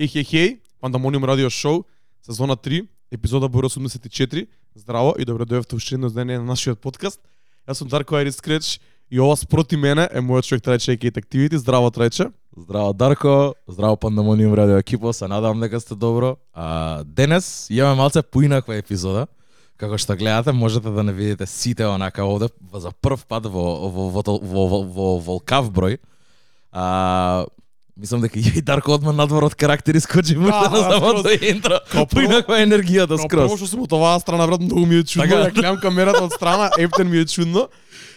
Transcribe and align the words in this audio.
Хеј, 0.00 0.08
хеј, 0.08 0.24
хеј, 0.24 0.48
Пандамониум 0.80 1.26
радио 1.28 1.50
шоу, 1.52 1.84
сезона 2.24 2.54
3, 2.56 2.86
епизода 3.12 3.50
број 3.52 3.68
84. 3.68 4.46
Здраво 4.74 5.12
и 5.20 5.26
добро 5.28 5.44
дојавте 5.44 5.76
уште 5.76 5.98
едно 5.98 6.08
издание 6.08 6.38
на 6.38 6.44
нашиот 6.48 6.80
подкаст. 6.80 7.20
Јас 7.68 7.82
сум 7.82 7.88
Дарко 7.92 8.16
Айрис 8.16 8.38
Скреч 8.40 8.80
и 9.10 9.20
ова 9.20 9.36
спроти 9.36 9.76
мене 9.76 10.08
е 10.08 10.22
мојот 10.24 10.48
човек 10.48 10.64
Трајче 10.64 10.96
Екейт 10.96 11.18
Активити. 11.20 11.60
Здраво 11.60 11.90
Трајче. 11.92 12.32
Здраво 12.56 12.94
Дарко, 12.94 13.54
здраво 13.68 13.96
Пандамониум 13.96 14.54
радио 14.54 14.80
екипо, 14.80 15.12
се 15.12 15.28
надавам 15.28 15.60
дека 15.60 15.80
сте 15.80 15.94
добро. 15.94 16.36
А, 16.54 17.04
денес 17.04 17.66
имаме 17.68 17.94
малце 17.94 18.22
поинаква 18.22 18.80
епизода. 18.80 19.26
Како 19.76 19.98
што 20.00 20.16
гледате, 20.16 20.56
можете 20.56 20.88
да 20.88 21.02
не 21.02 21.12
видите 21.12 21.44
сите 21.44 21.84
онака 21.84 22.24
овде 22.24 22.48
за 22.72 22.88
прв 22.88 23.28
пат 23.28 23.44
во 23.44 23.84
во 23.84 24.08
во 24.08 24.22
во, 24.24 24.40
во, 24.40 24.64
во, 24.64 24.82
во 24.82 25.18
волкав 25.20 25.68
број. 25.68 26.00
А, 26.72 27.44
мислам 28.00 28.20
дека 28.20 28.38
и 28.38 28.62
Дарко 28.62 28.92
одма 28.92 29.12
надвор 29.12 29.42
од 29.42 29.54
карактер 29.54 29.94
искочи 29.94 30.36
му 30.36 30.46
Да, 30.46 30.60
на 30.62 30.70
да, 30.70 30.90
самото 30.90 31.28
интро. 31.44 31.78
Прво- 31.86 32.08
Поинаква 32.08 32.58
енергијата 32.58 33.10
Но 33.12 33.28
прво 33.28 33.56
што 33.56 33.66
сум 33.66 33.82
од 33.82 33.92
оваа 33.92 34.20
страна, 34.20 34.46
брат, 34.46 34.60
многу 34.60 34.86
ми 34.86 34.96
е 34.96 35.04
чудно. 35.04 35.28
Така. 35.28 35.36
Ја 35.42 35.52
гледам 35.52 35.76
камерата 35.78 36.24
од 36.24 36.32
страна, 36.32 36.70
ептен 36.78 37.10
ми 37.10 37.18
е 37.18 37.26
чудно. 37.26 37.68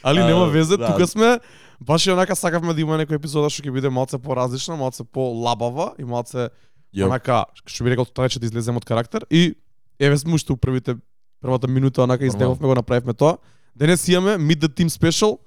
Али 0.03 0.19
А, 0.19 0.25
нема 0.25 0.45
везе, 0.47 0.77
да. 0.77 0.87
тука 0.87 1.07
сме. 1.07 1.39
Баш 1.81 2.07
и 2.07 2.11
онака 2.11 2.35
сакавме 2.35 2.73
да 2.73 2.81
има 2.81 2.95
некоја 2.95 3.15
епизода 3.15 3.49
што 3.49 3.61
ќе 3.61 3.71
биде 3.71 3.89
малце 3.89 4.17
поразлична, 4.17 4.75
малце 4.75 5.03
полабава 5.03 5.93
и 5.99 6.03
малце 6.03 6.47
Јоп. 6.93 7.05
онака 7.05 7.45
што 7.65 7.83
би 7.83 7.91
рекол 7.91 8.05
Трајче 8.05 8.39
да 8.39 8.45
излезем 8.45 8.77
од 8.77 8.85
карактер 8.85 9.25
и 9.29 9.55
еве 9.99 10.17
сме 10.17 10.33
уште 10.33 10.53
у 10.53 10.57
првите 10.57 10.95
првата 11.41 11.67
минута 11.67 12.03
онака 12.03 12.25
издевавме 12.25 12.63
го 12.63 12.75
направивме 12.75 13.13
тоа. 13.13 13.37
Денес 13.75 14.07
имаме 14.07 14.37
Meet 14.37 14.59
the 14.59 14.67
Team 14.69 14.87
Special. 14.87 15.37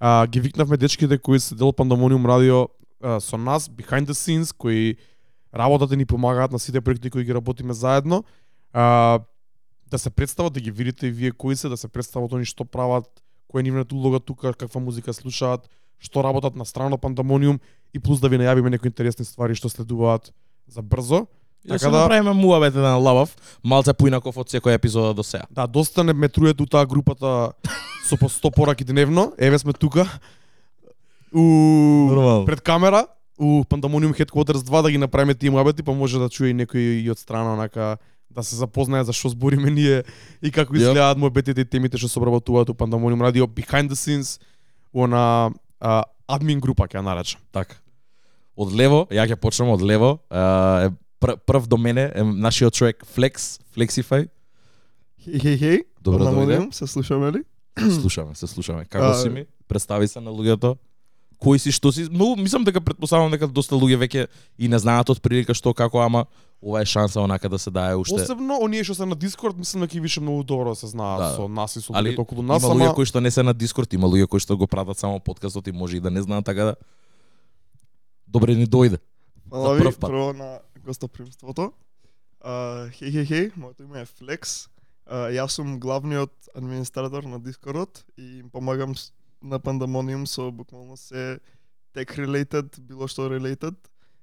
А, 0.00 0.26
ги 0.26 0.40
викнавме 0.40 0.76
дечките 0.76 1.18
кои 1.18 1.40
се 1.40 1.54
дел 1.54 1.72
Пандамониум 1.72 2.26
радио 2.26 2.68
а, 3.02 3.20
со 3.20 3.36
нас 3.36 3.68
behind 3.68 4.06
the 4.06 4.12
scenes 4.12 4.52
кои 4.52 4.96
работат 5.54 5.92
и 5.92 5.96
ни 5.96 6.04
помагаат 6.06 6.52
на 6.52 6.58
сите 6.58 6.80
проекти 6.80 7.10
кои 7.10 7.24
ги 7.24 7.34
работиме 7.34 7.72
заедно. 7.72 8.24
А, 8.72 9.18
да 9.90 9.98
се 9.98 10.10
представат, 10.10 10.52
да 10.52 10.60
ги 10.60 10.70
видите 10.70 11.06
и 11.06 11.10
вие 11.10 11.32
кои 11.32 11.56
се, 11.56 11.68
да 11.68 11.76
се 11.76 11.88
представат 11.88 12.32
они 12.32 12.44
што 12.44 12.64
прават, 12.64 13.08
која 13.48 13.60
е 13.60 13.62
нивната 13.62 13.94
улога 13.94 14.20
тука, 14.20 14.52
каква 14.54 14.80
музика 14.80 15.14
слушаат, 15.14 15.68
што 15.98 16.22
работат 16.22 16.56
на 16.56 16.64
страна 16.64 16.88
на 16.90 16.98
Пандамониум 16.98 17.60
и 17.94 17.98
плюс 17.98 18.20
да 18.20 18.28
ви 18.28 18.36
најавиме 18.36 18.68
некои 18.68 18.88
интересни 18.92 19.24
ствари 19.24 19.54
што 19.54 19.68
следуваат 19.68 20.32
за 20.68 20.82
брзо. 20.82 21.26
Така 21.64 21.78
Така 21.78 21.90
да 21.90 21.96
да- 21.96 22.02
направиме 22.02 22.32
муабет 22.32 22.74
на 22.74 22.96
лабав, 22.96 23.32
малце 23.64 23.94
поинаков 23.94 24.36
од 24.36 24.50
секоја 24.52 24.74
епизода 24.76 25.14
до 25.14 25.22
сега. 25.22 25.44
Да, 25.50 25.66
доста 25.66 26.04
не 26.04 26.12
ме 26.12 26.28
труете 26.28 26.62
у 26.62 26.66
таа 26.66 26.86
групата 26.86 27.52
со 28.04 28.16
по 28.16 28.28
100 28.28 28.54
пораки 28.54 28.84
дневно. 28.84 29.32
Еве 29.38 29.58
сме 29.58 29.72
тука. 29.72 30.06
У 31.34 31.42
Нормално. 32.10 32.44
пред 32.44 32.60
камера 32.60 33.06
у 33.38 33.64
Pandemonium 33.64 34.12
Headquarters 34.12 34.62
2 34.66 34.82
да 34.82 34.90
ги 34.90 34.98
направиме 34.98 35.34
тие 35.34 35.50
муабети, 35.50 35.82
па 35.82 35.92
може 35.92 36.18
да 36.18 36.28
чуе 36.28 36.50
и 36.50 36.54
некој 36.54 37.02
и 37.04 37.10
од 37.10 37.18
страна 37.18 37.52
онака 37.54 37.96
да 38.30 38.42
се 38.42 38.56
запознае 38.56 39.04
за 39.04 39.12
што 39.12 39.28
збориме 39.28 39.70
ние 39.70 40.04
и 40.42 40.50
како 40.50 40.74
изгледаат 40.76 41.18
муабетите 41.18 41.60
и 41.60 41.64
темите 41.64 41.98
што 41.98 42.08
се 42.08 42.18
обработуваат 42.18 42.68
у 42.70 42.74
Pandemonium 42.74 43.22
Radio 43.22 43.46
behind 43.46 43.88
the 43.88 43.96
scenes 43.96 44.40
она 44.92 45.50
а, 45.80 46.02
админ 46.28 46.60
група 46.60 46.88
ќе 46.88 46.98
ја 46.98 47.04
наречам. 47.04 47.40
Така. 47.52 47.76
Од 48.56 48.72
лево, 48.74 49.06
ја 49.10 49.28
ќе 49.28 49.36
почнам 49.36 49.70
од 49.70 49.82
лево. 49.82 50.18
А, 50.30 50.88
е 50.88 50.90
пр, 51.20 51.36
прв 51.46 51.66
до 51.68 51.76
мене 51.78 52.10
е 52.14 52.22
нашиот 52.24 52.74
човек 52.74 53.04
Flex, 53.06 53.60
Flexify. 53.76 54.28
Хеј, 55.22 55.38
хеј, 55.42 55.56
хеј. 55.62 55.78
Добро 56.02 56.24
дојде. 56.24 56.72
Се 56.72 56.86
слушаме 56.86 57.32
ли? 57.32 57.44
Слушаме, 57.78 58.34
се 58.34 58.46
слушаме. 58.46 58.84
Како 58.90 59.04
А, 59.04 59.14
си 59.14 59.28
ми? 59.30 59.44
Представи 59.68 60.08
се 60.08 60.20
на 60.20 60.30
луѓето. 60.30 60.76
Кој 61.38 61.58
си, 61.58 61.70
што 61.70 61.92
си? 61.92 62.08
Но 62.10 62.34
мислам 62.36 62.64
дека 62.64 62.80
претпоставувам 62.80 63.30
дека 63.30 63.46
доста 63.46 63.76
луѓе 63.78 63.96
веќе 64.02 64.26
и 64.58 64.68
не 64.68 64.78
знаат 64.78 65.10
од 65.10 65.20
прилика 65.22 65.54
што 65.54 65.70
како, 65.74 66.00
ама 66.02 66.26
ова 66.60 66.80
е 66.82 66.84
шанса 66.84 67.20
онака 67.22 67.48
да 67.48 67.58
се 67.58 67.70
дае 67.70 67.94
уште. 67.94 68.16
Посебно 68.18 68.58
оние 68.58 68.82
што 68.82 68.94
се 68.94 69.06
на 69.06 69.14
Discord, 69.14 69.54
мислам 69.56 69.86
дека 69.86 69.96
и 69.96 70.00
више 70.00 70.20
многу 70.20 70.42
добро 70.42 70.74
да 70.74 70.76
се 70.76 70.86
знаат 70.86 71.18
Да. 71.20 71.36
со 71.36 71.48
нас 71.48 71.76
и 71.76 71.80
со 71.80 71.92
Али 71.94 72.16
околу 72.18 72.42
има 72.42 72.54
нас, 72.54 72.62
луѓе 72.62 72.90
ама 72.90 72.94
кои 72.94 73.06
што 73.06 73.20
не 73.20 73.30
се 73.30 73.42
на 73.42 73.54
Дискорд, 73.54 73.92
има 73.94 74.08
луѓе 74.10 74.26
кои 74.26 74.40
што 74.40 74.56
го 74.58 74.66
пратат 74.66 74.98
само 74.98 75.20
подкастот 75.20 75.66
и 75.68 75.72
може 75.72 75.96
и 75.96 76.00
да 76.00 76.10
не 76.10 76.22
знаат 76.22 76.44
така 76.44 76.64
да 76.64 76.74
Добре 78.26 78.54
ни 78.54 78.66
дојде. 78.66 78.98
Фала 79.48 79.68
За 79.68 79.74
ви, 79.74 79.80
прв 79.82 79.98
пат. 79.98 80.10
прво 80.10 80.32
на 80.32 80.58
гостопримството. 80.84 81.72
А, 82.40 82.88
хеј, 82.92 83.10
хеј, 83.14 83.26
хеј, 83.26 83.52
моето 83.56 83.82
име 83.82 84.00
е 84.00 84.06
Flex. 84.06 84.68
А, 85.06 85.30
јас 85.30 85.48
сум 85.48 85.78
главниот 85.80 86.30
администратор 86.54 87.22
на 87.24 87.40
Дискордот 87.40 88.04
и 88.18 88.38
им 88.38 88.50
помагам 88.50 88.94
на 89.42 89.58
Пандамониум 89.58 90.26
со 90.26 90.50
буквално 90.50 90.96
се 90.96 91.38
tech 91.94 92.16
related, 92.18 92.80
било 92.80 93.08
што 93.08 93.28
related. 93.30 93.74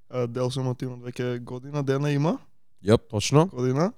А, 0.10 0.28
дел 0.28 0.52
сум 0.52 0.68
од 0.68 0.78
тимот 0.78 1.02
веќе 1.02 1.40
година, 1.40 1.84
дена 1.84 2.12
има, 2.12 2.38
Јоп, 2.86 3.10
точно. 3.10 3.48
година. 3.48 3.94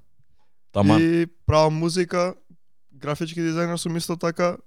таман. 0.72 1.02
И 1.02 1.28
правам 1.46 1.74
музика, 1.74 2.34
графички 2.94 3.40
дизајнер 3.42 3.78
сум 3.78 3.98
исто 3.98 4.16
така. 4.16 4.58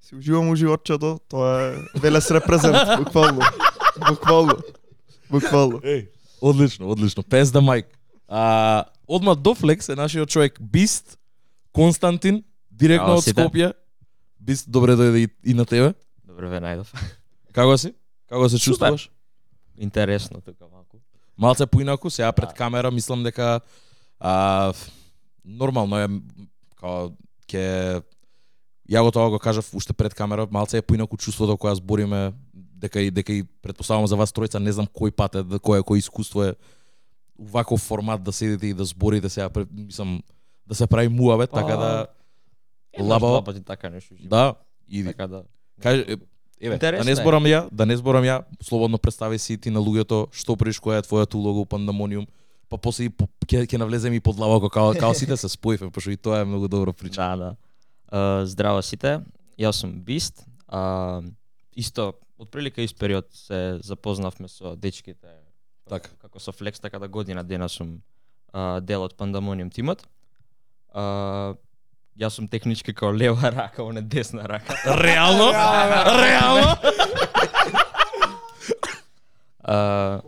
Си 0.00 0.14
уживам 0.14 0.48
у 0.48 0.56
животчето, 0.56 1.18
тоа 1.28 1.72
е 1.72 1.98
велес 2.00 2.30
репрезент, 2.30 2.76
буквално. 2.98 3.40
Буквално. 4.08 4.56
Буквално. 5.30 5.78
Еј, 5.80 6.08
одлично, 6.40 6.90
одлично. 6.90 7.22
Пес 7.22 7.50
да 7.50 7.60
майк. 7.60 7.86
А, 8.28 8.84
одма 9.08 9.34
до 9.34 9.54
Флекс 9.54 9.88
е 9.88 9.94
нашиот 9.94 10.28
човек 10.28 10.58
Бист, 10.60 11.18
Константин, 11.72 12.44
директно 12.70 13.08
Ао, 13.08 13.18
од. 13.18 13.24
Скопје. 13.24 13.72
Бист, 14.46 14.70
добре 14.70 14.94
дојде 14.94 15.18
и, 15.18 15.28
и 15.44 15.54
на 15.54 15.64
тебе. 15.64 15.92
Добро 16.22 16.48
ве 16.48 16.60
најдов. 16.60 16.92
Како 17.52 17.74
си? 17.76 17.90
Како 18.28 18.48
се 18.48 18.58
чувствуваш? 18.58 19.08
Интересно 19.76 20.40
тука 20.40 20.68
малку. 20.72 21.00
Малце 21.36 21.66
поинаку, 21.66 22.10
сега 22.10 22.32
пред 22.32 22.48
Да. 22.48 22.54
камера, 22.54 22.90
мислам 22.90 23.22
дека 23.22 23.60
а, 24.20 24.72
нормално 25.44 25.98
е 25.98 26.06
као 26.76 27.10
ќе 27.48 28.02
ја 28.86 29.02
го 29.02 29.10
тоа 29.10 29.30
го 29.30 29.38
кажав 29.38 29.74
уште 29.74 29.92
пред 29.92 30.14
камера, 30.14 30.46
малце 30.50 30.78
е 30.78 30.82
поинаку 30.82 31.16
чувството 31.16 31.56
кога 31.56 31.74
збориме 31.74 32.32
дека 32.54 33.00
и 33.00 33.10
дека 33.10 33.32
и 33.32 33.42
претпоставувам 33.42 34.06
за 34.06 34.16
вас 34.16 34.32
тројца, 34.32 34.58
не 34.58 34.72
знам 34.72 34.86
кој 34.86 35.10
пат 35.10 35.34
е, 35.34 35.42
да- 35.42 35.58
кој 35.58 35.80
е 35.80 35.82
кој 35.82 35.98
искуство 35.98 36.44
е 36.44 36.54
ваков 37.36 37.80
формат 37.80 38.22
да 38.22 38.32
седите 38.32 38.66
и 38.66 38.74
да 38.74 38.84
зборите 38.84 39.28
сега 39.28 39.50
мислам 39.70 40.22
да 40.66 40.74
се 40.74 40.86
прави 40.86 41.08
муабет, 41.08 41.50
така 41.50 41.76
да 41.76 42.06
Лабаво. 42.98 43.32
два 43.32 43.44
пати 43.44 43.60
така 43.60 43.90
нешто 43.90 44.14
да 44.20 44.54
и 44.88 45.04
Така 45.04 45.26
да. 45.26 45.42
Кај, 45.80 46.14
е, 46.14 46.16
еве, 46.60 46.78
да 46.78 47.04
не 47.04 47.14
зборам 47.14 47.44
ја, 47.44 47.68
да 47.72 47.86
не 47.86 47.96
зборам 47.96 48.24
ја, 48.24 48.44
слободно 48.62 48.98
представи 48.98 49.38
си 49.38 49.58
ти 49.58 49.70
на 49.70 49.80
луѓето 49.80 50.32
што 50.32 50.56
приш 50.56 50.80
која 50.80 51.02
е 51.02 51.06
твојата 51.06 51.34
улога 51.36 51.60
у 51.60 51.66
Пандамониум, 51.68 52.26
па 52.68 52.78
после 52.78 53.10
ќе 53.44 53.66
ќе 53.66 53.78
навлеземе 53.78 54.16
и 54.16 54.20
под 54.20 54.38
лавако 54.38 54.70
као 54.70 54.94
као 54.96 55.14
сите 55.14 55.36
се 55.36 55.48
споивме, 55.48 55.90
пошто 55.90 56.10
и 56.10 56.16
тоа 56.16 56.40
е 56.40 56.44
многу 56.44 56.68
добра 56.68 56.92
прича. 56.92 57.20
Да, 57.20 57.36
да. 57.36 57.50
А, 58.08 58.46
здраво 58.46 58.82
сите. 58.82 59.20
Јас 59.58 59.84
сум 59.84 60.00
Бист. 60.00 60.46
А, 60.68 61.20
исто 61.76 62.14
од 62.38 62.50
прилика 62.50 62.82
ист 62.82 62.98
период 62.98 63.28
се 63.32 63.78
запознавме 63.84 64.48
со 64.48 64.76
дечките 64.76 65.40
Така. 65.88 66.10
како 66.18 66.40
со 66.40 66.52
Флекс, 66.52 66.80
така 66.80 66.98
да 66.98 67.08
година 67.08 67.44
дена 67.44 67.68
сум 67.68 68.00
а, 68.52 68.80
дел 68.80 69.02
од 69.02 69.16
Пандамониум 69.16 69.70
тимот. 69.70 70.06
А, 70.92 71.54
јас 72.16 72.36
сум 72.38 72.48
технички 72.48 72.94
као 72.94 73.12
лева 73.12 73.50
рака, 73.52 73.84
оне 73.84 74.02
десна 74.02 74.48
рака. 74.48 74.74
Реално? 75.02 75.52
Реално? 75.52 76.76
А, 79.60 80.22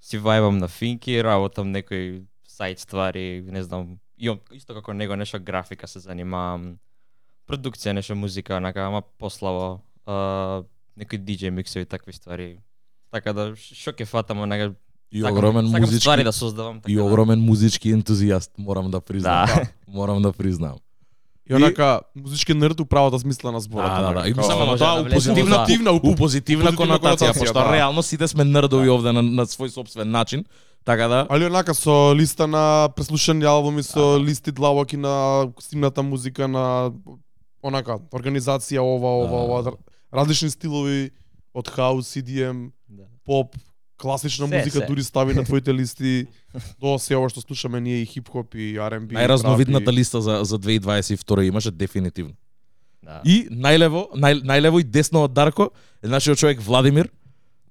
си 0.00 0.18
вајбам 0.18 0.58
на 0.58 0.68
финки, 0.68 1.24
работам 1.24 1.72
некои 1.72 2.22
сайт 2.46 2.78
ствари, 2.78 3.42
не 3.46 3.62
знам, 3.62 3.98
имам 4.18 4.40
исто 4.52 4.74
како 4.74 4.94
него 4.94 5.16
нешто 5.16 5.40
графика 5.40 5.88
се 5.88 6.00
занимавам, 6.00 6.78
продукција, 7.48 7.92
нешто 7.92 8.14
музика, 8.14 8.56
онака, 8.56 8.86
ама 8.86 9.02
пославо, 9.18 9.80
а, 10.06 10.62
некои 10.96 11.18
DJ 11.18 11.50
миксови, 11.50 11.86
такви 11.86 12.12
ствари. 12.12 12.58
Така 13.10 13.32
да, 13.32 13.50
што 13.56 13.92
ќе 13.92 14.06
фатам, 14.06 14.44
онака, 14.46 14.74
И 15.12 15.20
сакам- 15.20 15.32
огромен 15.32 15.66
сакам 15.66 15.80
музички 15.80 16.00
ствари 16.00 16.24
да 16.24 16.32
создавам, 16.32 16.80
така 16.80 16.92
и 16.92 16.96
да. 16.96 17.04
огромен 17.04 17.40
музички 17.40 17.94
ентузијаст, 17.94 18.50
морам 18.58 18.90
да 18.90 19.00
признам. 19.00 19.46
Да. 19.46 19.62
Морам 19.88 20.22
да 20.22 20.32
признам. 20.32 20.76
И 21.50 21.54
онака 21.54 22.00
музички 22.16 22.54
нерд 22.54 22.80
у 22.80 22.86
правата 22.86 23.18
смисла 23.18 23.52
на 23.52 23.60
зборот. 23.60 23.90
Да, 23.90 24.02
да, 24.02 24.20
да. 24.22 24.28
И 24.28 24.32
ама 24.32 24.66
може 24.66 24.78
тоа 24.78 24.94
да 24.94 25.00
у 25.00 25.10
позитивна, 25.10 25.56
позитивна, 25.56 25.92
у 25.92 26.16
позитивна 26.16 26.72
конотација, 26.72 27.38
пошто 27.38 27.54
да. 27.54 27.72
реално 27.72 28.02
сите 28.02 28.28
сме 28.28 28.44
нердови 28.44 28.90
овде 28.90 29.12
на, 29.12 29.22
на 29.22 29.46
свој 29.46 29.68
собствен 29.68 30.10
начин, 30.10 30.44
така 30.84 31.08
да 31.08 31.26
Али 31.30 31.46
онака 31.46 31.74
со 31.74 32.12
листа 32.14 32.46
на 32.46 32.88
преслушани 32.96 33.44
албуми, 33.44 33.82
со 33.82 34.20
листи 34.20 34.52
длабоки 34.52 34.96
на 34.96 35.48
стимната 35.60 36.02
музика 36.02 36.48
на 36.48 36.92
онака 37.62 37.98
организација 38.12 38.78
ова, 38.78 39.08
ова, 39.08 39.62
Да. 39.62 39.70
ова, 39.70 39.76
различни 40.14 40.50
стилови 40.50 41.10
од 41.54 41.68
хаус, 41.68 42.12
EDM, 42.12 42.70
Да. 42.88 43.02
поп, 43.24 43.56
класична 43.98 44.48
Се, 44.48 44.58
музика 44.58 44.78
се. 44.78 44.86
дури 44.86 45.02
стави 45.04 45.34
на 45.34 45.44
твоите 45.44 45.74
листи 45.78 46.26
до 46.80 46.98
се 46.98 47.16
ова 47.16 47.28
што 47.28 47.40
слушаме 47.40 47.80
ние 47.80 48.02
и 48.02 48.06
хип-хоп 48.06 48.54
и 48.54 48.78
R&B. 48.78 49.12
најразновидната 49.12 49.92
листа 49.92 50.20
за 50.22 50.44
за 50.44 50.58
2022 50.58 51.42
имаше 51.42 51.70
дефинитивно. 51.70 52.34
Да. 53.02 53.20
И 53.24 53.48
најлево, 53.50 54.14
нај, 54.14 54.42
најлево 54.44 54.80
и 54.80 54.84
десно 54.84 55.24
од 55.24 55.32
Дарко 55.32 55.70
е 56.02 56.08
нашиот 56.08 56.38
човек 56.38 56.60
Владимир. 56.60 57.08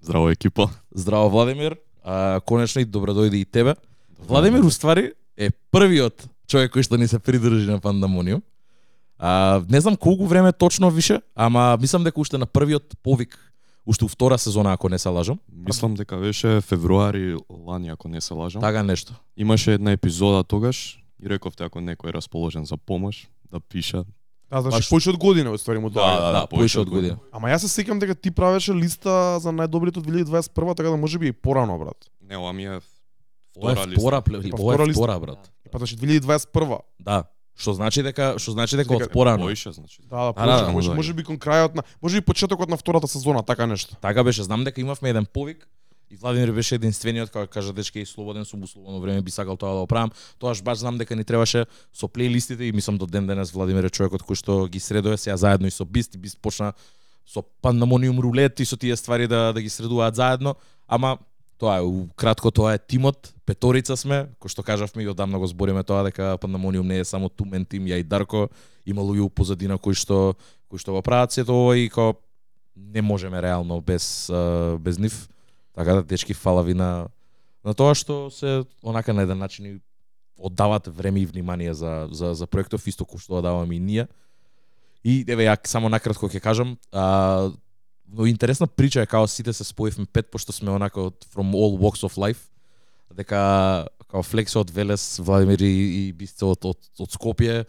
Здраво 0.01 0.29
екипа. 0.29 0.69
Здраво 0.91 1.29
Владимир. 1.29 1.77
А, 2.03 2.39
конечно 2.47 2.81
и 2.81 2.85
добро 2.85 3.12
дојде 3.13 3.35
и 3.35 3.45
тебе. 3.45 3.75
Владимир 4.19 4.59
уствари 4.63 5.13
е 5.38 5.50
првиот 5.71 6.25
човек 6.47 6.73
кој 6.75 6.83
што 6.83 6.97
ни 6.97 7.07
се 7.07 7.19
придржи 7.19 7.68
на 7.69 7.80
Пандамониум. 7.80 8.41
А, 9.19 9.62
не 9.69 9.81
знам 9.81 9.95
колку 9.97 10.25
време 10.25 10.51
точно 10.51 10.89
више, 10.89 11.21
ама 11.35 11.77
мислам 11.81 12.03
дека 12.03 12.19
уште 12.19 12.38
на 12.38 12.45
првиот 12.45 12.94
повик, 13.03 13.38
уште 13.87 14.05
у 14.05 14.07
втора 14.07 14.37
сезона 14.37 14.73
ако 14.73 14.89
не 14.89 14.99
се 14.99 15.09
лажам, 15.09 15.39
Мислам 15.51 15.93
дека 15.93 16.17
беше 16.17 16.61
февруари 16.61 17.37
лани, 17.49 17.89
ако 17.89 18.07
не 18.07 18.21
се 18.21 18.33
лажам. 18.33 18.61
така 18.61 18.83
нешто. 18.83 19.13
Имаше 19.37 19.73
една 19.73 19.91
епизода 19.91 20.43
тогаш 20.43 20.99
и 21.19 21.29
рековте 21.29 21.63
ако 21.63 21.79
некој 21.79 22.09
е 22.09 22.13
расположен 22.13 22.65
за 22.65 22.77
помош, 22.77 23.27
да 23.51 23.59
пиша. 23.59 24.03
Да, 24.51 24.61
значи 24.61 24.77
Баш- 24.77 24.89
повеќе 24.89 25.09
од 25.09 25.17
година 25.17 25.51
во 25.51 25.57
ствари 25.57 25.79
му 25.79 25.89
тоа. 25.89 26.11
Да, 26.13 26.31
да, 26.31 26.47
повеќе 26.47 26.77
од 26.77 26.89
година. 26.89 27.17
Ама 27.31 27.47
јас 27.47 27.57
се 27.57 27.71
сеќам 27.73 27.99
дека 27.99 28.15
ти 28.15 28.31
правеше 28.31 28.73
листа 28.73 29.39
за 29.39 29.49
најдобрите 29.49 29.97
од 29.97 30.05
2021, 30.05 30.75
така 30.75 30.89
да 30.89 30.97
може 30.97 31.19
би 31.19 31.27
и 31.27 31.33
порано, 31.33 31.77
брат. 31.77 31.97
Не, 32.21 32.37
ова 32.37 32.53
ми 32.53 32.63
е 32.65 32.79
Ова 33.57 33.71
е 33.71 33.75
втора 33.75 33.87
листа. 33.87 33.99
втора, 33.99 34.21
Па 34.21 34.31
ова 34.53 34.73
втора 34.73 34.83
е 34.83 34.87
листа. 34.87 34.99
втора, 34.99 35.19
брат. 35.19 35.51
Па 35.71 35.77
значи 35.77 35.97
2021. 35.97 36.79
Да. 36.99 37.23
Што 37.57 37.74
значи 37.74 38.04
дека 38.06 38.36
што 38.38 38.51
значи 38.54 38.77
дека 38.77 38.94
Дека- 38.94 39.09
од 39.09 39.12
порано. 39.12 39.44
Поише, 39.50 39.71
значи. 39.71 40.01
Да, 40.06 40.30
да, 40.30 40.33
А, 40.36 40.45
да, 40.45 40.51
може, 40.51 40.65
да, 40.65 40.71
може, 40.71 40.94
може 40.94 41.13
би 41.13 41.24
кон 41.24 41.38
крајот 41.38 41.75
на, 41.75 41.83
може 42.01 42.21
би 42.21 42.25
почетокот 42.25 42.69
на 42.69 42.77
втората 42.77 43.07
сезона, 43.07 43.44
така 43.44 43.65
нешто. 43.65 43.95
Така 44.01 44.24
беше, 44.24 44.44
знам 44.44 44.63
дека 44.63 44.81
имавме 44.81 45.09
еден 45.09 45.25
повик 45.25 45.68
и 46.12 46.15
Владимир 46.15 46.54
беше 46.56 46.75
единствениот 46.75 47.33
кој 47.33 47.50
кажа 47.51 47.74
дечке 47.74 48.00
и 48.00 48.06
слободен 48.06 48.45
сум 48.45 48.62
во 48.62 48.68
слободно 48.68 49.01
време 49.01 49.21
би 49.21 49.31
сакал 49.31 49.57
тоа 49.57 49.74
да 49.74 49.80
го 49.83 49.88
правам. 49.88 50.12
Тоаш 50.39 50.62
баш 50.62 50.77
знам 50.80 50.98
дека 50.98 51.15
ни 51.15 51.25
требаше 51.25 51.65
со 51.94 52.07
плейлистите 52.07 52.63
и 52.63 52.71
мислам 52.71 52.98
до 52.98 53.06
ден 53.06 53.27
денес 53.27 53.51
Владимир 53.51 53.83
е 53.83 53.89
човекот 53.89 54.24
кој 54.24 54.38
што 54.39 54.68
ги 54.71 54.80
средува 54.80 55.18
сега 55.18 55.36
заедно 55.38 55.68
и 55.68 55.71
со 55.71 55.83
Бист 55.86 56.15
и 56.15 56.18
Бист 56.18 56.39
почна 56.39 56.74
со 57.25 57.44
пандамониум 57.62 58.19
рулет 58.19 58.59
и 58.59 58.65
со 58.65 58.77
тие 58.77 58.95
ствари 58.95 59.27
да 59.27 59.51
да 59.54 59.62
ги 59.62 59.69
средуваат 59.69 60.15
заедно, 60.15 60.56
ама 60.88 61.18
тоа 61.57 61.80
е 61.81 62.07
кратко 62.15 62.51
тоа 62.51 62.74
е 62.74 62.80
тимот, 62.80 63.33
петорица 63.45 63.98
сме, 63.98 64.27
кој 64.42 64.54
што 64.54 64.63
кажавме 64.63 65.04
и 65.04 65.09
одамна 65.09 65.39
го 65.42 65.48
збориме 65.50 65.83
тоа 65.83 66.06
дека 66.06 66.38
пандамониум 66.42 66.88
не 66.88 67.01
е 67.01 67.06
само 67.06 67.30
тумен 67.30 67.65
тим, 67.65 67.89
ја 67.89 68.00
и 68.00 68.06
Дарко, 68.06 68.50
има 68.86 69.01
луѓе 69.01 69.25
у 69.25 69.30
позадина 69.30 69.77
кои 69.77 69.98
што 69.98 70.38
кои 70.69 70.80
што 70.80 70.94
го 70.94 71.01
прават 71.01 71.31
сето 71.31 71.56
ова 71.56 71.77
и 71.77 71.89
ко 71.89 72.13
не 72.75 73.01
можеме 73.01 73.42
реално 73.42 73.81
без 73.81 74.30
без 74.80 74.98
нив. 74.98 75.30
Така 75.74 75.94
да 75.94 76.04
дечки 76.04 76.33
фала 76.33 76.63
ви 76.63 76.74
на 76.74 77.07
на 77.65 77.74
тоа 77.74 77.95
што 77.95 78.30
се 78.30 78.63
онака 78.83 79.13
на 79.13 79.24
еден 79.24 79.38
начин 79.38 79.65
и 79.65 79.81
оддават 80.38 80.88
време 80.88 81.19
и 81.19 81.25
внимание 81.25 81.74
за 81.74 82.07
за 82.12 82.33
за 82.33 82.48
проектов 82.48 82.88
исто 82.88 83.04
кој 83.04 83.18
што 83.18 83.33
да 83.33 83.39
одаваме 83.39 83.75
и 83.75 83.80
ние. 83.80 84.07
И 85.04 85.25
еве 85.27 85.50
ја 85.50 85.57
само 85.68 85.89
накратко 85.89 86.30
ќе 86.30 86.39
кажам, 86.39 86.77
а 86.92 87.50
но 88.07 88.25
интересна 88.25 88.68
прича 88.68 89.04
е 89.04 89.09
како 89.09 89.27
сите 89.27 89.54
се 89.54 89.63
споивме 89.68 90.06
пет 90.06 90.31
пошто 90.31 90.54
сме 90.56 90.71
онака 90.71 91.09
од 91.09 91.27
from 91.33 91.56
all 91.56 91.77
walks 91.80 92.06
of 92.07 92.18
life 92.18 92.48
дека 93.18 93.88
како 94.07 94.24
Флексо 94.24 94.62
од 94.63 94.71
Велес, 94.71 95.18
Владимир 95.19 95.62
и, 95.62 95.74
и 96.07 96.13
Бисто 96.15 96.54
од, 96.54 96.65
од, 96.69 96.80
од 97.00 97.12
Скопје, 97.12 97.65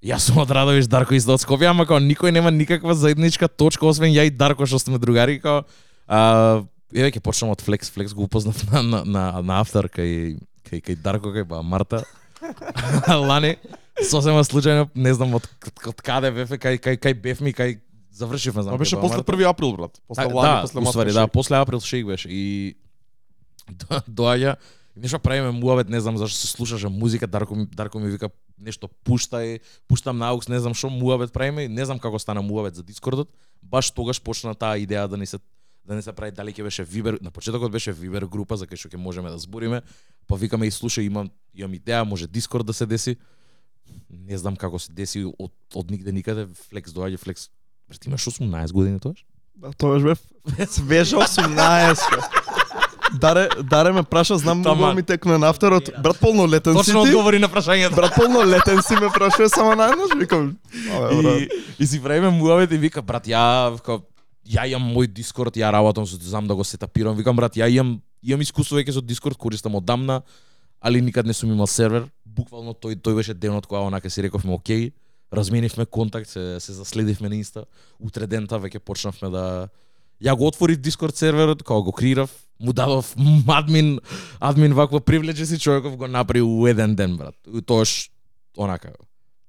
Јас 0.00 0.30
сум 0.30 0.40
од 0.40 0.52
Радовиш, 0.56 0.88
Дарко 0.88 1.12
исто 1.16 1.34
од 1.36 1.42
Скопје, 1.42 1.68
ама 1.68 1.84
како 1.84 2.00
никој 2.00 2.32
нема 2.32 2.52
никаква 2.52 2.94
заедничка 2.96 3.48
точка 3.48 3.84
освен 3.88 4.12
ја 4.12 4.26
и 4.28 4.32
Дарко 4.32 4.68
што 4.68 4.80
сме 4.80 5.00
другари 5.00 5.38
како 5.40 5.66
а, 6.08 6.62
еве 6.92 7.12
ќе 7.12 7.22
почнам 7.24 7.52
од 7.52 7.64
Флекс, 7.64 7.92
Флекс 7.92 8.16
го 8.16 8.24
упознав 8.28 8.60
на 8.72 8.82
на 8.82 9.04
на, 9.04 9.24
на 9.44 9.60
автор 9.60 9.88
кај 9.92 10.40
кај 10.68 10.84
кај 10.88 11.00
Дарко 11.04 11.34
кај 11.36 11.46
ба 11.48 11.62
Марта. 11.62 12.02
Лани 13.28 13.56
сосема 14.08 14.40
случајно, 14.44 14.88
не 14.94 15.12
знам 15.12 15.36
од, 15.36 15.46
од 15.86 16.00
каде 16.04 16.32
бев 16.32 16.52
кај 16.56 16.80
кај 16.80 17.00
кај 17.00 17.16
бевме, 17.20 17.52
кај 17.52 17.76
завршивме. 18.12 18.62
Тоа 18.62 18.78
беше 18.78 18.96
после 19.00 19.16
Марта. 19.16 19.32
1 19.32 19.50
април, 19.50 19.72
брат. 19.76 20.02
После 20.08 20.24
лани, 20.24 20.54
да, 20.54 20.60
после 20.62 20.80
Маска 20.80 21.04
да, 21.04 21.12
Шейк. 21.12 21.32
после 21.32 21.56
април 21.56 21.80
шейк 21.80 22.06
беше 22.06 22.28
и 22.28 22.74
до- 23.70 24.02
доаѓа 24.10 24.56
нешто 24.96 25.18
правиме 25.18 25.50
муавет, 25.50 25.88
не 25.88 26.00
знам 26.00 26.16
зашто 26.16 26.36
се 26.38 26.46
слушаше 26.46 26.88
музика, 26.88 27.26
Дарко 27.26 27.54
ми, 27.54 27.66
Дарко 27.66 27.98
ми 27.98 28.10
вика 28.10 28.30
нешто 28.58 28.88
пуштај, 29.04 29.60
пуштам 29.88 30.18
на 30.18 30.28
аукс, 30.28 30.48
не 30.48 30.60
знам 30.60 30.74
што 30.74 30.90
муавет 30.90 31.32
правиме, 31.32 31.68
не 31.68 31.84
знам 31.84 31.98
како 31.98 32.18
стана 32.18 32.42
муавет 32.42 32.74
за 32.74 32.82
Дискордот. 32.82 33.30
Баш 33.62 33.90
тогаш 33.90 34.20
почна 34.20 34.54
таа 34.54 34.76
идеја 34.78 35.06
да 35.08 35.16
ни 35.16 35.26
се 35.26 35.38
да 35.84 35.94
не 35.94 36.02
се 36.02 36.12
прави 36.12 36.30
дали 36.30 36.52
ќе 36.52 36.62
беше 36.62 36.84
Вибер, 36.84 37.18
на 37.22 37.30
почетокот 37.30 37.72
беше 37.72 37.92
Вибер 37.92 38.26
група 38.26 38.56
за 38.56 38.66
кај 38.66 38.76
што 38.76 38.88
ќе 38.92 38.96
можеме 39.00 39.30
да 39.30 39.38
збориме, 39.38 39.80
па 40.26 40.36
викаме 40.36 40.66
и 40.66 40.70
слушај 40.70 41.06
имам 41.06 41.30
имам 41.54 41.72
идеја, 41.74 42.04
може 42.04 42.26
Дискорд 42.26 42.66
да 42.66 42.72
се 42.72 42.86
деси. 42.86 43.16
Не 44.10 44.38
знам 44.38 44.56
како 44.56 44.78
се 44.78 44.92
деси 44.92 45.24
од 45.38 45.52
од 45.74 45.90
нигде 45.90 46.12
никаде, 46.12 46.46
Флекс 46.68 46.92
доаѓа, 46.92 47.18
Флекс 47.18 47.48
Брат, 47.90 48.06
имаш 48.06 48.24
18 48.24 48.72
години 48.72 49.00
тоаш? 49.00 49.24
Да, 49.56 49.72
тоа 49.72 49.98
бев 50.00 50.18
свежа 50.70 51.16
18. 51.16 52.10
бе. 52.10 52.22
Даре, 53.18 53.48
Даре 53.62 53.92
ме 53.92 54.02
праша, 54.02 54.38
знам 54.38 54.58
многу 54.58 54.94
ми 54.94 55.02
текна 55.02 55.38
на 55.38 55.48
авторот. 55.48 55.90
Брат 56.02 56.20
полнолетен 56.20 56.72
си 56.72 56.78
Точно 56.78 57.02
ти? 57.04 57.08
одговори 57.08 57.38
на 57.38 57.48
прашањето. 57.48 57.94
Брат 57.94 58.14
полнолетен 58.14 58.82
си 58.82 58.94
ме 58.94 59.10
прашува 59.14 59.48
само 59.48 59.74
најнаш, 59.74 60.18
викам. 60.18 60.56
И, 61.12 61.48
и 61.78 61.86
си 61.86 62.02
правиме 62.02 62.30
муавет 62.30 62.72
и 62.72 62.78
вика 62.78 63.02
брат 63.02 63.26
ја 63.26 63.74
вика, 63.74 63.98
ја 64.46 64.68
имам 64.70 64.94
мој 64.94 65.10
Дискорд, 65.10 65.58
ја 65.58 65.72
работам 65.72 66.06
со 66.06 66.16
знам 66.22 66.46
да 66.46 66.54
го 66.54 66.64
сетапирам. 66.64 67.16
Викам 67.16 67.36
брат, 67.36 67.56
ја 67.58 67.66
имам 67.68 68.00
имам 68.22 68.40
искуство 68.40 68.78
веќе 68.78 68.94
со 68.94 69.02
Дискорд, 69.02 69.36
користам 69.36 69.74
одамна, 69.74 70.22
али 70.80 71.00
никад 71.02 71.26
не 71.26 71.34
сум 71.34 71.50
имал 71.50 71.66
сервер. 71.66 72.06
Буквално 72.24 72.72
тој 72.78 72.94
тој 73.02 73.14
беше 73.18 73.34
денот 73.34 73.66
кога 73.66 73.80
онака 73.82 74.10
си 74.10 74.22
рековме 74.22 74.54
окей, 74.54 74.92
разменивме 75.32 75.86
контакт, 75.86 76.28
се, 76.28 76.60
се 76.60 76.72
заследивме 76.72 77.28
на 77.28 77.36
Инста. 77.36 77.64
Утре 78.00 78.26
дента 78.26 78.58
веќе 78.58 78.78
почнавме 78.78 79.30
да 79.30 79.68
Ја 80.20 80.36
го 80.36 80.46
отворив 80.46 80.76
Дискорд 80.84 81.16
серверот, 81.16 81.62
кога 81.62 81.80
го 81.80 81.92
креирав, 81.92 82.30
му 82.60 82.72
дадов 82.72 83.14
админ, 83.48 83.98
админ 84.40 84.74
вакво 84.76 85.00
привлече 85.00 85.46
си 85.46 85.58
човеков 85.58 85.96
го 85.96 86.08
направи 86.08 86.42
у 86.42 86.66
еден 86.66 86.94
ден, 86.94 87.16
брат. 87.16 87.34
Тоаш, 87.66 88.10
онака, 88.56 88.92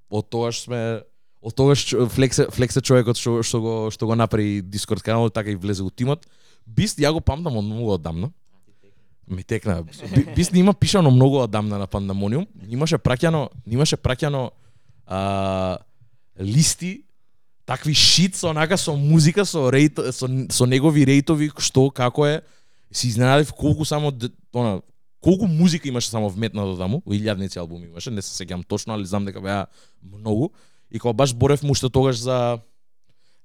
од 0.08 0.30
тоаш 0.32 0.64
сме 0.64 1.02
од 1.42 1.54
тогаш 1.58 1.84
флексе 2.14 2.46
флексе 2.54 2.80
човекот 2.80 3.18
што 3.18 3.42
што 3.42 3.60
го 3.60 3.74
што 3.90 4.06
го 4.06 4.16
направи 4.16 4.62
Дискорд 4.62 5.02
каналот 5.02 5.34
така 5.34 5.50
и 5.50 5.58
влезе 5.58 5.82
у 5.82 5.90
тимот. 5.90 6.24
Бист 6.66 7.02
ја 7.02 7.12
го 7.12 7.20
памтам 7.20 7.58
од 7.58 7.66
многу 7.66 7.92
одамна. 7.98 8.30
Ми 9.28 9.42
текна. 9.42 9.82
Бист 10.36 10.54
има 10.54 10.72
пишано 10.74 11.10
многу 11.10 11.42
одамна 11.42 11.78
на 11.78 11.86
Пандамониум. 11.86 12.46
Имаше 12.68 12.96
праќано, 12.96 13.48
имаше 13.66 13.96
праќано 13.96 14.50
а, 15.06 15.78
листи 16.38 17.04
такви 17.64 17.94
шит 17.94 18.36
со 18.36 18.50
онака 18.50 18.76
со 18.76 18.92
музика 18.92 19.44
со 19.44 19.70
рејт 19.70 20.12
со, 20.12 20.28
со 20.50 20.66
негови 20.66 21.04
рейтови 21.04 21.50
што 21.58 21.90
како 21.90 22.26
е 22.26 22.42
се 22.90 23.08
изненадив 23.08 23.52
колку 23.52 23.84
само 23.84 24.12
она 24.54 24.82
колку 25.22 25.46
музика 25.46 25.88
имаше 25.88 26.10
само 26.10 26.28
вметнато 26.28 26.76
таму, 26.76 27.02
илјадници 27.06 27.58
албуми 27.58 27.86
имаше, 27.86 28.10
не 28.10 28.22
се 28.22 28.34
сеќавам 28.34 28.66
точно, 28.66 28.94
али 28.94 29.06
знам 29.06 29.24
дека 29.24 29.40
беа 29.40 29.66
многу. 30.02 30.50
И 30.90 30.98
кога 30.98 31.14
баш 31.14 31.30
зборевме 31.30 31.70
уште 31.70 31.88
тогаш 31.88 32.18
за 32.18 32.58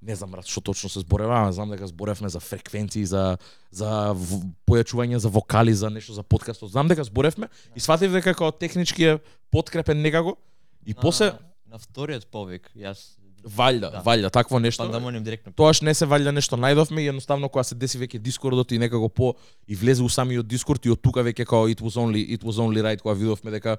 не 0.01 0.15
знам 0.15 0.31
брат 0.31 0.50
што 0.50 0.62
точно 0.62 0.89
се 0.89 1.00
зборевме, 1.05 1.36
ама 1.36 1.53
знам 1.53 1.70
дека 1.70 1.88
зборевме 1.88 2.29
за 2.29 2.39
фреквенции, 2.39 3.05
за 3.05 3.38
за 3.72 4.13
в- 4.13 4.41
појачување 4.65 5.17
за 5.17 5.29
вокали, 5.29 5.74
за 5.74 5.89
нешто 5.89 6.13
за 6.13 6.24
подкастот. 6.24 6.72
Знам 6.72 6.88
дека 6.88 7.03
зборевме 7.03 7.50
и 7.75 7.79
сватив 7.79 8.12
дека 8.12 8.34
како 8.34 8.51
технички 8.51 9.03
е 9.03 9.20
подкрепен 9.51 10.01
некако. 10.01 10.38
И 10.86 10.93
после 10.93 11.34
на 11.77 11.84
вториот 11.86 12.25
повик, 12.34 12.69
јас 12.75 13.13
валјда, 13.46 13.91
Да. 13.91 14.01
валјда 14.03 14.31
такво 14.31 14.60
нешто. 14.60 14.84
пандамониум 14.84 15.24
директно. 15.24 15.53
Тоаш 15.53 15.81
не 15.81 15.93
се 15.93 16.05
валја 16.05 16.34
нешто 16.34 16.57
најдовме 16.57 17.00
и 17.01 17.07
едноставно 17.07 17.50
кога 17.50 17.63
се 17.63 17.75
деси 17.75 17.98
веќе 17.98 18.19
Дискордот 18.19 18.72
и 18.72 18.77
некако 18.79 19.10
по 19.10 19.36
и 19.67 19.75
влезе 19.75 20.03
у 20.03 20.10
самиот 20.10 20.48
Дискорд 20.48 20.86
и 20.86 20.89
од 20.89 21.01
тука 21.01 21.22
веќе 21.22 21.46
као 21.46 21.69
it 21.69 21.79
was 21.81 21.96
only 21.96 22.25
it 22.34 22.41
was 22.43 22.57
only 22.57 22.81
right 22.81 23.01
кога 23.01 23.13
видовме 23.13 23.51
дека 23.51 23.77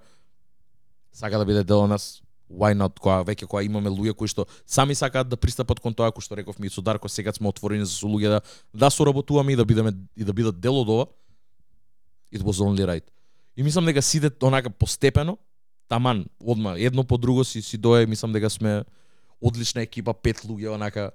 сака 1.13 1.39
да 1.39 1.45
биде 1.45 1.65
дел 1.65 1.83
од 1.83 1.91
нас 1.91 2.23
why 2.51 2.73
not 2.73 2.99
кога 3.01 3.25
веќе 3.25 3.47
кога 3.47 3.63
имаме 3.63 3.91
луѓе 3.91 4.15
кои 4.15 4.29
што 4.29 4.47
сами 4.67 4.95
сакаат 4.95 5.29
да 5.29 5.37
пристапат 5.37 5.81
кон 5.81 5.93
тоа 5.95 6.13
кој 6.15 6.23
што 6.23 6.37
рековме 6.37 6.67
и 6.67 6.71
со 6.71 6.81
Дарко 6.81 7.09
сега 7.09 7.33
сме 7.33 7.49
отворени 7.49 7.85
за 7.85 7.93
со 7.93 8.07
луѓе 8.07 8.29
да 8.29 8.41
да 8.73 8.91
соработуваме 8.91 9.53
и 9.53 9.57
да 9.57 9.65
бидеме 9.65 9.93
и 10.17 10.25
да 10.25 10.33
бидат 10.33 10.61
дел 10.61 10.81
од 10.81 10.89
ова 10.89 11.07
it 12.33 12.41
was 12.41 12.63
only 12.63 12.87
right 12.87 13.05
и 13.57 13.63
мислам 13.63 13.85
дека 13.85 14.03
сиде 14.03 14.31
онака 14.43 14.71
постепено 14.71 15.37
таман 15.89 16.27
одма 16.45 16.75
едно 16.79 17.05
по 17.05 17.19
друго 17.19 17.45
си 17.45 17.63
си 17.63 17.79
дое 17.79 18.07
мислам 18.07 18.33
дека 18.33 18.51
сме 18.51 18.85
одлична 19.41 19.83
екипа 19.83 20.15
пет 20.15 20.43
луѓе 20.45 20.75
онака 20.75 21.11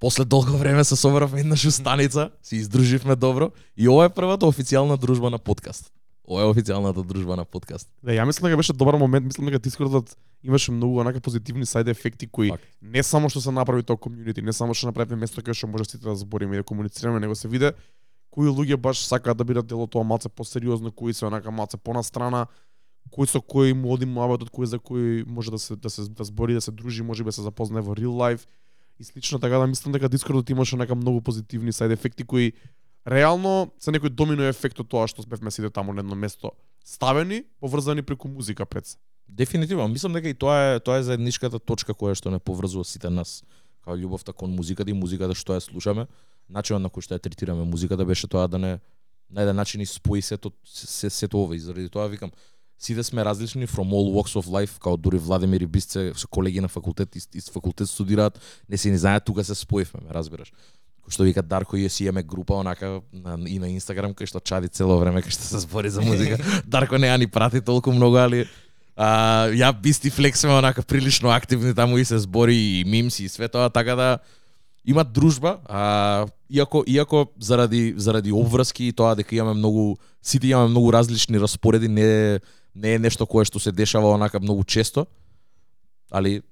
после 0.00 0.24
долго 0.24 0.56
време 0.56 0.84
се 0.84 0.96
собравме 0.96 1.40
еднаш 1.40 1.64
у 1.64 1.70
станица, 1.70 2.30
се 2.42 2.56
издруживме 2.56 3.16
добро 3.16 3.50
и 3.76 3.88
ова 3.88 4.04
е 4.04 4.14
првата 4.14 4.46
официјална 4.46 4.98
дружба 4.98 5.30
на 5.30 5.38
подкаст. 5.38 5.92
Ова 6.28 6.42
е 6.42 6.52
официјалната 6.52 7.04
дружба 7.04 7.36
на 7.36 7.44
подкаст. 7.44 7.88
Да, 8.02 8.12
ја 8.12 8.24
мислам 8.24 8.48
дека 8.48 8.56
беше 8.56 8.72
добар 8.72 8.96
момент, 8.96 9.26
мислам 9.26 9.46
дека 9.46 9.58
Дискордот 9.58 10.16
имаше 10.42 10.72
многу 10.72 11.00
онака 11.00 11.20
позитивни 11.20 11.64
сајд 11.64 11.90
ефекти 11.90 12.26
кои 12.26 12.50
Факт. 12.50 12.64
не 12.82 13.02
само 13.02 13.28
што 13.28 13.40
се 13.40 13.52
направи 13.52 13.82
тоа 13.82 13.96
комјунити, 13.96 14.40
не 14.40 14.52
само 14.52 14.74
што 14.74 14.86
направивме 14.88 15.20
место 15.24 15.42
каде 15.42 15.54
што 15.54 15.68
може 15.68 15.84
сите 15.84 16.04
да 16.04 16.16
збориме 16.16 16.56
и 16.56 16.60
да 16.60 16.64
комуницираме, 16.64 17.20
него 17.20 17.34
се 17.34 17.48
виде 17.48 17.72
кои 18.34 18.48
луѓе 18.50 18.76
баш 18.76 19.04
сакаат 19.06 19.38
да 19.38 19.44
бидат 19.44 19.66
дел 19.70 19.84
од 19.84 19.92
тоа 19.94 20.02
малце 20.02 20.28
посериозно, 20.28 20.90
кои 20.90 21.14
се 21.14 21.26
онака 21.28 21.52
малце 21.54 21.78
понастрана, 21.78 22.46
кој 23.12 23.28
со 23.30 23.40
кој 23.40 23.74
му 23.74 23.92
оди 23.94 24.06
муабетот, 24.06 24.50
кој 24.50 24.64
за 24.64 24.78
кој 24.78 25.26
може 25.26 25.50
да 25.50 25.58
се 25.58 25.76
да 25.76 25.90
се 25.90 26.08
да 26.08 26.24
збори, 26.24 26.54
да 26.54 26.60
се 26.60 26.72
дружи, 26.72 27.02
може 27.02 27.24
би 27.24 27.28
да 27.28 27.36
се 27.36 27.42
запознае 27.42 27.82
во 27.82 27.94
real 27.94 28.14
life 28.14 28.46
и 28.98 29.04
слично. 29.04 29.38
Така 29.38 29.58
да 29.58 29.66
мислам 29.66 29.92
дека 29.92 30.08
Дискордот 30.08 30.50
имаше 30.50 30.76
нека 30.76 30.94
многу 30.94 31.20
позитивни 31.20 31.72
сайд 31.72 31.92
ефекти 31.92 32.24
кои 32.24 32.52
реално 33.06 33.70
се 33.78 33.92
некој 33.92 34.08
домино 34.08 34.48
ефект 34.48 34.80
од 34.80 34.88
тоа 34.88 35.06
што 35.08 35.22
бевме 35.28 35.50
сите 35.50 35.70
таму 35.70 35.92
на 35.92 36.00
едно 36.00 36.14
место 36.14 36.52
ставени, 36.84 37.44
поврзани 37.60 38.02
преку 38.02 38.28
музика 38.28 38.66
пред 38.66 38.86
се. 38.86 38.96
Дефинитивно, 39.28 39.88
мислам 39.88 40.12
дека 40.12 40.28
и 40.28 40.34
тоа 40.34 40.74
е 40.74 40.80
тоа 40.80 40.98
е 40.98 41.02
заедничката 41.02 41.58
точка 41.58 41.94
која 41.94 42.14
што 42.14 42.30
не 42.30 42.38
поврзува 42.38 42.84
сите 42.84 43.10
нас. 43.10 43.42
Као 43.84 43.96
љубовта 43.96 44.32
кон 44.32 44.56
музиката 44.56 44.90
и 44.90 44.96
музиката 44.96 45.34
што 45.34 45.56
ја 45.56 45.60
слушаме, 45.60 46.06
начинот 46.48 46.82
на 46.82 46.88
кој 46.88 47.04
што 47.04 47.16
ја 47.16 47.20
третираме 47.20 47.64
музиката 47.64 48.04
беше 48.04 48.28
тоа 48.28 48.48
да 48.48 48.58
не 48.58 48.80
на 49.30 49.42
еден 49.42 49.56
начин 49.56 49.80
и 49.80 49.86
спои 49.86 50.22
сето 50.22 50.52
се, 50.64 51.10
сето 51.10 51.42
ова 51.42 51.56
и 51.56 51.58
заради 51.58 51.88
тоа 51.88 52.06
викам 52.08 52.30
сите 52.78 53.02
сме 53.02 53.24
различни 53.24 53.66
from 53.66 53.88
all 53.88 54.22
walks 54.22 54.40
of 54.40 54.46
life, 54.46 54.78
као 54.78 54.96
дури 54.96 55.18
Владимир 55.18 55.60
и 55.60 55.66
Бисце 55.66 56.12
се 56.16 56.26
колеги 56.30 56.60
на 56.60 56.68
факултет, 56.68 57.16
ист, 57.16 57.34
ист 57.34 57.50
факултет 57.50 57.88
студираат, 57.88 58.40
не 58.68 58.76
се 58.76 58.90
ни 58.90 58.98
знаат, 58.98 59.24
тука 59.24 59.44
се 59.44 59.54
споивме, 59.54 60.00
ме 60.08 60.14
разбираш. 60.14 60.52
Кој 61.04 61.12
што 61.12 61.24
вика 61.28 61.42
Дарко 61.44 61.76
и 61.76 61.88
си 61.88 62.08
имаме 62.08 62.22
група 62.22 62.54
онака 62.56 63.00
на, 63.12 63.36
и 63.44 63.58
на 63.60 63.68
Инстаграм 63.68 64.14
кај 64.16 64.24
што 64.24 64.40
чади 64.40 64.72
цело 64.72 64.96
време 64.96 65.20
кај 65.20 65.36
што 65.36 65.44
се 65.44 65.60
збори 65.60 65.92
за 65.92 66.00
музика. 66.00 66.40
Дарко 66.64 66.96
не 66.96 67.12
ја 67.12 67.18
ни 67.20 67.28
прати 67.28 67.60
толку 67.60 67.92
многу, 67.92 68.16
али 68.16 68.48
а, 68.96 69.52
ја 69.52 69.68
Бисти 69.76 70.10
Флекс 70.10 70.40
сме 70.40 70.56
онака 70.56 70.82
прилично 70.82 71.28
активни 71.28 71.74
таму 71.74 71.98
и 71.98 72.04
се 72.04 72.18
збори 72.18 72.56
и 72.56 72.84
мимси 72.88 73.24
и 73.24 73.28
све 73.28 73.48
тоа, 73.48 73.68
така 73.68 73.94
да 73.94 74.18
имат 74.84 75.12
дружба, 75.12 75.58
а, 75.68 76.26
иако 76.48 76.84
иако 76.86 77.26
заради 77.40 77.94
заради 77.96 78.32
обврски 78.32 78.84
и 78.88 78.92
тоа 78.92 79.14
дека 79.14 79.36
имаме 79.36 79.60
многу 79.60 79.96
сите 80.22 80.46
имаме 80.46 80.68
многу 80.68 80.92
различни 80.92 81.40
распореди, 81.40 81.88
не 81.88 82.40
не 82.74 82.94
е 82.94 82.98
нешто 82.98 83.26
кое 83.26 83.44
што 83.44 83.60
се 83.60 83.72
дешава 83.72 84.14
онака 84.14 84.40
многу 84.40 84.64
често, 84.64 85.06
али 86.10 86.42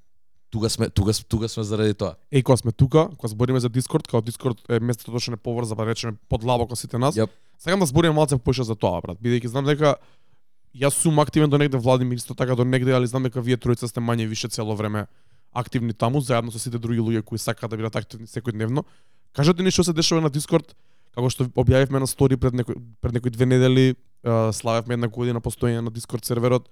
тука 0.51 0.71
сме 0.71 0.89
тука 0.91 1.13
тука 1.29 1.49
сме 1.49 1.65
заради 1.65 1.95
тоа. 1.95 2.17
Еј, 2.33 2.43
кога 2.43 2.57
сме 2.57 2.73
тука, 2.73 3.09
кога 3.17 3.29
збориме 3.29 3.61
за 3.61 3.69
Дискорд, 3.69 4.07
као 4.07 4.23
Дискорд 4.23 4.59
е 4.69 4.81
местото 4.81 5.19
што 5.19 5.33
не 5.33 5.37
поврза, 5.37 5.77
па 5.77 5.87
речеме 5.87 6.19
подлабоко 6.29 6.77
сите 6.77 6.99
нас. 6.99 7.17
Јап. 7.17 7.31
Сакам 7.59 7.81
да 7.81 7.87
збориме 7.87 8.15
малце 8.15 8.39
поише 8.39 8.65
за 8.65 8.77
тоа, 8.77 9.01
брат, 9.01 9.19
бидејќи 9.19 9.49
знам 9.49 9.65
дека 9.65 9.97
јас 10.75 10.97
сум 11.01 11.19
активен 11.21 11.51
до 11.51 11.59
негде, 11.59 11.79
Владимир 11.79 12.17
исто 12.17 12.35
така 12.35 12.55
до 12.55 12.65
негде, 12.65 12.93
али 12.93 13.07
знам 13.07 13.23
дека 13.23 13.41
вие 13.41 13.57
тројца 13.57 13.89
сте 13.89 14.01
мање 14.01 14.29
више 14.29 14.49
цело 14.49 14.77
време 14.77 15.07
активни 15.53 15.93
таму, 15.93 16.21
заедно 16.21 16.53
со 16.53 16.59
сите 16.59 16.79
други 16.79 17.01
луѓе 17.01 17.23
кои 17.23 17.39
сакаат 17.39 17.71
да 17.71 17.77
бидат 17.77 17.97
активни 17.97 18.27
секојдневно. 18.27 18.85
Кажете 19.33 19.63
ни 19.63 19.71
што 19.71 19.85
се 19.85 19.93
дешава 19.93 20.21
на 20.21 20.31
Дискорд, 20.31 20.77
како 21.15 21.31
што 21.31 21.47
објавивме 21.49 22.03
на 22.03 22.09
стори 22.09 22.37
пред 22.41 22.57
некој 22.57 22.79
пред 23.01 23.19
некои 23.19 23.31
две 23.31 23.47
недели, 23.47 23.95
славевме 24.53 24.95
една 24.95 25.09
година 25.09 25.41
постоење 25.41 25.85
на 25.85 25.91
Дискорд 25.91 26.25
серверот, 26.25 26.69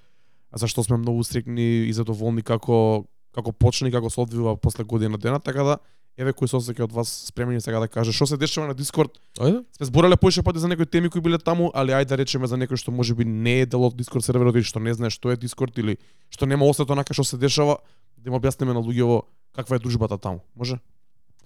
а 0.51 0.59
зашто 0.59 0.83
сме 0.85 0.97
многу 0.97 1.25
срекни 1.25 1.87
и 1.89 1.93
задоволни 1.93 2.43
како 2.43 3.05
како 3.35 3.53
почна 3.53 3.89
и 3.89 3.93
како 3.95 4.11
се 4.11 4.21
одвива 4.21 4.57
после 4.57 4.85
година 4.85 5.19
дена, 5.19 5.41
така 5.41 5.63
да 5.63 5.79
еве 6.21 6.33
кој 6.37 6.51
се 6.51 6.83
од 6.83 6.93
вас 6.93 7.09
спремени 7.29 7.61
сега 7.61 7.81
да 7.81 7.89
каже 7.89 8.13
што 8.13 8.27
се 8.27 8.37
дешава 8.37 8.69
на 8.69 8.75
Дискорд. 8.75 9.21
Ајде. 9.39 9.65
Сме 9.77 9.87
збореле 9.87 10.17
поише 10.17 10.43
пати 10.43 10.59
за 10.59 10.69
некои 10.69 10.87
теми 10.87 11.09
кои 11.09 11.21
биле 11.21 11.39
таму, 11.39 11.71
али 11.75 11.93
ајде 11.93 12.13
да 12.13 12.17
речеме 12.21 12.47
за 12.47 12.57
некој 12.57 12.77
што 12.77 12.93
можеби 12.93 13.25
не 13.25 13.61
е 13.63 13.67
дел 13.67 13.85
од 13.87 13.97
Дискорд 13.97 14.25
серверот 14.25 14.57
или 14.57 14.67
што 14.67 14.81
не 14.81 14.95
знае 14.95 15.11
што 15.11 15.31
е 15.31 15.37
Дискорд 15.37 15.79
или 15.79 15.97
што 16.31 16.47
нема 16.47 16.67
осет 16.67 16.91
онака 16.91 17.15
што 17.15 17.25
се 17.25 17.39
дешава, 17.39 17.79
да 18.19 18.29
им 18.31 18.37
објасниме 18.37 18.75
на 18.75 18.83
луѓево 18.83 19.23
каква 19.55 19.77
е 19.77 19.79
дружбата 19.79 20.19
таму. 20.19 20.45
Може? 20.55 20.81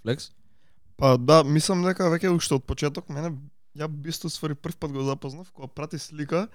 Флекс? 0.03 0.33
Па 0.97 1.17
да, 1.19 1.43
мислам 1.45 1.83
дека 1.83 2.11
веќе 2.13 2.31
уште 2.35 2.55
од 2.59 2.65
почеток 2.67 3.09
мене 3.09 3.35
ја 3.75 3.89
бисто 3.89 4.31
ствари 4.31 4.55
прв 4.55 4.77
пат 4.79 4.93
го 4.93 5.03
запознав 5.03 5.51
кога 5.53 5.69
прати 5.69 5.99
слика 5.99 6.49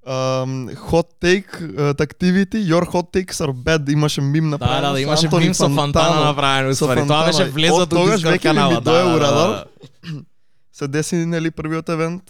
Um, 0.00 0.74
hot 0.88 1.20
take 1.20 1.60
uh, 1.60 1.92
activity, 2.00 2.56
your 2.56 2.86
hot 2.86 3.12
takes 3.12 3.38
are 3.38 3.52
bad, 3.52 3.86
имаше 3.92 4.20
мим 4.20 4.50
Да, 4.50 4.56
направено 4.56 4.86
да, 4.86 4.92
да, 4.92 4.96
со 4.96 5.02
имаше 5.02 5.26
Антони 5.26 5.44
мим 5.44 5.54
со 5.54 5.68
Фантана 5.68 6.24
направено, 6.24 6.74
Со 6.74 6.84
ствари. 6.84 7.06
Тоа 7.06 7.26
беше 7.26 7.44
влезот 7.44 7.92
Од 7.92 8.10
Дискорд 8.10 8.42
канала. 8.42 8.80
да, 8.80 9.18
радар. 9.20 9.20
да, 9.20 9.64
да. 10.02 10.24
се 10.72 10.88
деси 10.88 11.16
нели 11.16 11.50
првиот 11.50 11.88
евент. 11.88 12.22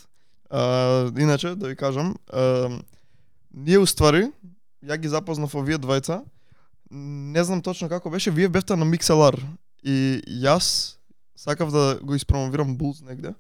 А, 0.51 1.13
иначе 1.19 1.55
да 1.55 1.69
ви 1.69 1.77
кажам, 1.77 2.17
а, 2.33 2.71
ние 3.55 3.79
уствари 3.79 4.33
ја 4.85 4.99
ги 4.99 5.09
запознав 5.09 5.55
овие 5.55 5.79
двајца. 5.79 6.25
Не 6.91 7.45
знам 7.45 7.63
точно 7.63 7.89
како 7.89 8.11
беше, 8.11 8.31
вие 8.31 8.49
бевте 8.49 8.77
на 8.77 8.85
MixLR 8.85 9.39
и 9.85 10.23
јас 10.27 10.99
сакав 11.41 11.73
да 11.73 11.99
го 12.03 12.15
испромовирам 12.15 12.77
Булз 12.77 13.01
негде. 13.01 13.33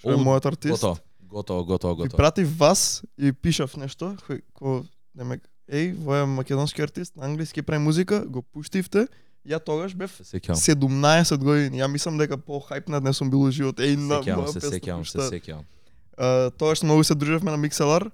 Што 0.00 0.16
е 0.16 0.18
мојот 0.18 0.48
артист. 0.50 0.74
Готово, 0.74 0.98
готово, 1.22 1.64
готово, 1.64 1.94
Ви 1.94 2.08
готово. 2.08 2.16
пратив 2.16 2.56
вас 2.58 3.02
и 3.18 3.32
пишав 3.32 3.76
нешто, 3.76 4.16
кој 4.26 4.42
ко 4.52 4.82
демек 5.14 5.46
еј, 5.70 5.94
вој 5.94 6.24
е 6.24 6.26
македонски 6.26 6.82
артист, 6.82 7.16
на 7.16 7.30
англиски 7.30 7.62
прави 7.62 7.82
музика, 7.84 8.24
го 8.26 8.42
пуштивте. 8.42 9.06
Ја 9.46 9.60
тогаш 9.60 9.94
бев 9.94 10.10
Се 10.10 10.40
сеќавам. 10.40 10.56
17 10.56 11.38
години. 11.38 11.78
Ја 11.78 11.86
мислам 11.86 12.18
дека 12.18 12.36
по 12.36 12.58
хајпнат 12.60 13.04
не 13.04 13.12
сум 13.12 13.30
бил 13.30 13.44
у 13.44 13.50
живот. 13.50 13.78
Еј, 13.78 13.96
на 13.96 14.18
моја 14.24 14.48
се, 14.48 14.60
песна 14.60 14.70
сеќавам 14.74 15.04
се, 15.04 15.18
сеќавам. 15.30 15.64
Тогаш 16.58 16.82
многу 16.82 17.04
се 17.04 17.14
дружевме 17.14 17.50
на 17.50 17.58
MixLR. 17.58 18.10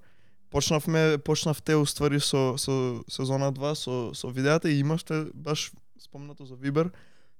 Почнавме, 0.50 1.18
почнавте 1.18 1.76
уствари 1.78 2.20
со, 2.20 2.58
со 2.58 3.00
сезона 3.08 3.52
2, 3.52 3.74
со, 3.74 4.14
со 4.14 4.28
видеата 4.28 4.68
и 4.70 4.80
имавте 4.82 5.30
баш 5.34 5.70
спомнато 5.98 6.44
за 6.44 6.56
Вибер. 6.56 6.90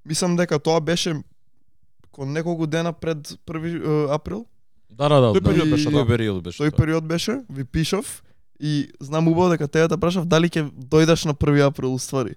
Мислам 0.05 0.37
дека 0.37 0.59
тоа 0.59 0.81
беше 0.81 1.19
кон 2.13 2.33
неколку 2.33 2.67
дена 2.67 2.93
пред 2.93 3.19
1 3.19 4.15
април. 4.15 4.47
Да, 4.91 5.09
да, 5.09 5.21
да. 5.21 5.27
Тој 5.27 5.41
да. 5.41 5.51
период 5.51 5.71
беше, 5.71 5.89
Тој 5.89 5.93
да. 5.93 6.07
период 6.07 6.43
беше. 6.43 6.63
Тој 6.63 6.71
тоа. 6.71 6.77
период 6.77 7.05
беше, 7.05 7.41
ви 7.51 7.65
пишав 7.65 8.23
и 8.61 8.89
знам 9.01 9.29
убаво 9.29 9.49
дека 9.49 9.69
те 9.69 9.89
да 9.89 9.99
прашав 9.99 10.25
дали 10.25 10.49
ќе 10.49 10.71
дојдеш 10.71 11.27
на 11.27 11.35
1 11.35 11.67
април 11.67 11.95
уствари. 11.95 12.35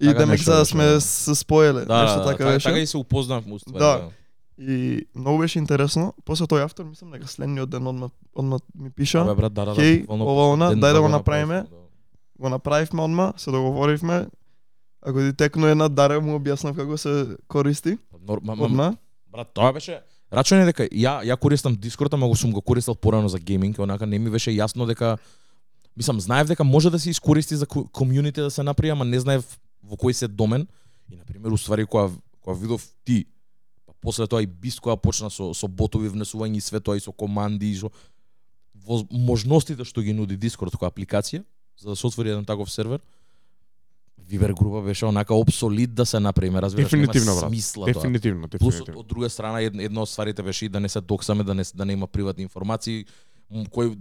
И 0.00 0.06
Така 0.06 0.18
демек 0.18 0.30
нешто 0.30 0.50
за 0.50 0.56
да 0.56 0.64
сме 0.64 0.84
да. 0.84 1.00
се 1.00 1.34
споеле, 1.34 1.84
Да, 1.84 2.02
нешто 2.02 2.18
да, 2.18 2.24
така 2.24 2.36
така, 2.38 2.50
беше. 2.50 2.68
така 2.68 2.78
и 2.78 2.86
се 2.86 2.96
упознавме 2.98 3.54
уствари. 3.54 3.78
Да. 3.78 4.08
И 4.58 5.06
многу 5.14 5.38
беше 5.38 5.58
интересно. 5.58 6.14
После 6.24 6.44
тој 6.44 6.64
автор, 6.64 6.84
мислам 6.84 7.10
дека 7.10 7.28
следниот 7.28 7.70
ден 7.70 7.86
одма, 7.86 8.08
одма 8.34 8.58
ми 8.74 8.90
пиша. 8.90 9.20
Абе 9.20 9.34
брат, 9.34 9.52
да, 9.54 9.64
да, 9.64 9.74
да. 9.74 9.80
Хеј, 9.80 10.04
ова, 10.08 10.52
она, 10.52 10.70
дај 10.74 10.92
да 10.92 11.00
го 11.00 11.08
направиме. 11.08 11.62
да. 11.62 11.76
го 12.38 12.48
направивме 12.48 13.02
одма, 13.02 13.32
се 13.36 13.50
договоривме. 13.50 14.26
Ако 15.02 15.18
ти 15.20 15.32
текно 15.32 15.66
една 15.66 15.88
дара 15.88 16.20
му 16.20 16.38
објаснав 16.38 16.76
како 16.76 16.96
се 16.96 17.12
користи. 17.48 17.98
Нор- 18.20 18.40
ма- 18.40 18.54
ма- 18.54 18.64
Одма. 18.64 18.96
Брат, 19.28 19.50
тоа 19.54 19.72
беше 19.72 20.00
Рачен 20.32 20.60
е 20.60 20.64
дека 20.64 20.82
ја 20.84 21.20
ја 21.22 21.36
користам 21.36 21.76
Discord, 21.76 22.14
ама 22.14 22.28
го 22.28 22.36
сум 22.36 22.52
го 22.52 22.62
користел 22.62 22.94
порано 22.94 23.28
за 23.28 23.38
гейминг, 23.38 23.78
онака 23.78 24.06
не 24.06 24.18
ми 24.18 24.30
беше 24.30 24.50
јасно 24.50 24.86
дека 24.86 25.18
мислам 25.96 26.20
знаев 26.20 26.46
дека 26.46 26.64
може 26.64 26.90
да 26.90 26.98
се 26.98 27.10
искористи 27.10 27.56
за 27.56 27.66
ко- 27.66 27.84
комјунити 27.84 28.40
да 28.40 28.50
се 28.50 28.62
направи, 28.62 28.88
ама 28.90 29.04
не 29.04 29.20
знаев 29.20 29.44
во 29.82 29.96
кој 29.96 30.12
се 30.12 30.28
домен. 30.28 30.66
И 31.10 31.16
на 31.16 31.24
пример 31.24 31.50
уствари 31.50 31.84
кога 31.86 32.08
кога 32.40 32.56
видов 32.56 32.88
ти 33.04 33.24
па 33.86 33.92
после 34.00 34.26
тоа 34.26 34.42
и 34.42 34.46
Бист 34.46 34.80
кога 34.80 34.96
почна 34.96 35.30
со 35.30 35.52
со 35.54 35.68
ботови 35.68 36.08
внесување 36.08 36.56
и 36.56 36.60
све 36.60 36.80
тоа 36.80 36.96
и 36.96 37.00
со 37.00 37.12
команди 37.12 37.66
и 37.66 37.76
со 37.76 37.90
воз, 38.76 39.04
можностите 39.10 39.84
што 39.84 40.00
ги 40.00 40.12
нуди 40.12 40.38
Discord 40.38 40.70
како 40.70 40.86
апликација 40.86 41.44
за 41.76 41.88
да 41.88 41.96
се 41.96 42.06
отвори 42.06 42.30
еден 42.30 42.44
таков 42.44 42.70
сервер. 42.70 43.00
Вибер 44.32 44.52
група 44.52 44.82
беше 44.82 45.06
онака 45.06 45.34
обсолит 45.34 45.94
да 45.94 46.06
се 46.06 46.20
направи, 46.20 46.50
разбираш, 46.50 46.90
Дефинитивно, 46.90 47.30
нема 47.30 47.40
брат. 47.40 47.50
смисла 47.50 47.86
тоа. 47.86 47.92
Дефинитивно, 47.92 48.48
Плюс 48.48 48.62
од, 48.62 48.70
дефинитивно. 48.70 49.02
друга 49.02 49.30
страна 49.30 49.60
една, 49.60 49.82
една 49.82 50.00
од 50.02 50.08
стварите 50.08 50.42
беше 50.42 50.64
и 50.64 50.68
да 50.68 50.80
не 50.80 50.88
се 50.88 51.00
доксаме, 51.00 51.44
да 51.44 51.54
не 51.54 51.62
да 51.74 51.84
не 51.84 51.92
има 51.92 52.06
приватни 52.06 52.42
информации, 52.42 53.04
кој 53.52 53.92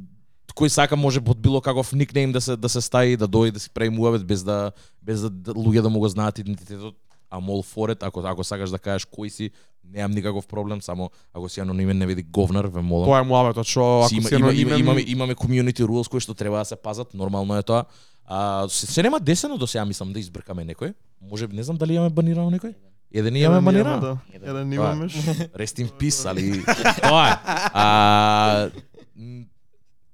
кој 0.55 0.67
сака 0.67 0.95
може 0.95 1.21
под 1.21 1.39
било 1.41 1.61
каков 1.61 1.93
никнейм 1.93 2.31
да 2.31 2.41
се 2.41 2.55
да 2.55 2.69
се 2.69 2.81
стави 2.81 3.17
да 3.17 3.27
дојде 3.27 3.51
да 3.51 3.59
си 3.59 3.69
прави 3.69 3.89
муавет 3.89 4.25
без 4.25 4.43
да 4.43 4.71
без 5.03 5.21
да, 5.21 5.29
да 5.29 5.53
луѓе 5.53 5.81
да 5.81 5.89
му 5.89 5.99
го 5.99 6.07
знаат 6.07 6.39
идентитетот. 6.39 6.95
А 7.31 7.39
мол 7.39 7.63
форет, 7.63 8.03
ако 8.03 8.19
ако 8.21 8.43
сакаш 8.43 8.69
да 8.69 8.77
кажеш 8.77 9.07
кој 9.07 9.27
си, 9.29 9.49
немам 9.85 10.11
никаков 10.11 10.47
проблем, 10.47 10.81
само 10.81 11.09
ако 11.33 11.49
си 11.49 11.59
анонимен 11.59 11.97
не 11.97 12.05
види 12.05 12.23
говнар, 12.23 12.65
ве 12.65 12.81
молам. 12.81 13.05
Тоа 13.05 13.19
е 13.19 13.23
муабетот 13.23 13.65
што 13.65 14.03
Си 14.03 14.15
ако 14.15 14.15
има, 14.15 14.27
си 14.27 14.35
има, 14.35 14.51
има, 14.51 14.51
анонимен- 14.51 14.79
имаме 14.79 15.03
имаме 15.07 15.35
community 15.35 15.81
rules 15.81 16.07
кои 16.07 16.19
што 16.19 16.33
треба 16.33 16.57
да 16.57 16.65
се 16.65 16.75
пазат, 16.75 17.13
нормално 17.13 17.55
е 17.55 17.63
тоа. 17.63 17.85
А 18.25 18.67
се, 18.67 18.85
се 18.85 19.03
нема 19.03 19.19
десено 19.19 19.57
до 19.57 19.67
сега 19.67 19.85
мислам 19.85 20.13
да 20.13 20.19
избркаме 20.19 20.65
некој. 20.65 20.93
Може 21.21 21.47
би 21.47 21.55
не 21.55 21.63
знам 21.63 21.77
дали 21.77 21.93
имаме 21.93 22.09
банирано 22.11 22.51
некој. 22.51 22.73
Еден 23.11 23.35
имаме 23.35 23.55
Еден 23.55 23.65
банирано. 23.65 24.01
Да. 24.01 24.17
Еден 24.33 24.73
имаме. 24.73 25.05
Rest 25.53 25.75
in 25.77 25.89
peace, 25.89 26.25
али 26.25 26.63
тоа 26.97 27.25
е. 27.25 27.33
А, 27.73 28.69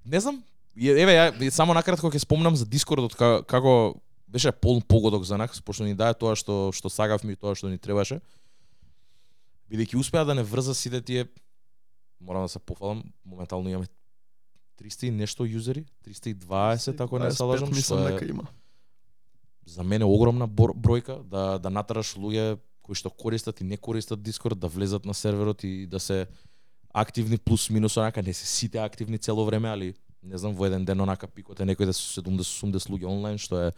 не 0.06 0.20
знам, 0.20 0.44
еве 0.78 1.14
ја 1.14 1.50
само 1.50 1.74
накратко 1.74 2.08
ќе 2.08 2.18
спомнам 2.20 2.56
за 2.56 2.66
Дискордот 2.66 3.16
ка- 3.16 3.42
како 3.44 3.96
беше 4.28 4.52
полн 4.52 4.82
погодок 4.82 5.24
за 5.24 5.38
нас, 5.38 5.62
пошто 5.62 5.84
ни 5.84 5.96
даде 5.96 6.20
тоа 6.20 6.36
што 6.36 6.72
што 6.76 6.90
сагавме 6.90 7.34
и 7.34 7.40
тоа 7.40 7.56
што 7.56 7.70
ни 7.70 7.78
требаше. 7.78 8.22
Бидејќи 9.72 10.00
успеа 10.00 10.26
да 10.26 10.36
не 10.36 10.44
врза 10.44 10.76
сите 10.76 11.02
тие 11.02 11.28
морам 12.20 12.44
да 12.44 12.50
се 12.50 12.60
пофалам, 12.60 13.04
моментално 13.26 13.70
имаме 13.70 13.88
300 14.82 15.04
и 15.08 15.12
нешто 15.12 15.46
юзери, 15.46 15.86
320 16.08 17.02
ако 17.02 17.20
не 17.20 17.32
се 17.32 17.44
25 17.44 17.48
лажам, 17.48 17.70
мислам 17.70 18.04
дека 18.06 18.26
има. 18.26 18.48
за 19.66 19.84
мене 19.84 20.06
огромна 20.06 20.48
бројка 20.48 21.24
да 21.24 21.60
да 21.60 21.70
натараш 21.70 22.16
луѓе 22.16 22.60
кои 22.82 22.96
што 22.96 23.10
користат 23.10 23.62
и 23.62 23.64
не 23.64 23.78
користат 23.78 24.22
Дискорд 24.24 24.60
да 24.60 24.68
влезат 24.68 25.06
на 25.06 25.14
серверот 25.14 25.64
и 25.64 25.88
да 25.88 26.00
се 26.00 26.28
активни 26.94 27.38
плюс 27.38 27.70
минус 27.70 27.98
онака 27.98 28.24
не 28.24 28.34
се 28.34 28.46
сите 28.46 28.78
активни 28.78 29.18
цело 29.18 29.46
време, 29.46 29.70
али 29.70 29.94
не 30.24 30.38
знам 30.38 30.56
во 30.56 30.66
еден 30.66 30.86
ден 30.86 31.02
онака 31.02 31.28
пикот 31.28 31.60
е 31.60 31.66
некој 31.66 31.86
да 31.86 31.94
се 31.94 32.22
70-80 32.22 32.90
луѓе 32.90 33.06
онлайн 33.06 33.38
што 33.38 33.68
е 33.68 33.72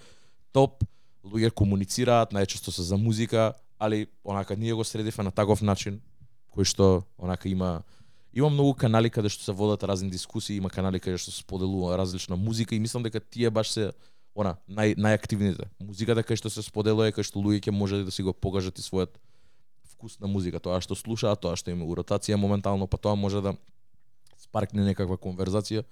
топ. 0.52 0.84
Луѓе 1.24 1.52
комуницираат, 1.52 2.32
најчесто 2.32 2.72
се 2.72 2.84
за 2.84 2.98
музика, 2.98 3.54
али 3.80 4.08
онака 4.24 4.56
ние 4.56 4.74
го 4.74 4.84
средивме 4.84 5.24
на 5.24 5.32
таков 5.32 5.62
начин 5.62 6.00
кој 6.56 6.66
што 6.66 7.04
онака 7.18 7.50
има 7.50 7.84
има 8.34 8.50
многу 8.50 8.74
канали 8.74 9.10
каде 9.10 9.30
што 9.30 9.44
се 9.44 9.52
водат 9.52 9.84
разни 9.84 10.10
дискусии, 10.10 10.58
има 10.58 10.70
канали 10.70 11.00
каде 11.00 11.18
што 11.18 11.32
се 11.32 11.42
споделува 11.42 11.98
различна 11.98 12.36
музика 12.36 12.76
и 12.76 12.80
мислам 12.80 13.04
дека 13.04 13.20
тие 13.20 13.50
баш 13.50 13.72
се 13.72 13.92
она 14.36 14.58
нај 14.70 14.96
најактивните. 14.96 15.68
Музиката 15.80 16.24
кај 16.24 16.38
што 16.40 16.50
се 16.50 16.64
споделува 16.64 17.10
е 17.10 17.16
кај 17.16 17.26
што 17.26 17.40
луѓе 17.40 17.68
ќе 17.68 17.72
може 17.72 18.04
да 18.04 18.12
си 18.12 18.24
го 18.24 18.34
покажат 18.34 18.80
и 18.80 18.86
својот 18.86 19.18
вкус 19.96 20.20
на 20.20 20.28
музика, 20.28 20.60
тоа 20.60 20.80
што 20.82 20.96
слушаат, 20.96 21.42
тоа 21.42 21.56
што 21.56 21.72
има 21.72 21.86
у 21.86 21.96
ротација 21.96 22.38
моментално, 22.38 22.88
па 22.88 22.98
тоа 22.98 23.16
може 23.16 23.42
да 23.42 23.56
спаркне 24.38 24.86
некаква 24.86 25.18
конверзација. 25.18 25.84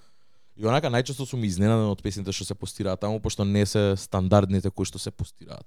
И 0.58 0.66
онака 0.66 0.90
најчесто 0.90 1.28
сум 1.30 1.44
изненаден 1.46 1.92
од 1.92 2.02
песните 2.02 2.34
што 2.34 2.48
се 2.48 2.56
постираат 2.58 3.04
таму, 3.04 3.22
пошто 3.22 3.46
не 3.46 3.66
се 3.66 3.94
стандардните 3.98 4.72
кои 4.74 4.90
што 4.90 4.98
се 4.98 5.12
постираат. 5.14 5.66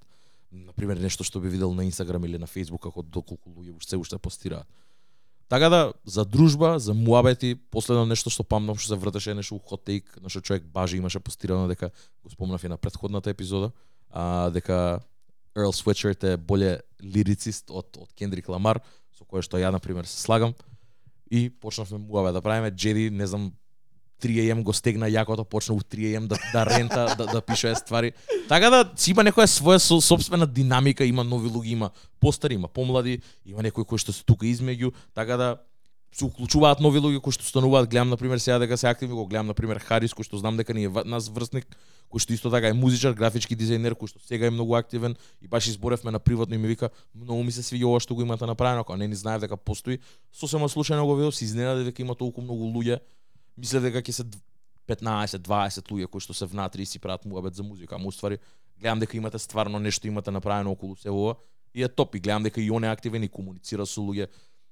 Например, 0.51 0.99
нешто 0.99 1.23
што 1.23 1.39
би 1.39 1.47
видел 1.47 1.71
на 1.73 1.85
Инстаграм 1.87 2.23
или 2.27 2.37
на 2.37 2.47
Фейсбук 2.47 2.83
како 2.83 3.01
доколку 3.01 3.49
луѓе 3.49 3.77
уште 3.77 3.97
уште 3.97 4.19
постираат. 4.19 4.67
Така 5.47 5.69
да, 5.69 5.93
за 6.05 6.25
дружба, 6.25 6.79
за 6.79 6.93
муабети, 6.93 7.55
последно 7.55 8.05
нешто 8.05 8.29
што 8.29 8.43
памнам 8.43 8.75
што 8.75 8.93
се 8.93 8.99
вртеше 8.99 9.35
нешто 9.35 9.55
у 9.55 9.59
Hot 9.59 9.83
Take, 9.87 10.19
на 10.19 10.27
што 10.27 10.41
човек 10.41 10.67
бажи 10.67 10.97
имаше 10.97 11.19
постирано 11.19 11.67
дека 11.67 11.91
го 12.23 12.29
спомнав 12.29 12.63
и 12.63 12.67
на 12.67 12.77
претходната 12.77 13.29
епизода, 13.29 13.71
а 14.09 14.49
дека 14.51 14.99
Earl 15.55 15.71
Sweatshirt 15.75 16.23
е 16.23 16.37
боле 16.37 16.81
лирицист 17.03 17.71
од 17.71 17.95
од 17.99 18.11
Кендрик 18.15 18.47
Ламар, 18.47 18.79
со 19.11 19.23
кое 19.23 19.43
што 19.43 19.59
ја 19.59 19.71
на 19.71 19.79
пример 19.79 20.07
се 20.07 20.19
слагам 20.19 20.55
и 21.31 21.49
почнавме 21.49 21.97
муабе 21.99 22.31
да 22.31 22.41
правиме 22.41 22.71
Джеди, 22.71 23.09
не 23.09 23.27
знам 23.27 23.51
3 24.21 24.51
am 24.53 24.63
го 24.63 24.73
стегна 24.73 25.09
јакото, 25.09 25.43
почна 25.43 25.75
у 25.75 25.81
3 25.81 26.13
am 26.19 26.27
да, 26.27 26.37
да 26.53 26.65
рента, 26.65 27.15
да, 27.17 27.25
да 27.25 27.41
пишува 27.41 27.75
ствари. 27.75 28.11
Така 28.47 28.69
да 28.69 28.85
си 28.95 29.11
има 29.11 29.25
некоја 29.25 29.47
своја 29.49 29.79
со, 29.81 30.01
собствена 30.01 30.47
динамика, 30.47 31.05
има 31.05 31.23
нови 31.23 31.49
луѓе, 31.49 31.73
има 31.73 31.89
постари, 32.19 32.53
има 32.53 32.67
помлади, 32.67 33.19
има 33.45 33.63
некои 33.63 33.85
кои 33.85 33.97
што 33.97 34.13
се 34.13 34.23
тука 34.23 34.45
измеѓу, 34.45 34.93
така 35.15 35.37
да 35.37 35.57
се 36.11 36.25
уклучуваат 36.27 36.81
нови 36.83 36.99
луѓе 36.99 37.21
кои 37.23 37.31
што 37.31 37.45
стануваат, 37.47 37.87
гледам 37.89 38.11
на 38.11 38.17
пример 38.19 38.41
сега 38.43 38.59
дека 38.59 38.77
се 38.77 38.89
активни, 38.89 39.15
го 39.15 39.25
гледам 39.25 39.47
на 39.47 39.55
пример 39.55 39.79
Харис 39.79 40.13
кој 40.13 40.27
што 40.27 40.41
знам 40.41 40.59
дека 40.59 40.75
ни 40.75 40.85
е 40.85 40.91
нас 41.07 41.29
врсник, 41.31 41.65
кој 42.11 42.19
што 42.19 42.35
исто 42.35 42.51
така 42.51 42.67
е 42.67 42.75
музичар, 42.75 43.15
графички 43.15 43.55
дизајнер, 43.55 43.95
кој 43.95 44.11
што 44.11 44.19
сега 44.19 44.49
е 44.49 44.51
многу 44.51 44.75
активен 44.75 45.15
и 45.41 45.47
баш 45.47 45.71
изборевме 45.71 46.11
на 46.11 46.19
приватно 46.19 46.55
и 46.55 46.59
ми 46.59 46.67
вика 46.67 46.91
многу 47.15 47.43
ми 47.47 47.51
се 47.55 47.63
свиѓа 47.63 47.87
ова 47.87 48.03
што 48.03 48.15
го 48.15 48.27
имате 48.27 48.45
направено, 48.45 48.83
ако 48.83 48.97
не 48.99 49.07
ни 49.07 49.15
знаев 49.15 49.41
дека 49.41 49.55
постои. 49.55 49.99
Сосема 50.35 50.67
случајно 50.67 51.07
го 51.07 51.15
видов, 51.15 51.35
се 51.35 51.45
изненади 51.45 51.87
дека 51.87 52.01
има 52.01 52.15
толку 52.15 52.43
многу 52.43 52.67
луѓе. 52.67 52.99
Мислев 53.57 53.83
дека 53.83 54.01
ќе 54.01 54.11
се 54.11 54.25
15-20 54.87 55.91
луѓе 55.91 56.09
кои 56.11 56.23
што 56.23 56.33
се 56.33 56.45
внатри 56.45 56.83
и 56.83 56.89
си 56.89 56.99
прават 56.99 57.25
муабет 57.25 57.55
за 57.55 57.63
музика, 57.63 57.95
ама 57.95 58.07
уствари 58.07 58.39
гледам 58.79 58.99
дека 58.99 59.17
имате 59.17 59.39
стварно 59.39 59.79
нешто 59.79 60.07
имате 60.07 60.31
направено 60.31 60.71
околу 60.71 60.95
се 60.95 61.09
ова 61.09 61.35
и 61.73 61.83
е 61.83 61.87
топ 61.87 62.15
и 62.15 62.19
гледам 62.19 62.43
дека 62.43 62.61
и 62.61 62.71
он 62.71 62.83
е 62.83 62.91
активен 62.91 63.23
и 63.23 63.29
комуницира 63.29 63.85
со 63.85 64.01
луѓе. 64.01 64.27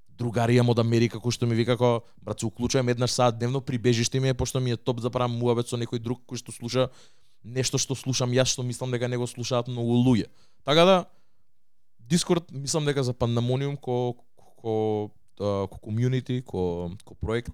Другари 0.08 0.58
имам 0.58 0.74
од 0.74 0.80
Америка 0.80 1.20
кој 1.20 1.32
што 1.32 1.48
ми 1.48 1.56
вика 1.56 1.78
како 1.78 2.04
брат 2.22 2.40
се 2.40 2.46
уклучувам 2.46 2.90
еднаш 2.90 3.12
саат 3.12 3.40
дневно 3.40 3.62
прибежиште 3.62 4.20
ми 4.20 4.30
е 4.30 4.34
пошто 4.34 4.60
ми 4.60 4.72
е 4.72 4.78
топ 4.78 5.02
да 5.02 5.10
правам 5.10 5.38
муабет 5.38 5.68
со 5.68 5.78
некој 5.78 6.00
друг 6.00 6.26
кој 6.28 6.42
што 6.42 6.52
слуша 6.52 6.90
нешто 7.44 7.78
што 7.78 7.96
слушам 7.96 8.32
јас 8.32 8.52
што 8.52 8.64
мислам 8.64 8.92
дека 8.92 9.08
него 9.08 9.28
слушаат 9.28 9.68
многу 9.68 9.96
луѓе. 10.04 10.28
Така 10.66 10.86
да 10.86 11.06
Дискорд 12.00 12.52
мислам 12.52 12.86
дека 12.86 13.04
за 13.04 13.14
Пандамониум 13.14 13.78
ко 13.78 14.16
ко 14.36 14.46
ко 14.56 15.12
ко 15.38 15.70
ко 15.70 15.78
ко 16.46 16.92
ко 17.06 17.16
проект 17.22 17.50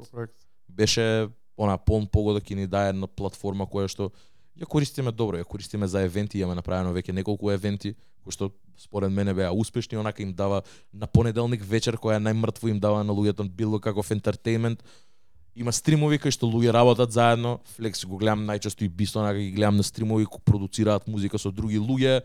беше 0.70 1.30
она 1.58 1.78
полн 1.78 2.08
погодок 2.08 2.50
и 2.52 2.56
ни 2.56 2.68
даде 2.68 2.90
една 2.90 3.08
платформа 3.08 3.66
која 3.66 3.88
што 3.88 4.12
ја 4.56 4.68
користиме 4.68 5.12
добро, 5.12 5.38
ја 5.38 5.46
користиме 5.48 5.88
за 5.88 6.04
евенти, 6.04 6.40
имаме 6.40 6.56
направено 6.56 6.94
веќе 6.96 7.14
неколку 7.14 7.52
евенти 7.52 7.96
кои 8.24 8.34
што 8.34 8.52
според 8.78 9.12
мене 9.12 9.34
беа 9.34 9.54
успешни, 9.54 9.98
онака 9.98 10.24
им 10.24 10.34
дава 10.34 10.64
на 10.94 11.08
понеделник 11.08 11.64
вечер 11.64 11.98
која 12.02 12.20
најмртво 12.20 12.70
им 12.70 12.80
дава 12.80 13.04
на 13.04 13.14
луѓето 13.14 13.48
било 13.50 13.80
каков 13.80 14.10
ентертејмент. 14.10 14.82
Има 15.56 15.72
стримови 15.72 16.20
кај 16.20 16.34
што 16.36 16.50
луѓе 16.50 16.74
работат 16.76 17.12
заедно, 17.12 17.60
Флекс 17.78 18.04
го 18.06 18.18
гледам 18.18 18.44
најчесто 18.50 18.84
и 18.84 18.90
Бисто, 18.90 19.20
онака 19.20 19.40
ги 19.40 19.52
гледам 19.52 19.78
на 19.78 19.84
стримови 19.84 20.26
кои 20.26 20.42
продуцираат 20.44 21.08
музика 21.08 21.40
со 21.40 21.52
други 21.52 21.80
луѓе. 21.80 22.24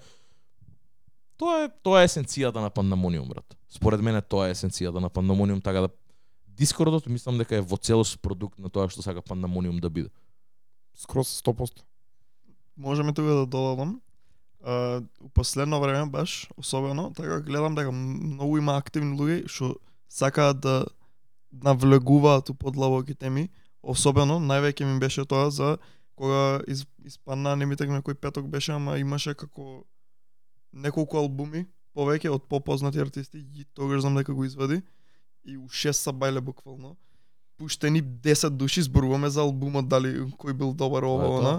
Тоа 1.39 1.67
е 1.67 1.69
тоа 1.83 2.03
е 2.03 2.09
есенцијата 2.09 2.61
на 2.61 2.71
Пандамониум, 2.71 3.29
брат. 3.29 3.57
Според 3.69 4.01
мене 4.01 4.23
тоа 4.23 4.49
е 4.49 4.55
есенцијата 4.55 4.99
на 5.01 5.09
Пандамониум, 5.09 5.61
така 5.61 5.87
да 5.87 5.89
Дискордот 6.61 7.07
мислам 7.09 7.39
дека 7.41 7.57
е 7.57 7.65
во 7.65 7.79
целост 7.81 8.19
продукт 8.21 8.59
на 8.61 8.69
тоа 8.69 8.91
што 8.93 9.01
сака 9.01 9.23
Пандамониум 9.25 9.79
да 9.81 9.89
биде. 9.89 10.11
Скроз 10.93 11.31
100%. 11.41 11.81
можеме 12.77 13.15
тука 13.15 13.29
да 13.29 13.47
додадам. 13.47 14.01
А, 14.65 15.01
у 15.21 15.29
последно 15.29 15.81
време 15.81 16.11
баш, 16.11 16.49
особено, 16.57 17.13
така 17.17 17.41
гледам 17.41 17.75
дека 17.75 17.93
многу 17.93 18.59
има 18.59 18.77
активни 18.77 19.17
луѓе 19.17 19.49
што 19.49 19.77
сакаат 20.09 20.61
да 20.61 20.85
навлегуваат 21.53 22.51
у 22.51 22.55
подлабоки 22.55 23.15
теми, 23.15 23.49
особено 23.83 24.37
највеќе 24.37 24.85
ми 24.85 25.01
беше 25.01 25.25
тоа 25.25 25.51
за 25.51 25.79
кога 26.15 26.61
из, 26.69 26.85
испадна 27.05 27.57
не 27.57 27.67
ми 27.67 27.77
текна 27.77 28.03
кој 28.03 28.21
петок 28.21 28.49
беше, 28.53 28.73
ама 28.73 28.99
имаше 28.99 29.35
како 29.35 29.85
неколку 30.73 31.17
албуми 31.17 31.65
повеќе 31.97 32.29
од 32.29 32.45
попознати 32.53 33.01
артисти 33.01 33.39
и 33.39 33.65
тогаш 33.75 34.05
знам 34.05 34.21
дека 34.21 34.35
го 34.35 34.45
извади 34.45 34.83
и 35.45 35.57
у 35.57 35.69
6 35.69 35.93
са 35.93 36.13
бајле 36.13 36.41
буквално. 36.41 36.97
Пуштени 37.59 38.03
10 38.03 38.51
души 38.51 38.83
зборуваме 38.83 39.31
за 39.31 39.41
албумот 39.41 39.89
дали 39.89 40.15
кој 40.41 40.53
бил 40.53 40.73
добар 40.73 41.05
ова 41.05 41.29
она. 41.39 41.55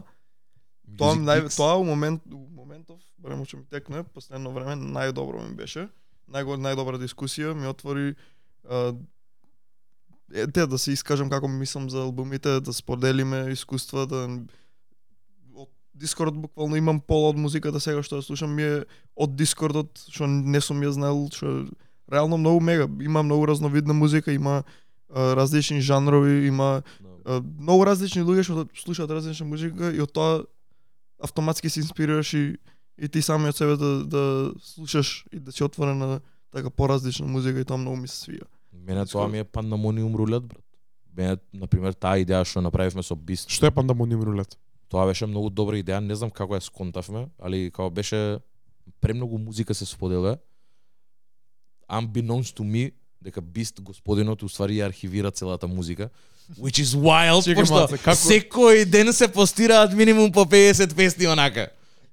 Тоа? 0.97 1.15
Нај 1.15 1.49
тоа 1.55 1.77
у 1.77 1.85
момент 1.85 2.21
у 2.31 2.47
моментов 2.55 2.99
време 3.21 3.45
што 3.45 3.57
ми 3.57 3.65
текне 3.69 4.03
последно 4.03 4.51
време 4.51 4.75
најдобро 4.75 5.45
ми 5.47 5.55
беше. 5.55 5.87
Најго 6.31 6.57
најдобра 6.57 6.99
дискусија 7.01 7.53
ми 7.53 7.67
отвори 7.67 8.15
а, 8.65 8.93
е, 10.33 10.47
те 10.47 10.65
да 10.67 10.77
се 10.77 10.91
искажам 10.91 11.29
како 11.29 11.47
мислам 11.47 11.89
за 11.89 12.01
албумите, 12.01 12.59
да 12.59 12.73
споделиме 12.73 13.51
искуства, 13.51 14.07
да 14.07 14.27
од 15.53 15.69
Дискорд 15.93 16.33
буквално 16.33 16.75
имам 16.75 16.99
пола 16.99 17.29
од 17.29 17.37
музиката 17.37 17.79
сега 17.79 18.03
што 18.03 18.19
ја 18.19 18.25
слушам. 18.25 18.55
Ми 18.55 18.63
е 18.63 18.83
од 19.15 19.35
Дискордот 19.35 20.01
што 20.09 20.27
не 20.27 20.61
сум 20.61 20.81
ја 20.81 20.95
знаел, 20.95 21.27
што 21.29 21.67
реално 22.11 22.37
многу 22.37 22.59
мега, 22.59 22.87
има 23.01 23.23
многу 23.23 23.47
разновидна 23.47 23.93
музика, 23.93 24.31
има 24.31 24.63
а, 25.13 25.35
различни 25.35 25.81
жанрови, 25.81 26.47
има 26.47 26.81
а, 27.25 27.41
многу 27.59 27.85
различни 27.85 28.23
луѓе 28.23 28.43
што 28.43 28.65
слушаат 28.75 29.11
различна 29.11 29.45
музика 29.45 29.91
и 29.91 30.01
од 30.01 30.11
тоа 30.13 30.43
автоматски 31.21 31.69
се 31.69 31.79
инспирираш 31.79 32.33
и 32.33 32.57
и 33.01 33.07
ти 33.09 33.21
сами 33.21 33.49
од 33.49 33.55
себе 33.57 33.77
да 33.77 34.05
да 34.05 34.53
слушаш 34.61 35.25
и 35.33 35.39
да 35.39 35.51
си 35.51 35.63
отворен 35.63 35.97
на 35.97 36.19
така 36.51 36.69
поразлична 36.69 37.27
музика 37.27 37.59
и 37.59 37.65
тоа 37.65 37.77
многу 37.77 37.97
ми 37.97 38.07
се 38.07 38.25
свија. 38.25 38.45
Мене 38.73 39.05
тоа 39.05 39.27
ми 39.27 39.39
е 39.39 39.43
Пандамониум 39.43 40.15
рулет, 40.15 40.43
брат. 40.43 40.63
Мене, 41.17 41.37
например, 41.53 41.93
таа 41.93 42.19
идеја 42.23 42.45
што 42.47 42.61
направивме 42.61 43.03
со 43.03 43.15
Бист, 43.15 43.49
Што 43.49 43.67
е 43.67 43.71
Пандамониум 43.71 44.23
рулет? 44.23 44.57
тоа 44.91 45.05
беше 45.07 45.27
многу 45.27 45.49
добра 45.49 45.79
идеја, 45.79 46.03
не 46.03 46.15
знам 46.15 46.31
како 46.31 46.57
ја 46.57 46.63
сконтавме, 46.63 47.29
али 47.39 47.71
како 47.71 47.89
беше 47.89 48.39
премногу 48.99 49.37
музика 49.39 49.73
се 49.73 49.85
споделува. 49.85 50.37
Unbeknownst 51.91 52.55
to 52.55 52.63
me, 52.63 52.91
дека 53.21 53.41
Бист 53.41 53.81
господинот 53.81 54.43
уствари 54.43 54.73
ја 54.73 54.85
архивира 54.85 55.31
целата 55.31 55.67
музика. 55.67 56.09
Which 56.51 56.79
is 56.79 56.95
wild, 56.95 57.43
Чекај 57.43 57.55
пошто 57.55 57.73
малце, 57.75 57.97
како- 57.97 58.15
секој 58.17 58.85
ден 58.85 59.13
се 59.13 59.27
постираат 59.27 59.93
минимум 59.93 60.31
по 60.31 60.45
50 60.45 60.95
песни 60.95 61.27
онака. 61.27 61.67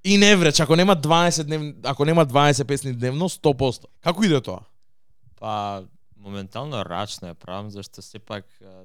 И 0.05 0.17
не 0.17 0.37
вреч, 0.37 0.61
ако 0.61 0.77
нема 0.77 0.97
20 0.97 1.45
дневни, 1.45 1.75
ако 1.83 2.05
нема 2.05 2.27
20 2.27 2.65
песни 2.65 2.93
дневно, 2.93 3.29
100%. 3.29 3.85
Како 4.01 4.25
иде 4.25 4.41
тоа? 4.41 4.61
Па, 5.37 5.85
моментално 6.19 6.85
рачно 6.85 7.29
е 7.29 7.35
правам, 7.35 7.71
зашто 7.71 8.03
сепак 8.03 8.45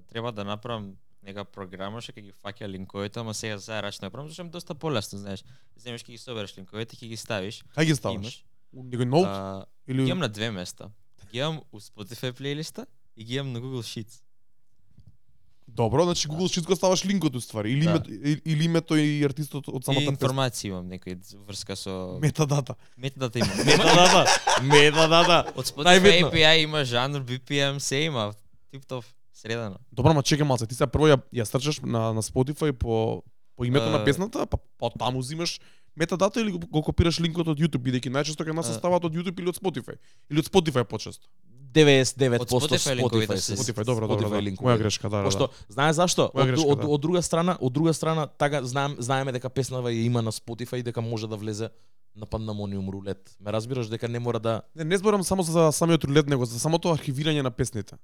треба 0.09 0.31
да 0.31 0.43
направам 0.43 0.93
нека 1.23 1.45
програма 1.45 2.01
што 2.01 2.11
ќе 2.11 2.21
ги 2.21 2.33
фаќа 2.35 2.67
линковите, 2.67 3.19
ама 3.19 3.33
сега 3.33 3.57
за 3.57 3.81
рачно 3.81 4.07
е 4.07 4.09
правам, 4.09 4.29
зашто 4.29 4.41
е 4.41 4.49
доста 4.49 4.75
полесно, 4.75 5.19
знаеш. 5.19 5.43
Земеш 5.77 6.01
ќе 6.01 6.11
ги 6.11 6.17
собереш 6.17 6.57
линковите, 6.57 6.95
ќе 6.95 7.07
ги 7.07 7.17
ставиш. 7.17 7.63
Кај 7.77 7.85
ги 7.85 7.95
ставаш? 7.95 8.15
Имаш. 8.15 8.43
У 8.73 8.83
некој 8.83 9.05
ноут 9.05 9.27
А, 9.27 9.65
или 9.87 10.03
ги 10.03 10.09
имам 10.09 10.19
на 10.19 10.29
две 10.29 10.51
места. 10.51 10.89
Ги 11.31 11.39
имам 11.39 11.61
у 11.71 11.79
Spotify 11.79 12.31
плейлиста 12.31 12.85
и 13.17 13.23
ги 13.23 13.35
имам 13.35 13.53
на 13.53 13.61
Google 13.61 13.81
Sheets. 13.83 14.21
Добро, 15.67 16.03
значи 16.03 16.27
Google 16.27 16.49
Sheets 16.49 16.65
го 16.65 16.75
ставаш 16.75 17.05
линкот 17.05 17.35
уствари 17.35 17.71
или 17.71 17.83
Да. 17.83 17.89
името 17.91 18.11
или, 18.45 18.63
името 18.63 18.95
и 18.95 19.23
артистот 19.23 19.67
од 19.67 19.81
И 19.81 19.85
самата 19.85 19.99
песна. 20.01 20.13
информација 20.13 20.67
имам 20.67 20.85
некој 20.85 21.15
врска 21.39 21.75
со 21.75 22.19
Метадата. 22.21 22.75
метадата 22.97 23.39
имам. 23.39 23.57
Метадата, 23.65 24.25
метадата. 24.61 25.53
Од 25.55 25.65
Spotify. 25.65 26.23
API 26.23 26.57
има 26.57 26.83
жанр, 26.83 27.21
BPM, 27.21 27.77
се 27.79 27.95
има. 27.97 28.33
Тип-топ, 28.71 29.05
средано. 29.33 29.77
Добро, 29.91 30.13
ма 30.13 30.21
чекај 30.21 30.43
малце, 30.43 30.67
ти 30.67 30.75
сега 30.75 30.87
прво 30.87 31.07
ја, 31.07 31.21
ја 31.33 31.43
стрчаш 31.43 31.79
на 31.81 32.13
на 32.13 32.21
Spotify 32.21 32.71
по 32.71 33.23
по 33.55 33.65
името 33.65 33.85
на 33.85 33.97
А. 33.97 34.05
песната, 34.05 34.45
па 34.45 34.57
па 34.77 34.89
таму 34.91 35.19
взимаш 35.19 35.59
метадата 35.95 36.41
или 36.41 36.51
го, 36.51 36.59
го 36.59 36.81
копираш 36.81 37.19
линкот 37.19 37.47
од 37.47 37.59
YouTube, 37.59 37.83
бидејќи 37.83 38.09
најчесто 38.09 38.43
кај 38.43 38.53
нас 38.53 38.67
се 38.67 38.73
ставаат 38.73 39.05
од 39.05 39.13
YouTube 39.13 39.39
или 39.39 39.49
од 39.49 39.55
Spotify. 39.55 39.95
Или 40.29 40.39
од 40.39 40.45
Spotify 40.45 40.83
почесто. 40.83 41.27
99% 41.73 42.41
Од 42.41 42.49
Spotify 42.49 42.99
Spotify 43.01 43.37
се- 43.37 43.55
Spotify, 43.55 43.85
добро, 43.85 44.07
добро, 44.07 44.27
Spotify 44.27 44.29
да. 44.31 44.41
линкови. 44.41 44.67
Моја 44.67 44.77
грешка, 44.77 45.09
да, 45.09 45.17
да. 45.17 45.23
Пошто 45.23 45.47
да. 45.47 45.53
знае 45.69 45.93
зашто? 45.93 46.29
Моја 46.29 46.41
Од, 46.41 46.47
грешка, 46.47 46.67
од, 46.67 46.79
да. 46.79 46.87
од 46.87 47.01
друга 47.01 47.21
страна, 47.21 47.57
од 47.61 47.73
друга 47.73 47.93
страна, 47.93 48.27
така 48.27 48.63
знаем 48.63 48.95
знаеме 48.99 49.31
дека 49.31 49.49
песнава 49.49 49.89
ја 49.89 50.05
има 50.05 50.21
на 50.21 50.31
Spotify 50.31 50.77
и 50.77 50.83
дека 50.83 51.01
може 51.01 51.27
да 51.27 51.35
влезе 51.35 51.69
на 52.15 52.25
Pandemonium 52.25 52.91
рулет. 52.91 53.35
Ме 53.39 53.51
разбираш 53.51 53.87
дека 53.87 54.07
не 54.07 54.19
мора 54.19 54.39
да 54.39 54.61
Не, 54.75 54.83
не 54.83 54.97
зборам 54.97 55.23
само 55.23 55.43
за 55.43 55.71
самиот 55.71 56.03
рулет, 56.03 56.27
него 56.27 56.45
за 56.45 56.59
самото 56.59 56.87
архивирање 56.89 57.41
на 57.41 57.51
песните. 57.51 57.95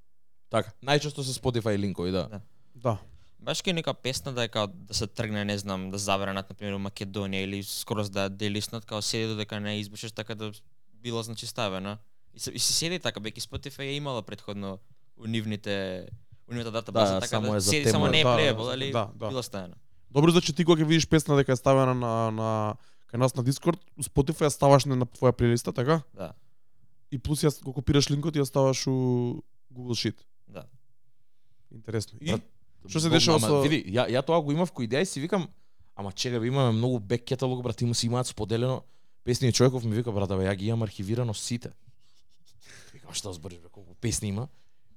така. 0.49 0.71
Најчесто 0.84 1.21
се 1.21 1.34
Spotify 1.34 1.78
линкови, 1.78 2.12
да. 2.12 2.28
Да. 2.28 2.41
Да. 2.75 2.97
Баш 3.39 3.62
ке 3.62 3.73
нека 3.73 3.93
песна 3.93 4.34
да 4.34 4.43
е 4.43 4.47
као 4.47 4.67
да 4.67 4.93
се 4.93 5.08
тргне, 5.08 5.45
не 5.45 5.58
знам, 5.58 5.91
да 5.91 5.97
забранат 5.97 6.49
на 6.49 6.56
пример 6.56 6.75
Македонија 6.75 7.43
или 7.43 7.63
скоро 7.63 8.04
да 8.04 8.30
делиснат, 8.30 8.86
као 8.86 9.02
седи 9.02 9.28
додека 9.28 9.60
не 9.60 9.80
избушеш 9.80 10.12
така 10.12 10.36
да 10.36 10.52
било 10.93 11.23
значи 11.23 11.47
ставена. 11.47 11.97
И 12.34 12.39
се, 12.39 12.52
и 12.52 12.60
се 12.60 12.73
седи 12.73 12.99
така, 12.99 13.19
беки 13.19 13.41
Spotify 13.41 13.80
е 13.80 13.95
имала 13.95 14.21
предходно 14.21 14.80
у 15.17 15.28
нивните 15.28 16.08
у 16.47 16.54
нивната 16.54 16.71
датабаза, 16.71 17.13
Да, 17.13 17.19
така 17.19 17.30
само 17.30 17.54
да 17.54 17.62
седи, 17.62 17.89
само 17.89 18.08
не 18.08 18.19
е 18.19 18.23
Да, 18.23 18.30
да, 18.30 18.38
playable, 18.38 18.73
али 18.73 18.91
да, 18.91 19.10
да. 19.15 19.30
било 19.30 19.43
ставена. 19.43 19.75
Добро 20.12 20.32
значи 20.32 20.54
ти 20.54 20.65
кога 20.65 20.84
ќе 20.84 20.86
видиш 20.86 21.08
песна 21.08 21.36
дека 21.38 21.52
е 21.52 21.56
ставена 21.56 21.93
на 21.93 22.32
на 22.32 22.75
кај 23.10 23.17
нас 23.17 23.36
на 23.36 23.43
Discord, 23.43 23.80
у 23.97 24.04
Spotify 24.04 24.45
ја 24.45 24.54
ставаш 24.54 24.86
на, 24.86 24.95
на 24.95 25.06
твоја 25.06 25.32
плейлиста, 25.32 25.73
така? 25.73 26.02
Да. 26.13 26.34
И 27.12 27.17
плюс 27.17 27.41
ја 27.41 27.54
го 27.63 27.73
копираш 27.73 28.10
линкот 28.10 28.36
и 28.36 28.39
ја 28.39 28.45
ставаш 28.45 28.88
у 28.88 29.41
Google 29.73 29.97
Sheet. 29.97 30.17
Да. 30.47 30.65
Интересно. 31.71 32.19
И 32.21 32.32
Брат, 32.32 32.41
Што 32.88 33.00
се 33.00 33.10
дешава 33.10 33.39
со- 33.39 33.62
Види, 33.62 33.84
ја, 33.92 34.08
ја 34.08 34.22
тоа 34.26 34.39
го 34.42 34.52
имав 34.52 34.72
кој 34.72 34.88
идеја 34.88 35.02
и 35.02 35.06
си 35.06 35.20
викам, 35.20 35.50
ама 35.96 36.12
чека, 36.12 36.39
имаме 36.46 36.72
многу 36.72 37.00
бек 37.00 37.26
каталог, 37.28 37.63
брат, 37.63 37.82
има 37.82 37.96
си 37.96 38.08
имаат 38.08 38.28
споделено 38.28 38.84
песни 39.24 39.48
и 39.48 39.54
човеков 39.54 39.84
ми 39.84 39.96
вика, 39.96 40.12
брат, 40.12 40.30
бе, 40.30 40.48
ја 40.48 40.56
ги 40.56 40.65
имам 40.68 40.84
архивирано 40.84 41.34
сите. 41.34 41.72
Викам, 42.94 43.13
што 43.13 43.34
збориш, 43.34 43.60
бе, 43.60 43.70
колку 43.70 43.94
песни 43.96 44.30
има? 44.30 44.48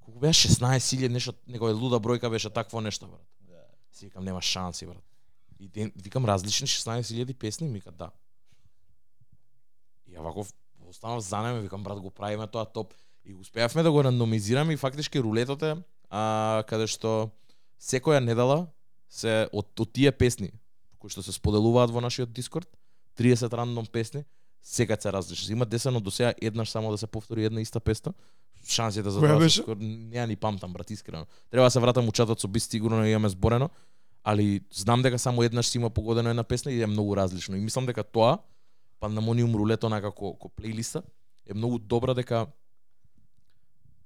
Колку 0.00 0.20
беа 0.20 0.30
16.000, 0.32 1.08
нешто, 1.08 1.34
некоја 1.48 1.74
луда 1.74 1.98
бројка 1.98 2.30
беше 2.30 2.50
такво 2.50 2.80
нешто, 2.80 3.06
брат. 3.06 3.26
Си 3.92 4.06
викам, 4.06 4.24
нема 4.24 4.42
шанси, 4.42 4.86
брат. 4.86 5.02
И 5.60 5.68
ден, 5.68 5.92
викам 5.96 6.24
различни 6.24 6.66
16.000 6.66 7.34
песни, 7.34 7.66
ми 7.68 7.74
вика, 7.74 7.90
да. 7.92 8.10
И 10.06 10.14
ја 10.14 10.22
вако 10.22 10.46
останав 10.88 11.20
за 11.20 11.42
неме, 11.42 11.60
викам, 11.60 11.82
брат, 11.82 12.00
го 12.00 12.10
правиме 12.10 12.46
тоа 12.46 12.64
топ. 12.64 12.94
И 13.24 13.34
успеавме 13.34 13.82
да 13.82 13.92
го 13.92 14.04
рандомизираме 14.04 14.72
и 14.72 14.76
фактички 14.76 15.20
рулетот 15.20 15.62
е 15.62 15.76
а, 16.10 16.64
каде 16.66 16.86
што 16.86 17.30
секоја 17.82 18.22
недела 18.22 18.66
се 19.10 19.48
од, 19.52 19.66
од 19.80 19.92
тие 19.92 20.12
песни 20.14 20.52
кои 21.02 21.10
што 21.10 21.24
се 21.26 21.34
споделуваат 21.34 21.90
во 21.90 21.98
нашиот 21.98 22.30
Дискорд, 22.30 22.68
30 23.18 23.50
рандом 23.58 23.88
песни, 23.90 24.22
секад 24.62 25.02
се 25.02 25.12
различни. 25.12 25.52
Има 25.52 25.66
десено 25.66 26.00
до 26.00 26.10
сега 26.10 26.34
еднаш 26.40 26.70
само 26.70 26.90
да 26.90 26.98
се 26.98 27.06
повтори 27.06 27.44
една 27.44 27.60
иста 27.60 27.80
песна. 27.80 28.14
Шансите 28.62 29.10
за 29.10 29.18
тоа 29.18 29.48
скоро 29.50 29.82
не 29.82 30.14
ја 30.14 30.28
ни 30.30 30.36
памтам 30.36 30.72
брат 30.72 30.90
искрено. 30.94 31.26
Треба 31.50 31.66
да 31.66 31.70
се 31.74 31.80
вратам 31.82 32.06
у 32.08 32.12
чатот 32.14 32.38
со 32.40 32.48
би 32.48 32.60
сигурно 32.60 33.02
имаме 33.02 33.28
зборено, 33.28 33.70
али 34.22 34.62
знам 34.70 35.02
дека 35.02 35.18
само 35.18 35.42
еднаш 35.42 35.66
си 35.66 35.78
има 35.78 35.90
погодено 35.90 36.30
една 36.30 36.44
песна 36.44 36.72
и 36.72 36.82
е 36.82 36.86
многу 36.86 37.16
различно. 37.16 37.56
И 37.56 37.60
мислам 37.60 37.86
дека 37.86 38.04
тоа 38.04 38.38
Pandemonium 39.02 39.54
рулето 39.58 39.88
на 39.88 39.98
како 40.00 40.36
ко 40.38 40.48
плейлиста 40.48 41.02
е 41.46 41.54
многу 41.54 41.78
добра 41.78 42.14
дека 42.14 42.46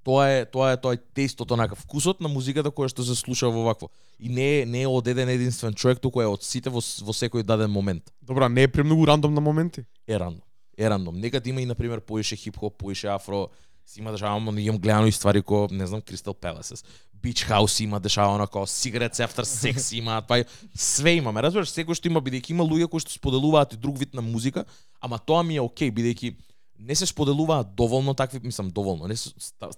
тоа 0.06 0.26
е 0.30 0.44
тоа 0.46 0.72
е 0.72 0.76
тоа 0.78 0.94
е 0.94 1.02
тестото 1.14 1.56
на 1.56 1.66
вкусот 1.74 2.20
на 2.22 2.30
музиката 2.30 2.70
која 2.70 2.88
што 2.92 3.02
се 3.02 3.18
слуша 3.18 3.50
во 3.50 3.66
вакво. 3.66 3.90
И 4.22 4.30
не 4.30 4.62
е 4.62 4.66
не 4.66 4.86
е 4.86 4.88
од 4.88 5.08
еден 5.08 5.28
единствен 5.28 5.74
човек, 5.74 5.98
туку 5.98 6.22
е 6.22 6.30
од 6.30 6.46
сите 6.46 6.70
во, 6.70 6.78
во 6.78 7.12
секој 7.12 7.42
даден 7.42 7.70
момент. 7.70 8.14
добра, 8.22 8.48
не 8.48 8.62
е 8.62 8.68
премногу 8.68 9.06
рандом 9.06 9.34
на 9.34 9.40
моменти. 9.40 9.84
Е 10.06 10.18
рандом. 10.18 10.46
Е 10.78 10.90
рандом. 10.90 11.18
Некад 11.18 11.46
има 11.46 11.60
и 11.60 11.66
на 11.66 11.74
пример 11.74 12.00
поише 12.00 12.36
хип-хоп, 12.36 12.78
поише 12.78 13.06
афро, 13.06 13.48
си 13.86 14.00
има 14.00 14.12
дешавано, 14.12 14.58
имам 14.58 14.78
гледано 14.78 15.06
и 15.06 15.12
ствари 15.12 15.42
ко, 15.42 15.68
не 15.70 15.86
знам, 15.86 16.02
Crystal 16.02 16.34
Palaces. 16.34 16.84
Beach 17.22 17.48
House 17.50 17.82
има 17.84 18.00
дешавано 18.00 18.46
како 18.46 18.66
Cigarettes 18.66 19.22
After 19.26 19.42
Sex 19.42 19.92
има, 19.98 20.22
па 20.22 20.44
све 20.74 21.16
имаме. 21.16 21.42
Разбираш, 21.42 21.70
секој 21.70 21.98
што 21.98 22.10
има 22.10 22.20
бидејќи 22.22 22.54
има 22.54 22.66
луѓе 22.66 22.90
кои 22.90 23.02
што 23.02 23.14
споделуваат 23.14 23.74
и 23.74 23.80
друг 23.80 23.98
вид 23.98 24.14
на 24.14 24.22
музика, 24.22 24.64
ама 25.00 25.18
тоа 25.18 25.42
ми 25.42 25.56
е 25.56 25.64
окей 25.64 25.90
бидејќи 25.90 26.34
не 26.78 26.94
се 26.94 27.06
споделуваат 27.06 27.74
доволно 27.74 28.14
такви, 28.14 28.40
мислам 28.44 28.70
доволно, 28.70 29.08
не 29.08 29.16
се 29.16 29.30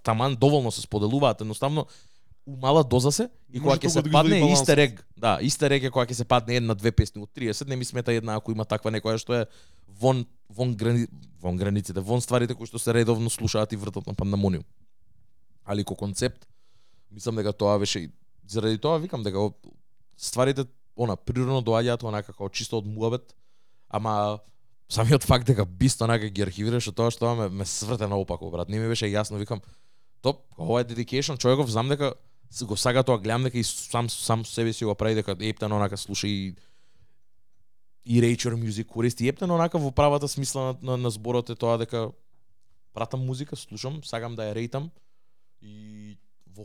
таман 0.02 0.36
доволно 0.36 0.72
се 0.72 0.80
споделуваат, 0.80 1.40
едноставно 1.40 1.86
у 2.46 2.56
мала 2.56 2.84
доза 2.84 3.12
се 3.12 3.28
и 3.52 3.60
кога 3.60 3.76
ќе 3.76 3.88
се 3.92 4.02
да 4.02 4.10
падне 4.10 4.38
изгоди 4.38 4.52
истер 4.52 4.78
ег. 4.78 5.06
Да, 5.16 5.38
истер 5.42 5.70
ег 5.76 5.84
е 5.84 5.90
кога 5.90 6.06
ќе 6.08 6.16
се 6.16 6.24
падне 6.24 6.56
една 6.56 6.74
две 6.74 6.92
песни 6.92 7.20
од 7.22 7.30
30, 7.36 7.68
не 7.68 7.76
ми 7.76 7.84
смета 7.84 8.12
една 8.12 8.38
ако 8.40 8.52
има 8.52 8.64
таква 8.64 8.90
некоја 8.90 9.20
што 9.20 9.36
е 9.36 9.44
вон 10.00 10.24
вон 10.48 10.74
грани 10.74 11.06
вон 11.40 11.56
границите, 11.56 12.00
вон 12.00 12.24
стварите 12.24 12.56
кои 12.56 12.66
што 12.66 12.80
се 12.80 12.94
редовно 12.94 13.30
слушаат 13.30 13.72
и 13.72 13.76
вртат 13.76 14.06
на 14.06 14.14
пандемониум. 14.14 14.64
Али 15.64 15.84
ко 15.84 15.94
концепт 15.94 16.48
мислам 17.10 17.36
дека 17.36 17.52
тоа 17.52 17.78
беше 17.78 18.08
и 18.08 18.10
заради 18.48 18.78
тоа 18.78 18.98
викам 18.98 19.22
дека 19.22 19.52
стварите 20.16 20.64
она 20.96 21.16
природно 21.16 21.60
доаѓаат 21.62 22.02
онака 22.02 22.32
како 22.32 22.48
чисто 22.48 22.80
од 22.80 22.86
муабет, 22.88 23.36
ама 23.88 24.40
самиот 24.88 25.24
факт 25.24 25.46
дека 25.46 25.64
бист 25.64 26.00
онака 26.02 26.28
ги 26.28 26.42
архивираше 26.42 26.92
тоа 26.92 27.12
што 27.12 27.34
ме, 27.36 27.48
ме 27.48 27.64
сврте 27.64 28.08
наопако, 28.08 28.50
брат. 28.50 28.68
Не 28.68 28.80
ми 28.80 28.88
беше 28.88 29.10
јасно, 29.10 29.38
викам, 29.38 29.60
топ, 30.22 30.44
ова 30.58 30.80
е 30.80 30.88
dedication, 30.88 31.38
човеков 31.38 31.70
знам 31.70 31.88
дека 31.88 32.14
го 32.62 32.76
сага 32.76 33.02
тоа, 33.02 33.18
гледам 33.18 33.44
дека 33.44 33.58
и 33.58 33.64
сам 33.64 34.08
сам 34.08 34.44
себе 34.46 34.72
си 34.72 34.84
го 34.84 34.94
прави 34.94 35.14
дека 35.14 35.36
ептен 35.40 35.72
онака 35.72 35.96
слуша 35.96 36.28
и 36.28 36.54
и 38.08 38.22
рейчер 38.22 38.54
Music 38.56 38.86
користи 38.86 39.28
ептен 39.28 39.50
онака 39.50 39.78
во 39.78 39.90
правата 39.92 40.28
смисла 40.28 40.62
на, 40.62 40.76
на, 40.82 40.96
на 40.96 41.10
зборот 41.10 41.50
е 41.50 41.54
тоа 41.54 41.76
дека 41.78 42.08
пратам 42.94 43.20
музика, 43.20 43.56
слушам, 43.56 44.00
сагам 44.04 44.34
да 44.34 44.48
ја 44.48 44.54
рейтам 44.56 44.90
и 45.60 46.16
во 46.48 46.64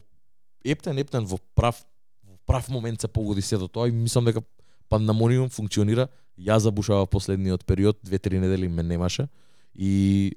ептен 0.64 0.98
ептен 0.98 1.28
во 1.28 1.38
прав 1.56 1.84
во 2.24 2.38
прав 2.48 2.70
момент 2.70 3.02
се 3.02 3.08
погоди 3.08 3.42
сето 3.42 3.68
тоа 3.68 3.90
и 3.90 3.92
мислам 3.92 4.26
дека 4.26 4.42
Пандамониум 4.90 5.50
функционира. 5.50 6.08
Ја 6.40 6.58
забушава 6.58 7.06
последниот 7.06 7.66
период, 7.66 8.00
две-три 8.04 8.40
недели 8.40 8.68
ме 8.68 8.84
немаше 8.84 9.28
и 9.76 10.36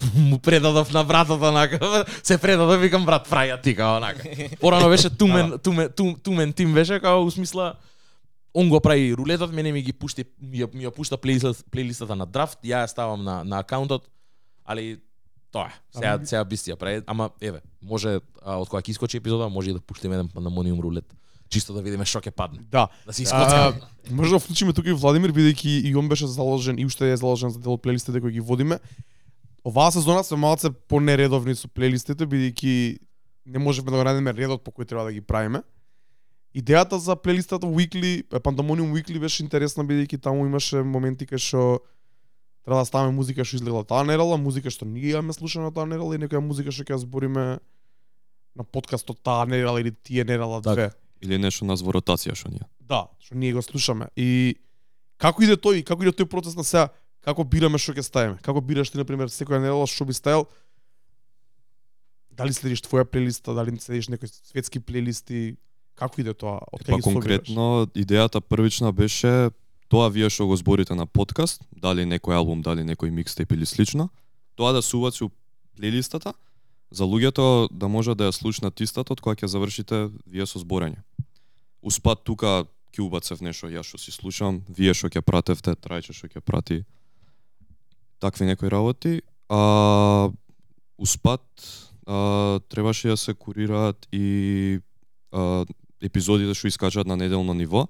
му 0.14 0.38
предадов 0.38 0.92
на 0.92 1.04
братот 1.04 1.42
онака, 1.42 2.04
се 2.22 2.38
предадов 2.38 2.80
викам 2.80 3.06
брат 3.06 3.28
праја 3.28 3.62
ти 3.62 3.74
као 3.74 3.96
онака. 3.96 4.22
Порано 4.60 4.88
беше 4.88 5.10
тумен, 5.10 5.58
тумен, 5.58 5.88
тум, 5.96 6.16
тумен 6.22 6.52
тим 6.52 6.74
беше 6.74 7.00
као 7.00 7.24
у 7.24 7.30
смисла 7.30 7.74
он 8.54 8.68
го 8.68 8.80
прави 8.80 9.14
рулетот, 9.14 9.52
мене 9.52 9.72
ми 9.72 9.82
ги 9.82 9.92
пушти 9.92 10.24
ми 10.42 10.62
ја, 10.62 10.74
ми 10.74 10.86
ја 10.86 10.90
пушта 10.94 11.16
плейлист, 11.16 11.64
плейлистата 11.70 12.16
на 12.16 12.26
драфт, 12.26 12.58
ја 12.64 12.84
ја 12.84 12.90
ставам 12.90 13.24
на 13.24 13.44
на 13.44 13.60
акаунтот, 13.60 14.08
али 14.64 14.98
тоа 15.50 15.70
е. 15.70 15.74
Сега 15.94 16.18
сега 16.24 16.44
би 16.44 16.56
си 16.56 16.72
ја 16.72 16.76
прави, 16.76 17.02
ама 17.06 17.30
еве, 17.40 17.60
може 17.82 18.20
а, 18.42 18.58
од 18.58 18.68
кога 18.68 18.82
ќе 18.82 18.90
искочи 18.90 19.16
епизода, 19.16 19.48
може 19.48 19.70
и 19.70 19.74
да 19.74 19.80
пуштиме 19.80 20.14
еден 20.14 20.28
пандамониум 20.28 20.80
рулет. 20.80 21.06
Чисто 21.50 21.74
да 21.74 21.82
видиме 21.82 22.06
што 22.06 22.20
ќе 22.22 22.30
падне. 22.30 22.60
Да. 22.70 22.86
Да 23.06 23.10
А, 23.10 23.22
искоцкаме. 23.22 23.80
може 24.10 24.30
да 24.30 24.38
вклучиме 24.38 24.72
тука 24.72 24.88
и 24.88 24.92
Владимир 24.94 25.32
бидејќи 25.34 25.90
и 25.90 25.94
он 25.96 26.08
беше 26.08 26.26
заложен 26.26 26.78
и 26.78 26.86
уште 26.86 27.10
е 27.12 27.16
заложен 27.16 27.50
за 27.50 27.58
дел 27.58 27.74
од 27.74 27.82
плейлистите 27.82 28.20
кои 28.20 28.32
ги 28.32 28.40
водиме. 28.40 28.78
Оваа 29.66 29.90
сезона 29.92 30.24
сме 30.24 30.36
малце 30.38 30.70
понередовни 30.70 31.54
со 31.54 31.68
плейлистите 31.68 32.24
бидејќи 32.26 32.98
не 33.46 33.58
можеме 33.58 33.90
да 33.90 33.96
го 33.98 34.04
најдеме 34.06 34.30
редот 34.36 34.62
по 34.62 34.70
кој 34.70 34.86
треба 34.86 35.04
да 35.04 35.12
ги 35.12 35.20
правиме. 35.20 35.62
Идејата 36.54 36.98
за 36.98 37.16
плейлистата 37.16 37.66
Weekly, 37.66 38.22
Pandemonium 38.30 38.94
Weekly 38.94 39.18
беше 39.18 39.42
интересна 39.42 39.82
бидејќи 39.84 40.20
таму 40.22 40.46
имаше 40.46 40.82
моменти 40.82 41.26
кај 41.26 41.38
што 41.38 41.80
треба 42.64 42.80
да 42.80 42.86
ставаме 42.86 43.10
музика 43.16 43.44
што 43.44 43.56
изгледа 43.58 43.82
таа 43.84 44.04
недела, 44.06 44.36
музика 44.38 44.70
што 44.70 44.86
ние 44.86 45.10
имаме 45.18 45.32
слушано 45.32 45.70
таа 45.74 45.86
недела 45.86 46.14
и 46.14 46.18
некоја 46.18 46.40
музика 46.40 46.70
што 46.70 46.86
ќе 46.86 46.94
ја 46.94 47.02
збориме 47.02 47.58
на 48.54 48.64
подкастот 48.64 49.18
таа 49.22 49.46
недела 49.46 49.80
или 49.80 49.90
тие 49.90 50.24
недела 50.24 50.62
Така. 50.62 50.74
две. 50.74 50.90
Или 51.20 51.38
нешто 51.38 51.66
нас 51.68 51.82
во 51.84 51.92
ротација 51.92 52.34
што 52.34 52.50
ние. 52.52 52.66
Да, 52.80 53.06
што 53.20 53.36
ние 53.36 53.52
го 53.52 53.62
слушаме. 53.62 54.08
И 54.16 54.56
како 55.20 55.44
иде 55.44 55.56
тој, 55.60 55.84
како 55.84 56.04
иде 56.04 56.14
тој 56.16 56.28
процес 56.32 56.56
на 56.56 56.64
сега, 56.64 56.88
како 57.24 57.44
бираме 57.44 57.78
што 57.78 57.94
ќе 57.96 58.04
ставиме? 58.06 58.40
Како 58.42 58.60
бираш 58.64 58.90
ти 58.90 59.00
на 59.00 59.04
пример 59.04 59.32
секоја 59.32 59.60
недела 59.60 59.86
што 59.86 60.08
би 60.08 60.16
ставил? 60.16 60.48
Дали 62.30 62.56
следиш 62.56 62.80
твоја 62.86 63.04
плейлиста, 63.04 63.54
дали 63.54 63.76
следиш 63.76 64.08
некои 64.08 64.30
светски 64.32 64.80
плейлисти? 64.80 65.56
Како 66.00 66.22
иде 66.22 66.32
тоа? 66.32 66.62
Од 66.72 66.86
Па 66.88 67.00
конкретно 67.04 67.86
идејата 67.92 68.40
првична 68.40 68.92
беше 68.96 69.50
тоа 69.92 70.08
вие 70.08 70.30
што 70.30 70.48
го 70.48 70.56
зборите 70.56 70.96
на 70.96 71.04
подкаст, 71.04 71.66
дали 71.70 72.06
некој 72.08 72.38
албум, 72.38 72.62
дали 72.62 72.86
некој 72.86 73.12
микстейп 73.12 73.52
или 73.52 73.66
слично, 73.68 74.08
тоа 74.56 74.72
да 74.72 74.80
се 74.80 74.96
убаци 74.96 75.24
у 75.26 75.30
плейлистата 75.76 76.32
за 76.90 77.04
луѓето 77.04 77.70
да 77.70 77.88
можат 77.88 78.18
да 78.18 78.28
ја 78.28 78.34
слушнат 78.34 78.80
истата 78.80 79.14
од 79.14 79.20
кога 79.22 79.38
ќе 79.38 79.50
завршите 79.50 80.10
вие 80.26 80.46
со 80.46 80.58
зборење. 80.58 81.02
Успат 81.82 82.24
тука 82.24 82.64
ќе 82.90 83.02
убацев 83.04 83.40
нешто 83.40 83.70
јас 83.70 83.88
што 83.88 83.98
си 83.98 84.12
слушам, 84.12 84.62
вие 84.68 84.94
што 84.94 85.08
ќе 85.08 85.22
пратевте, 85.22 85.76
трајче 85.78 86.12
што 86.12 86.28
ќе 86.28 86.40
прати 86.40 86.84
такви 88.20 88.46
некои 88.46 88.68
работи, 88.68 89.22
а 89.48 90.28
успат 90.98 91.42
а, 92.06 92.60
требаше 92.68 93.08
да 93.08 93.16
се 93.16 93.34
курираат 93.34 94.08
и 94.12 94.80
а, 95.32 95.64
епизодите 96.02 96.54
што 96.54 96.68
искачаат 96.68 97.08
на 97.08 97.16
неделно 97.16 97.54
ниво. 97.54 97.88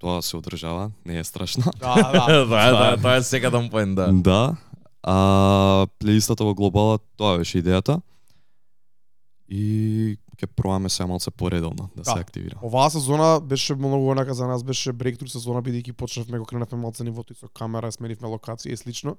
Тоа 0.00 0.22
се 0.24 0.38
одржава, 0.38 0.90
не 1.04 1.18
е 1.20 1.24
страшно. 1.24 1.68
Да, 1.80 1.94
да. 1.94 2.26
Тоа 2.48 2.64
е, 2.64 2.72
тоа 2.72 2.92
е, 2.92 2.96
тоа 2.96 3.16
е 3.16 3.22
секадан 3.22 3.68
поен, 3.70 3.94
да. 3.94 4.08
Да. 4.12 4.56
А 5.02 5.86
плейлистата 6.00 6.44
во 6.44 6.54
глобала, 6.54 6.98
тоа 7.16 7.38
беше 7.38 7.60
идејата. 7.60 8.00
и 9.50 10.16
ќе 10.40 10.46
пробаме 10.56 10.88
се 10.88 11.04
малце 11.06 11.30
поредовно 11.30 11.90
да, 11.96 12.02
Да. 12.02 12.10
се 12.12 12.18
активира. 12.20 12.58
Оваа 12.62 12.90
сезона 12.90 13.40
беше 13.40 13.74
многу 13.74 14.10
онака 14.10 14.34
за 14.34 14.46
нас 14.46 14.64
беше 14.64 14.92
бректру 14.92 15.28
сезона 15.28 15.62
бидејќи 15.62 15.92
почнавме 15.92 16.38
го 16.38 16.44
кренавме 16.44 16.78
малце 16.78 17.04
нивото 17.04 17.32
и 17.32 17.36
со 17.36 17.48
камера, 17.48 17.92
сменивме 17.92 18.28
локација 18.28 18.72
и 18.72 18.76
слично. 18.76 19.16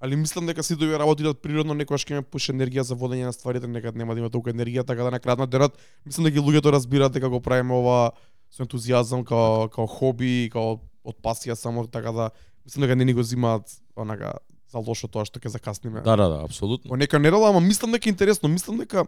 Али 0.00 0.16
мислам 0.16 0.46
дека 0.46 0.62
сите 0.62 0.84
овие 0.84 0.98
работи 0.98 1.22
идат 1.22 1.40
природно, 1.42 1.74
некогаш 1.74 2.04
ќе 2.06 2.14
имаме 2.14 2.28
поише 2.30 2.52
енергија 2.52 2.84
за 2.86 2.94
водење 2.94 3.26
на 3.26 3.32
стварите, 3.32 3.66
некад 3.66 3.96
нема 3.96 4.14
да 4.14 4.20
има 4.20 4.30
толку 4.30 4.50
енергија, 4.50 4.86
така 4.86 5.02
да 5.02 5.10
на 5.10 5.18
крајот 5.18 5.38
на 5.38 5.46
денот 5.46 5.78
мислам 6.06 6.28
дека 6.28 6.38
и 6.38 6.42
луѓето 6.42 6.70
разбираат 6.70 7.12
дека 7.12 7.28
го 7.28 7.40
правиме 7.40 7.74
ова 7.74 8.12
со 8.50 8.62
ентузијазам 8.62 9.24
као 9.26 9.68
као 9.68 9.86
хоби, 9.86 10.50
као 10.52 10.78
од 11.02 11.16
пасија 11.24 11.56
само 11.58 11.86
така 11.86 12.12
да 12.12 12.30
мислам 12.64 12.86
дека 12.86 12.96
не 12.96 13.04
ни 13.04 13.12
го 13.12 13.22
зимаат 13.22 13.66
онака 13.96 14.38
за 14.70 14.78
лошо 14.78 15.08
тоа 15.08 15.24
што 15.24 15.40
ќе 15.40 15.48
закасниме. 15.48 16.02
Да, 16.04 16.14
да, 16.16 16.28
да, 16.28 16.44
апсолутно. 16.44 16.92
Во 16.92 16.96
нека 16.96 17.18
недела, 17.18 17.48
ама 17.48 17.60
мислам 17.60 17.92
дека 17.92 18.08
е 18.08 18.14
интересно, 18.14 18.48
мислам 18.48 18.78
дека 18.78 19.06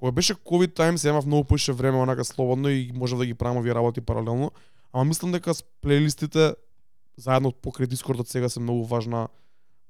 кога 0.00 0.12
беше 0.12 0.34
тајм 0.34 0.96
се 0.96 1.08
имав 1.08 1.26
многу 1.26 1.44
поише 1.44 1.72
време 1.72 1.98
онака 1.98 2.24
слободно 2.24 2.68
и 2.68 2.90
можев 2.94 3.18
да 3.18 3.26
ги 3.26 3.34
правам 3.34 3.58
овие 3.58 3.74
работи 3.74 4.00
паралелно, 4.00 4.50
ама 4.92 5.04
мислам 5.04 5.32
дека 5.32 5.54
с 5.54 5.62
плейлистите 5.80 6.54
заедно 7.16 7.52
покрај 7.52 7.86
Дискордот 7.86 8.28
сега 8.28 8.48
се 8.48 8.60
многу 8.60 8.84
важна 8.84 9.28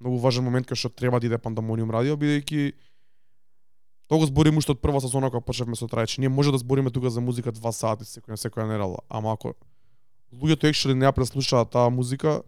многу 0.00 0.18
важен 0.18 0.44
момент 0.44 0.66
кај 0.66 0.74
што 0.74 0.90
треба 0.90 1.20
да 1.20 1.26
иде 1.26 1.38
Пандамониум 1.38 1.90
радио 1.90 2.16
бидејќи 2.18 2.72
тоа 4.10 4.18
го 4.18 4.26
збориме 4.26 4.58
уште 4.58 4.74
од 4.74 4.82
прва 4.82 5.00
сезона 5.00 5.30
кога 5.30 5.44
почнавме 5.46 5.78
со 5.78 5.86
Трајч. 5.86 6.18
Ние 6.18 6.28
може 6.28 6.50
да 6.50 6.58
збориме 6.58 6.90
тука 6.90 7.10
за 7.10 7.20
музика 7.20 7.52
два 7.52 7.70
сати 7.72 8.04
секоја 8.04 8.34
секоја 8.34 8.66
недела, 8.66 8.98
ама 9.08 9.32
ако 9.32 9.54
луѓето 10.34 10.66
екшели 10.66 10.94
не 10.94 11.06
ја 11.06 11.14
преслушаат 11.14 11.70
таа 11.70 11.90
музика, 11.90 12.42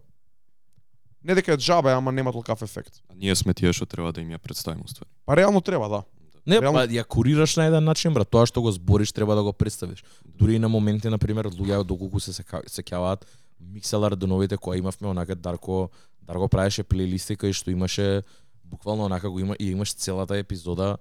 не 1.23 1.35
дека 1.35 1.53
е 1.53 1.57
джабе, 1.57 1.95
ама 1.95 2.11
нема 2.11 2.33
толкав 2.33 2.61
ефект. 2.61 2.99
А 3.07 3.15
ние 3.15 3.35
сме 3.35 3.53
тие 3.53 3.71
што 3.71 3.85
треба 3.85 4.11
да 4.11 4.21
им 4.21 4.35
ја 4.35 4.37
представиме 4.43 4.83
уствари. 4.83 5.07
Па 5.25 5.39
реално 5.39 5.61
треба, 5.61 5.87
да. 5.87 6.03
Не, 6.45 6.59
Реално- 6.59 6.79
па 6.79 6.87
ја 6.87 7.03
курираш 7.07 7.55
на 7.55 7.65
еден 7.65 7.83
начин, 7.83 8.13
брат. 8.13 8.29
Тоа 8.29 8.45
што 8.45 8.61
го 8.61 8.71
збориш 8.71 9.11
треба 9.11 9.35
да 9.35 9.43
го 9.43 9.53
представиш. 9.53 10.03
Дури 10.25 10.55
и 10.55 10.59
на 10.59 10.69
моменти 10.69 11.09
на 11.09 11.17
пример 11.17 11.47
луѓе 11.47 11.83
доколку 11.83 12.19
се 12.19 12.31
сеќаваат 12.33 13.23
микселар 13.71 14.15
до 14.15 14.27
новите 14.27 14.57
кои 14.57 14.77
имавме 14.77 15.07
онака 15.07 15.35
Дарко 15.35 15.89
Дарко 16.27 16.47
правеше 16.47 16.83
плейлисти 16.83 17.35
кај 17.35 17.53
што 17.53 17.71
имаше 17.71 18.23
буквално 18.63 19.05
онака 19.05 19.29
го 19.29 19.39
има 19.39 19.55
и 19.59 19.71
имаш 19.71 19.93
целата 19.93 20.37
епизода 20.37 20.97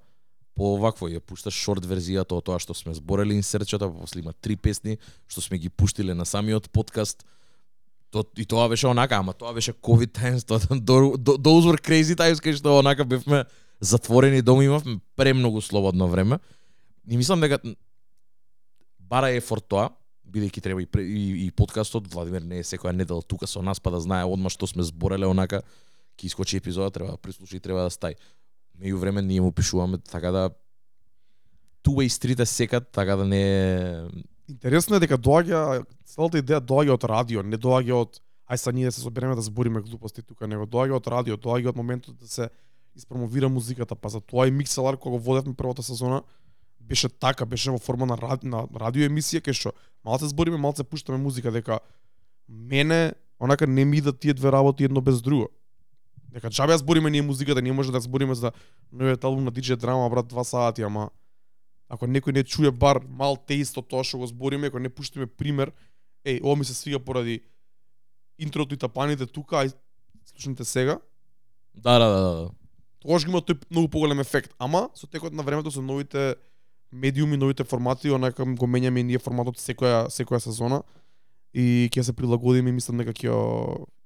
по 0.54 0.74
овакво 0.76 1.08
ја 1.08 1.20
пушташ 1.20 1.54
шорт 1.54 1.86
верзијата 1.86 2.36
од 2.36 2.44
тоа 2.44 2.58
што 2.58 2.74
сме 2.74 2.94
зборели 2.94 3.34
инсерчата, 3.34 3.88
па 3.88 4.00
после 4.04 4.20
има 4.20 4.32
три 4.32 4.56
песни 4.56 4.98
што 5.26 5.40
сме 5.40 5.58
ги 5.58 5.68
пуштиле 5.68 6.14
на 6.14 6.26
самиот 6.26 6.70
подкаст. 6.70 7.24
То, 8.10 8.24
и 8.36 8.44
тоа 8.44 8.68
беше 8.68 8.86
онака, 8.86 9.16
ама 9.16 9.32
тоа 9.32 9.54
беше 9.54 9.72
COVID 9.72 10.12
times, 10.12 10.44
тоа 10.48 10.60
до, 10.78 11.16
до, 11.16 11.38
those 11.38 11.64
were 11.64 11.80
crazy 11.80 12.14
times 12.14 12.38
кај 12.38 12.60
што 12.60 12.78
онака 12.78 13.04
бевме 13.04 13.44
затворени 13.82 14.42
дома, 14.42 14.64
имавме 14.64 15.00
премногу 15.16 15.60
слободно 15.60 16.08
време. 16.08 16.38
И 17.10 17.16
мислам 17.16 17.40
дека 17.40 17.58
бара 18.98 19.34
е 19.34 19.40
фор 19.42 19.60
тоа, 19.60 19.90
бидејќи 20.32 20.62
треба 20.62 20.82
и, 20.82 20.86
и, 21.02 21.46
и 21.46 21.50
подкастот, 21.50 22.06
Владимир 22.14 22.46
не 22.46 22.62
е 22.62 22.66
секоја 22.66 22.94
недела 22.94 23.22
тука 23.22 23.46
со 23.50 23.62
нас, 23.62 23.80
па 23.80 23.90
да 23.90 24.00
знае 24.00 24.24
одма 24.24 24.52
што 24.54 24.70
сме 24.70 24.86
збореле 24.86 25.26
онака, 25.26 25.64
ќе 26.16 26.30
искочи 26.30 26.62
епизода, 26.62 26.94
треба 26.94 27.16
да 27.16 27.18
прислуши 27.18 27.58
и 27.58 27.60
треба 27.60 27.82
да 27.82 27.90
стај. 27.90 28.14
Меѓу 28.78 29.02
време 29.02 29.22
ние 29.22 29.42
му 29.42 29.52
пишуваме 29.52 29.98
така 29.98 30.30
да 30.30 30.50
two-way 31.82 32.08
стрите 32.08 32.46
секат, 32.46 32.88
така 32.92 33.16
да 33.16 33.26
не 33.26 33.42
е 33.42 34.06
Интересно 34.48 34.96
е 34.96 35.00
дека 35.00 35.16
доаѓа 35.16 35.84
целата 36.04 36.40
идеја 36.42 36.60
доаѓа 36.60 36.94
од 36.94 37.04
радио, 37.08 37.42
не 37.42 37.56
доаѓа 37.56 37.94
од 37.98 38.18
ај 38.50 38.58
са 38.58 38.72
ние 38.72 38.90
да 38.90 38.92
се 38.92 39.00
собереме 39.00 39.34
да 39.38 39.42
збориме 39.42 39.80
глупости 39.80 40.22
тука, 40.22 40.46
него 40.46 40.66
доаѓа 40.66 40.98
од 40.98 41.06
радио, 41.08 41.36
доаѓа 41.36 41.72
од 41.72 41.78
моментот 41.78 42.18
да 42.18 42.28
се 42.28 42.48
испромовира 42.96 43.48
музиката, 43.48 43.94
па 43.94 44.08
за 44.08 44.20
тоа 44.20 44.48
и 44.48 44.50
Микселар 44.50 44.96
кога 44.96 45.10
го 45.10 45.18
водевме 45.18 45.54
првата 45.54 45.82
сезона 45.82 46.22
беше 46.80 47.08
така, 47.08 47.46
беше 47.46 47.70
во 47.70 47.78
форма 47.78 48.06
на, 48.06 48.16
ради, 48.18 48.46
на 48.48 48.66
радио 48.76 49.06
емисија 49.06 49.40
кај 49.40 49.56
што 49.56 49.72
малце 50.04 50.28
збориме, 50.28 50.58
малце 50.58 50.84
пуштаме 50.84 51.18
музика 51.18 51.52
дека 51.52 51.80
мене 52.48 53.12
онака 53.40 53.66
не 53.66 53.84
ми 53.84 53.98
идат 53.98 54.20
тие 54.20 54.34
две 54.34 54.52
работи 54.52 54.84
едно 54.84 55.00
без 55.00 55.22
друго. 55.22 55.48
Дека 56.32 56.50
џабе 56.50 56.74
ја 56.74 56.82
збориме 56.82 57.10
ние 57.10 57.22
музиката, 57.22 57.62
ние 57.62 57.72
може 57.72 57.92
да 57.92 58.00
збориме 58.00 58.34
за 58.34 58.52
новиот 58.92 59.24
албум 59.24 59.44
на 59.44 59.52
DJ 59.52 59.76
Drama 59.76 60.10
брат 60.10 60.28
два 60.28 60.44
сати, 60.44 60.82
ама 60.82 61.10
ако 61.88 62.06
некој 62.06 62.32
не 62.32 62.44
чуе 62.44 62.70
бар 62.70 63.00
мал 63.08 63.36
теист 63.36 63.78
од 63.78 63.88
тоа 63.88 64.04
што 64.04 64.18
го 64.18 64.26
збориме, 64.26 64.68
ако 64.72 64.78
не 64.78 64.88
пуштиме 64.88 65.26
пример, 65.26 65.72
еј, 66.24 66.42
ова 66.42 66.56
ми 66.56 66.64
се 66.64 66.74
свига 66.74 66.98
поради 66.98 67.40
интрото 68.38 68.74
и 68.74 68.78
тапаните 68.78 69.26
тука, 69.26 69.64
ај 69.64 69.72
слушнете 70.24 70.64
сега, 70.64 70.98
Да, 71.74 71.98
да, 71.98 72.08
да, 72.08 72.20
да. 72.20 72.34
да 72.34 72.50
тогаш 73.02 73.26
има 73.26 73.42
тој 73.42 73.58
многу 73.70 73.88
поголем 73.88 74.20
ефект. 74.20 74.54
Ама 74.58 74.88
со 74.94 75.06
текот 75.06 75.32
на 75.32 75.42
времето 75.42 75.70
со 75.70 75.82
новите 75.82 76.36
медиуми, 76.92 77.36
новите 77.36 77.64
формати, 77.64 78.10
онака 78.10 78.44
го 78.44 78.66
менјаме 78.66 79.00
и 79.00 79.02
ние 79.02 79.18
форматот 79.18 79.58
секоја 79.58 80.06
секоја 80.12 80.40
сезона 80.40 80.82
и 81.54 81.88
ќе 81.92 82.02
се 82.02 82.12
прилагодиме 82.12 82.70
и 82.70 82.76
мислам 82.78 82.98
дека 83.00 83.12
ќе 83.12 83.28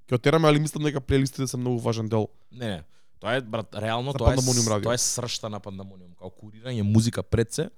ќе 0.07 0.15
ја 0.15 0.23
тераме, 0.23 0.49
али 0.49 0.61
мислам 0.63 0.85
дека 0.87 1.01
плейлистите 1.01 1.47
се 1.47 1.57
многу 1.57 1.79
важен 1.83 2.09
дел. 2.09 2.29
Не, 2.53 2.69
не. 2.69 2.83
Тоа 3.21 3.37
е 3.37 3.41
брат, 3.41 3.75
реално 3.75 4.13
За 4.13 4.19
тоа 4.19 4.33
е 4.33 4.37
радио. 4.37 4.83
тоа 4.83 4.95
е 4.95 4.99
сршта 4.99 5.49
на 5.49 5.61
Пандамониум, 5.61 6.13
као 6.19 6.31
курирање 6.31 6.83
музика 6.83 7.23
пред 7.23 7.53
се 7.53 7.71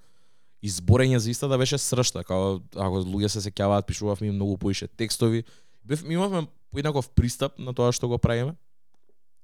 и 0.62 0.70
зборење 0.70 1.16
за 1.16 1.30
иста 1.30 1.48
да 1.48 1.58
беше 1.58 1.78
сршта, 1.78 2.24
као 2.24 2.58
ако 2.74 3.04
луѓе 3.06 3.28
се 3.28 3.40
сеќаваат, 3.40 3.86
пишувавме 3.86 4.32
многу 4.32 4.58
поише 4.58 4.88
текстови. 4.88 5.44
Бев 5.84 6.02
имавме 6.02 6.46
поинаков 6.70 7.10
пристап 7.10 7.58
на 7.58 7.72
тоа 7.72 7.92
што 7.92 8.08
го 8.08 8.18
правиме. 8.18 8.56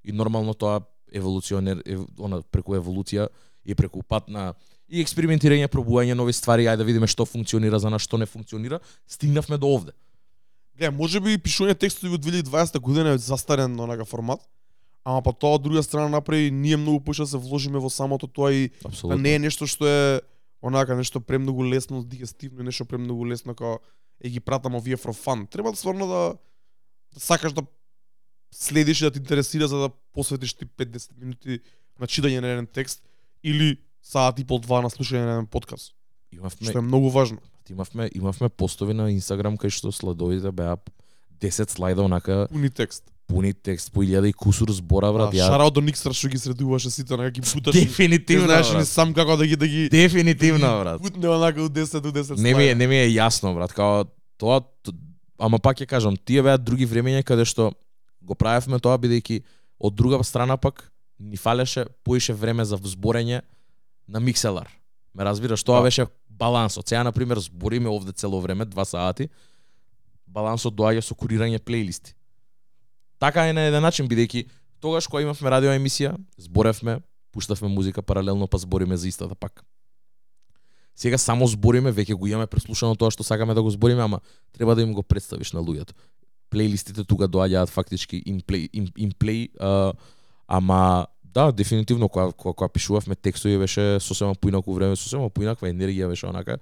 И 0.04 0.12
нормално 0.12 0.54
тоа 0.54 0.82
еволуционер 1.14 1.82
ев, 1.86 2.04
она 2.18 2.42
преку 2.50 2.74
еволуција 2.74 3.28
и 3.64 3.74
преку 3.74 4.02
пат 4.02 4.28
на 4.28 4.52
и 4.88 5.00
експериментирање, 5.00 5.68
пробување 5.72 6.14
нови 6.14 6.34
ствари, 6.36 6.66
ајде 6.68 6.82
да 6.82 6.86
видиме 6.86 7.08
што 7.08 7.24
функционира 7.24 7.80
за 7.80 7.90
нас, 7.90 8.04
што 8.04 8.20
не 8.20 8.26
функционира, 8.28 8.80
стигнавме 9.08 9.58
до 9.58 9.70
овде. 9.72 9.94
Гледа, 10.76 10.92
може 10.92 11.22
би 11.24 11.38
пишување 11.38 11.78
текстови 11.78 12.18
од 12.18 12.24
2020 12.26 12.78
година 12.82 13.14
е 13.14 13.22
застарен 13.22 13.78
онака 13.80 14.04
формат, 14.04 14.42
ама 15.04 15.22
па 15.22 15.32
тоа 15.32 15.56
од 15.58 15.64
друга 15.64 15.82
страна 15.82 16.08
направи 16.12 16.50
ние 16.50 16.76
многу 16.76 17.00
поише 17.04 17.24
да 17.24 17.32
се 17.34 17.40
вложиме 17.40 17.80
во 17.80 17.90
самото 17.90 18.26
тоа 18.26 18.52
и 18.52 18.68
да 18.68 18.88
Апсолутно. 18.88 19.22
не 19.22 19.34
е 19.34 19.38
нешто 19.38 19.66
што 19.66 19.86
е 19.86 20.20
онака 20.62 20.96
нешто 20.96 21.20
премногу 21.20 21.64
лесно 21.64 22.02
дигестивно, 22.04 22.64
нешто 22.64 22.84
премногу 22.84 23.26
лесно 23.26 23.54
како 23.54 23.80
е 24.20 24.30
ги 24.30 24.40
пратам 24.40 24.74
овие 24.74 24.96
for 24.96 25.12
fun. 25.12 25.48
Треба 25.50 25.70
да 25.70 25.76
стварно 25.76 26.06
да, 26.06 26.22
да 27.14 27.20
сакаш 27.20 27.52
да 27.52 27.62
следиш 28.54 29.00
и 29.00 29.04
да 29.04 29.10
те 29.10 29.18
интересира 29.18 29.68
за 29.68 29.78
да 29.78 29.88
посветиш 30.12 30.54
ти 30.54 30.66
5-10 30.66 31.10
минути 31.16 31.60
на 32.00 32.06
читање 32.06 32.40
на 32.40 32.48
еден 32.48 32.66
текст 32.68 33.02
или 33.42 33.76
саат 34.02 34.38
и 34.38 34.44
пол 34.44 34.58
два 34.60 34.80
на 34.80 34.88
слушање 34.88 35.22
на 35.22 35.32
еден 35.32 35.46
подкаст, 35.48 35.92
Имавме 36.32 36.50
што 36.62 36.78
е 36.78 36.82
многу 36.82 37.10
важно. 37.10 37.38
имавме 37.66 38.10
имавме 38.14 38.48
постови 38.50 38.94
на 38.94 39.10
Инстаграм 39.10 39.56
кај 39.56 39.70
што 39.70 39.90
следовите 39.90 40.50
беа 40.50 40.76
10 41.40 41.70
слайда 41.70 42.02
онака 42.02 42.46
Пуни 42.48 42.70
текст. 42.70 43.04
пуни 43.26 43.54
текст 43.54 43.92
по 43.92 44.02
1000 44.02 44.26
и 44.26 44.32
кусур 44.34 44.70
збора 44.70 45.12
брат. 45.12 45.30
Да, 45.30 45.36
ја 45.36 45.46
Шараот 45.46 45.72
до 45.72 45.80
Никстра 45.80 46.12
што 46.12 46.28
ги 46.28 46.38
средуваше 46.38 46.90
сите, 46.90 47.14
онака 47.14 47.30
ги 47.30 47.40
буташ. 47.54 47.74
дефинитивно 47.74 48.46
знаеш 48.46 48.70
брат. 48.70 48.88
сам 48.88 49.14
како 49.14 49.36
да 49.36 49.46
ги 49.46 49.56
да 49.56 49.66
ги 49.66 49.88
Дефинитивно 49.88 50.68
брат. 50.78 51.00
Бутне 51.00 51.28
онака 51.28 51.62
од 51.62 51.72
10 51.72 52.00
до 52.00 52.12
10 52.12 52.36
Не 52.36 52.42
ми 52.44 52.62
е 52.62 52.66
слайда. 52.66 52.74
не 52.76 52.86
ми 52.86 52.96
е 52.96 53.08
јасно 53.10 53.54
брат, 53.54 53.72
као 53.72 54.04
тоа 54.38 54.60
ама 55.38 55.58
пак 55.58 55.76
ќе 55.76 55.86
кажам, 55.86 56.16
тие 56.16 56.42
беа 56.42 56.58
други 56.58 56.84
времења 56.84 57.22
каде 57.22 57.44
што 57.44 57.72
го 58.24 58.34
правевме 58.34 58.80
тоа 58.80 58.98
бидејќи 58.98 59.42
од 59.78 59.94
друга 59.94 60.22
страна 60.24 60.56
пак 60.56 60.90
ни 61.18 61.36
фалеше 61.36 61.86
поише 62.04 62.32
време 62.32 62.64
за 62.64 62.76
зборење 62.76 63.42
на 64.08 64.20
микселар. 64.20 64.68
Ме 65.14 65.24
разбираш, 65.24 65.62
тоа 65.62 65.80
Да. 65.80 65.82
беше 65.82 66.06
балансот. 66.28 66.88
Сега 66.88 67.04
на 67.04 67.12
пример 67.12 67.38
збориме 67.38 67.88
овде 67.88 68.12
цело 68.12 68.40
време, 68.40 68.64
два 68.64 68.84
сати. 68.84 69.28
Балансот 70.26 70.74
доаѓа 70.74 71.00
со 71.00 71.14
курирање 71.14 71.58
плейлисти. 71.58 72.14
Така 73.18 73.46
е 73.46 73.52
на 73.52 73.60
еден 73.60 73.82
начин 73.82 74.08
бидејќи 74.08 74.48
тогаш 74.80 75.06
кога 75.06 75.22
имавме 75.22 75.50
радио 75.50 75.70
емисија, 75.70 76.16
зборевме, 76.36 77.00
пуштавме 77.32 77.68
музика 77.68 78.02
паралелно 78.02 78.46
па 78.46 78.58
збориме 78.58 78.96
за 78.96 79.08
истата 79.08 79.34
пак. 79.34 79.64
Сега 80.94 81.18
само 81.18 81.46
збориме, 81.46 81.92
веќе 81.92 82.14
го 82.14 82.26
имаме 82.26 82.46
преслушано 82.46 82.94
тоа 82.94 83.10
што 83.10 83.26
сакаме 83.26 83.54
да 83.54 83.62
го 83.62 83.70
збориме, 83.70 84.02
ама 84.02 84.20
треба 84.52 84.74
да 84.74 84.82
им 84.82 84.92
го 84.94 85.02
представиш 85.02 85.52
на 85.52 85.60
луѓето. 85.60 85.94
Плейлистите 86.54 87.04
тука 87.04 87.26
доаѓаат 87.28 87.72
фактички 87.74 88.22
in 88.30 88.40
play, 88.46 88.70
in, 88.70 88.88
in 88.94 89.10
play 89.18 89.48
а, 89.58 89.92
ама 90.48 91.06
да, 91.34 91.52
дефинитивно 91.52 92.08
кога, 92.08 92.32
кога, 92.32 92.54
кога 92.54 92.68
пишувавме 92.68 93.14
текстови 93.14 93.58
беше 93.58 94.00
сосема 94.00 94.34
поинаку 94.34 94.74
време, 94.74 94.96
сосема 94.96 95.30
поинаква 95.30 95.68
енергија 95.68 96.08
беше 96.08 96.28
онака. 96.30 96.60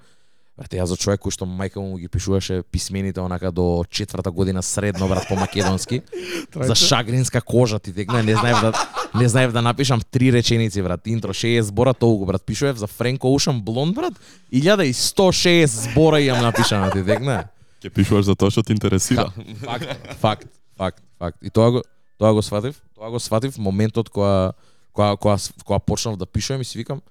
Брате, 0.57 0.77
ја 0.77 0.85
за 0.89 0.97
човек 1.01 1.21
кој 1.25 1.33
што 1.33 1.49
мајка 1.49 1.81
му 1.81 1.97
ги 2.01 2.09
пишуваше 2.13 2.63
писмените 2.73 3.21
онака 3.21 3.53
до 3.53 3.85
четврта 3.89 4.31
година 4.31 4.63
средно 4.63 5.09
брат 5.09 5.29
по 5.29 5.37
македонски, 5.37 6.03
за 6.57 6.75
шагринска 6.75 7.41
кожа 7.41 7.79
ти 7.79 7.93
текна, 7.93 8.23
не 8.23 8.37
знаев 8.37 8.61
да 8.61 8.73
не 9.15 9.29
знаев 9.29 9.53
да 9.53 9.63
напишам 9.63 10.01
три 10.11 10.33
реченици 10.33 10.83
брат, 10.83 11.07
интро 11.07 11.33
60 11.33 11.61
збора 11.61 11.95
толку 11.95 12.27
брат, 12.27 12.43
пишував 12.43 12.77
за 12.77 12.87
Френко 12.87 13.27
Ocean 13.27 13.61
Блонд 13.61 13.95
брат, 13.95 14.15
1160 14.53 15.65
збора 15.65 16.21
имам 16.21 16.43
напишано 16.43 16.91
ти 16.91 17.05
текна. 17.05 17.45
Ќе 17.83 17.91
пишуваш 17.91 18.29
за 18.31 18.37
тоа 18.39 18.51
што 18.51 18.63
те 18.63 18.73
интересира. 18.77 19.29
Факт, 19.67 19.91
факт, 20.21 20.49
факт, 20.79 21.03
факт. 21.19 21.39
И 21.43 21.51
тоа 21.51 21.71
го 21.79 21.83
тоа 22.19 22.33
го 22.33 22.43
сватив, 22.43 22.79
тоа 22.95 23.11
го 23.11 23.19
сватив 23.19 23.59
моментот 23.59 24.11
кога 24.11 24.53
кога 24.93 25.17
кога 25.17 25.37
кога 25.65 25.79
почнав 25.79 26.17
да 26.17 26.27
пишувам 26.27 26.63
и 26.63 26.65
си 26.65 26.79
викам 26.79 27.03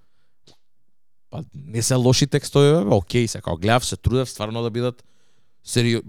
па 1.30 1.44
не 1.56 1.82
се 1.82 1.96
лоши 1.96 2.28
текстови, 2.28 2.84
бе, 2.86 2.96
окей 2.96 3.28
се, 3.28 3.42
као 3.42 3.58
гледав, 3.58 3.86
се 3.86 3.98
трудев 3.98 4.30
стварно 4.30 4.64
да 4.64 4.70
бидат 4.70 5.04
серио 5.64 6.02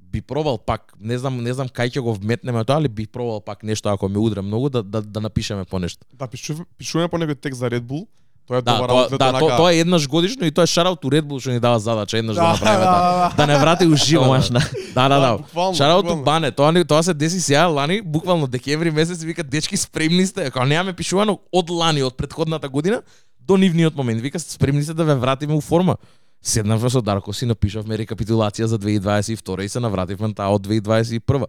би 0.00 0.22
пробал 0.22 0.58
пак, 0.58 0.92
не 1.00 1.18
знам, 1.18 1.42
не 1.42 1.52
знам 1.52 1.68
кај 1.68 1.92
ќе 1.92 2.00
го 2.00 2.14
вметнеме 2.14 2.64
тоа, 2.64 2.80
али 2.80 2.88
би 2.88 3.06
пробал 3.06 3.40
пак 3.40 3.62
нешто 3.62 3.88
ако 3.88 4.08
ме 4.08 4.18
удре 4.18 4.42
многу 4.42 4.68
да 4.70 4.82
да, 4.82 5.02
да 5.02 5.20
напишеме 5.20 5.64
по 5.64 5.78
нешто. 5.78 6.06
Да, 6.12 6.26
пишуваме, 6.26 6.66
пишуваме 6.78 7.08
по 7.08 7.18
некој 7.18 7.40
текст 7.40 7.60
за 7.60 7.70
Red 7.70 7.86
Bull. 7.86 8.06
Тоа 8.46 8.58
е 8.58 8.62
Да, 8.62 8.78
тоа, 8.78 9.02
аутлет, 9.02 9.18
да, 9.18 9.32
тоа, 9.38 9.56
тоа 9.56 9.72
е 9.72 9.80
еднаш 9.82 10.08
годишно 10.08 10.46
и 10.46 10.50
тоа 10.50 10.64
е 10.64 10.70
шараут 10.70 11.04
у 11.04 11.10
Red 11.10 11.26
Bull 11.26 11.42
што 11.42 11.50
ни 11.50 11.60
дава 11.60 11.78
задача 11.82 12.18
еднаш 12.18 12.36
да, 12.36 12.42
Да, 12.42 12.52
направиме 12.52 12.84
да, 12.84 12.90
да, 12.90 13.30
да, 13.30 13.34
да 13.36 13.46
не 13.46 13.58
врати 13.58 13.86
уживо. 13.86 14.22
Комашна. 14.22 14.60
Да, 14.94 15.08
да, 15.08 15.18
да. 15.20 15.36
буквално, 15.36 15.74
Шараут 15.74 16.04
у 16.04 16.14
буквално. 16.14 16.24
Бане, 16.24 16.50
тоа 16.50 16.72
не 16.72 16.84
тоа 16.84 17.02
се 17.02 17.14
деси 17.14 17.40
сега 17.40 17.66
лани, 17.66 18.02
буквално 18.02 18.46
декември 18.46 18.90
месец 18.90 19.22
вика 19.22 19.44
дечки 19.44 19.76
спремни 19.76 20.26
сте, 20.26 20.46
ако 20.46 20.64
немаме 20.64 20.92
пишувано 20.92 21.38
од 21.52 21.70
лани 21.70 22.02
од 22.02 22.16
претходната 22.16 22.68
година 22.68 23.02
до 23.40 23.56
нивниот 23.56 23.96
момент. 23.96 24.20
Вика 24.20 24.38
спремни 24.38 24.82
сте 24.82 24.94
да 24.94 25.04
ве 25.04 25.14
вратиме 25.14 25.54
у 25.54 25.60
форма. 25.60 25.96
Седнавме 26.42 26.90
со 26.90 27.02
Дарко 27.02 27.32
си 27.32 27.46
напишавме 27.46 27.98
рекапитулација 27.98 28.64
за 28.64 28.78
2022 28.78 29.62
и 29.62 29.68
се 29.68 29.80
навративме 29.80 30.28
на 30.28 30.34
таа 30.34 30.54
од 30.54 30.62
2021. 30.66 31.46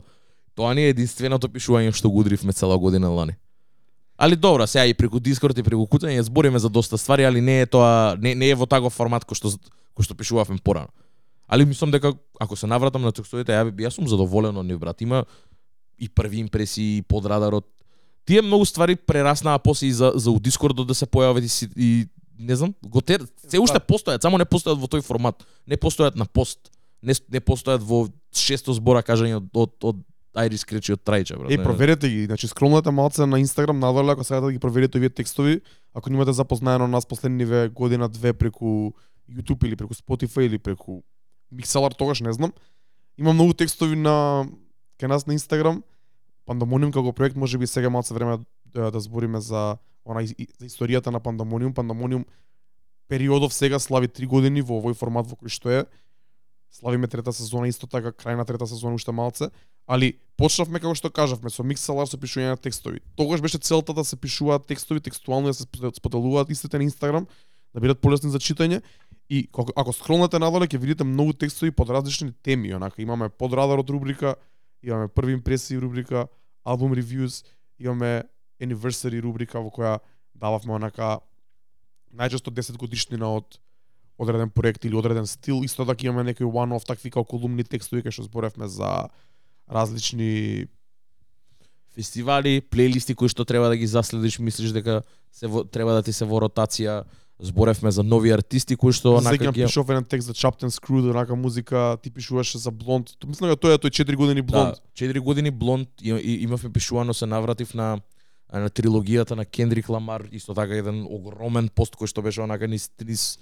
Тоа 0.55 0.73
ни 0.73 0.81
е 0.81 0.89
единственото 0.89 1.47
пишување 1.47 1.93
што 1.93 2.09
го 2.09 2.25
удривме 2.25 2.53
цела 2.53 2.77
година 2.77 3.09
лани. 3.13 3.37
Али 4.17 4.35
добро, 4.35 4.67
сега 4.67 4.85
и 4.85 4.93
преку 4.93 5.19
Дискорд 5.19 5.57
и 5.57 5.63
преку 5.63 5.85
кутање 5.85 6.21
збориме 6.25 6.59
за 6.59 6.69
доста 6.69 6.97
ствари, 6.97 7.27
али 7.29 7.41
не 7.41 7.61
е 7.61 7.65
тоа 7.69 8.17
не, 8.17 8.33
не 8.35 8.49
е 8.49 8.55
во 8.57 8.65
таков 8.65 8.95
формат 8.97 9.27
кој 9.29 9.37
што 9.37 9.53
кој 9.93 10.07
што 10.09 10.17
пишувавме 10.17 10.57
порано. 10.57 10.89
Али 11.47 11.65
мислам 11.65 11.91
дека 11.93 12.15
ако 12.39 12.55
се 12.55 12.67
навратам 12.67 13.05
на 13.05 13.13
текстовите, 13.13 13.53
ја 13.53 13.69
би 13.69 13.85
јас 13.85 13.95
сум 13.95 14.07
задоволен 14.09 14.57
од 14.57 14.65
нив 14.65 14.79
брат. 14.81 15.01
Има 15.01 15.23
и 15.97 16.09
први 16.09 16.41
импресии 16.41 16.97
и 16.97 17.01
под 17.01 17.25
радарот. 17.25 17.67
Тие 18.25 18.41
многу 18.41 18.65
ствари 18.65 18.95
прераснаа 18.95 19.59
после 19.59 19.87
и 19.87 19.93
за 19.93 20.11
за 20.15 20.31
у 20.31 20.39
Дискордот 20.39 20.87
да 20.87 20.95
се 20.95 21.05
појават 21.05 21.45
и, 21.45 21.69
и 21.77 22.07
не 22.39 22.55
знам, 22.55 22.73
го 22.81 23.01
те, 23.01 23.19
се 23.47 23.59
уште 23.59 23.79
постојат, 23.79 24.21
само 24.21 24.37
не 24.37 24.45
постојат 24.45 24.81
во 24.81 24.89
тој 24.89 25.05
формат. 25.05 25.45
Не 25.67 25.77
постојат 25.77 26.17
на 26.17 26.25
пост. 26.25 26.71
Не, 27.01 27.13
не 27.29 27.39
постојат 27.39 27.85
во 27.85 28.07
шесто 28.33 28.73
збора 28.73 29.05
кажање 29.05 29.37
од 29.37 29.49
од, 29.53 29.73
од 29.81 30.01
Айрис 30.37 30.65
Кречи 30.65 30.93
од 30.93 31.01
Трајче, 31.01 31.37
брат. 31.39 31.51
Е, 31.51 31.57
проверете 31.57 32.09
ги. 32.09 32.25
Значи, 32.25 32.47
скролнете 32.47 32.91
малце 32.91 33.25
на 33.25 33.39
Инстаграм 33.39 33.79
надоле, 33.79 34.11
ако 34.11 34.23
сакате 34.23 34.45
да 34.45 34.51
ги 34.51 34.59
проверите 34.59 34.97
овие 34.97 35.09
текстови. 35.09 35.61
Ако 35.93 36.09
немате 36.09 36.33
запознаено 36.33 36.87
нас 36.87 37.05
последниве 37.05 37.69
година 37.69 38.09
две 38.09 38.33
преку 38.33 38.93
YouTube 39.31 39.65
или 39.65 39.75
преку 39.75 39.93
Spotify 39.93 40.41
или 40.41 40.57
преку 40.57 41.01
Mixelar, 41.53 41.97
тогаш 41.97 42.21
не 42.21 42.33
знам. 42.33 42.53
Има 43.17 43.33
многу 43.33 43.53
текстови 43.53 43.95
на 43.95 44.45
кај 45.01 45.07
нас 45.07 45.27
на 45.27 45.33
Инстаграм. 45.33 45.83
Пандамониум 46.45 46.91
како 46.91 47.13
проект 47.13 47.35
може 47.35 47.57
би 47.57 47.67
сега 47.67 47.89
малце 47.89 48.13
време 48.13 48.37
да, 48.65 48.91
да 48.91 48.99
збориме 48.99 49.41
за 49.41 49.77
она 50.05 50.21
за 50.23 50.69
историјата 50.69 51.11
на 51.11 51.19
Пандамониум. 51.19 51.73
Пандамониум 51.73 52.25
периодов 53.07 53.53
сега 53.53 53.79
слави 53.79 54.07
3 54.07 54.27
години 54.27 54.61
во 54.61 54.77
овој 54.79 54.93
формат 54.93 55.27
во 55.27 55.35
кој 55.35 55.49
што 55.49 55.69
е. 55.69 55.85
Славиме 56.71 57.07
трета 57.07 57.33
сезона 57.33 57.67
исто 57.67 57.87
така, 57.87 58.11
крај 58.11 58.37
на 58.37 58.45
трета 58.45 58.67
сезона 58.67 58.95
уште 58.95 59.11
малце. 59.11 59.49
Али 59.87 60.13
почнавме 60.37 60.81
како 60.83 60.93
што 60.95 61.09
кажавме 61.09 61.49
со 61.49 61.63
Mixelar 61.63 62.07
со 62.11 62.19
пишување 62.19 62.53
на 62.53 62.59
текстови. 62.59 62.99
Тогаш 63.17 63.41
беше 63.41 63.57
целта 63.57 63.95
да 63.95 64.03
се 64.05 64.19
пишуваат 64.19 64.67
текстови 64.67 65.01
текстуално 65.01 65.47
да 65.47 65.53
се 65.53 65.65
споделуваат 65.95 66.49
истите 66.51 66.77
на 66.77 66.83
Инстаграм, 66.83 67.27
да 67.73 67.79
бидат 67.81 68.01
полесни 68.01 68.31
за 68.31 68.39
читање. 68.39 68.81
И 69.29 69.47
ако, 69.51 69.71
ако 69.75 69.93
скролнете 69.93 70.39
надоле 70.39 70.67
ќе 70.67 70.79
видите 70.79 71.03
многу 71.03 71.33
текстови 71.33 71.71
под 71.71 71.89
различни 71.89 72.31
теми, 72.43 72.73
онака 72.75 73.01
имаме 73.01 73.29
под 73.29 73.53
радарот 73.53 73.89
рубрика, 73.89 74.35
имаме 74.83 75.07
први 75.07 75.33
импресии 75.33 75.79
рубрика, 75.79 76.27
албум 76.63 76.93
ревјуз, 76.95 77.43
имаме 77.79 78.27
anniversary 78.61 79.21
рубрика 79.23 79.59
во 79.59 79.71
која 79.71 79.99
дававме 80.35 80.77
онака 80.79 81.19
најчесто 82.15 82.51
10 82.51 82.77
годишнина 82.77 83.29
од 83.39 83.59
одреден 84.17 84.49
проект 84.49 84.85
или 84.85 84.95
одреден 84.95 85.27
стил, 85.27 85.61
исто 85.63 85.85
така 85.85 86.07
имаме 86.07 86.31
некои 86.31 86.47
one-off 86.47 86.87
такви 86.87 87.11
како 87.11 87.37
колумни 87.37 87.63
текстови 87.63 88.01
кај 88.01 88.15
што 88.15 88.25
зборевме 88.25 88.67
за 88.67 89.09
различни 89.71 90.67
фестивали, 91.95 92.61
плейлисти 92.61 93.15
кои 93.15 93.29
што 93.29 93.45
треба 93.45 93.69
да 93.69 93.77
ги 93.77 93.87
заследиш, 93.87 94.39
мислиш 94.39 94.71
дека 94.71 95.01
се 95.33 95.47
во, 95.47 95.63
треба 95.63 95.97
да 95.97 96.03
ти 96.03 96.13
се 96.13 96.25
во 96.25 96.41
ротација. 96.45 97.03
Зборевме 97.37 97.91
за 97.93 98.01
нови 98.01 98.31
артисти 98.33 98.73
кои 98.75 98.93
што 98.93 99.13
Онака 99.17 99.51
ги 99.53 99.61
пишав 99.61 99.89
еден 99.89 100.05
текст 100.05 100.25
за 100.25 100.33
Chapter 100.33 100.69
Screw, 100.73 101.09
онака 101.09 101.35
музика, 101.35 101.97
ти 102.01 102.09
пишуваше 102.09 102.57
за 102.57 102.71
Блонд. 102.71 103.13
Мислам 103.27 103.53
дека 103.53 103.61
тој 103.61 103.77
е 103.77 103.81
тој 103.85 103.93
4 103.93 104.15
години 104.15 104.41
Блонд. 104.41 104.73
Да, 104.73 105.05
4 105.05 105.19
години 105.19 105.51
блонд 105.51 105.89
и, 106.01 106.09
и, 106.09 106.43
имавме 106.43 106.73
пишувано 106.73 107.13
се 107.13 107.25
навратив 107.25 107.73
на 107.73 108.01
на 108.53 108.69
трилогијата 108.69 109.35
на 109.35 109.45
Кендрик 109.45 109.89
Ламар, 109.89 110.23
исто 110.31 110.53
така 110.53 110.73
еден 110.73 111.03
огромен 111.05 111.69
пост 111.69 111.93
кој 111.99 112.07
што 112.07 112.21
беше 112.23 112.41
онака 112.41 112.67
низ, 112.67 112.89
низ 113.05 113.37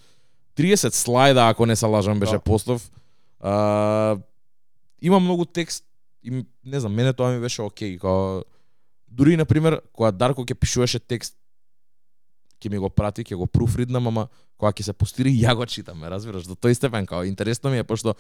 30 0.58 0.92
слайда, 0.92 1.48
ако 1.48 1.66
не 1.66 1.76
се 1.76 1.86
лажам, 1.86 2.20
беше 2.20 2.36
Да. 2.36 2.40
постов. 2.40 2.92
А, 3.40 4.18
има 5.02 5.20
многу 5.20 5.46
текст 5.46 5.85
и 6.26 6.46
не 6.66 6.80
знам, 6.80 6.94
мене 6.94 7.14
тоа 7.14 7.32
ми 7.32 7.40
беше 7.40 7.62
окей, 7.62 7.98
као 7.98 8.42
дури 9.08 9.38
на 9.38 9.46
пример 9.46 9.82
кога 9.94 10.12
Дарко 10.12 10.42
ќе 10.42 10.58
пишуваше 10.58 11.00
текст 11.00 11.38
ќе 12.60 12.72
ми 12.72 12.82
го 12.82 12.90
прати, 12.90 13.24
ќе 13.24 13.38
го 13.38 13.46
пруфриднам, 13.48 14.08
ама 14.08 14.28
кога 14.58 14.74
ќе 14.74 14.90
се 14.90 14.94
постири 14.94 15.32
ја 15.44 15.56
го 15.56 15.66
читам, 15.66 16.02
ме 16.02 16.10
разбираш, 16.10 16.50
до 16.50 16.58
тој 16.58 16.74
степен 16.74 17.06
као 17.06 17.24
интересно 17.24 17.70
ми 17.70 17.78
е 17.78 17.84
пошто 17.84 18.16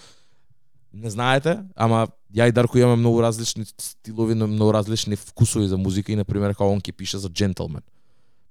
не 0.95 1.09
знаете, 1.09 1.59
ама 1.75 2.07
ја 2.31 2.47
и 2.49 2.51
Дарко 2.55 2.77
имаме 2.77 2.95
многу 2.95 3.21
различни 3.21 3.65
стилови, 3.65 4.35
многу 4.35 4.73
различни 4.73 5.15
вкусови 5.15 5.67
за 5.67 5.77
музика 5.77 6.11
и 6.11 6.15
на 6.15 6.23
пример 6.23 6.55
кога 6.55 6.71
он 6.71 6.79
ќе 6.79 6.95
пише 6.95 7.17
за 7.17 7.29
джентлмен. 7.29 7.83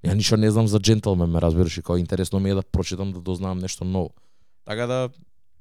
Ја 0.05 0.13
ништо 0.13 0.37
не 0.37 0.51
знам 0.51 0.69
за 0.69 0.79
джентлмен, 0.79 1.31
ме 1.31 1.41
разбираш, 1.41 1.79
и 1.79 1.83
као 1.83 1.97
интересно 1.97 2.41
ми 2.41 2.51
е 2.51 2.55
да 2.55 2.63
прочитам 2.63 3.13
да 3.13 3.21
дознам 3.21 3.59
нешто 3.59 3.85
ново. 3.85 4.11
Така 4.65 4.87
да 4.87 5.09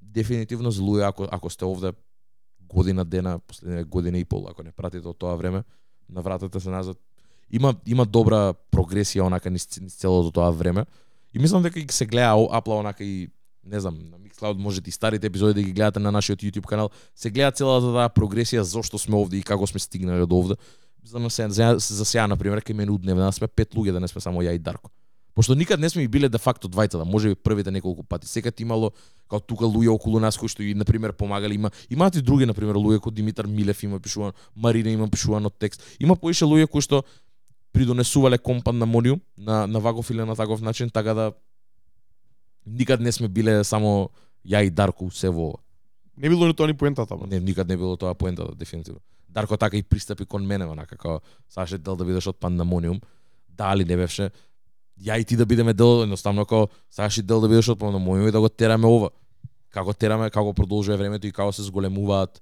дефинитивно 0.02 0.72
злуја 0.72 1.10
ако 1.10 1.28
ако 1.32 1.50
сте 1.50 1.66
овде 1.66 1.94
година 2.74 3.06
дена, 3.06 3.40
последните 3.40 3.84
година 3.84 4.18
и 4.18 4.26
пол, 4.26 4.48
ако 4.50 4.64
не 4.64 4.72
пратите 4.72 5.08
од 5.08 5.18
тоа 5.18 5.36
време, 5.36 5.64
навратете 6.10 6.60
се 6.60 6.70
назад. 6.70 6.98
Има 7.52 7.76
има 7.86 8.06
добра 8.06 8.54
прогресија 8.74 9.28
онака 9.28 9.50
низ, 9.50 9.68
низ 9.82 9.96
целото 9.96 10.32
тоа 10.32 10.52
време. 10.52 10.86
И 11.34 11.40
мислам 11.40 11.64
дека 11.64 11.80
и 11.80 11.86
се 11.90 12.06
гледа 12.06 12.34
о- 12.36 12.50
апла 12.52 12.80
онака 12.80 13.04
и 13.04 13.30
не 13.66 13.80
знам, 13.80 13.98
на 14.12 14.18
Mixcloud 14.20 14.58
можете 14.58 14.90
и 14.90 14.94
старите 14.94 15.28
епизоди 15.28 15.54
да 15.54 15.62
ги 15.64 15.72
гледате 15.74 16.00
на 16.00 16.12
нашиот 16.12 16.42
YouTube 16.42 16.66
канал. 16.66 16.90
Се 17.16 17.30
гледа 17.30 17.52
целата 17.52 17.94
таа 17.94 18.10
прогресија 18.10 18.62
зошто 18.62 19.00
сме 19.00 19.16
овде 19.16 19.38
и 19.38 19.44
како 19.44 19.68
сме 19.68 19.80
стигнале 19.80 20.26
до 20.26 20.40
овде. 20.40 20.56
За, 21.04 21.30
се, 21.30 21.50
за, 21.50 21.76
за 21.80 22.06
сега, 22.06 22.28
на 22.28 22.38
пример, 22.38 22.62
кај 22.64 22.74
мене 22.74 22.92
удневна 22.92 23.32
сме 23.32 23.48
пет 23.48 23.76
луѓе, 23.76 23.92
да 23.92 24.00
не 24.00 24.08
сме 24.08 24.22
само 24.22 24.42
ја 24.42 24.56
и 24.56 24.60
Дарко. 24.60 24.92
Пошто 25.36 25.56
никад 25.56 25.80
не 25.80 25.90
сме 25.90 26.04
и 26.04 26.08
биле 26.08 26.30
де 26.30 26.38
факто 26.38 26.70
двајцата, 26.70 27.04
може 27.06 27.30
би 27.30 27.36
првите 27.36 27.72
неколку 27.72 28.04
пати. 28.04 28.28
Секад 28.28 28.60
имало 28.60 28.92
као 29.30 29.40
тука 29.40 29.66
луѓе 29.66 29.90
околу 29.90 30.20
нас 30.20 30.38
кои 30.38 30.50
што 30.50 30.64
и 30.64 30.74
на 30.74 30.86
пример 30.86 31.14
помагали, 31.14 31.56
има 31.56 31.72
имаат 31.90 32.16
и 32.16 32.22
други 32.22 32.46
на 32.46 32.54
пример 32.54 32.76
луѓе 32.76 33.00
кои 33.00 33.14
Димитар 33.14 33.46
Милев 33.46 33.84
има 33.84 34.00
пишуван, 34.00 34.34
Марина 34.56 34.90
има 34.90 35.10
пишувано 35.10 35.50
текст. 35.50 35.82
Има 36.00 36.16
поише 36.16 36.46
луѓе 36.46 36.68
кои 36.68 36.82
што 36.82 37.04
придонесувале 37.74 38.38
компан 38.38 38.78
на 38.78 38.86
Мониум 38.86 39.22
на 39.38 39.68
на 39.68 39.80
ваков 39.80 40.10
или 40.10 40.22
на 40.22 40.36
таков 40.36 40.62
начин, 40.62 40.90
така 40.90 41.14
да 41.14 41.34
никад 42.66 43.02
не 43.02 43.12
сме 43.12 43.28
биле 43.28 43.64
само 43.64 44.10
ја 44.46 44.62
и 44.66 44.70
Дарко 44.70 45.12
се 45.12 45.30
во 45.30 45.50
ова. 45.50 45.60
Не 46.18 46.30
било 46.30 46.48
ни 46.48 46.54
тоа 46.54 46.68
ни 46.68 46.74
поентата, 46.74 47.18
бе. 47.18 47.28
Не, 47.28 47.40
никад 47.40 47.68
не 47.68 47.78
било 47.78 47.98
тоа 47.98 48.14
поентата, 48.14 48.56
дефинитивно. 48.56 49.00
Дарко 49.30 49.58
така 49.58 49.78
и 49.78 49.84
пристапи 49.84 50.26
кон 50.26 50.46
мене, 50.46 50.66
онака, 50.66 50.98
како 50.98 51.22
саше 51.50 51.78
дел 51.78 51.96
да 51.96 52.06
бидеш 52.06 52.28
од 52.28 52.38
Пандамониум. 52.38 53.02
Дали 53.50 53.86
не 53.86 53.98
бевше, 53.98 54.30
ја 55.00 55.20
и 55.20 55.26
ти 55.26 55.36
да 55.36 55.46
бидеме 55.46 55.74
дел, 55.74 56.04
едноставно 56.04 56.46
како 56.46 56.70
сакаш 56.92 57.18
и 57.18 57.26
дел 57.26 57.42
да 57.42 57.50
бидеш 57.50 57.70
од 57.74 57.80
Пандамониум 57.80 58.28
и 58.28 58.32
да 58.32 58.40
го 58.40 58.50
тераме 58.50 58.88
ова. 58.88 59.10
Како 59.74 59.94
тераме, 59.94 60.30
како 60.30 60.54
продолжува 60.54 60.98
времето 60.98 61.28
и 61.28 61.32
како 61.32 61.52
се 61.52 61.64
зголемуваат. 61.64 62.42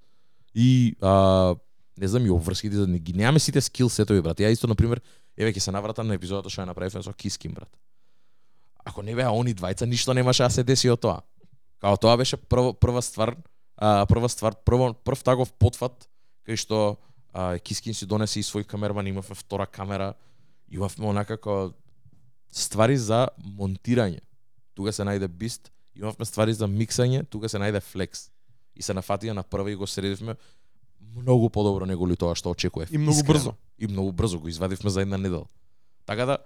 И 0.54 0.96
а, 1.02 1.56
не 1.98 2.08
знам, 2.08 2.26
и 2.26 2.30
обврските, 2.30 2.76
да 2.76 2.88
не 2.88 3.00
ги 3.00 3.14
немаме 3.14 3.40
сите 3.40 3.62
скил 3.62 3.90
сетови, 3.90 4.22
брат. 4.22 4.40
Ја 4.40 4.52
исто, 4.52 4.68
на 4.68 4.76
пример, 4.76 5.02
еве 5.38 5.54
ќе 5.54 5.60
се 5.64 5.72
навратам 5.72 6.08
на 6.08 6.18
епизодата 6.20 6.52
што 6.52 6.64
ја 6.64 6.72
направивме 6.72 7.04
со 7.04 7.14
Киским, 7.14 7.54
брат. 7.56 7.72
Ако 8.84 9.02
не 9.02 9.16
беа 9.16 9.32
они 9.32 9.54
двајца, 9.54 9.86
ништо 9.86 10.14
немаше 10.14 10.44
да 10.44 10.50
се 10.50 10.64
деси 10.64 10.90
од 10.90 11.00
тоа. 11.02 11.22
Као 11.82 11.98
тоа 11.98 12.18
беше 12.18 12.38
прва 12.38 12.74
прва 12.74 13.02
ствар, 13.02 13.36
а, 13.78 14.06
прва 14.06 14.30
ствар, 14.30 14.56
прво 14.66 14.94
прв 14.94 15.24
таков 15.24 15.54
потфат 15.54 16.10
кај 16.46 16.58
што 16.58 16.98
а, 17.34 17.58
Кискин 17.60 17.94
си 17.94 18.06
донесе 18.06 18.42
и 18.42 18.46
свој 18.46 18.66
камерман, 18.66 19.08
имавме 19.08 19.36
втора 19.36 19.66
камера, 19.66 20.14
имавме 20.70 21.08
онака 21.08 21.38
како 21.38 21.74
ствари 22.52 22.98
за 22.98 23.28
монтирање. 23.58 24.22
Тука 24.76 24.94
се 24.94 25.04
најде 25.08 25.28
бист, 25.28 25.72
имавме 25.96 26.26
ствари 26.26 26.54
за 26.54 26.68
миксање, 26.68 27.24
тука 27.30 27.50
се 27.50 27.60
најде 27.60 27.82
флекс. 27.84 28.30
И 28.76 28.84
се 28.84 28.94
нафатија 28.96 29.36
на 29.36 29.44
прва 29.44 29.72
и 29.72 29.76
го 29.76 29.88
средивме 29.88 30.36
многу 31.16 31.50
подобро 31.50 31.86
него 31.86 32.08
ли 32.08 32.16
тоа 32.16 32.36
што 32.36 32.52
очекував. 32.52 32.92
И 32.92 32.98
многу 32.98 33.18
Искрено. 33.18 33.40
брзо. 33.40 33.56
И 33.78 33.88
многу 33.88 34.12
брзо 34.12 34.40
го 34.40 34.48
извадивме 34.48 34.90
за 34.90 35.02
една 35.02 35.18
недела. 35.18 35.46
Така 36.06 36.26
да 36.26 36.38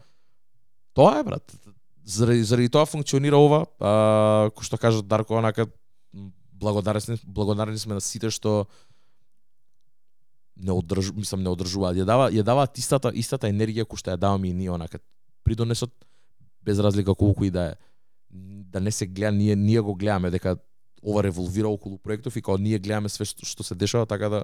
тоа 0.93 1.19
е 1.19 1.23
брат. 1.23 1.57
Заради, 2.05 2.43
заради 2.43 2.69
тоа 2.69 2.85
функционира 2.85 3.37
ова, 3.37 3.65
а, 3.79 4.49
кој 4.53 4.63
што 4.63 4.77
кажа 4.77 5.01
Дарко 5.01 5.37
онака 5.37 5.67
благодарни 6.53 7.17
благодарни 7.25 7.77
сме 7.77 7.93
на 7.93 8.01
сите 8.01 8.29
што 8.29 8.67
не 10.55 10.71
одржу, 10.71 11.13
мислам 11.13 11.43
не 11.43 11.49
одржуваат. 11.49 11.97
Ја 11.97 12.05
дава 12.05 12.29
ја 12.31 12.43
даваат 12.43 12.77
истата 12.77 13.11
истата 13.13 13.49
енергија 13.49 13.85
која 13.85 13.99
што 13.99 14.11
ја 14.13 14.17
даваме 14.17 14.49
и 14.49 14.53
ние 14.53 14.71
онака 14.71 14.99
придонесот 15.45 15.93
без 16.65 16.79
разлика 16.79 17.15
колку 17.15 17.45
и 17.45 17.51
да 17.53 17.69
е. 17.71 17.75
да 18.73 18.81
не 18.81 18.91
се 18.91 19.05
гледа 19.05 19.31
ние 19.31 19.55
ние 19.55 19.79
го 19.79 19.95
гледаме 19.95 20.31
дека 20.33 20.57
ова 21.05 21.23
револвира 21.23 21.69
околу 21.69 21.97
проектов 21.97 22.35
и 22.35 22.41
као 22.41 22.57
ние 22.57 22.79
гледаме 22.79 23.09
све 23.09 23.25
што, 23.29 23.45
што 23.45 23.63
се 23.63 23.77
дешава 23.77 24.09
така 24.09 24.29
да 24.29 24.43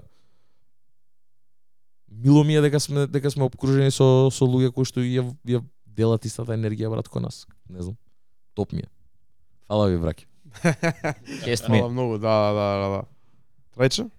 мило 2.08 2.44
ми 2.44 2.56
е 2.56 2.60
дека 2.60 2.80
сме 2.80 3.06
дека 3.06 3.30
сме 3.30 3.44
обкружени 3.44 3.90
со 3.90 4.30
со 4.30 4.46
луѓе 4.46 4.72
кои 4.72 4.86
што 4.86 5.02
ја 5.02 5.26
ја 5.46 5.62
делат 5.86 6.24
истата 6.24 6.54
енергија 6.56 6.90
брат 6.90 7.08
кон 7.08 7.26
нас. 7.26 7.46
Не 7.68 7.82
знам. 7.82 7.96
Топ 8.54 8.72
ми 8.72 8.80
е. 8.80 8.88
Фала 9.66 9.88
ви 9.88 9.98
браке. 9.98 10.26
Кест 11.44 11.68
ми. 11.68 11.78
Фала 11.78 11.90
многу, 11.90 12.18
да, 12.18 12.52
да, 12.52 12.66
да, 12.80 12.88
да. 12.88 13.02
Трајче? 13.76 14.10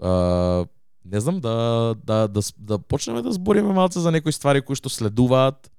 А, 0.00 0.66
не 1.04 1.20
знам 1.20 1.40
да 1.40 1.94
да 2.04 2.28
да 2.28 2.40
да 2.56 2.78
почнеме 2.78 3.22
да 3.22 3.32
збориме 3.32 3.72
малце 3.72 4.00
за 4.00 4.10
некои 4.10 4.32
ствари 4.32 4.62
кои 4.62 4.76
што 4.76 4.88
следуваат. 4.88 5.70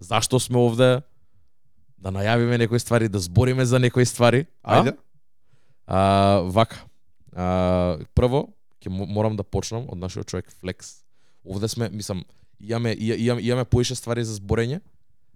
Зашто 0.00 0.40
сме 0.40 0.58
овде? 0.58 1.02
Да 1.98 2.12
најавиме 2.12 2.58
некои 2.58 2.78
ствари, 2.78 3.08
да 3.08 3.18
збориме 3.18 3.64
за 3.64 3.78
некои 3.78 4.04
ствари. 4.04 4.46
А? 4.62 4.82
Ајде. 4.82 4.96
А, 5.86 6.00
вака. 6.44 6.84
А, 7.32 7.98
прво, 8.14 8.48
ќе 8.82 8.88
мо- 8.92 9.06
морам 9.08 9.36
да 9.36 9.42
почнам 9.44 9.88
од 9.88 9.98
нашиот 9.98 10.26
човек 10.26 10.52
Флекс. 10.60 11.02
Овде 11.46 11.68
сме, 11.68 11.88
мислам, 11.88 12.24
имаме 12.60 12.96
имаме 12.98 13.42
имаме 13.42 13.64
поише 13.64 13.94
ствари 13.94 14.24
за 14.24 14.36
зборење. 14.36 14.80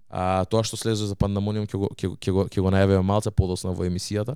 А 0.09 0.45
тоа 0.45 0.63
што 0.63 0.77
следува 0.77 1.07
за 1.07 1.15
пандемониум 1.15 1.65
ќе 1.67 1.77
го 1.77 1.87
ќе 1.95 2.07
ќе 2.19 2.31
го, 2.31 2.45
ќе 2.45 2.61
го 2.61 2.69
најавиме 2.69 3.01
малце 3.01 3.31
подоцна 3.31 3.71
во 3.71 3.85
емисијата. 3.87 4.35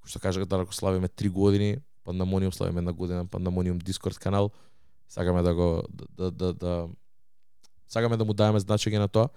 Кој 0.00 0.08
што 0.08 0.18
кажа 0.18 0.46
да 0.46 0.60
ако 0.62 0.74
славиме 0.74 1.08
3 1.08 1.28
години, 1.30 1.78
пандемониум 2.04 2.52
славиме 2.52 2.80
една 2.80 2.92
година, 2.92 3.26
пандемониум 3.26 3.78
Дискорд 3.78 4.18
канал. 4.18 4.50
Сакаме 5.08 5.42
да 5.42 5.54
го 5.54 5.84
да 5.90 6.06
да 6.16 6.30
да, 6.30 6.52
да 6.54 6.88
сакаме 7.88 8.16
да 8.16 8.24
му 8.24 8.32
даваме 8.34 8.60
значење 8.60 8.98
на 8.98 9.08
тоа. 9.08 9.28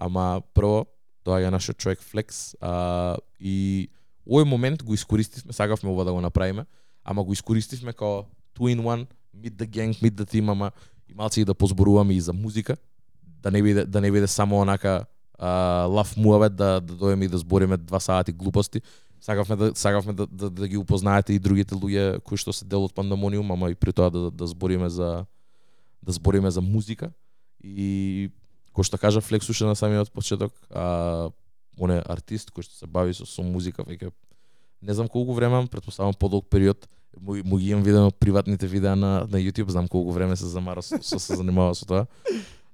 Ама 0.00 0.40
прво 0.56 0.86
доаѓа 1.28 1.52
нашиот 1.52 1.76
човек 1.76 2.00
Флекс 2.00 2.54
а, 2.60 3.16
и 3.38 3.90
овој 4.24 4.46
момент 4.48 4.82
го 4.82 4.96
искористивме, 4.96 5.52
сакавме 5.52 5.90
ова 5.92 6.06
да 6.08 6.12
го 6.12 6.20
направиме, 6.20 6.64
ама 7.04 7.24
го 7.24 7.36
искористивме 7.36 7.92
као 7.92 8.24
two 8.56 8.72
in 8.72 8.80
one, 8.80 9.06
meet 9.36 9.60
the 9.60 9.68
gang, 9.68 9.92
meet 10.00 10.16
the 10.16 10.24
team, 10.24 10.50
ама 10.50 10.72
и 11.08 11.14
малце 11.14 11.40
и 11.40 11.44
да 11.44 11.54
позборуваме 11.54 12.14
и 12.14 12.20
за 12.20 12.32
музика, 12.32 12.76
да 13.22 13.50
не 13.50 13.62
биде 13.62 13.84
да 13.84 14.00
не 14.00 14.10
биде 14.10 14.26
само 14.26 14.60
онака 14.60 15.04
а, 15.38 15.50
лав 15.90 16.16
муавет 16.16 16.56
да 16.56 16.80
да 16.80 16.94
доеме 16.94 17.24
и 17.24 17.28
да 17.28 17.38
збориме 17.38 17.76
два 17.76 18.00
сати 18.00 18.32
глупости. 18.32 18.80
Сакавме 19.20 19.56
да 19.56 19.72
сакавме 19.74 20.12
да, 20.12 20.26
да, 20.26 20.50
да 20.50 20.68
ги 20.68 20.76
упознаете 20.76 21.32
и 21.32 21.38
другите 21.38 21.74
луѓе 21.74 22.22
кои 22.24 22.40
што 22.40 22.52
се 22.56 22.64
дел 22.64 22.88
од 22.88 22.94
пандамониум, 22.96 23.52
ама 23.52 23.70
и 23.70 23.74
при 23.76 23.92
тоа 23.92 24.08
да 24.10 24.30
да 24.30 24.46
збориме 24.46 24.88
за 24.88 25.26
да 26.02 26.12
збориме 26.12 26.50
за 26.50 26.60
музика 26.60 27.12
и 27.60 28.30
кој 28.80 28.88
што 28.88 28.96
кажа 28.96 29.20
Флекс 29.20 29.48
уште 29.52 29.68
на 29.68 29.76
самиот 29.76 30.08
почеток, 30.12 30.54
а 30.72 31.28
он 31.76 31.92
е 31.92 32.00
артист 32.00 32.48
кој 32.48 32.64
што 32.64 32.80
се 32.80 32.86
бави 32.88 33.12
со, 33.12 33.28
со 33.28 33.44
музика 33.44 33.84
веќе 33.84 34.08
не 34.80 34.96
знам 34.96 35.08
колку 35.08 35.36
време, 35.36 35.66
претпоставам 35.68 36.16
подолг 36.16 36.48
период, 36.48 36.88
му, 37.20 37.36
му 37.44 37.58
ги 37.60 37.70
имам 37.70 37.84
видено 37.84 38.10
приватните 38.10 38.66
видеа 38.66 38.96
на 38.96 39.26
на 39.28 39.38
YouTube, 39.38 39.68
знам 39.68 39.88
колку 39.88 40.12
време 40.12 40.36
се 40.36 40.46
замара 40.46 40.82
со, 40.82 40.96
со 41.02 41.18
се 41.18 41.36
занимава 41.36 41.74
со 41.74 41.84
тоа. 41.84 42.06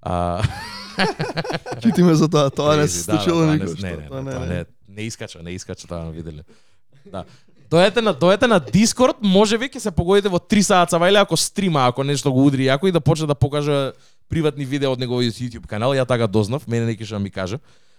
А 0.03 0.43
Читиме 1.83 2.15
за 2.15 2.29
тоа, 2.29 2.51
тоа 2.51 2.77
не 2.77 2.89
се 2.89 3.11
да, 3.11 3.19
случило 3.19 3.47
да, 3.47 3.55
никош. 3.55 3.83
Не, 3.83 3.97
не, 3.97 4.09
тоа 4.09 4.23
не, 4.23 4.31
тоа 4.31 4.47
не, 4.47 4.65
не 4.89 5.03
искача, 5.03 5.43
не 5.43 5.51
искача 5.59 5.89
тоа 5.89 6.11
виделе. 6.11 6.47
Да. 7.05 7.25
Дојдете 7.67 8.01
на 8.01 8.15
дојдете 8.15 8.47
на 8.47 8.61
Discord, 8.63 9.19
можеби 9.21 9.67
ќе 9.67 9.83
се 9.83 9.91
погодите 9.91 10.31
во 10.31 10.39
3 10.39 10.63
саат 10.63 10.93
или 10.95 11.19
ако 11.19 11.37
стрима, 11.37 11.89
ако 11.89 12.05
нешто 12.05 12.31
го 12.33 12.47
удри 12.47 12.71
јако 12.71 12.89
и 12.89 12.93
да 12.93 13.01
почне 13.01 13.27
да 13.27 13.35
покаже 13.35 13.93
приватни 14.29 14.65
видеа 14.65 14.91
од 14.91 15.01
неговиот 15.01 15.35
YouTube 15.35 15.67
канал, 15.67 15.95
ја 15.95 16.07
така 16.07 16.27
дознав, 16.27 16.67
мене 16.67 16.87
не 16.87 17.05
што 17.05 17.19
ми 17.19 17.31
каже. 17.31 17.59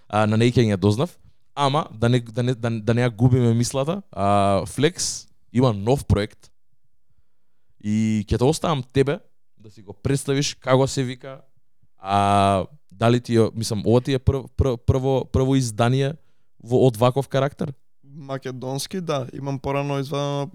А 0.10 0.26
на 0.26 0.38
неќе 0.38 0.64
ја 0.68 0.78
дознав, 0.78 1.18
ама 1.56 1.88
да 1.92 2.10
не 2.10 2.20
да 2.20 2.44
не 2.44 2.54
да, 2.54 2.70
да 2.70 2.94
не 2.94 3.02
ја 3.02 3.16
губиме 3.16 3.54
мислата, 3.54 4.02
а 4.12 4.64
Flex 4.66 5.28
има 5.54 5.74
нов 5.74 6.06
проект 6.06 6.52
и 7.84 8.26
ќе 8.28 8.38
те 8.38 8.44
оставам 8.44 8.84
тебе 8.84 9.20
да 9.58 9.72
си 9.72 9.82
го 9.82 9.94
представиш 9.94 10.54
како 10.54 10.88
се 10.88 11.04
вика, 11.04 11.42
а 11.98 12.66
дали 12.92 13.22
ти 13.22 13.38
мислам, 13.56 13.84
ова 13.86 14.02
ти 14.02 14.14
е 14.14 14.20
прв, 14.20 14.48
прв, 14.58 14.78
прво 14.78 15.26
прво 15.26 15.56
издание 15.56 16.16
во 16.64 16.88
од 16.88 16.98
ваков 16.98 17.28
карактер? 17.28 17.74
Македонски, 18.04 19.02
да, 19.02 19.28
имам 19.34 19.60
порано 19.60 20.00
извадено 20.00 20.52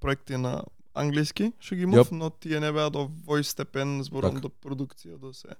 проекти 0.00 0.36
на 0.36 0.62
англиски, 0.96 1.52
што 1.60 1.76
ги 1.76 1.84
имав, 1.84 2.10
но 2.10 2.30
тие 2.30 2.60
не 2.60 2.72
беа 2.72 2.88
до 2.90 3.06
вој 3.28 3.44
степен 3.44 4.00
зборам 4.02 4.38
Така. 4.38 4.48
до 4.48 4.50
продукција 4.50 5.20
до 5.20 5.32
се. 5.36 5.56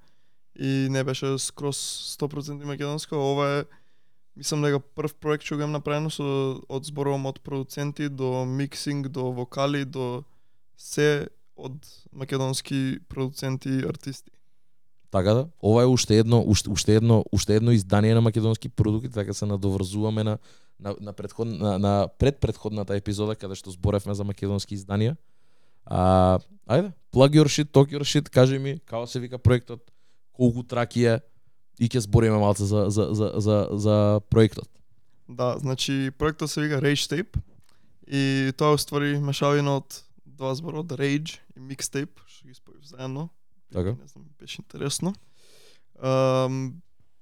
И 0.56 0.88
не 0.90 1.04
беше 1.04 1.36
скроз 1.38 1.76
100% 2.16 2.64
македонско, 2.64 3.16
ова 3.16 3.60
е 3.60 3.64
мислам 4.36 4.64
дека 4.64 4.80
прв 4.80 5.14
проект 5.20 5.44
што 5.44 5.56
го 5.56 5.64
имам 5.64 5.76
направено 5.76 6.10
со 6.12 6.60
од 6.68 6.88
зборувам 6.88 7.28
од 7.28 7.40
продуценти 7.40 8.08
до 8.08 8.44
миксинг, 8.44 9.08
до 9.08 9.32
вокали, 9.32 9.84
до 9.84 10.24
се 10.76 11.28
од 11.56 11.76
македонски 12.12 13.00
продуценти 13.08 13.80
и 13.80 13.84
артисти. 13.88 14.30
Така 15.10 15.34
да, 15.34 15.48
ова 15.62 15.82
е 15.82 15.86
уште 15.86 16.18
едно 16.18 16.44
уште, 16.46 16.70
уште 16.70 16.94
едно 16.94 17.24
уште 17.32 17.56
едно 17.56 17.72
издание 17.72 18.14
на 18.14 18.20
македонски 18.20 18.68
продукти, 18.68 19.10
така 19.10 19.32
се 19.32 19.46
надоврзуваме 19.46 20.24
на 20.24 20.38
на 20.80 20.94
на 21.00 21.12
предход 21.12 21.48
на, 21.48 21.78
на 21.78 22.08
предпредходната 22.18 22.96
епизода 22.96 23.36
каде 23.36 23.54
што 23.54 23.70
зборевме 23.70 24.14
за 24.14 24.24
македонски 24.24 24.76
изданија. 24.76 25.16
А, 25.86 26.38
ајде, 26.68 26.92
plug 27.14 27.32
your 27.38 27.48
shit, 27.48 27.70
talk 27.72 27.92
your 27.94 28.04
shit, 28.04 28.28
кажи 28.28 28.58
ми 28.58 28.78
како 28.84 29.06
се 29.06 29.20
вика 29.20 29.38
проектот, 29.38 29.80
колку 30.32 30.62
траки 30.62 31.06
е 31.06 31.20
и 31.80 31.88
ќе 31.88 32.04
збориме 32.04 32.38
малце 32.38 32.64
за 32.64 32.90
за 32.90 33.08
за 33.12 33.32
за, 33.36 33.68
за 33.72 34.20
проектот. 34.30 34.68
Да, 35.28 35.56
значи 35.58 36.10
проектот 36.18 36.50
се 36.50 36.60
вика 36.60 36.80
Rage 36.80 37.06
Tape 37.08 37.38
и 38.06 38.52
тоа 38.56 38.70
е 38.70 38.78
уствари 38.78 39.18
мешавина 39.18 39.80
од 39.80 40.02
два 40.26 40.54
збора 40.54 40.84
од 40.84 40.92
Rage 40.98 41.40
и 41.56 41.60
Mixtape, 41.60 42.20
што 42.26 42.46
ги 42.46 42.54
споив 42.54 42.84
заедно. 42.84 43.30
Така. 43.72 43.90
Не 43.90 44.06
знам, 44.06 44.24
беше 44.40 44.62
интересно. 44.62 45.14
Um, 46.02 46.72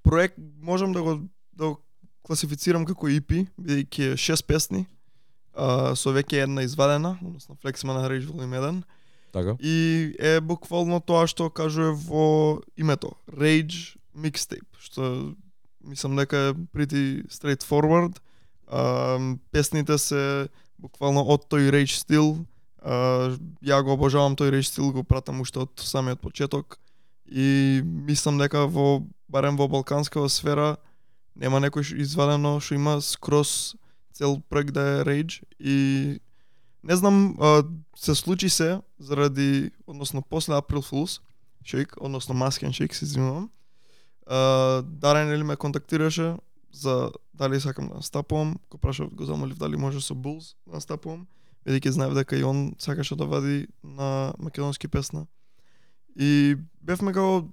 проект 0.02 0.34
можам 0.60 0.92
да 0.92 1.02
го 1.02 1.20
да 1.52 1.68
го 1.68 1.80
класифицирам 2.22 2.84
како 2.88 3.08
EP, 3.12 3.46
бидејќи 3.60 4.14
е 4.14 4.16
шест 4.16 4.46
песни, 4.48 4.86
а, 5.54 5.94
со 5.96 6.12
веќе 6.14 6.44
една 6.44 6.64
извадена, 6.64 7.16
односно 7.22 7.56
Flexman 7.62 8.00
Rage 8.08 8.26
Volume 8.26 8.58
1. 8.58 8.82
Така? 9.32 9.56
И 9.60 10.14
е 10.18 10.40
буквално 10.40 11.00
тоа 11.00 11.26
што 11.26 11.50
кажува 11.50 11.92
во 11.94 12.26
името 12.76 13.14
Rage 13.28 13.96
Mixtape, 14.16 14.78
што 14.78 15.34
мислам 15.84 16.16
дека 16.16 16.50
е 16.50 16.56
pretty 16.72 17.26
straightforward. 17.28 18.18
А, 18.66 19.18
песните 19.52 19.98
се 19.98 20.48
буквално 20.78 21.26
од 21.26 21.46
тој 21.50 21.70
Rage 21.74 21.98
стил. 21.98 22.46
Ја 22.84 23.80
го 23.82 23.94
обожавам 23.96 24.36
тој 24.36 24.52
Rage 24.52 24.68
стил, 24.68 24.92
го 24.92 25.04
пратам 25.04 25.40
уште 25.40 25.64
од 25.64 25.80
самиот 25.80 26.20
почеток. 26.20 26.78
И 27.24 27.80
мислам 27.84 28.38
дека 28.38 28.66
во 28.66 29.02
барем 29.28 29.56
во 29.56 29.68
балканската 29.68 30.28
сфера 30.28 30.76
нема 31.34 31.58
некој 31.64 31.96
извадено 32.04 32.60
што 32.60 32.76
има 32.76 33.00
скрос 33.00 33.74
цел 34.12 34.42
проект 34.48 34.74
да 34.76 35.00
е 35.00 35.04
Rage 35.04 35.42
и 35.58 36.20
не 36.84 36.96
знам, 36.96 37.36
а, 37.40 37.64
се 37.96 38.14
случи 38.14 38.48
се 38.48 38.80
заради, 38.98 39.70
односно 39.86 40.22
после 40.22 40.52
April 40.52 40.84
Fools, 40.84 41.20
шейк, 41.64 41.94
односно 42.00 42.34
Маскен 42.34 42.72
шейк 42.72 42.94
се 42.94 43.04
извинувам. 43.04 43.50
А, 44.26 44.82
Дарен 44.82 45.34
или 45.34 45.42
ме 45.42 45.56
контактираше 45.56 46.36
за 46.72 47.10
дали 47.34 47.60
сакам 47.60 47.88
да 47.88 47.94
настапувам, 47.94 48.56
го 48.70 48.78
прашав, 48.78 49.14
го 49.14 49.24
замолив 49.24 49.58
дали 49.58 49.76
може 49.76 50.00
со 50.00 50.14
Bulls 50.14 50.54
да 50.66 50.74
настапувам, 50.74 51.26
бидејќи 51.66 51.90
знаев 51.96 52.14
дека 52.14 52.36
и 52.36 52.44
он 52.44 52.74
сакаше 52.78 53.16
да 53.16 53.24
вади 53.24 53.66
на 53.82 54.34
македонски 54.38 54.88
песна. 54.88 55.26
И 56.16 56.56
бевме 56.80 57.12
како, 57.12 57.48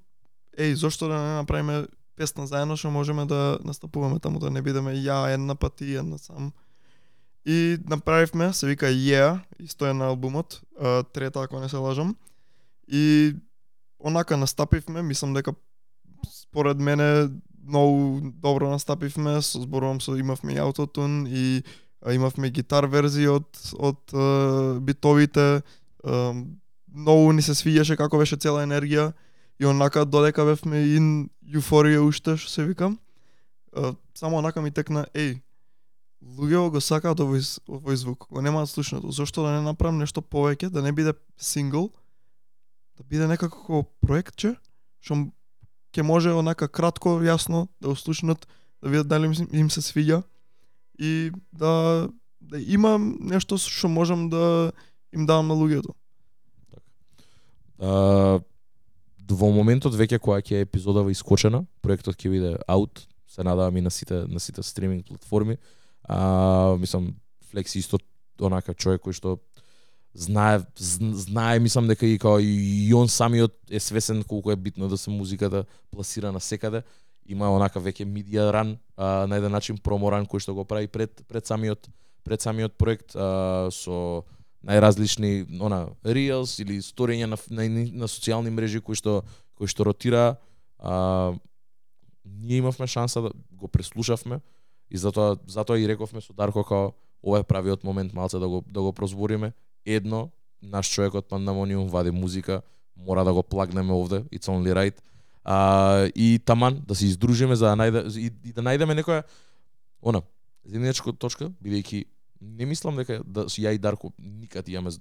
еј, 0.58 0.76
зошто 0.76 1.08
да 1.08 1.20
не 1.20 1.36
направиме 1.42 1.86
песна 2.16 2.46
заедно 2.48 2.78
што 2.78 2.92
можеме 2.92 3.26
да 3.26 3.58
настапуваме 3.66 4.20
таму 4.20 4.40
да 4.40 4.52
не 4.52 4.62
бидеме 4.62 4.94
ја 5.00 5.34
една 5.34 5.56
пати 5.56 5.86
и 5.86 5.96
една 5.96 6.18
сам. 6.18 6.52
И 7.46 7.78
направивме, 7.90 8.54
се 8.54 8.68
вика 8.68 8.86
Yeah, 8.86 9.42
и 9.60 9.66
стоја 9.66 9.98
на 9.98 10.12
албумот, 10.14 10.62
а, 10.78 11.04
трета 11.04 11.42
ако 11.42 11.60
не 11.60 11.70
се 11.70 11.78
лажам. 11.78 12.16
И 12.88 13.34
онака 14.00 14.38
настапивме, 14.38 15.02
мислам 15.02 15.34
дека 15.34 15.54
според 16.30 16.78
мене 16.78 17.30
многу 17.66 18.22
добро 18.22 18.70
настапивме, 18.70 19.42
со 19.42 19.62
зборувам 19.62 20.02
со 20.02 20.18
имавме 20.20 20.54
и 20.54 20.58
аутотун 20.58 21.26
и 21.28 21.64
имавме 22.10 22.50
гитар 22.50 22.88
верзии 22.90 23.28
од 23.30 23.46
од 23.78 24.00
а, 24.14 24.80
битовите. 24.80 25.62
А, 26.04 26.34
многу 26.92 27.32
ни 27.32 27.42
се 27.42 27.54
свиѓаше 27.56 27.98
како 27.98 28.18
беше 28.18 28.40
цела 28.42 28.66
енергија 28.66 29.12
и 29.62 29.66
онака 29.66 30.06
додека 30.06 30.46
бевме 30.46 30.82
ин 30.98 31.30
јуфорија 31.46 32.02
уште 32.04 32.36
што 32.38 32.50
се 32.52 32.66
викам. 32.66 32.98
Само 34.18 34.38
онака 34.42 34.62
ми 34.62 34.72
текна, 34.72 35.06
еј, 35.16 35.38
луѓето 36.22 36.72
го 36.76 36.82
сакаат 36.84 37.22
овој, 37.24 37.42
овој 37.70 37.96
звук, 37.96 38.28
го 38.30 38.42
немаат 38.42 38.70
слушното 38.70 39.12
Зошто 39.12 39.46
да 39.46 39.56
не 39.56 39.62
направам 39.66 40.02
нешто 40.02 40.22
повеќе, 40.22 40.70
да 40.70 40.82
не 40.82 40.92
биде 40.92 41.14
сингл, 41.38 41.90
да 42.98 43.04
биде 43.04 43.28
некако 43.28 43.86
проектче, 44.04 44.56
што 45.00 45.32
ќе 45.96 46.04
може 46.04 46.34
онака 46.34 46.68
кратко, 46.68 47.20
јасно 47.24 47.68
да 47.82 47.94
го 47.94 47.96
слушнат, 47.96 48.48
да 48.84 48.90
видат 48.90 49.08
дали 49.08 49.32
им 49.52 49.70
се 49.70 49.82
свиѓа 49.82 50.24
и 51.00 51.32
да 51.52 52.10
да 52.42 52.60
имам 52.60 53.18
нешто 53.22 53.58
што 53.58 53.88
можам 53.88 54.30
да 54.30 54.72
им 55.14 55.26
давам 55.26 55.48
на 55.48 55.56
луѓето. 55.56 55.94
А, 57.80 58.40
во 59.32 59.52
моментот 59.54 59.96
веќе 59.96 60.20
која 60.20 60.42
ќе 60.44 60.60
е 60.60 60.66
епизодава 60.68 61.12
искочена, 61.12 61.64
проектот 61.82 62.18
ќе 62.18 62.32
биде 62.34 62.56
аут, 62.68 63.08
се 63.28 63.44
надавам 63.44 63.78
и 63.78 63.82
на 63.82 63.92
сите 63.92 64.26
на 64.28 64.40
сите 64.40 64.64
стриминг 64.64 65.08
платформи. 65.08 65.58
А, 66.04 66.76
мислам 66.80 67.16
Флекси 67.52 67.80
исто 67.80 68.00
онака 68.42 68.74
човек 68.74 69.06
кој 69.06 69.16
што 69.16 69.38
знае 70.14 70.60
знае 70.76 71.60
мислам 71.60 71.88
дека 71.88 72.06
и 72.06 72.20
као 72.20 72.40
и 72.40 72.92
он 72.94 73.08
самиот 73.08 73.56
е 73.70 73.80
свесен 73.80 74.24
колку 74.24 74.52
е 74.52 74.56
битно 74.56 74.90
да 74.90 74.98
се 74.98 75.10
музиката 75.10 75.66
пласира 75.92 76.32
на 76.32 76.40
секаде. 76.40 76.84
Има 77.32 77.50
онака 77.54 77.80
веќе 77.80 78.06
медија 78.06 78.50
ран 78.52 78.76
а, 78.98 79.26
на 79.28 79.40
еден 79.40 79.52
начин 79.52 79.80
проморан 79.80 80.28
кој 80.28 80.44
што 80.44 80.56
го 80.58 80.66
прави 80.68 80.92
пред 80.92 81.24
пред 81.28 81.48
самиот 81.48 81.88
пред 82.24 82.42
самиот 82.44 82.78
проект 82.78 83.16
а, 83.16 83.70
со 83.72 84.24
најразлични 84.68 85.48
она 85.62 85.88
reels 86.04 86.60
или 86.62 86.82
сторења 86.84 87.32
на, 87.32 87.40
на, 87.50 87.68
на 88.04 88.10
социјални 88.12 88.52
мрежи 88.54 88.82
кои 88.82 88.96
што 88.96 89.22
кои 89.56 89.68
што 89.68 89.86
ротира. 89.86 90.36
А, 90.78 91.34
ние 92.26 92.58
имавме 92.58 92.88
шанса 92.88 93.22
да 93.22 93.32
го 93.52 93.68
преслушавме 93.68 94.42
и 94.90 94.98
затоа 94.98 95.38
затоа 95.48 95.80
и 95.80 95.88
рековме 95.88 96.22
со 96.22 96.34
Дарко 96.34 96.64
како 96.64 96.94
ова 97.24 97.40
е 97.40 97.48
правиот 97.48 97.84
момент 97.84 98.14
малце 98.14 98.40
да 98.40 98.50
го 98.50 98.64
да 98.68 98.82
го 98.82 98.94
прозбориме. 98.94 99.54
Едно 99.86 100.30
наш 100.62 100.90
човек 100.90 101.16
од 101.16 101.28
Пандамониум 101.28 101.88
вади 101.90 102.12
музика 102.12 102.62
мора 102.96 103.24
да 103.24 103.34
го 103.34 103.44
плагнеме 103.44 103.94
овде 103.94 104.24
it's 104.30 104.50
only 104.50 104.74
right 104.74 104.98
а, 105.44 106.10
и 106.16 106.40
таман 106.46 106.82
да 106.88 106.96
се 106.96 107.06
издружиме 107.06 107.56
за 107.56 107.66
да 107.66 107.76
најде 107.76 108.06
и, 108.18 108.32
и 108.50 108.54
да 108.54 108.62
најдеме 108.62 108.98
некоја 108.98 109.24
она 110.02 110.22
заедничка 110.66 111.14
точка 111.14 111.50
бидејќи 111.64 112.06
не 112.42 112.66
мислам 112.66 112.98
дека 112.98 113.22
да 113.26 113.46
ја 113.46 113.76
и 113.76 113.78
Дарко 113.78 114.12
никад 114.18 114.68
имаме 114.70 114.92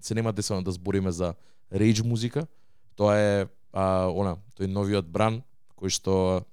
се 0.00 0.14
нема 0.14 0.32
десено 0.32 0.62
да 0.62 0.72
збориме 0.72 1.12
за 1.12 1.34
рейдж 1.72 2.02
музика. 2.02 2.46
Тоа 2.96 3.16
е 3.16 3.46
а, 3.72 4.08
она, 4.08 4.36
тој 4.56 4.72
новиот 4.72 5.08
бран 5.08 5.42
кој 5.76 5.92
што 5.92 6.44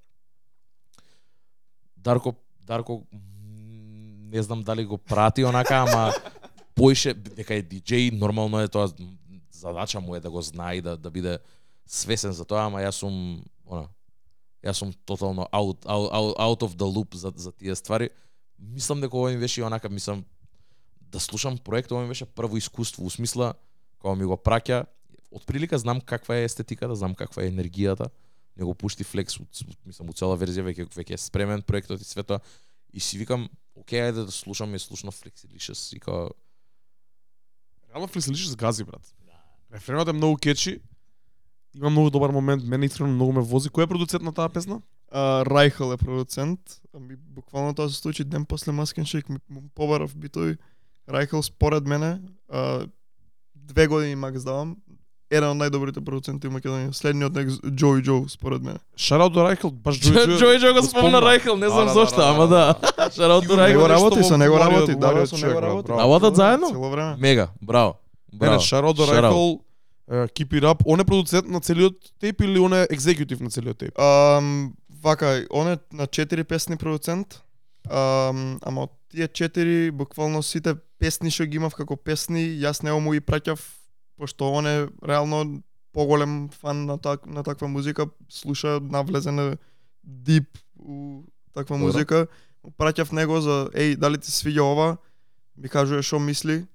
Дарко 1.96 2.36
Дарко 2.66 3.04
не 3.12 4.44
знам 4.44 4.64
дали 4.64 4.86
го 4.86 4.98
прати 4.98 5.46
онака, 5.46 5.86
ама 5.88 6.12
поише 6.76 7.14
дека 7.14 7.56
е 7.56 7.64
диџеј, 7.64 8.12
нормално 8.20 8.60
е 8.60 8.68
тоа 8.68 8.92
задача 9.52 10.02
му 10.02 10.16
е 10.16 10.20
да 10.20 10.30
го 10.30 10.42
знае 10.42 10.82
да 10.82 10.98
да 10.98 11.12
биде 11.12 11.40
свесен 11.86 12.34
за 12.34 12.46
тоа, 12.46 12.66
ама 12.66 12.82
јас 12.82 13.02
сум 13.02 13.44
она 13.66 13.88
јас 14.66 14.82
сум 14.82 14.94
тотално 15.06 15.48
out, 15.54 15.86
out, 15.86 16.10
out, 16.12 16.34
out 16.42 16.62
of 16.66 16.76
the 16.76 16.88
loop 16.90 17.16
за, 17.16 17.32
за 17.36 17.52
тие 17.52 17.76
ствари. 17.76 18.10
Мислам 18.60 19.02
дека 19.02 19.18
ова 19.18 19.30
ми 19.30 19.38
беше 19.38 19.62
и 19.62 19.64
онака, 19.64 19.90
мислам, 19.90 20.26
да 21.02 21.20
слушам 21.20 21.58
проект, 21.58 21.92
ова 21.92 22.02
ми 22.02 22.08
беше 22.08 22.26
прво 22.26 22.58
искуство, 22.58 23.06
у 23.06 23.10
смисла, 23.10 23.54
кога 24.00 24.16
ми 24.16 24.26
го 24.26 24.38
праќа, 24.38 24.86
од 25.32 25.46
прилика 25.46 25.78
знам 25.78 26.02
каква 26.02 26.38
е 26.38 26.48
естетиката, 26.50 26.96
знам 26.96 27.16
каква 27.16 27.44
е 27.44 27.52
енергијата, 27.52 28.10
не 28.58 28.64
го 28.64 28.74
пушти 28.74 29.04
флекс, 29.04 29.38
мислам, 29.86 30.10
у 30.10 30.14
цела 30.14 30.38
верзија 30.40 30.66
веќе 30.66 30.88
веќе 30.96 31.14
е 31.14 31.22
спремен 31.22 31.62
проектот 31.62 32.02
и 32.02 32.08
свето, 32.08 32.40
и 32.94 33.00
си 33.00 33.20
викам, 33.20 33.50
окей, 33.76 34.00
ајде 34.02 34.26
да 34.26 34.32
слушам 34.32 34.74
и 34.76 34.80
слушна 34.80 35.12
флекс 35.12 35.44
или 35.44 35.60
шес, 35.60 35.92
и 35.94 36.00
као, 36.00 36.32
Реално 37.96 38.08
фрислиш 38.08 38.56
гази 38.56 38.84
брат. 38.84 39.16
Рефренот 39.74 40.08
е 40.08 40.14
многу 40.14 40.38
кечи. 40.38 40.82
Има 41.78 41.90
многу 41.90 42.10
добар 42.10 42.30
момент, 42.30 42.64
мене 42.64 42.86
искрено 42.86 43.14
многу 43.14 43.32
ме 43.32 43.42
вози. 43.42 43.70
Кој 43.70 43.84
е 43.84 43.88
продуцент 43.88 44.24
на 44.24 44.32
таа 44.34 44.50
песна? 44.50 44.82
А, 45.12 45.46
Райхел 45.46 45.94
е 45.94 45.98
продуцент. 45.98 46.60
Ами 46.96 47.16
буквално 47.16 47.74
тоа 47.74 47.90
се 47.90 47.96
случи 47.96 48.24
ден 48.24 48.46
после 48.46 48.72
Маскеншек 48.72 49.30
ми 49.30 49.38
му 49.50 49.62
побарав 49.76 50.16
битови. 50.16 50.58
Райхел 51.10 51.44
според 51.44 51.88
мене 51.88 52.22
а, 52.50 52.88
две 53.56 53.88
години 53.88 54.16
макс 54.16 54.44
давам. 54.44 54.78
Еден 55.32 55.50
од 55.50 55.58
најдобрите 55.58 56.04
продуценти 56.06 56.46
у 56.48 56.52
Македонија. 56.54 56.94
Следниот 56.94 57.34
нек 57.34 57.50
Джои 57.74 58.02
Джо 58.06 58.30
според 58.30 58.62
мене. 58.62 58.78
Шараут 58.96 59.34
до 59.34 59.44
Райхел, 59.44 59.72
баш 59.72 59.98
Джој 59.98 60.30
Джој 60.30 60.38
Джој 60.38 60.58
Джој 60.62 60.74
го 60.78 60.84
спомна. 60.86 61.18
Рајхел, 61.18 61.58
не 61.58 61.70
знам 61.70 61.90
зошто, 61.90 62.22
ама 62.30 62.48
да. 62.48 62.76
Шараут 63.16 63.48
до 63.48 63.58
Него 63.58 63.84
Рајхел. 63.84 63.88
работи, 63.88 64.24
со 64.24 64.38
него 64.38 64.58
работи, 64.58 64.94
да, 64.94 65.26
со 65.26 65.36
него 65.36 65.60
работи. 65.60 65.92
Работат 65.92 66.36
заедно? 66.36 66.70
Цело 66.70 66.90
време. 66.90 67.16
Мега, 67.18 67.50
браво. 67.62 67.98
Браво. 68.34 68.60
Шараут 68.60 68.98
до. 68.98 69.06
Райхел, 69.12 69.64
keep 70.10 70.53
it 70.53 70.64
up. 70.64 70.82
Он 70.86 70.99
е 70.99 71.06
продуцент 71.06 71.47
на 71.47 71.62
целиот 71.62 71.97
тейп 72.20 72.41
или 72.41 72.60
он 72.60 72.74
е 72.74 72.88
екзекутив 72.89 73.41
на 73.41 73.49
целиот 73.49 73.78
тейп? 73.78 73.99
Ам, 73.99 74.74
вака, 75.01 75.45
он 75.49 75.72
е 75.72 75.78
на 75.93 76.08
четири 76.08 76.43
песни 76.43 76.78
продуцент. 76.78 77.41
Ам, 77.89 78.60
ама 78.62 78.84
од 78.84 78.91
тие 79.10 79.28
четири, 79.28 79.91
буквално 79.91 80.43
сите 80.43 80.76
песни 80.99 81.32
што 81.32 81.45
ги 81.45 81.58
имав 81.58 81.76
како 81.76 81.95
песни, 81.95 82.41
јас 82.62 82.84
него 82.84 82.99
му 82.99 83.14
ги 83.16 83.22
праќав, 83.22 83.60
пошто 84.18 84.51
он 84.51 84.68
е 84.68 84.88
реално 85.06 85.62
поголем 85.93 86.49
фан 86.49 86.86
на, 86.86 86.97
так, 86.97 87.26
на 87.26 87.43
таква 87.43 87.68
музика, 87.68 88.08
слуша, 88.30 88.80
навлезен 88.82 89.39
е 89.39 89.58
дип 90.03 90.58
у 90.80 91.24
таква 91.53 91.78
музика. 91.78 92.28
Му 92.64 92.74
праќав 92.78 93.14
него 93.14 93.41
за, 93.41 93.70
еј, 93.74 93.95
дали 93.95 94.18
ти 94.18 94.32
се 94.32 94.43
свиѓа 94.43 94.62
ова, 94.62 94.97
ми 95.58 95.70
кажува 95.70 96.03
што 96.03 96.20
мисли, 96.20 96.66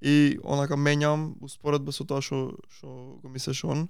и 0.00 0.38
онака 0.44 0.76
менјам 0.76 1.34
успоредба 1.42 1.92
со 1.92 2.04
тоа 2.04 2.22
што 2.22 2.58
што 2.70 3.18
го 3.22 3.28
мислеше 3.28 3.66
он 3.66 3.88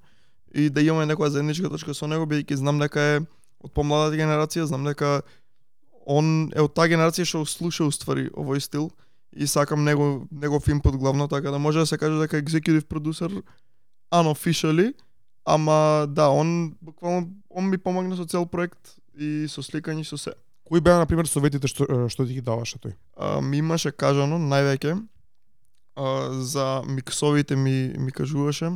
и 0.54 0.70
да 0.70 0.80
имаме 0.80 1.06
некоја 1.12 1.28
заедничка 1.28 1.68
точка 1.68 1.94
со 1.94 2.06
него 2.06 2.24
бидејќи 2.24 2.56
знам 2.56 2.78
дека 2.80 3.00
е 3.00 3.20
од 3.60 3.72
помладата 3.74 4.16
генерација, 4.16 4.64
знам 4.70 4.84
дека 4.86 5.22
он 6.06 6.50
е 6.54 6.62
од 6.64 6.74
таа 6.74 6.88
генерација 6.88 7.26
што 7.28 7.44
слуша 7.44 7.84
уствари 7.84 8.30
овој 8.32 8.62
стил 8.64 8.90
и 9.32 9.46
сакам 9.46 9.84
него 9.84 10.26
негов 10.30 10.68
инпут 10.68 10.96
главно 10.96 11.28
така 11.28 11.50
да 11.50 11.58
може 11.58 11.78
да 11.78 11.86
се 11.86 11.98
каже 11.98 12.18
дека 12.18 12.40
executive 12.40 12.86
producer 12.88 13.42
unofficially, 14.10 14.94
ама 15.44 16.06
да, 16.08 16.28
он 16.28 16.76
буквално 16.80 17.28
он 17.50 17.68
ми 17.68 17.78
помогна 17.78 18.16
со 18.16 18.24
цел 18.24 18.46
проект 18.46 18.96
и 19.18 19.46
со 19.48 19.62
сликање 19.62 20.04
со 20.04 20.16
се. 20.16 20.32
Кои 20.64 20.80
беа 20.80 20.98
на 20.98 21.06
пример 21.06 21.26
советите 21.26 21.68
што 21.68 22.08
што 22.08 22.26
ти 22.26 22.34
ги 22.34 22.40
даваше 22.40 22.78
тој? 22.78 22.96
А, 23.16 23.40
ми 23.40 23.58
имаше 23.58 23.92
кажано 23.92 24.38
највеќе 24.38 24.96
а, 25.98 26.32
за 26.32 26.82
миксовите 26.86 27.56
ми 27.56 27.94
ми 27.98 28.12
кажуваше. 28.12 28.70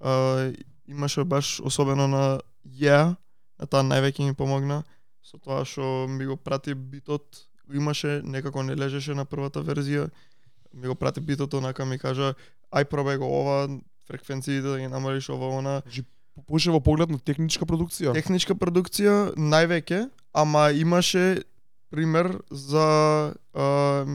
А, 0.00 0.52
имаше 0.88 1.24
баш 1.24 1.60
особено 1.64 2.08
на 2.08 2.40
Yeah, 2.68 3.16
на 3.58 3.66
таа 3.66 3.80
највеќе 3.80 4.26
ми 4.28 4.34
помогна 4.36 4.82
со 5.24 5.38
тоа 5.40 5.64
што 5.64 6.06
ми 6.08 6.26
го 6.28 6.36
прати 6.36 6.74
битот, 6.74 7.46
имаше 7.72 8.20
некако 8.24 8.62
не 8.62 8.76
лежеше 8.76 9.14
на 9.14 9.24
првата 9.24 9.62
верзија. 9.64 10.10
Ми 10.74 10.86
го 10.86 10.94
прати 10.94 11.20
битот 11.20 11.54
онака 11.54 11.84
ми 11.84 11.98
кажа 11.98 12.34
ај 12.70 12.84
пробај 12.84 13.18
го 13.18 13.26
ова, 13.26 13.80
фреквенциите 14.06 14.66
да 14.66 14.78
ги 14.78 14.88
намалиш 14.88 15.30
ова 15.30 15.56
она. 15.58 15.82
Поише 16.46 16.70
во 16.70 16.80
поглед 16.80 17.10
на 17.10 17.18
техничка 17.18 17.66
продукција. 17.66 18.14
Техничка 18.14 18.54
продукција 18.54 19.32
највеќе, 19.36 20.08
ама 20.32 20.70
имаше 20.72 21.42
пример 21.90 22.38
за 22.50 23.34
а, 23.54 24.06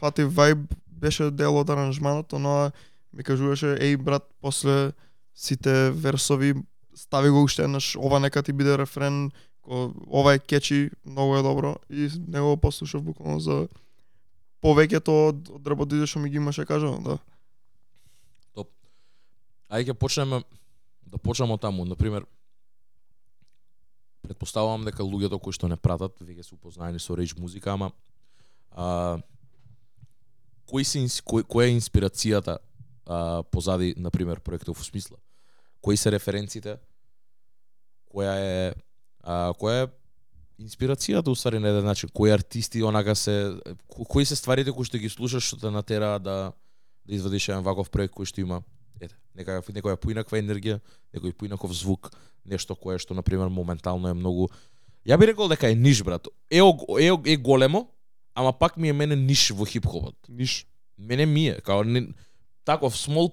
Фати 0.00 0.24
Vibe 0.24 0.66
беше 1.00 1.30
дел 1.30 1.56
од 1.56 1.70
аранжманот, 1.70 2.32
но 2.36 2.70
ми 3.12 3.24
кажуваше 3.24 3.74
еј 3.80 3.96
брат 3.96 4.28
после 4.40 4.92
сите 5.34 5.90
версови 5.90 6.54
стави 6.94 7.30
го 7.30 7.42
уште 7.42 7.64
еднаш, 7.64 7.96
ова 7.96 8.20
нека 8.20 8.42
ти 8.42 8.52
биде 8.52 8.78
рефрен, 8.78 9.30
ко, 9.62 9.94
ова 10.06 10.34
е 10.34 10.38
кечи, 10.38 10.90
многу 11.04 11.36
е 11.36 11.42
добро 11.42 11.76
и 11.90 12.10
него 12.28 12.54
го 12.54 12.56
послушав 12.56 13.02
буквално 13.02 13.40
за 13.40 13.68
повеќето 14.60 15.08
од, 15.08 15.50
од 15.56 15.66
работите 15.66 16.06
што 16.06 16.20
ми 16.20 16.30
ги 16.30 16.36
имаше 16.36 16.68
кажано, 16.68 17.00
да. 17.00 17.18
Ајде 19.70 19.94
ќе 19.94 19.94
почнеме 19.94 20.42
да 21.06 21.18
почнеме 21.18 21.58
таму, 21.58 21.84
на 21.84 21.96
пример 21.96 22.26
Предпоставувам 24.20 24.84
дека 24.84 25.02
луѓето 25.02 25.40
кои 25.40 25.54
што 25.56 25.68
не 25.70 25.78
пратат 25.80 26.18
веќе 26.20 26.44
се 26.44 26.54
упознаени 26.54 27.00
со 27.00 27.16
реч 27.16 27.32
музика, 27.38 27.72
ама 27.72 27.90
а, 28.70 29.18
кој 30.70 30.84
се 30.84 30.98
кој, 31.22 31.44
која 31.44 31.68
е 31.68 31.76
инспирацијата 31.76 32.58
а, 33.06 33.42
позади 33.42 33.94
на 33.96 34.10
пример 34.10 34.40
проектов 34.40 34.78
во 34.78 34.84
смисла? 34.84 35.16
Кои 35.80 35.96
се 35.96 36.12
референците? 36.12 36.78
Која 38.14 38.34
е 38.38 38.74
а, 39.22 39.52
која 39.58 39.84
е 39.84 39.90
инспирацијата 40.62 41.28
уствари 41.30 41.58
на 41.58 41.68
еден 41.68 41.84
начин? 41.84 42.08
Кои 42.14 42.30
артисти 42.30 42.82
онака 42.82 43.16
се 43.16 43.56
ко- 43.88 44.04
кои 44.04 44.24
се 44.24 44.36
стварите 44.36 44.72
кои 44.72 44.84
што 44.84 44.98
ги 44.98 45.08
слушаш 45.08 45.44
што 45.44 45.56
те 45.60 45.70
натера 45.70 46.18
да 46.18 46.52
да 47.06 47.14
извадиш 47.14 47.48
еден 47.48 47.62
ваков 47.64 47.90
проект 47.90 48.14
кој 48.14 48.28
што 48.28 48.40
има 48.40 48.62
ете, 49.00 49.16
некоја 49.36 49.64
некоја 49.72 49.96
поинаква 49.96 50.38
енергија, 50.38 50.80
некој 51.14 51.32
поинаков 51.32 51.72
звук, 51.72 52.10
нешто 52.44 52.76
кое 52.76 52.98
што 52.98 53.14
на 53.14 53.22
пример 53.22 53.48
моментално 53.48 54.08
е 54.08 54.14
многу 54.14 54.48
Ја 55.08 55.16
би 55.16 55.26
рекол 55.30 55.48
дека 55.48 55.70
е 55.70 55.74
ниш 55.74 56.02
брат. 56.04 56.28
Е, 56.50 56.60
о- 56.60 56.98
е, 57.00 57.08
е 57.32 57.36
големо, 57.36 57.88
ама 58.40 58.52
пак 58.52 58.76
ми 58.76 58.88
е 58.88 58.92
мене 58.92 59.16
ниш 59.16 59.50
во 59.50 59.64
хип-хопот. 59.64 60.16
Ниш. 60.28 60.66
Мене 60.98 61.26
ми 61.26 61.48
е, 61.48 61.60
као 61.60 61.84
не, 61.84 62.08
таков 62.64 62.96
смол 62.98 63.32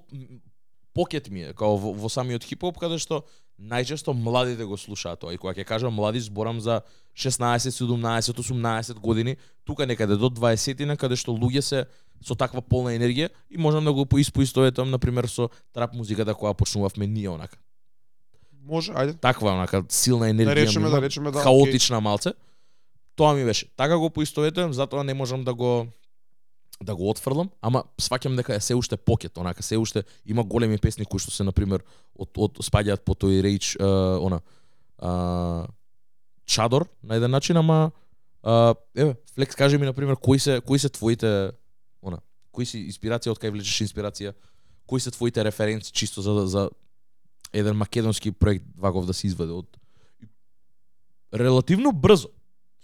покет 0.94 1.30
ми 1.30 1.42
е, 1.42 1.54
као 1.54 1.78
во, 1.78 1.94
во 1.94 2.10
самиот 2.10 2.44
хип-хоп, 2.44 2.80
каде 2.80 3.00
што 3.00 3.24
најчесто 3.58 4.14
младите 4.14 4.66
го 4.66 4.78
слушаат 4.78 5.24
тоа. 5.24 5.34
И 5.34 5.40
кога 5.40 5.56
ќе 5.56 5.66
кажам 5.66 5.96
млади, 5.96 6.20
зборам 6.20 6.60
за 6.60 6.82
16, 7.18 7.72
17, 7.72 8.36
18 8.36 9.00
години, 9.00 9.38
тука 9.66 9.88
некаде 9.88 10.18
до 10.18 10.30
20 10.30 10.98
каде 10.98 11.16
што 11.16 11.32
луѓе 11.32 11.62
се 11.62 11.86
со 12.26 12.36
таква 12.36 12.62
полна 12.62 12.94
енергија 12.98 13.30
и 13.50 13.58
можам 13.58 13.86
да 13.86 13.94
го 13.94 14.06
поиспоистоветам 14.06 14.92
на 14.92 15.00
пример 15.00 15.30
со 15.32 15.50
трап 15.74 15.94
музиката 15.94 16.36
која 16.36 16.54
почнувавме 16.54 17.08
ние 17.08 17.30
онака. 17.30 17.58
Може, 18.68 18.92
ајде. 18.92 19.16
Таква 19.20 19.56
онака 19.56 19.84
силна 19.90 20.28
Да 20.28 20.34
енергија, 20.34 20.68
речеме, 20.68 20.86
ми 20.86 20.92
да 20.92 21.02
речеме 21.02 21.32
да. 21.32 21.40
хаотична 21.40 22.02
малце. 22.02 22.34
Тоа 23.18 23.34
ми 23.34 23.46
беше. 23.46 23.66
Така 23.76 23.98
го 23.98 24.10
поистоветувам, 24.10 24.74
затоа 24.74 25.04
не 25.04 25.14
можам 25.14 25.44
да 25.44 25.54
го 25.54 25.88
да 26.84 26.96
го 26.96 27.10
отфрлам, 27.10 27.50
ама 27.62 27.84
сваќам 27.98 28.36
дека 28.38 28.54
е 28.54 28.62
се 28.62 28.76
уште 28.78 28.98
покет, 28.98 29.38
онака 29.38 29.64
се 29.64 29.78
уште 29.82 30.04
има 30.26 30.44
големи 30.44 30.78
песни 30.78 31.06
кои 31.06 31.18
што 31.18 31.34
се 31.34 31.42
на 31.42 31.52
пример 31.52 31.82
од 32.14 32.30
од 32.38 32.62
спаѓаат 32.62 33.02
по 33.02 33.18
тој 33.18 33.42
реч 33.42 33.74
она 33.82 34.42
а, 35.02 35.66
чадор 36.46 36.86
на 37.02 37.18
еден 37.18 37.34
начин, 37.34 37.58
ама 37.58 37.92
а, 38.44 38.76
еве 38.94 39.16
Флекс 39.34 39.56
кажи 39.56 39.78
ми 39.78 39.90
на 39.90 39.94
пример 39.94 40.22
кои 40.22 40.40
се 40.40 40.62
кои 40.62 40.78
се 40.80 40.90
твоите 40.90 41.52
она 42.02 42.22
кои 42.54 42.66
си 42.66 42.86
инспирација 42.86 43.34
од 43.34 43.42
кај 43.42 43.58
влечеш 43.58 43.82
инспирација, 43.90 44.38
кои 44.86 45.02
се 45.02 45.12
твоите 45.12 45.42
референци 45.42 45.92
чисто 45.92 46.22
за 46.22 46.46
за 46.46 46.70
еден 47.54 47.78
македонски 47.78 48.32
проект 48.32 48.66
ваков 48.78 49.10
да 49.10 49.14
се 49.14 49.28
изведе 49.28 49.52
од 49.52 49.66
релативно 51.34 51.92
брзо 51.92 52.30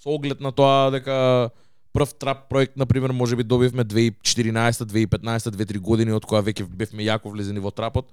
со 0.03 0.09
оглед 0.09 0.41
на 0.41 0.51
тоа 0.51 0.91
дека 0.91 1.49
прв 1.93 2.13
трап 2.19 2.49
проект 2.49 2.75
на 2.77 2.85
пример 2.85 3.11
можеби 3.11 3.43
добивме 3.43 3.85
2014, 3.85 4.83
2015, 4.91 5.55
2-3 5.55 5.79
години 5.79 6.11
од 6.11 6.25
која 6.25 6.43
веќе 6.43 6.67
бевме 6.67 7.03
јако 7.07 7.31
влезени 7.31 7.59
во 7.63 7.71
трапот. 7.71 8.09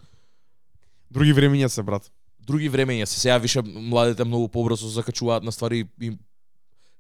Други 1.11 1.35
времиња 1.35 1.69
се 1.69 1.83
брат. 1.83 2.11
Други 2.47 2.71
времења 2.71 3.07
се 3.07 3.19
сега 3.21 3.39
више 3.39 3.63
младите 3.65 4.25
многу 4.25 4.49
побрзо 4.49 4.87
се 4.87 4.95
закачуваат 5.01 5.43
на 5.43 5.53
ствари 5.53 5.89
и 6.01 6.13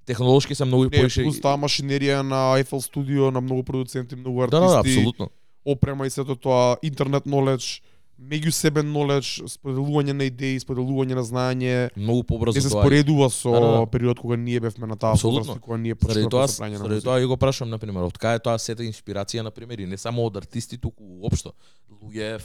технолошки 0.06 0.54
се 0.54 0.64
многу 0.64 0.90
поише. 0.90 1.22
плюс 1.22 1.38
таа 1.40 1.56
машинерија 1.56 2.22
на 2.26 2.58
Eiffel 2.58 2.82
Studio, 2.82 3.30
на 3.30 3.40
многу 3.40 3.62
продуценти, 3.62 4.16
многу 4.16 4.46
Да, 4.46 4.60
да, 4.60 4.66
да, 4.66 4.78
артисти, 4.78 4.98
апсолутно. 4.98 5.30
опрема 5.64 6.06
и 6.06 6.10
сето 6.10 6.36
тоа, 6.36 6.76
интернет 6.82 7.24
knowledge, 7.24 7.82
меѓусебен 8.20 8.90
knowledge, 8.92 9.46
споделување 9.48 10.12
на 10.12 10.26
идеи, 10.28 10.58
споделување 10.60 11.16
на 11.16 11.22
знаење, 11.24 11.74
Многу 11.96 12.22
побрзо 12.28 12.58
не 12.58 12.60
се 12.60 12.68
тоа. 12.68 12.82
споредува 12.82 13.30
со 13.32 13.50
Да, 13.50 13.60
да, 13.60 13.70
да. 13.78 13.86
период 13.86 14.20
кога 14.20 14.36
ние 14.36 14.60
бевме 14.60 14.86
на 14.86 14.96
таа 14.96 15.16
возраст 15.16 15.60
кога 15.60 15.76
ние 15.76 15.94
почнавме 15.94 16.28
тоа, 16.28 16.48
со 16.48 16.60
правење 16.62 16.78
на 16.78 16.84
заради 16.84 17.00
тоа 17.04 17.20
и 17.20 17.26
го 17.26 17.36
прашам 17.36 17.70
на 17.70 17.78
пример, 17.78 18.04
од 18.04 18.18
кај 18.18 18.36
е 18.36 18.42
тоа 18.44 18.58
сета 18.58 18.84
инспирација 18.84 19.42
на 19.42 19.50
пример 19.50 19.80
и 19.80 19.86
не 19.86 19.96
само 19.96 20.26
од 20.28 20.36
артисти 20.36 20.76
туку 20.76 21.04
уопшто. 21.24 21.54
Луѓе 21.88 22.40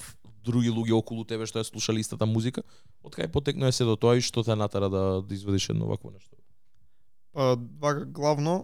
други 0.45 0.69
луѓе 0.69 0.93
околу 0.93 1.25
тебе 1.25 1.45
што 1.45 1.59
ја 1.59 1.67
слушале 1.67 1.99
истата 1.99 2.25
музика, 2.25 2.61
од 3.03 3.15
кај 3.15 3.27
потекнува 3.27 3.71
се 3.71 3.83
до 3.83 3.95
тоа 3.97 4.15
и 4.15 4.21
што 4.21 4.43
те 4.43 4.55
натера 4.55 4.89
да 4.89 5.21
да 5.21 5.33
изведеш 5.35 5.69
едно 5.69 5.85
вакво 5.91 6.11
нешто. 6.11 6.37
Па, 7.33 7.57
вака, 7.81 8.05
главно, 8.05 8.63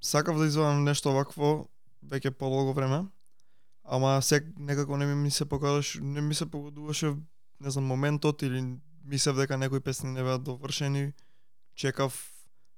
сакав 0.00 0.38
да 0.38 0.44
извадам 0.46 0.84
нешто 0.84 1.12
вакво 1.16 1.68
веќе 2.04 2.30
подолго 2.30 2.72
време, 2.76 3.06
ама 3.88 4.22
сек 4.22 4.44
некако 4.58 4.96
не 4.96 5.06
ми, 5.14 5.30
се 5.30 5.44
покажаш, 5.44 5.98
не 6.02 6.20
ми 6.20 6.34
се 6.34 6.46
погодуваше, 6.46 7.14
не 7.60 7.70
знам, 7.70 7.84
моментот 7.84 8.42
или 8.42 8.76
мислев 9.04 9.36
дека 9.36 9.56
некои 9.58 9.80
песни 9.80 10.10
не 10.10 10.22
беа 10.22 10.38
довршени, 10.38 11.12
чекав, 11.74 12.32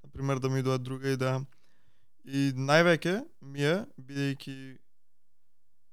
на 0.05 0.11
пример, 0.11 0.39
да 0.39 0.49
ми 0.49 0.63
дојде 0.63 0.79
друга 0.79 1.11
идеја. 1.17 1.45
И 2.25 2.53
највеќе 2.55 3.25
ми 3.43 3.65
е, 3.67 3.77
бидејќи, 3.99 4.79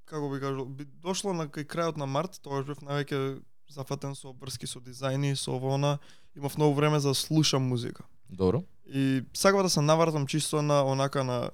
како 0.06 0.30
би 0.30 0.40
кажал, 0.40 0.66
би 0.66 0.86
дошло 0.86 1.34
на 1.34 1.48
кај 1.50 1.66
крајот 1.66 1.98
на 1.98 2.06
март, 2.06 2.38
тогаш 2.44 2.68
бев 2.70 2.84
највеќе 2.86 3.42
зафатен 3.74 4.16
со 4.16 4.36
врски 4.38 4.70
со 4.70 4.80
дизајни, 4.80 5.36
со 5.36 5.56
ово 5.58 5.74
она, 5.76 5.98
имав 6.36 6.58
многу 6.58 6.76
време 6.78 7.00
за 7.00 7.10
да 7.10 7.16
слушам 7.16 7.64
музика. 7.64 8.06
Добро. 8.30 8.64
И 8.86 9.24
сакав 9.34 9.64
да 9.64 9.70
се 9.70 9.82
навратам 9.82 10.28
чисто 10.28 10.62
на 10.62 10.84
онака 10.86 11.24
на 11.24 11.50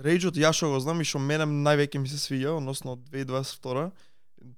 Рейджот, 0.00 0.38
ја 0.40 0.52
што 0.56 0.70
го 0.72 0.80
знам 0.80 1.02
и 1.02 1.06
што 1.08 1.20
мене 1.20 1.44
највеќе 1.44 2.00
ми 2.00 2.08
се 2.08 2.16
свиѓа, 2.20 2.56
односно 2.56 2.96
од 2.96 3.04
2022 3.12 3.90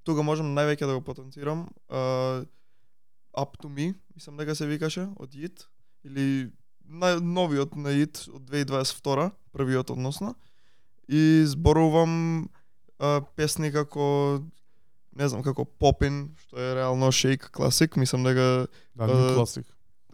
тука 0.07 0.23
можам 0.25 0.53
највеќе 0.55 0.87
да 0.87 0.95
го 0.97 1.03
потенцирам 1.05 1.67
uh, 1.91 2.43
Up 3.33 3.57
to 3.61 3.69
Me, 3.69 3.93
мислам 4.15 4.37
дека 4.39 4.55
се 4.55 4.67
викаше, 4.69 5.07
од 5.19 5.35
Јит, 5.35 5.65
или 6.05 6.53
нај, 6.85 7.19
новиот 7.19 7.75
на 7.79 7.93
Јит 7.95 8.27
од 8.31 8.43
2022, 8.49 9.29
првиот 9.55 9.93
односно, 9.93 10.33
и 11.07 11.43
зборувам 11.49 12.13
uh, 12.99 13.21
песни 13.35 13.73
како 13.73 14.41
не 15.13 15.29
знам, 15.29 15.43
како 15.45 15.65
Попин, 15.65 16.33
што 16.45 16.57
е 16.57 16.73
реално 16.77 17.11
шейк 17.13 17.49
класик, 17.53 17.97
мислам 17.97 18.23
дека 18.25 18.67
Да, 18.95 19.09
new 19.09 19.35
класик. 19.35 19.67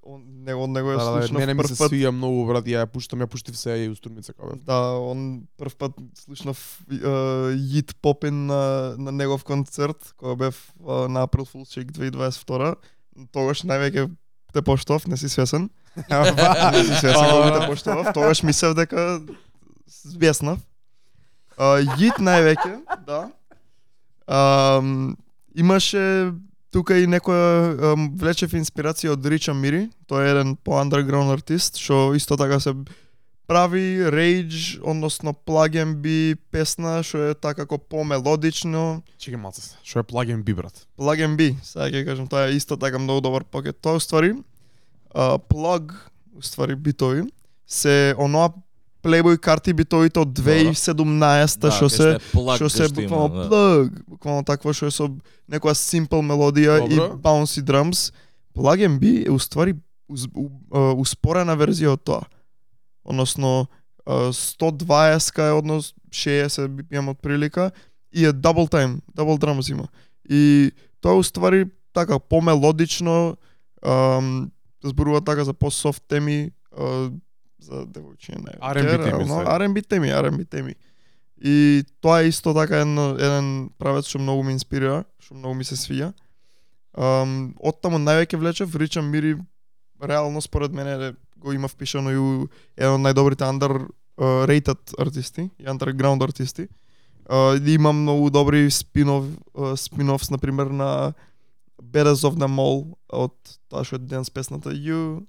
Он, 0.03 0.23
него, 0.43 0.63
од 0.63 0.69
него 0.69 0.91
ја 0.93 0.97
Да, 0.97 1.05
да, 1.05 1.11
да, 1.11 1.27
слушнав 1.27 1.39
мене 1.39 1.53
ми 1.53 1.63
се 1.67 1.75
пат. 1.77 1.91
свија 1.91 2.11
многу 2.11 2.45
брат, 2.47 2.65
ја 2.65 2.85
пуштам, 2.87 3.19
ја 3.19 3.27
пуштив 3.27 3.57
се 3.57 3.75
и 3.85 3.89
устурмица 3.89 4.33
кога. 4.33 4.55
Да, 4.65 4.97
он 4.99 5.47
прв 5.57 5.75
пат 5.75 5.97
слушнав 6.17 6.57
uh, 6.89 7.51
Јит 7.55 7.95
Попин 8.01 8.47
на, 8.47 8.95
на 8.97 9.11
негов 9.11 9.43
концерт, 9.43 10.13
кога 10.17 10.35
бев 10.35 10.73
uh, 10.81 11.07
на 11.07 11.27
April 11.27 11.45
Fool's 11.45 11.73
Shake 11.73 11.91
2022. 11.91 12.75
Тогаш 13.31 13.63
највеќе 13.63 14.09
те 14.53 14.61
поштов, 14.61 15.07
не 15.07 15.17
си 15.17 15.29
свесен. 15.29 15.69
не 15.95 16.83
си 16.83 16.95
свесен 16.99 17.29
кога 17.29 17.59
те 17.59 17.67
поштовав. 17.67 18.13
Тогаш 18.13 18.43
мислев 18.43 18.75
дека 18.75 19.21
збеснав. 19.87 20.59
Uh, 21.57 21.83
Јит 21.99 22.21
највеќе, 22.23 22.79
да. 23.05 23.27
Um, 24.29 25.17
имаше 25.55 26.31
тука 26.71 26.97
и 26.99 27.07
некоја 27.09 27.93
um, 27.93 28.09
влечев 28.19 28.53
инспирација 28.57 29.13
од 29.15 29.25
Рича 29.25 29.53
Мири, 29.53 29.87
тој 30.09 30.25
е 30.25 30.33
еден 30.33 30.55
по 30.55 30.77
underground 30.81 31.33
артист 31.33 31.79
што 31.81 32.13
исто 32.17 32.37
така 32.37 32.59
се 32.59 32.75
прави 33.49 34.05
рейдж, 34.13 34.77
односно 34.85 35.33
плаген 35.33 35.95
би 36.03 36.35
песна 36.53 36.99
што 37.01 37.31
е 37.31 37.33
така 37.33 37.65
како 37.65 37.79
помелодично. 37.81 39.01
Чекај 39.17 39.41
малце, 39.41 39.65
што 39.81 40.03
е 40.03 40.05
плагин 40.05 40.43
би 40.45 40.53
брат. 40.53 40.85
Плаген 40.99 41.33
би, 41.39 41.55
сега 41.65 41.89
ќе 41.89 42.05
кажам, 42.05 42.29
тоа 42.29 42.47
е 42.49 42.59
исто 42.59 42.77
така 42.77 43.01
многу 43.01 43.25
добар 43.25 43.43
пакет. 43.43 43.81
Тоа 43.81 43.97
уствари 43.97 44.35
плаг, 45.49 45.93
уствари 46.37 46.75
битови, 46.75 47.25
се 47.65 48.13
оноа 48.17 48.53
Playboy 49.03 49.37
карти 49.39 49.73
битовите 49.73 50.19
од 50.19 50.31
2017 50.35 51.69
што 51.71 51.89
се 51.89 52.07
што 52.57 52.69
се 52.69 52.89
буквално 52.91 53.47
плаг, 53.47 53.93
буквално 54.07 54.43
такво 54.43 54.73
што 54.75 54.89
е 54.89 54.95
со 54.95 55.07
некоја 55.51 55.75
simple 55.77 56.19
мелодија 56.19 56.81
и 56.87 56.99
bouncy 57.23 57.63
drums. 57.63 58.09
Plug 58.55 58.83
and 58.83 58.99
B 58.99 59.23
е 59.23 59.31
уствари 59.31 59.77
успорена 60.99 61.55
верзија 61.55 61.95
од 61.95 62.03
тоа. 62.03 62.25
Односно 63.05 63.67
а, 64.05 64.33
120 64.33 65.31
ка 65.33 65.49
е 65.49 65.57
однос 65.57 65.93
60 66.11 66.67
BPM 66.67 67.11
од 67.13 67.21
прилика 67.21 67.71
и 68.11 68.25
е 68.25 68.33
double 68.33 68.67
time, 68.67 68.99
double 69.15 69.39
drums 69.39 69.71
има. 69.71 69.87
И 70.29 70.71
тоа 71.01 71.15
уствари 71.15 71.69
така 71.93 72.19
помелодично, 72.19 73.37
ам, 73.85 74.51
зборува 74.83 75.21
така 75.21 75.43
за 75.43 75.53
по-софт 75.53 76.03
теми, 76.07 76.51
а, 76.77 77.09
за 77.59 77.85
девојчиња 77.85 78.39
највеќе. 78.43 78.61
R&B 78.71 78.95
теми. 79.03 79.27
R&B 79.55 79.81
теми, 79.81 80.13
R&B 80.13 80.45
теми. 80.45 80.75
И 81.41 81.83
тоа 82.01 82.21
е 82.21 82.27
исто 82.27 82.53
така 82.53 82.81
едно, 82.83 83.13
еден 83.15 83.69
правец 83.79 84.09
што 84.09 84.19
многу 84.19 84.43
ме 84.43 84.57
инспирира, 84.57 85.05
што 85.23 85.37
многу 85.39 85.59
ми 85.61 85.67
се 85.67 85.79
свија. 85.79 86.11
Um, 86.99 87.53
оттаму 87.59 87.99
највеќе 88.01 88.39
влечев, 88.39 88.75
Ричам 88.75 89.07
Мири 89.07 89.37
реално 90.03 90.41
според 90.41 90.73
мене 90.73 91.13
го 91.37 91.53
има 91.53 91.67
впишано 91.67 92.11
и 92.11 92.19
еден 92.75 92.99
од 92.99 93.05
најдобрите 93.07 93.47
under 93.47 93.87
uh, 94.19 94.43
rated 94.49 94.95
артисти 94.99 95.49
и 95.59 95.65
underground 95.65 96.23
артисти. 96.23 96.67
Uh, 97.29 97.55
има 97.75 97.93
многу 97.93 98.29
добри 98.29 98.71
спинов, 98.71 99.25
uh, 99.55 99.75
спиновс, 99.75 100.31
например, 100.31 100.65
на 100.65 101.13
Badass 101.81 102.25
of 102.27 102.35
them 102.35 102.59
all 102.59 102.97
од 103.09 103.33
таа 103.69 103.85
што 103.87 103.95
е 103.95 104.03
денс 104.03 104.29
песната 104.29 104.73
You 104.75 105.23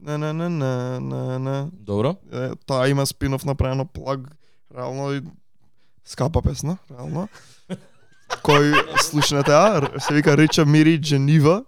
на 0.00 0.18
на 0.18 0.32
на 0.32 0.50
на 0.50 1.00
на 1.00 1.38
на. 1.38 1.70
Добро. 1.72 2.16
е, 2.32 2.50
таа 2.66 2.88
има 2.88 3.06
спинов 3.06 3.44
направено 3.44 3.84
плаг 3.84 4.20
реално 4.76 5.12
и 5.12 5.22
скапа 6.04 6.42
песна 6.42 6.78
реално. 6.90 7.28
Кој 8.42 8.74
слушнете 9.02 9.54
а 9.54 10.00
се 10.00 10.14
вика 10.14 10.36
Рича 10.36 10.64
Мири 10.66 11.00
Дженива 11.00 11.64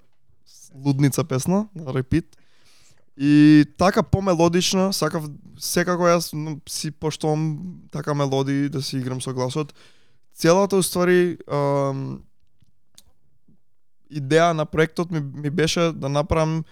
лудница 0.75 1.25
песна 1.25 1.69
на 1.75 1.95
репит. 1.95 2.37
И 3.17 3.65
така 3.79 4.03
помелодична 4.03 4.93
сакав 4.93 5.25
секако 5.59 6.07
јас 6.07 6.31
си 6.69 6.91
поштувам 6.91 7.59
така 7.91 8.15
мелодии 8.15 8.69
да 8.69 8.83
си 8.83 8.99
играм 8.99 9.23
со 9.23 9.35
гласот. 9.35 9.75
Целата 10.35 10.77
уствари 10.77 11.39
идеја 14.11 14.53
на 14.53 14.67
проектот 14.67 15.11
ми, 15.11 15.21
ми 15.21 15.51
беше 15.51 15.93
да 15.93 16.09
направам 16.09 16.65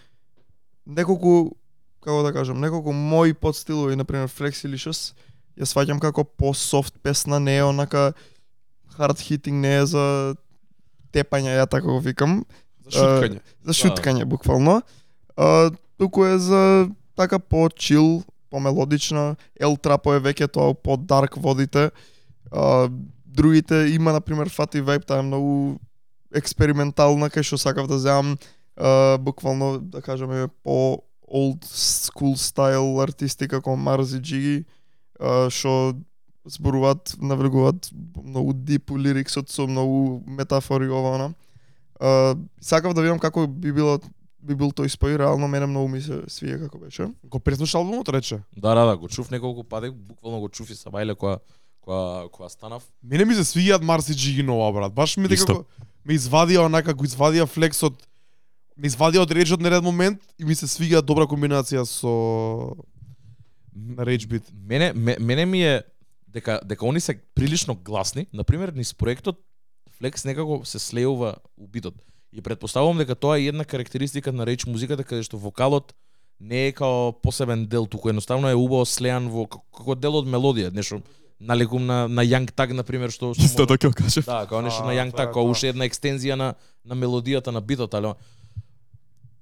неколку 0.87 1.57
како 2.07 2.23
да 2.23 2.33
кажам, 2.33 2.61
неколку 2.63 2.93
мои 2.95 3.35
подстилови, 3.35 3.97
например 3.99 4.31
Flexilicious, 4.31 5.11
ја 5.59 5.67
сваќам 5.67 5.99
како 6.01 6.23
по-софт 6.25 6.95
песна, 7.03 7.41
не 7.43 7.57
е 7.59 7.65
онака 7.67 8.13
hard 8.95 9.19
hitting, 9.19 9.59
не 9.61 9.75
е 9.81 9.87
за 9.91 10.05
тепање, 11.13 11.57
ја 11.57 11.67
така 11.67 11.91
го 11.91 11.99
викам. 12.01 12.45
За 12.87 13.03
шуткање. 13.03 13.41
за 13.67 13.75
шуткање 13.75 14.25
буквално. 14.25 14.83
А, 15.37 15.71
туку 15.99 16.25
е 16.25 16.39
за 16.39 16.89
така 17.17 17.39
по 17.39 17.69
чил, 17.69 18.23
по 18.51 18.61
мелодична, 18.61 19.35
ел 19.59 19.77
трапо 19.77 20.15
е 20.15 20.23
веќе 20.23 20.53
тоа 20.53 20.75
по 20.75 20.97
дарк 20.97 21.35
водите. 21.35 21.91
А, 22.53 22.89
другите 23.27 23.91
има 23.91 24.13
на 24.13 24.21
пример 24.21 24.49
Фати 24.49 24.81
Вайб, 24.81 25.07
таа 25.07 25.19
е 25.19 25.27
многу 25.27 25.81
експериментална 26.35 27.31
кај 27.33 27.43
што 27.43 27.59
сакав 27.59 27.91
да 27.91 27.99
земам 27.99 28.37
а, 28.77 29.19
буквално 29.19 29.79
да 29.81 30.03
кажеме 30.03 30.49
по 30.65 31.03
old 31.35 31.65
school 31.65 32.37
style 32.37 33.03
артисти 33.03 33.49
како 33.49 33.77
Марз 33.77 34.13
и 34.13 34.21
Джиги 34.21 34.65
а, 35.21 35.51
што 35.51 35.95
зборуваат, 36.47 37.17
навлегуваат 37.19 37.91
многу 38.23 38.53
дип 38.55 38.91
лириксот 38.91 39.51
со 39.51 39.67
многу 39.67 40.23
метафори 40.27 40.89
ова 40.89 41.17
она. 41.17 41.33
А, 42.01 42.37
сакав 42.61 42.95
да 42.95 43.03
видам 43.03 43.19
како 43.19 43.47
би 43.47 43.73
било 43.73 43.99
би 44.47 44.55
бил 44.55 44.71
тој 44.71 44.91
спој, 44.93 45.17
реално 45.19 45.49
мене 45.51 45.67
многу 45.67 45.91
ми 45.91 46.01
се 46.01 46.23
свија 46.31 46.61
како 46.67 46.79
беше. 46.79 47.09
Го 47.25 47.41
преслуш 47.43 47.75
албумот 47.75 48.09
рече. 48.15 48.43
Да, 48.57 48.75
да, 48.75 48.85
да, 48.87 48.97
го 48.97 49.09
чув 49.09 49.31
неколку 49.31 49.65
пати, 49.65 49.91
буквално 49.91 50.41
го 50.41 50.49
чув 50.49 50.71
и 50.71 50.77
са 50.79 50.93
бајле 50.95 51.17
која 51.19 51.41
која 51.83 52.31
која 52.31 52.51
станав. 52.51 52.87
Мене 53.03 53.25
ми 53.25 53.35
се 53.35 53.43
свиѓаат 53.47 53.83
Марси 53.83 54.15
Джиги 54.15 54.43
нова 54.43 54.73
брат. 54.73 54.95
Баш 54.95 55.17
ми 55.17 55.29
дека 55.29 55.63
ме 56.05 56.15
извадија 56.15 56.67
онака 56.67 56.95
го 56.95 57.07
извадија 57.07 57.47
флексот 57.47 58.07
ме 58.77 58.89
извадија 58.89 59.21
од 59.21 59.31
речот 59.31 59.61
на 59.61 59.71
ред 59.71 59.83
момент 59.83 60.21
и 60.39 60.45
ми 60.45 60.55
се 60.55 60.67
свиѓа 60.67 61.03
добра 61.03 61.25
комбинација 61.25 61.85
со 61.85 62.77
на 63.75 64.05
речь 64.05 64.27
бит. 64.27 64.43
Мене 64.55 64.93
ме- 64.93 65.17
мене 65.21 65.47
ми 65.47 65.63
е 65.65 65.83
дека 66.29 66.61
дека 66.65 66.85
они 66.85 67.01
се 67.01 67.19
прилично 67.35 67.75
гласни, 67.77 68.27
на 68.33 68.45
пример 68.45 68.69
низ 68.71 68.95
проектот 68.95 69.41
Флекс 69.93 70.25
некако 70.25 70.61
се 70.65 70.79
слеува 70.79 71.35
у 71.57 71.67
битот. 71.67 71.95
И 72.33 72.43
предпоставувам 72.43 72.99
дека 72.99 73.15
тоа 73.15 73.39
е 73.39 73.45
една 73.45 73.65
карактеристика 73.65 74.33
на 74.33 74.47
реч 74.47 74.67
музиката 74.67 75.05
каде 75.05 75.23
што 75.23 75.39
вокалот 75.39 75.95
не 76.41 76.67
е 76.67 76.73
као 76.73 77.13
посебен 77.15 77.67
дел, 77.67 77.87
туку 77.87 78.09
едноставно 78.09 78.49
е 78.49 78.55
убаво 78.55 78.85
слеан 78.85 79.29
во 79.29 79.47
како- 79.47 79.65
како 79.73 79.95
дел 79.95 80.17
од 80.17 80.27
мелодија, 80.27 80.69
нешто 80.71 81.01
наликум 81.41 81.87
на 81.87 82.09
на 82.09 82.23
Young 82.23 82.53
Tag 82.53 82.73
на 82.73 82.83
пример 82.83 83.09
што 83.09 83.33
што 83.33 83.41
Исто 83.43 83.67
така 83.67 83.89
ќе 83.89 83.95
кажев. 83.95 84.25
Да, 84.27 84.45
као 84.47 84.61
нешто 84.61 84.85
на 84.85 84.93
Young 84.93 85.13
Tag, 85.13 85.33
као 85.33 85.43
тоа. 85.43 85.51
уште 85.51 85.69
една 85.69 85.85
екстензија 85.85 86.35
на 86.35 86.55
на 86.85 86.95
мелодијата 86.95 87.49
на 87.49 87.61
битот, 87.61 87.95
али 87.95 88.13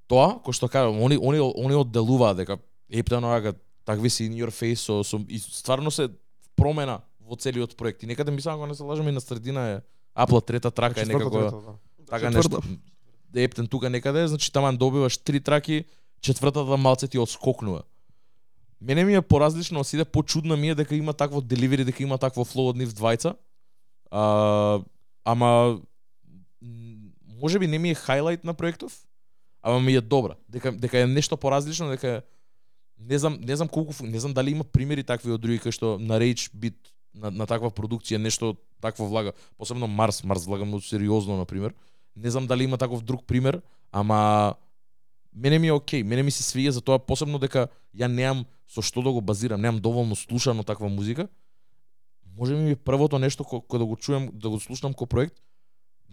тоа 0.06 0.40
кој 0.44 0.52
што 0.52 0.68
кажам, 0.68 1.00
они 1.04 1.16
они 1.16 1.40
они 1.40 1.74
одделуваат 1.74 2.36
дека 2.36 2.58
Ептан 2.90 3.24
онака 3.24 3.54
такви 3.84 4.10
си 4.10 4.28
in 4.28 4.36
your 4.36 4.50
face 4.50 4.84
со, 4.84 5.02
со 5.04 5.18
и 5.28 5.38
стварно 5.38 5.90
се 5.90 6.08
промена 6.56 7.02
во 7.20 7.36
целиот 7.36 7.76
проект. 7.76 8.02
И 8.02 8.06
некаде 8.06 8.30
мислам 8.30 8.54
ако 8.54 8.66
не 8.66 8.74
се 8.74 8.82
лажам 8.82 9.08
и 9.08 9.12
на 9.12 9.20
средина 9.20 9.68
е 9.70 9.80
Апла 10.14 10.40
трета 10.40 10.70
трака 10.70 11.02
е 11.02 11.04
некако 11.04 11.30
трета, 11.30 11.56
да. 11.56 11.72
така 12.06 12.30
нешто. 12.30 12.62
Ептен 13.34 13.66
тука 13.66 13.90
некаде, 13.90 14.28
значи 14.28 14.52
таман 14.52 14.76
добиваш 14.76 15.18
три 15.18 15.40
траки, 15.40 15.84
четвртата 16.20 16.76
малце 16.76 17.08
ти 17.08 17.18
отскокнува. 17.18 17.82
Мене 18.80 19.04
ми 19.04 19.14
е 19.14 19.22
поразлично, 19.22 19.84
сиде 19.84 20.04
почудно 20.04 20.56
ми 20.56 20.68
е 20.68 20.74
дека 20.74 20.96
има 20.96 21.12
такво 21.12 21.40
деливери, 21.40 21.84
дека 21.84 22.02
има 22.02 22.18
такво 22.18 22.44
флоу 22.44 22.68
од 22.70 22.76
нив 22.76 22.92
двајца. 22.94 23.34
А, 24.10 24.80
ама 25.24 25.80
може 27.40 27.58
би 27.58 27.66
не 27.66 27.78
ми 27.78 27.90
е 27.90 27.94
хайлайт 27.94 28.44
на 28.44 28.54
проектов, 28.54 28.92
ама 29.64 29.80
ми 29.80 29.94
е 29.94 30.00
добра. 30.00 30.36
Дека 30.48 30.72
дека 30.72 30.98
е 30.98 31.06
нешто 31.06 31.36
поразлично, 31.36 31.88
дека 31.88 32.08
е- 32.08 32.22
не 32.98 33.18
знам 33.18 33.38
не 33.40 33.56
знам 33.56 33.68
колку 33.68 33.92
не 34.04 34.20
знам 34.20 34.34
дали 34.34 34.50
има 34.50 34.64
примери 34.64 35.02
такви 35.02 35.32
од 35.32 35.40
други 35.40 35.58
кои 35.58 35.72
што 35.72 35.96
на 35.98 36.20
Rage 36.20 36.50
бит 36.54 36.76
на, 37.14 37.30
на 37.30 37.46
таква 37.46 37.70
продукција 37.70 38.20
нешто 38.20 38.56
такво 38.80 39.08
влага, 39.08 39.32
посебно 39.56 39.86
Марс, 39.86 40.24
Марс 40.24 40.44
влага 40.44 40.64
многу 40.64 40.82
сериозно 40.82 41.36
на 41.36 41.44
пример. 41.44 41.74
Не 42.16 42.30
знам 42.30 42.46
дали 42.46 42.64
има 42.64 42.78
таков 42.78 43.02
друг 43.02 43.24
пример, 43.24 43.62
ама 43.92 44.54
мене 45.34 45.58
ми 45.58 45.68
е 45.68 45.72
окей, 45.72 46.02
мене 46.02 46.22
ми 46.22 46.30
се 46.30 46.44
свија 46.44 46.68
за 46.68 46.80
тоа 46.80 46.98
посебно 46.98 47.38
дека 47.38 47.68
ја 47.96 48.06
немам 48.06 48.44
со 48.68 48.82
што 48.82 49.02
да 49.02 49.10
го 49.10 49.20
базирам, 49.20 49.60
немам 49.60 49.80
доволно 49.80 50.16
слушано 50.16 50.62
таква 50.62 50.88
музика. 50.88 51.28
Може 52.36 52.54
ми 52.54 52.76
првото 52.76 53.18
нешто 53.18 53.44
ко, 53.44 53.78
да 53.78 53.84
го 53.84 53.96
чуем, 53.96 54.30
да 54.34 54.50
го 54.50 54.60
слушнам 54.60 54.94
ко 54.94 55.06
проект, 55.06 55.40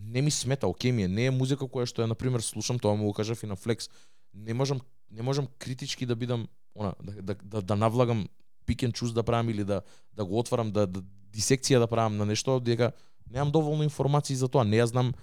не 0.03 0.21
ми 0.21 0.31
смета, 0.31 0.67
окей 0.67 0.91
ми 0.91 1.03
е, 1.03 1.07
не 1.07 1.25
е 1.25 1.31
музика 1.31 1.65
која 1.65 1.85
што 1.85 2.01
ја 2.01 2.09
на 2.11 2.15
пример 2.15 2.41
слушам, 2.41 2.79
тоа 2.79 2.95
му 2.95 3.05
го 3.05 3.13
кажав 3.13 3.43
и 3.43 3.47
на 3.47 3.55
Flex. 3.55 3.89
Не 4.33 4.53
можам 4.53 4.81
не 5.11 5.21
можам 5.21 5.47
критички 5.59 6.05
да 6.05 6.15
бидам 6.15 6.47
она 6.75 6.93
да 7.03 7.21
да 7.21 7.35
да, 7.43 7.61
да 7.61 7.75
навлагам 7.75 8.29
pick 8.67 8.87
and 8.87 8.91
choose 8.91 9.13
да 9.13 9.23
правам 9.23 9.49
или 9.49 9.63
да 9.63 9.81
да 10.13 10.25
го 10.25 10.39
отварам 10.39 10.71
да, 10.71 10.87
да 10.87 11.01
дисекција 11.33 11.79
да 11.79 11.87
правам 11.87 12.17
на 12.17 12.25
нешто 12.25 12.59
дека 12.59 12.91
немам 13.29 13.51
доволно 13.51 13.83
информации 13.83 14.35
за 14.35 14.47
тоа, 14.47 14.63
не 14.63 14.77
ја 14.77 14.85
знам 14.85 15.13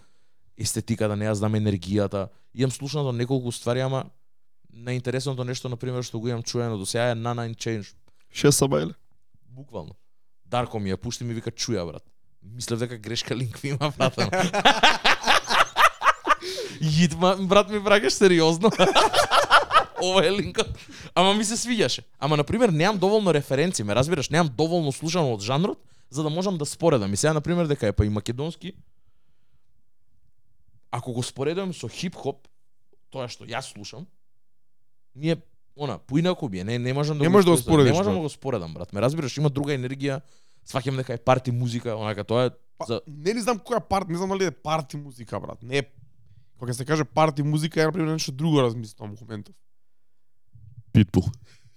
естетиката, 0.57 1.17
не 1.17 1.25
ја 1.25 1.33
знам 1.33 1.55
енергијата. 1.55 2.29
Имам 2.55 2.71
слушнато 2.71 3.13
неколку 3.13 3.53
ствари, 3.53 3.81
ама 3.81 4.11
наинтересното 4.73 5.45
нешто 5.45 5.69
на 5.69 5.77
пример 5.77 6.03
што 6.03 6.21
го 6.21 6.29
имам 6.29 6.43
чуено 6.43 6.79
до 6.79 6.87
сега 6.87 7.11
е 7.11 7.15
Nana 7.15 7.49
and 7.49 7.57
Change, 7.57 7.95
Шест 8.31 8.61
сабајле. 8.61 8.95
буквално. 9.49 9.97
Дарко 10.45 10.79
ми 10.79 10.93
ја 10.93 10.97
пушти 10.97 11.25
ми 11.25 11.35
вика 11.35 11.51
чуја 11.51 11.87
брат. 11.87 12.05
Мислев 12.43 12.79
дека 12.79 12.99
грешка 12.99 13.37
линк 13.37 13.63
ми 13.63 13.71
има 13.71 13.93
пратено. 13.93 14.31
Јитма, 16.83 17.37
брат 17.51 17.71
ми 17.71 17.81
брагаш 17.81 18.13
сериозно. 18.13 18.71
Ова 20.03 20.27
е 20.27 20.33
линкот. 20.33 20.69
Ама 21.15 21.35
ми 21.35 21.45
се 21.45 21.57
свиѓаше. 21.57 22.05
Ама 22.19 22.37
на 22.37 22.45
пример 22.45 22.69
немам 22.69 22.99
доволно 22.99 23.35
референции, 23.35 23.85
ме 23.85 23.95
разбираш, 23.95 24.31
немам 24.31 24.55
доволно 24.57 24.93
слушано 24.93 25.35
од 25.35 25.43
жанрот 25.43 25.79
за 26.11 26.23
да 26.23 26.31
можам 26.31 26.59
да 26.59 26.67
споредам. 26.67 27.13
И 27.13 27.17
сега 27.17 27.33
на 27.33 27.41
пример 27.41 27.67
дека 27.67 27.87
е 27.87 27.93
па 27.93 28.07
и 28.07 28.09
македонски 28.09 28.73
ако 30.91 31.13
го 31.13 31.23
споредувам 31.23 31.75
со 31.75 31.89
хип-хоп, 31.89 32.49
тоа 33.13 33.29
што 33.29 33.47
јас 33.49 33.73
слушам, 33.73 34.07
ми 35.15 35.33
е 35.35 35.37
она, 35.77 35.99
поинаку 35.99 36.49
би 36.49 36.61
е, 36.61 36.65
не, 36.65 36.79
не 36.79 36.93
можам 36.93 37.19
да 37.19 37.25
Не 37.25 37.29
можеш 37.29 37.45
да 37.45 37.51
го 37.51 37.57
споредиш, 37.57 37.93
Не 37.93 37.99
можам 37.99 38.15
да 38.15 38.21
го 38.21 38.29
споредам, 38.29 38.75
брат. 38.75 38.93
Ме 38.93 39.01
разбираш, 39.01 39.37
има 39.37 39.51
друга 39.51 39.77
енергија, 39.77 40.21
сваќам 40.69 40.97
дека 41.01 41.17
е 41.17 41.19
парти 41.19 41.53
музика, 41.53 41.97
онака 41.97 42.25
тоа 42.25 42.49
е 42.49 42.51
Па, 42.79 42.87
за 42.87 43.01
не 43.07 43.35
ли 43.35 43.41
знам 43.43 43.59
која 43.59 43.81
парти, 43.83 44.13
не 44.13 44.19
знам 44.19 44.31
дали 44.31 44.45
е 44.47 44.51
парти 44.55 44.97
музика, 44.97 45.41
брат. 45.41 45.63
Не 45.63 45.79
е 45.79 45.83
Кога 46.59 46.73
се 46.73 46.85
каже 46.85 47.05
парти 47.05 47.43
музика, 47.43 47.81
ја 47.81 47.87
на 47.87 47.93
пример 47.93 48.13
нешто 48.19 48.33
друго 48.33 48.63
размислам 48.63 49.15
во 49.15 49.17
моментов. 49.21 49.55
Питбул. 50.93 51.25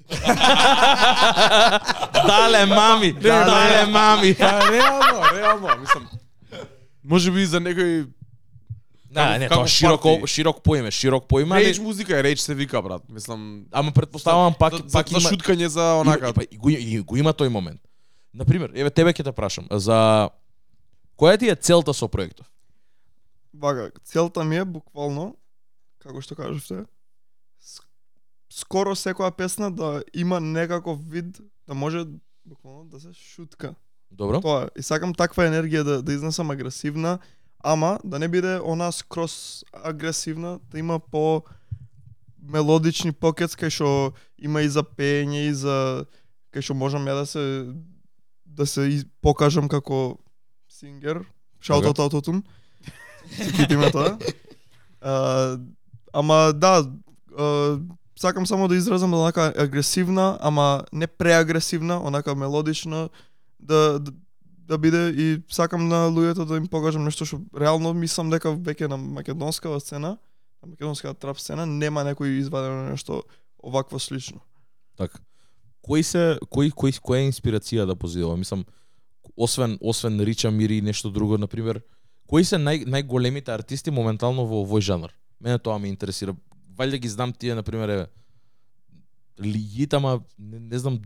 Дале 2.26 2.66
мами, 2.66 3.14
дале 3.14 3.86
мами. 3.86 4.36
Па 4.36 4.72
реално, 4.72 5.22
реално, 5.38 5.68
мислам. 5.80 6.10
Може 7.04 7.32
би 7.32 7.46
за 7.46 7.62
некој 7.62 8.10
Да, 9.12 9.38
не, 9.38 9.48
како 9.48 9.62
тоа 9.62 9.68
широко 9.68 10.28
широк 10.28 10.64
поиме, 10.64 10.92
широк 10.92 11.28
поиме, 11.28 11.60
реч 11.60 11.80
музика 11.80 12.18
е 12.18 12.24
реч 12.24 12.40
се 12.40 12.56
вика, 12.56 12.82
брат. 12.82 13.04
Мислам, 13.10 13.66
ама 13.72 13.92
предпоставувам 13.92 14.54
пак 14.60 14.74
пак 14.92 15.12
има 15.12 15.20
шуткање 15.20 15.68
за 15.68 16.02
онака. 16.02 16.34
Па, 16.34 16.44
и, 16.50 16.58
го, 16.58 16.70
и, 16.70 17.00
го 17.00 17.18
има 17.18 17.34
тој 17.34 17.48
момент. 17.52 17.82
На 18.34 18.46
пример, 18.46 18.72
еве 18.76 18.90
тебе 18.90 19.12
ќе 19.12 19.26
те 19.28 19.34
прашам, 19.36 19.68
за 19.72 20.30
која 21.20 21.40
ти 21.40 21.52
е 21.52 21.56
целта 21.56 21.94
со 21.94 22.08
проектот? 22.08 22.48
Вака, 23.54 23.92
целта 24.04 24.44
ми 24.44 24.56
е 24.56 24.66
буквално, 24.66 25.36
како 26.00 26.22
што 26.24 26.38
кажавте, 26.40 26.86
скоро 28.52 28.96
секоја 28.96 29.32
песна 29.36 29.72
да 29.72 30.04
има 30.14 30.40
некаков 30.40 31.00
вид, 31.10 31.42
да 31.68 31.74
може 31.74 32.06
буквално 32.46 32.86
да 32.86 33.00
се 33.00 33.14
шутка. 33.14 33.76
Добро? 34.12 34.42
Тоа. 34.42 34.70
И 34.76 34.84
сакам 34.84 35.14
таква 35.16 35.48
енергија 35.48 35.84
да, 35.84 36.02
да 36.02 36.14
изнесам 36.14 36.52
агресивна, 36.52 37.20
ама 37.64 38.00
да 38.04 38.20
не 38.20 38.28
биде 38.28 38.60
она 38.64 38.92
скрос 38.92 39.64
агресивна, 39.72 40.60
да 40.72 40.80
има 40.80 41.00
по 41.00 41.44
мелодични 42.42 43.12
покетс 43.12 43.56
кај 43.56 43.70
што 43.70 43.90
има 44.40 44.64
и 44.64 44.70
за 44.70 44.84
пеење 44.84 45.48
и 45.48 45.54
за 45.54 46.08
кај 46.52 46.66
што 46.66 46.76
можам 46.76 47.06
ја 47.08 47.22
да 47.22 47.26
се 47.26 47.44
да 48.56 48.66
се 48.68 49.04
покажам 49.22 49.70
како 49.70 50.18
сингер. 50.70 51.24
Shout 51.62 51.86
out 51.86 52.00
autotune. 52.00 52.44
Се 53.32 53.52
китиме 53.54 53.92
тоа. 53.92 54.18
А, 55.02 55.58
ама 56.14 56.54
да, 56.56 56.86
а, 57.38 57.80
сакам 58.20 58.48
само 58.48 58.68
да 58.68 58.76
изразам 58.76 59.14
онака 59.14 59.54
агресивна, 59.58 60.38
ама 60.42 60.84
не 60.94 61.08
преагресивна, 61.08 62.02
онака 62.04 62.36
мелодична, 62.36 63.10
да, 63.60 64.00
да, 64.00 64.12
да 64.68 64.78
биде 64.78 65.10
и 65.10 65.42
сакам 65.50 65.88
на 65.88 66.10
луѓето 66.10 66.46
да 66.46 66.58
им 66.58 66.68
покажам 66.68 67.04
нешто 67.04 67.26
што 67.26 67.42
реално 67.58 67.94
мислам 67.94 68.30
дека 68.30 68.54
веќе 68.54 68.88
на 68.88 68.98
македонскава 68.98 69.80
сцена, 69.80 70.18
на 70.62 70.70
македонската 70.70 71.14
трап 71.14 71.40
сцена 71.40 71.66
нема 71.66 72.06
некој 72.06 72.40
извадено 72.40 72.90
нешто 72.90 73.24
овакво 73.64 74.00
слично. 74.00 74.42
Така. 74.98 75.20
Кои 75.82 76.04
се 76.04 76.40
кои 76.50 76.72
кои 76.72 76.92
која 76.92 77.24
е 77.26 77.32
инспирација 77.32 77.86
да 77.86 77.96
позидува? 77.96 78.38
Мислам 78.38 78.66
освен 79.38 79.78
освен 79.82 80.20
Рича 80.22 80.52
Мири 80.52 80.78
и 80.78 80.82
нешто 80.82 81.10
друго 81.12 81.38
на 81.38 81.48
пример, 81.48 81.82
кои 82.28 82.44
се 82.46 82.56
нај 82.56 82.86
најголемите 82.86 83.50
артисти 83.50 83.92
моментално 83.92 84.46
во 84.46 84.62
овој 84.66 84.82
жанр? 84.82 85.10
Мене 85.42 85.58
тоа 85.60 85.80
ме 85.80 85.90
интересира. 85.90 86.36
Валјда 86.78 87.00
ги 87.02 87.08
знам 87.10 87.34
тие 87.34 87.56
на 87.56 87.64
пример 87.64 87.90
е 87.90 88.08
Лигит, 89.42 89.94
ама 89.94 90.22
не, 90.40 90.60
не 90.60 90.80
знам 90.80 91.00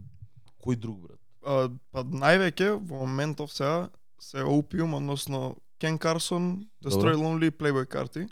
кој 0.59 0.75
друг 0.75 0.99
брат. 0.99 1.19
А, 1.45 1.69
па 1.91 2.03
највеќе 2.03 2.73
во 2.81 3.05
моментов 3.05 3.53
сега 3.53 3.89
се 4.19 4.43
Opium, 4.43 4.95
односно 4.97 5.55
Кен 5.79 5.97
Карсон, 5.97 6.65
Destroy 6.83 7.13
Добро. 7.13 7.23
Lonely 7.23 7.51
Playboy 7.51 7.85
Carti. 7.87 8.27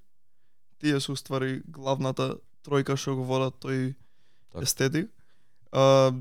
тие 0.80 1.00
се 1.00 1.12
уствари 1.12 1.62
главната 1.68 2.36
тројка 2.66 2.98
што 2.98 3.16
го 3.16 3.24
водат 3.24 3.56
тој 3.64 3.96
Така. 4.52 4.64
естетик. 4.64 5.12
А, 5.74 6.12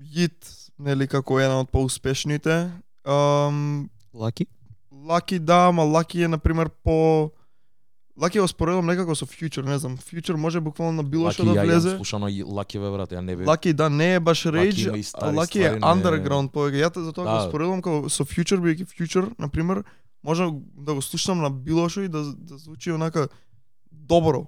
Јит, 0.00 0.48
нели 0.78 1.06
како 1.06 1.38
една 1.40 1.60
од 1.60 1.70
поуспешните. 1.70 2.72
Лаки? 4.14 4.46
Лаки 4.92 5.38
да, 5.38 5.68
ама 5.68 5.84
Лаки 5.84 6.22
е 6.22 6.28
на 6.28 6.38
пример 6.38 6.70
по 6.84 7.30
Лаки 8.20 8.40
го 8.40 8.48
споредам 8.48 8.86
некако 8.86 9.14
со 9.14 9.26
Future, 9.26 9.66
не 9.66 9.78
знам. 9.78 9.98
Future 9.98 10.34
може 10.34 10.60
буквално 10.60 11.02
на 11.02 11.02
било 11.02 11.24
Лаки 11.24 11.34
што 11.34 11.44
да 11.44 11.62
влезе. 11.62 11.88
ја 11.88 11.96
слушано 11.96 12.28
и 12.28 12.42
Лаки 12.42 12.78
бе 12.78 12.90
брат, 12.90 13.10
ја 13.10 13.20
не 13.20 13.36
бе. 13.36 13.44
Лаки 13.44 13.72
да 13.72 13.90
не 13.90 14.14
е 14.14 14.20
баш 14.20 14.44
Лаки 14.46 14.80
и 14.80 15.04
а 15.14 15.30
Лаки 15.34 15.62
е 15.62 15.80
underground 15.80 16.50
повеќе. 16.54 16.86
Ја 16.86 17.02
затоа 17.04 17.24
Да. 17.24 17.30
го 17.34 17.50
споредувам 17.50 17.82
како 17.82 18.08
со 18.08 18.24
Future 18.24 18.62
бидејќи 18.62 18.86
Future 18.86 19.34
на 19.38 19.48
пример 19.48 19.82
може 20.22 20.46
да 20.78 20.94
го 20.94 21.02
слушам 21.02 21.42
на 21.42 21.50
било 21.50 21.88
што 21.88 22.00
и 22.00 22.08
да 22.08 22.22
да 22.22 22.58
звучи 22.58 22.92
онака 22.92 23.28
добро. 23.92 24.46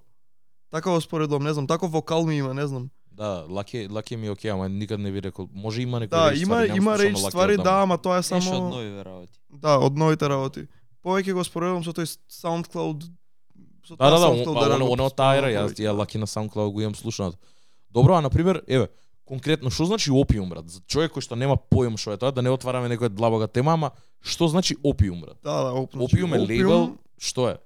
Така 0.70 0.90
го 0.90 1.00
споредувам, 1.00 1.42
не 1.42 1.52
знам, 1.52 1.66
таков 1.66 1.90
вокал 1.92 2.26
ми 2.26 2.36
има, 2.38 2.54
не 2.54 2.66
знам. 2.66 2.90
Да, 3.16 3.44
Лаки 3.48 3.88
Лаки 3.88 4.16
ми 4.16 4.26
е 4.26 4.30
окей, 4.30 4.50
ама 4.50 4.68
никад 4.68 5.00
не 5.00 5.12
би 5.12 5.22
рекол. 5.22 5.48
Може 5.54 5.82
има 5.82 6.00
некои 6.00 6.18
Да, 6.18 6.32
има 6.34 6.36
ствари, 6.36 6.76
има 6.76 6.90
Лаки 6.90 7.20
ствари, 7.22 7.52
одамна. 7.54 7.64
да, 7.64 7.82
ама 7.82 7.98
тоа 7.98 8.18
е 8.18 8.22
Само... 8.22 8.38
Нешто 8.38 8.50
од 8.50 8.56
само 8.56 8.68
нови 8.68 9.04
работи. 9.04 9.38
да, 9.52 9.78
од 9.78 9.96
новите 9.96 10.28
работи. 10.28 10.66
Повеќе 11.04 11.32
го 11.32 11.44
споредувам 11.44 11.84
со 11.84 11.92
тој 11.92 12.04
SoundCloud 12.30 13.06
со 13.86 13.96
Да, 13.96 14.10
да, 14.10 14.18
да, 14.18 14.26
SoundCloud 14.26 14.68
да 14.68 14.74
он, 14.74 14.80
го 14.80 14.92
он 14.92 15.00
од 15.00 15.16
таа 15.16 15.36
ера, 15.36 15.46
повеќе. 15.48 15.80
ја 15.80 15.96
Лаки 15.96 16.18
на 16.18 16.26
SoundCloud 16.26 16.72
го 16.72 16.80
имам 16.80 16.94
слушнат. 16.94 17.38
Добро, 17.90 18.14
а 18.14 18.20
на 18.20 18.30
пример, 18.30 18.62
еве, 18.68 18.88
конкретно 19.24 19.70
што 19.70 19.84
значи 19.86 20.10
опиум 20.10 20.48
брат? 20.48 20.68
За 20.68 20.80
човек 20.86 21.12
кој 21.14 21.20
што 21.20 21.36
нема 21.36 21.56
појм 21.56 21.96
што 21.96 22.12
е 22.12 22.16
тоа, 22.16 22.32
да 22.32 22.42
не 22.42 22.50
отвараме 22.50 22.88
некоја 22.88 23.08
длабога 23.08 23.48
тема, 23.48 23.72
ама 23.72 23.90
што 24.20 24.48
значи 24.48 24.76
опиум 24.84 25.20
брат? 25.20 25.38
Да, 25.42 25.62
да, 25.62 25.70
оп, 25.72 25.92
значи, 25.92 26.04
Опиум 26.04 26.34
е 26.34 26.38
лейбл, 26.38 26.96
што 27.18 27.48
е? 27.48 27.56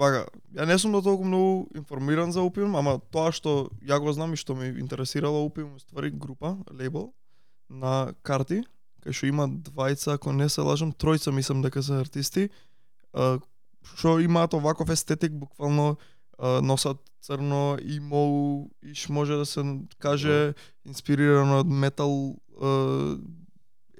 Вака, 0.00 0.24
ја 0.56 0.64
не 0.64 0.78
сум 0.80 0.94
до 0.96 1.02
толку 1.04 1.26
многу 1.28 1.68
информиран 1.76 2.32
за 2.32 2.40
Опиум, 2.40 2.72
ама 2.80 2.96
тоа 3.12 3.34
што 3.36 3.68
ја 3.84 3.98
го 4.00 4.12
знам 4.16 4.32
и 4.32 4.38
што 4.40 4.54
ме 4.56 4.70
интересирало 4.80 5.42
Опиум, 5.44 5.74
ствари 5.76 6.08
група, 6.08 6.56
лейбл 6.72 7.10
на 7.68 8.14
карти, 8.24 8.62
кај 9.04 9.12
што 9.12 9.26
има 9.28 9.44
двајца, 9.44 10.14
ако 10.16 10.32
не 10.32 10.48
се 10.48 10.64
лажам, 10.64 10.94
тројца 10.96 11.34
мислам 11.36 11.60
дека 11.60 11.82
се 11.84 12.00
артисти, 12.00 12.48
што 13.12 14.14
имаат 14.24 14.56
оваков 14.56 14.88
естетик, 14.88 15.36
буквално 15.36 15.98
носат 16.40 16.96
црно, 17.20 17.76
имо, 17.84 18.70
иш 18.80 19.08
може 19.08 19.36
да 19.36 19.44
се 19.44 19.60
каже 19.98 20.54
инспирирано 20.88 21.60
од 21.60 21.68
метал 21.68 22.40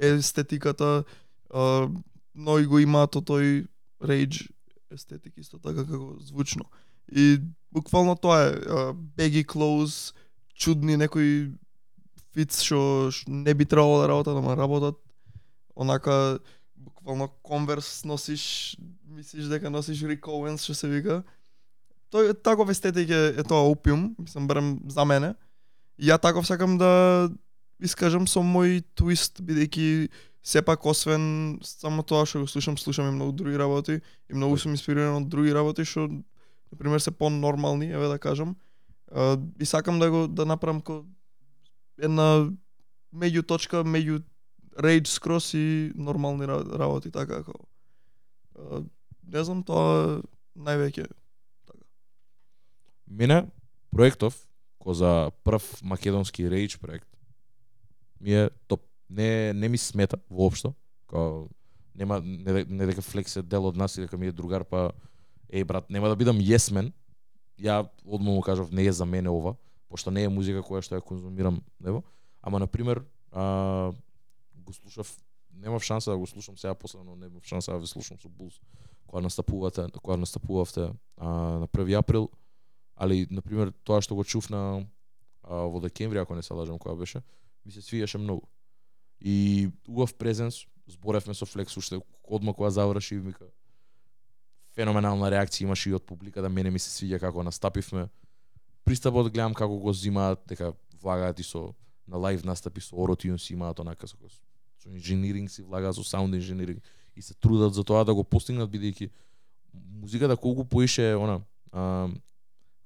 естетиката, 0.01 1.05
но 1.53 2.57
и 2.59 2.64
го 2.64 2.80
имаат 2.80 3.20
тој 3.20 3.68
рейдж 4.01 4.48
естетик 4.91 5.38
исто 5.38 5.59
така 5.59 5.86
како 5.86 6.16
звучно. 6.20 6.64
И 7.12 7.41
буквално 7.72 8.16
тоа 8.16 8.43
е 8.43 8.53
беги 9.16 9.45
baggy 9.45 9.47
clothes, 9.47 10.14
чудни 10.55 10.97
некои 10.97 11.51
фитс 12.34 12.62
што 12.62 13.11
не 13.26 13.55
би 13.55 13.64
требало 13.64 14.01
да 14.03 14.09
работат, 14.09 14.36
ама 14.36 14.57
работат. 14.57 14.97
Онака 15.76 16.38
буквално 16.76 17.28
конверс 17.43 18.05
носиш, 18.05 18.76
мислиш 19.09 19.49
дека 19.51 19.70
носиш 19.70 20.03
Rick 20.03 20.28
Owens 20.28 20.62
што 20.62 20.74
се 20.74 20.88
вика. 20.88 21.22
Тој 22.11 22.34
таков 22.43 22.70
естетик 22.70 23.11
е, 23.11 23.34
е 23.38 23.43
тоа 23.43 23.70
опиум, 23.70 24.14
мислам 24.18 24.47
барем 24.47 24.80
за 24.88 25.05
мене. 25.05 25.34
И 25.99 26.11
ја 26.11 26.20
таков 26.20 26.47
сакам 26.47 26.78
да 26.78 27.30
искажам 27.81 28.26
со 28.26 28.43
мој 28.45 28.83
твист 28.95 29.41
бидејќи 29.41 30.11
сепак 30.43 30.87
освен 30.87 31.59
само 31.64 32.03
тоа 32.03 32.24
што 32.26 32.45
го 32.45 32.49
слушам, 32.49 32.78
слушам 32.78 33.09
и 33.09 33.14
многу 33.16 33.33
други 33.33 33.59
работи 33.61 34.01
и 34.28 34.35
многу 34.35 34.57
сум 34.57 34.72
инспириран 34.72 35.22
од 35.22 35.28
други 35.28 35.53
работи 35.53 35.85
што 35.85 36.09
на 36.09 36.78
пример 36.78 37.01
се 37.01 37.11
по-нормални, 37.11 37.91
еве 37.91 38.07
да 38.07 38.18
кажам. 38.18 38.57
А, 39.11 39.39
и 39.59 39.66
сакам 39.66 39.99
да 39.99 40.11
го 40.11 40.26
да 40.28 40.47
направам 40.47 40.81
ко 40.81 41.05
една 41.99 42.51
меѓу 43.12 43.43
точка 43.43 43.83
меѓу 43.85 44.22
рейдж 44.78 45.11
скрос 45.11 45.55
и 45.55 45.93
нормални 45.95 46.47
ра- 46.47 46.78
работи 46.78 47.11
така 47.11 47.43
како. 47.43 47.66
А, 48.57 48.83
не 49.26 49.45
знам 49.45 49.64
тоа 49.64 50.22
највеќе 50.57 51.09
Мене 53.11 53.43
проектов 53.91 54.47
кој 54.81 54.95
за 54.95 55.12
прв 55.45 55.83
македонски 55.83 56.47
рейдж 56.49 56.78
проект 56.78 57.09
ми 58.21 58.35
е 58.35 58.51
топ. 58.66 58.83
Не 59.11 59.53
не 59.53 59.68
ми 59.68 59.79
смета 59.79 60.16
воопшто. 60.31 60.75
Као 61.07 61.49
нема 61.95 62.21
не, 62.21 62.64
не 62.64 62.87
дека 62.87 63.03
Флекс 63.03 63.37
е 63.37 63.43
дел 63.43 63.66
од 63.66 63.77
нас 63.77 63.97
и 63.97 64.01
дека 64.01 64.18
ми 64.18 64.31
е 64.31 64.33
другар 64.33 64.64
па 64.64 64.91
еј 65.51 65.64
брат, 65.64 65.91
нема 65.91 66.09
да 66.09 66.16
бидам 66.16 66.39
јесмен. 66.39 66.93
Ја 67.61 67.89
одма 68.07 68.31
му 68.31 68.41
кажав 68.41 68.71
не 68.73 68.87
е 68.87 68.93
за 68.93 69.05
мене 69.05 69.29
ова, 69.29 69.57
пошто 69.89 70.11
не 70.11 70.25
е 70.25 70.29
музика 70.29 70.62
која 70.62 70.81
што 70.81 70.97
ја 70.97 71.05
конзумирам, 71.05 71.61
нево. 71.81 72.05
Ама 72.43 72.59
на 72.59 72.66
пример, 72.66 73.03
а, 73.33 73.93
го 74.55 74.73
слушав 74.73 75.11
немав 75.53 75.83
шанса 75.83 76.11
да 76.11 76.18
го 76.18 76.27
слушам 76.27 76.59
сега 76.59 76.75
последно, 76.75 77.16
немав 77.16 77.45
шанса 77.45 77.73
да 77.73 77.79
ве 77.79 77.87
слушам 77.87 78.18
со 78.18 78.29
Булс 78.29 78.61
која 79.11 79.27
настапувате, 79.27 79.89
која 79.99 80.21
настапувавте 80.23 80.93
а, 81.16 81.29
на 81.61 81.68
1 81.68 81.99
април, 81.99 82.31
али 82.95 83.27
на 83.31 83.43
пример 83.43 83.73
тоа 83.85 84.01
што 84.01 84.14
го 84.14 84.25
чув 84.25 84.51
на 84.51 84.87
а, 85.43 85.66
во 85.66 85.81
декември 85.81 86.18
ако 86.18 86.35
не 86.35 86.43
се 86.43 86.55
лажам 86.55 86.79
која 86.79 86.97
беше, 86.99 87.23
ми 87.67 87.73
се 87.73 87.83
свиеше 87.83 88.19
многу. 88.19 88.47
И 89.21 89.69
убав 89.89 90.15
презенс, 90.15 90.67
зборевме 90.89 91.35
со 91.35 91.47
Флекс 91.47 91.77
уште 91.77 92.01
одма 92.25 92.55
кога 92.55 92.71
заврши 92.71 93.15
и 93.15 93.19
вика 93.19 93.51
феноменална 94.77 95.31
реакција 95.33 95.67
имаше 95.67 95.91
и 95.91 95.95
од 95.99 96.07
публиката, 96.07 96.49
мене 96.49 96.71
ми 96.71 96.79
се 96.79 96.91
свиѓа 96.93 97.21
како 97.21 97.45
настапивме. 97.47 98.09
Пристапот 98.87 99.33
гледам 99.33 99.55
како 99.55 99.79
го 99.79 99.93
зимаат, 99.93 100.43
дека 100.49 100.73
влагаат 101.03 101.41
и 101.41 101.47
со 101.47 101.71
на 102.11 102.19
лайв 102.19 102.45
настапи 102.45 102.83
со 102.83 102.97
Orotune 102.97 103.39
си 103.39 103.55
имаат 103.55 103.79
онака 103.79 104.09
со, 104.09 104.17
со 104.79 104.89
инженеринг 104.91 105.51
си 105.51 105.63
влагаат 105.63 105.95
со 105.95 106.05
саунд 106.05 106.35
инженеринг 106.35 106.83
и 107.17 107.23
се 107.23 107.35
трудат 107.35 107.75
за 107.75 107.85
тоа 107.85 108.05
да 108.05 108.15
го 108.15 108.25
постигнат 108.25 108.71
бидејќи 108.71 109.11
музиката 109.73 110.37
колку 110.37 110.65
поише 110.65 111.15
она 111.15 111.41
а, 111.73 112.09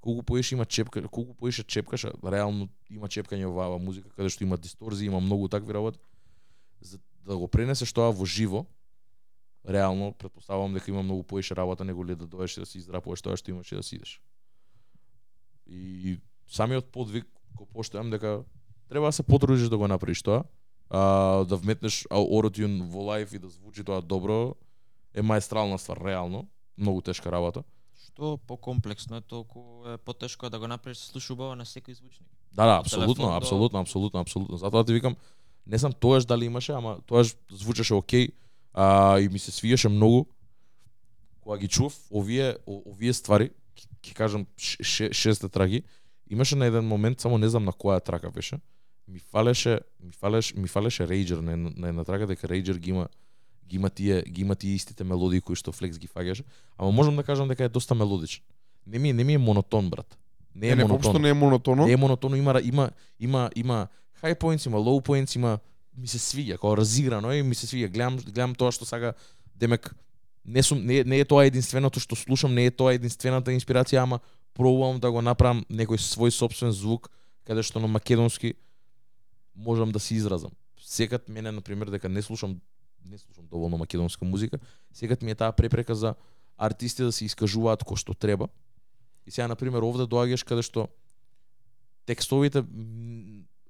колку 0.05 0.23
поише 0.23 0.55
има 0.55 0.65
чепка, 0.65 1.09
колку 1.09 1.35
поише 1.35 1.65
чепкаш, 1.65 2.05
реално 2.21 2.69
има 2.93 3.09
чепкање 3.09 3.49
во 3.49 3.57
оваа 3.57 3.81
музика 3.81 4.11
каде 4.13 4.29
што 4.29 4.45
има 4.45 4.59
дисторзии, 4.61 5.09
има 5.09 5.21
многу 5.21 5.49
такви 5.49 5.73
работи. 5.73 5.99
За 6.85 6.99
да 7.25 7.39
го 7.41 7.49
пренесеш 7.49 7.89
тоа 7.97 8.13
во 8.13 8.27
живо, 8.29 8.67
реално 9.65 10.13
претпоставувам 10.13 10.75
дека 10.77 10.91
има 10.91 11.03
многу 11.03 11.23
поише 11.23 11.57
работа 11.57 11.85
него 11.85 12.05
ли 12.05 12.15
да 12.15 12.27
доеш 12.27 12.57
и 12.57 12.61
да 12.61 12.67
се 12.67 12.79
издрапуваш 12.79 13.25
тоа 13.25 13.41
што 13.41 13.51
имаш 13.51 13.73
и 13.73 13.81
да 13.81 13.83
си 13.83 13.97
идеш. 13.97 14.21
И 15.67 16.21
самиот 16.53 16.93
подвиг 16.93 17.25
го 17.57 17.65
поштојам 17.65 18.13
дека 18.13 18.45
треба 18.93 19.09
да 19.09 19.17
се 19.17 19.25
потрудиш 19.25 19.73
да 19.73 19.81
го 19.81 19.89
направиш 19.89 20.21
тоа, 20.21 20.45
а, 20.93 21.01
да 21.49 21.57
вметнеш 21.57 22.05
Orotune 22.13 22.85
во 22.93 23.09
лайф 23.09 23.33
и 23.33 23.41
да 23.41 23.49
звучи 23.49 23.81
тоа 23.81 24.05
добро 24.05 24.53
е 25.17 25.23
маестрална 25.25 25.81
ствар 25.81 26.05
реално, 26.05 26.45
многу 26.77 27.01
тешка 27.01 27.33
работа. 27.33 27.65
Што 28.15 28.39
покомплексно 28.39 29.17
е, 29.17 29.21
толку 29.21 29.61
е 29.87 29.99
потешко 29.99 30.47
е 30.47 30.51
да 30.51 30.59
го 30.59 30.69
направиш 30.69 30.99
да 30.99 31.05
се 31.05 31.11
слуша 31.11 31.33
убаво 31.33 31.55
на 31.55 31.65
секој 31.65 31.93
звучник. 31.93 32.29
Да, 32.53 32.67
да, 32.67 32.77
апсолутно, 32.77 33.15
телефон 33.15 33.37
апсолутно, 33.37 33.79
апсолутно, 33.81 34.21
апсолутно. 34.21 34.57
Затоа 34.57 34.85
ти 34.85 34.93
викам, 34.93 35.17
не 35.67 35.79
знам 35.79 35.93
тоаш 35.93 36.25
дали 36.25 36.45
имаше, 36.45 36.73
ама 36.73 37.01
тоаш 37.07 37.35
звучеше 37.51 37.95
окей, 37.95 38.29
а, 38.73 39.19
и 39.19 39.29
ми 39.29 39.39
се 39.39 39.51
свиеше 39.51 39.89
многу. 39.89 40.25
Кога 41.41 41.59
ги 41.59 41.69
чув 41.69 41.99
овие 42.11 42.57
овие 42.67 43.13
ствари, 43.13 43.51
ќе- 44.03 44.15
кажам 44.15 44.47
ш- 44.57 44.79
ш- 44.83 45.13
шесте 45.13 45.49
траги, 45.49 45.83
имаше 46.31 46.57
на 46.57 46.67
еден 46.67 46.85
момент, 46.85 47.21
само 47.21 47.39
не 47.39 47.49
знам 47.49 47.65
на 47.65 47.73
која 47.73 48.05
трака 48.05 48.31
беше, 48.31 48.61
ми 49.09 49.19
фалеше, 49.19 49.81
ми 50.01 50.13
фалеше, 50.13 50.57
ми 50.57 50.69
фалеше 50.69 51.03
Rager 51.03 51.41
на, 51.41 51.53
една- 51.53 51.73
на 51.77 51.89
една 51.89 52.05
трака 52.05 52.27
дека 52.27 52.49
Rager 52.49 52.79
ги 52.79 52.91
има 52.91 53.09
ги 53.69 53.77
има 53.77 53.91
тие 53.91 54.23
ги 54.23 54.41
има 54.41 54.55
тие 54.55 54.75
истите 54.75 55.05
мелодии 55.05 55.41
кои 55.41 55.57
што 55.57 55.73
Flex 55.73 55.99
ги 55.99 56.09
фаќаше, 56.09 56.45
ама 56.79 56.93
можам 56.93 57.17
да 57.17 57.23
кажам 57.23 57.49
дека 57.49 57.65
е 57.65 57.69
доста 57.69 57.95
мелодичен. 57.95 58.43
Не 58.87 58.99
ми 58.99 59.11
е 59.11 59.13
не 59.13 59.25
ми 59.25 59.35
е 59.35 59.39
монотон 59.39 59.91
брат. 59.91 60.19
Не 60.55 60.69
е 60.69 60.71
Не, 60.71 60.77
не, 60.77 60.85
монотон. 60.85 61.23
не 61.23 61.29
е 61.29 61.35
монотоно. 61.35 61.87
Не 61.87 61.93
е 61.93 61.97
монотоно, 61.97 62.37
има 62.37 62.61
има 62.63 62.91
има 63.21 63.51
има 63.57 63.89
high 64.23 64.39
points, 64.39 64.67
има 64.67 64.79
low 64.79 65.01
points, 65.03 65.37
има 65.37 65.59
ми 65.97 66.07
се 66.09 66.19
свиѓа, 66.19 66.53
како 66.53 66.77
разиграно 66.77 67.33
е, 67.33 67.43
ми 67.43 67.55
се 67.55 67.67
свиѓа. 67.67 67.89
Гледам 67.89 68.17
гледам 68.17 68.55
тоа 68.55 68.73
што 68.73 68.85
сага 68.85 69.13
демек 69.57 69.95
не 70.45 70.63
сум 70.63 70.85
не, 70.85 70.99
е- 70.99 71.05
не 71.05 71.19
е 71.19 71.25
тоа 71.25 71.47
единственото 71.47 72.01
што 72.01 72.17
слушам, 72.17 72.55
не 72.55 72.67
е 72.67 72.71
тоа 72.71 72.95
единствената 72.95 73.51
инспирација, 73.51 74.03
ама 74.03 74.21
пробувам 74.55 75.01
да 75.01 75.11
го 75.11 75.23
направам 75.23 75.65
некој 75.71 75.97
свој 75.99 76.31
собствен 76.31 76.73
звук 76.73 77.11
каде 77.45 77.63
што 77.63 77.81
на 77.81 77.87
македонски 77.89 78.55
можам 79.57 79.91
да 79.93 80.01
се 80.01 80.15
изразам. 80.15 80.51
Секад 80.79 81.29
мене 81.29 81.53
на 81.53 81.61
пример 81.61 81.91
дека 81.91 82.09
не 82.09 82.23
слушам 82.23 82.61
не 83.05 83.19
слушам 83.19 83.47
доволно 83.47 83.79
македонска 83.79 84.25
музика, 84.25 84.59
сега 84.93 85.17
ми 85.23 85.31
е 85.31 85.35
таа 85.35 85.53
препрека 85.53 85.95
за 85.95 86.15
артисти 86.57 87.03
да 87.03 87.13
се 87.13 87.25
искажуваат 87.25 87.85
кој 87.85 87.97
што 87.97 88.15
треба. 88.15 88.49
И 89.27 89.31
сега 89.31 89.49
на 89.49 89.57
пример 89.57 89.83
овде 89.83 90.05
доаѓаш 90.05 90.45
каде 90.45 90.63
што 90.63 90.89
текстовите 92.07 92.65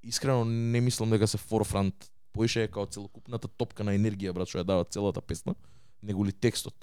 искрено 0.03 0.45
не 0.45 0.81
мислам 0.81 1.11
дека 1.11 1.27
се 1.27 1.39
форфрант. 1.39 2.11
поише 2.35 2.65
е 2.65 2.69
као 2.69 2.87
целокупната 2.87 3.49
топка 3.49 3.85
на 3.85 3.95
енергија 3.95 4.33
брат 4.35 4.51
што 4.51 4.59
ја 4.59 4.67
дава 4.67 4.85
целата 4.85 5.23
песна, 5.23 5.55
него 6.03 6.25
ли 6.27 6.33
текстот. 6.33 6.75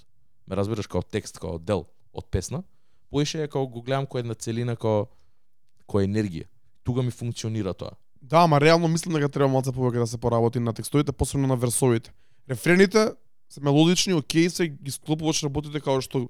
Ме 0.47 0.55
разбираш 0.55 0.87
као 0.87 1.03
текст, 1.03 1.39
као 1.39 1.59
дел 1.59 1.85
од 2.13 2.31
песна, 2.31 2.63
поише 3.11 3.43
е 3.43 3.47
како 3.51 3.67
го 3.67 3.83
гледам 3.83 4.07
кој 4.07 4.23
една 4.23 4.33
целина 4.33 4.75
како 4.75 5.11
кој 5.91 6.07
енергија. 6.07 6.47
Тука 6.83 7.03
ми 7.03 7.11
функционира 7.11 7.73
тоа. 7.73 7.99
Да, 8.21 8.43
ама 8.45 8.61
реално 8.61 8.87
мислам 8.87 9.19
дека 9.19 9.29
треба 9.29 9.51
малце 9.51 9.73
повеќе 9.75 9.99
да 9.99 10.07
се 10.07 10.17
поработи 10.17 10.59
на 10.59 10.73
текстовите, 10.73 11.11
посебно 11.11 11.47
на 11.47 11.55
версовите. 11.55 12.13
Рефрените 12.49 13.11
се 13.49 13.61
мелодични, 13.61 14.13
окей, 14.13 14.49
се 14.49 14.67
ги 14.67 14.91
склопуваш 14.91 15.43
работите 15.43 15.79
како 15.79 16.01
што 16.01 16.27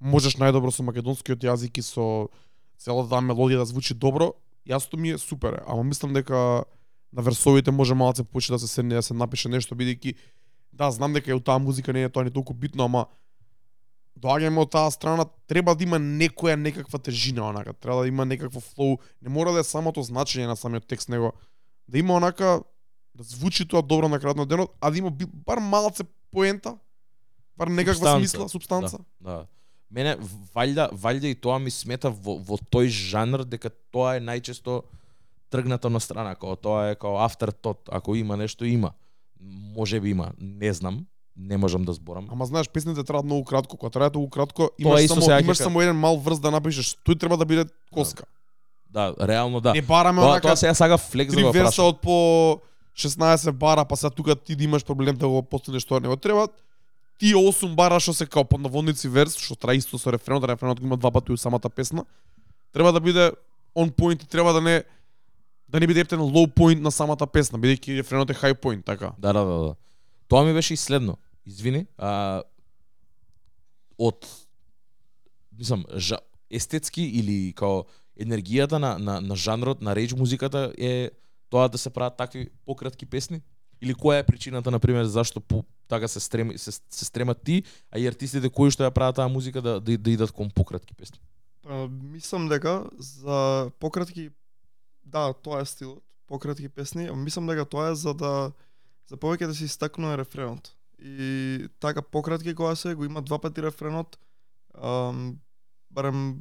можеш 0.00 0.36
најдобро 0.40 0.72
со 0.74 0.82
македонскиот 0.82 1.46
јазик 1.46 1.78
и 1.78 1.82
со 1.86 2.28
целата 2.78 3.14
таа 3.14 3.22
мелодија 3.22 3.62
да 3.62 3.68
звучи 3.68 3.94
добро. 3.94 4.32
Јасно 4.68 4.98
ми 4.98 5.14
е 5.14 5.18
супер, 5.18 5.62
ама 5.66 5.84
мислам 5.84 6.12
дека 6.12 6.64
на 7.12 7.22
версовите 7.22 7.70
може 7.70 7.94
малце 7.94 8.24
повеќе 8.24 8.56
да 8.56 8.58
се 8.58 8.68
седне 8.68 8.98
да 8.98 9.02
се 9.02 9.14
напише 9.14 9.48
нешто 9.48 9.76
бидејќи 9.78 10.16
да, 10.74 10.90
знам 10.90 11.12
дека 11.14 11.30
и 11.30 11.40
таа 11.40 11.58
музика 11.58 11.92
не 11.92 12.02
е 12.02 12.08
тоа 12.10 12.24
не 12.24 12.30
толку 12.34 12.54
битно, 12.54 12.88
ама 12.90 13.06
доаѓаме 14.18 14.62
од 14.62 14.70
таа 14.70 14.90
страна, 14.90 15.26
треба 15.46 15.74
да 15.74 15.84
има 15.84 15.98
некоја 15.98 16.56
некаква 16.58 16.98
тежина 16.98 17.48
онака, 17.50 17.72
треба 17.72 18.02
да 18.02 18.08
има 18.08 18.24
некакво 18.24 18.60
флоу, 18.60 18.98
не 19.22 19.30
мора 19.30 19.52
да 19.52 19.62
е 19.62 19.68
самото 19.68 20.02
значење 20.02 20.46
на 20.50 20.56
самиот 20.56 20.86
текст, 20.86 21.08
него 21.08 21.32
да 21.88 21.98
има 21.98 22.14
онака 22.18 22.62
да 23.14 23.24
звучи 23.24 23.66
тоа 23.68 23.82
добро 23.82 24.08
на 24.08 24.18
крајот 24.20 24.36
на 24.36 24.46
денот, 24.46 24.74
а 24.80 24.90
да 24.90 24.98
има 24.98 25.10
бар 25.46 25.58
малце 25.58 26.04
поента, 26.32 26.76
бар 27.56 27.68
некаква 27.68 27.94
Супстанца, 27.94 28.18
смисла, 28.18 28.48
субстанца. 28.48 28.98
Да. 29.20 29.46
Мене 29.90 30.16
валјда 30.54 30.90
валјда 30.90 31.30
и 31.30 31.38
тоа 31.38 31.58
ми 31.62 31.70
смета 31.70 32.10
во, 32.10 32.38
во 32.42 32.58
тој 32.58 32.90
жанр 32.90 33.44
дека 33.46 33.70
тоа 33.94 34.16
е 34.18 34.24
најчесто 34.24 34.82
тргнато 35.54 35.90
на 35.90 36.00
страна, 36.02 36.34
како 36.34 36.56
тоа 36.58 36.90
е 36.90 36.98
како 36.98 37.20
afterthought, 37.22 37.86
ако 37.92 38.16
има 38.18 38.36
нешто 38.36 38.64
има. 38.66 38.92
Може 39.76 40.00
би 40.00 40.10
има, 40.10 40.32
не 40.38 40.72
знам, 40.72 41.06
не 41.36 41.56
можам 41.56 41.84
да 41.84 41.92
зборам. 41.92 42.28
Ама 42.32 42.46
знаеш, 42.46 42.68
песните 42.68 43.04
траат 43.04 43.24
многу 43.24 43.44
кратко, 43.44 43.76
кога 43.76 43.90
траат 43.90 44.14
многу 44.14 44.30
кратко, 44.30 44.70
имаш 44.78 45.06
само 45.06 45.22
сега 45.22 45.40
имаш 45.40 45.58
само 45.58 45.80
еден 45.80 45.96
мал 45.96 46.16
врз 46.16 46.40
да 46.40 46.50
напишеш, 46.50 46.96
тој 47.06 47.18
треба 47.20 47.36
да 47.36 47.44
биде 47.46 47.66
коска. 47.92 48.24
Да, 48.90 49.14
реално 49.20 49.60
да. 49.60 49.72
Не 49.74 49.82
бараме 49.82 50.22
Тоа, 50.22 50.30
онака 50.30 50.48
тоа 50.48 50.56
сега 50.56 50.74
сага 50.74 50.98
флекс 50.98 51.34
да 51.34 51.42
го 51.42 51.52
прашам. 51.52 51.86
од 51.90 52.00
по 52.00 52.60
16 52.96 53.52
бара, 53.52 53.84
па 53.84 53.96
сега 53.96 54.10
тука 54.10 54.36
ти 54.36 54.56
да 54.56 54.64
имаш 54.64 54.84
проблем 54.84 55.16
да 55.16 55.28
го 55.28 55.42
постигнеш 55.42 55.84
тоа 55.84 56.00
него 56.00 56.16
треба 56.16 56.48
тие 57.18 57.34
8 57.34 57.74
бара 57.74 58.00
што 58.00 58.14
се 58.14 58.26
као 58.26 58.44
под 58.44 58.60
верс, 59.04 59.36
што 59.38 59.56
трае 59.56 59.78
исто 59.78 59.98
со 59.98 60.12
рефренот, 60.12 60.44
рефренот 60.44 60.80
го 60.80 60.86
има 60.86 60.96
два 60.96 61.10
пати 61.10 61.32
у 61.32 61.36
самата 61.36 61.70
песна. 61.70 62.04
Треба 62.72 62.92
да 62.92 63.00
биде 63.00 63.32
on 63.74 63.90
point 63.90 64.22
и 64.22 64.26
треба 64.26 64.52
да 64.52 64.60
не 64.60 64.84
да 65.68 65.80
не 65.80 65.86
биде 65.86 66.00
ептен 66.00 66.18
low 66.18 66.46
point 66.46 66.80
на 66.80 66.90
самата 66.90 67.26
песна, 67.26 67.58
бидејќи 67.58 67.98
рефренот 67.98 68.30
е 68.30 68.34
high 68.34 68.54
point, 68.54 68.84
така. 68.84 69.12
Да, 69.18 69.32
да, 69.32 69.44
да, 69.44 69.58
да. 69.58 69.74
Тоа 70.28 70.44
ми 70.44 70.52
беше 70.52 70.74
и 70.74 70.76
следно. 70.76 71.18
Извини, 71.46 71.86
а 71.98 72.42
од 73.98 74.26
мислам, 75.58 75.84
жа, 75.96 76.18
естетски 76.50 77.02
или 77.02 77.52
као 77.52 77.84
енергијата 78.20 78.78
на, 78.78 78.98
на, 78.98 79.20
на 79.20 79.36
жанрот, 79.36 79.82
на 79.82 79.94
реч 79.94 80.12
музиката 80.12 80.72
е 80.78 81.10
тоа 81.54 81.68
да 81.70 81.78
се 81.78 81.90
прават 81.90 82.16
такви 82.16 82.48
пократки 82.66 83.06
песни? 83.06 83.42
Или 83.82 83.94
која 83.94 84.18
е 84.22 84.26
причината, 84.26 84.70
на 84.70 84.80
пример, 84.80 85.04
зашто 85.04 85.40
по, 85.40 85.62
така 85.88 86.08
се 86.08 86.20
стреми 86.20 86.58
се, 86.58 86.72
се 86.72 87.04
стремат 87.04 87.42
ти, 87.44 87.62
а 87.90 87.98
и 87.98 88.06
артистите 88.10 88.50
кои 88.50 88.72
што 88.74 88.82
ја 88.82 88.90
прават 88.90 89.20
таа 89.20 89.30
музика 89.30 89.62
да, 89.62 89.78
да, 89.78 89.94
да 89.98 90.10
идат 90.10 90.32
кон 90.34 90.50
пократки 90.50 90.94
песни? 90.94 91.20
А, 91.68 91.86
мислам 91.86 92.48
дека 92.48 92.90
за 92.98 93.70
пократки 93.78 94.30
да, 95.04 95.30
тоа 95.32 95.60
е 95.62 95.68
стилот, 95.68 96.02
пократки 96.26 96.68
песни, 96.68 97.06
ама 97.06 97.22
мислам 97.22 97.46
дека 97.46 97.68
тоа 97.68 97.92
е 97.92 97.94
за 97.94 98.14
да 98.14 98.50
за 99.06 99.20
повеќе 99.20 99.46
да 99.46 99.54
се 99.54 99.68
истакнува 99.68 100.16
рефренот. 100.18 100.72
И 100.98 101.68
така 101.78 102.02
пократки 102.02 102.54
кога 102.54 102.74
се 102.74 102.94
го 102.94 103.04
има 103.04 103.22
два 103.22 103.38
пати 103.38 103.62
рефренот, 103.62 104.16
ам, 104.74 105.36
барем 105.90 106.40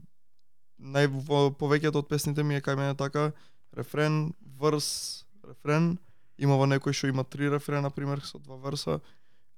нај 0.80 1.12
во 1.12 1.50
повеќето 1.52 2.02
од 2.02 2.10
песните 2.10 2.44
ми 2.44 2.56
е 2.56 2.64
кај 2.64 2.80
мене 2.80 2.96
така 2.96 3.32
рефрен, 3.78 4.34
врс, 4.60 5.26
рефрен, 5.48 5.98
има 6.38 6.58
во 6.58 6.68
некој 6.70 6.94
што 6.94 7.08
има 7.08 7.24
три 7.24 7.50
рефрена, 7.50 7.92
пример, 7.92 8.22
со 8.26 8.40
два 8.40 8.58
верса. 8.58 9.00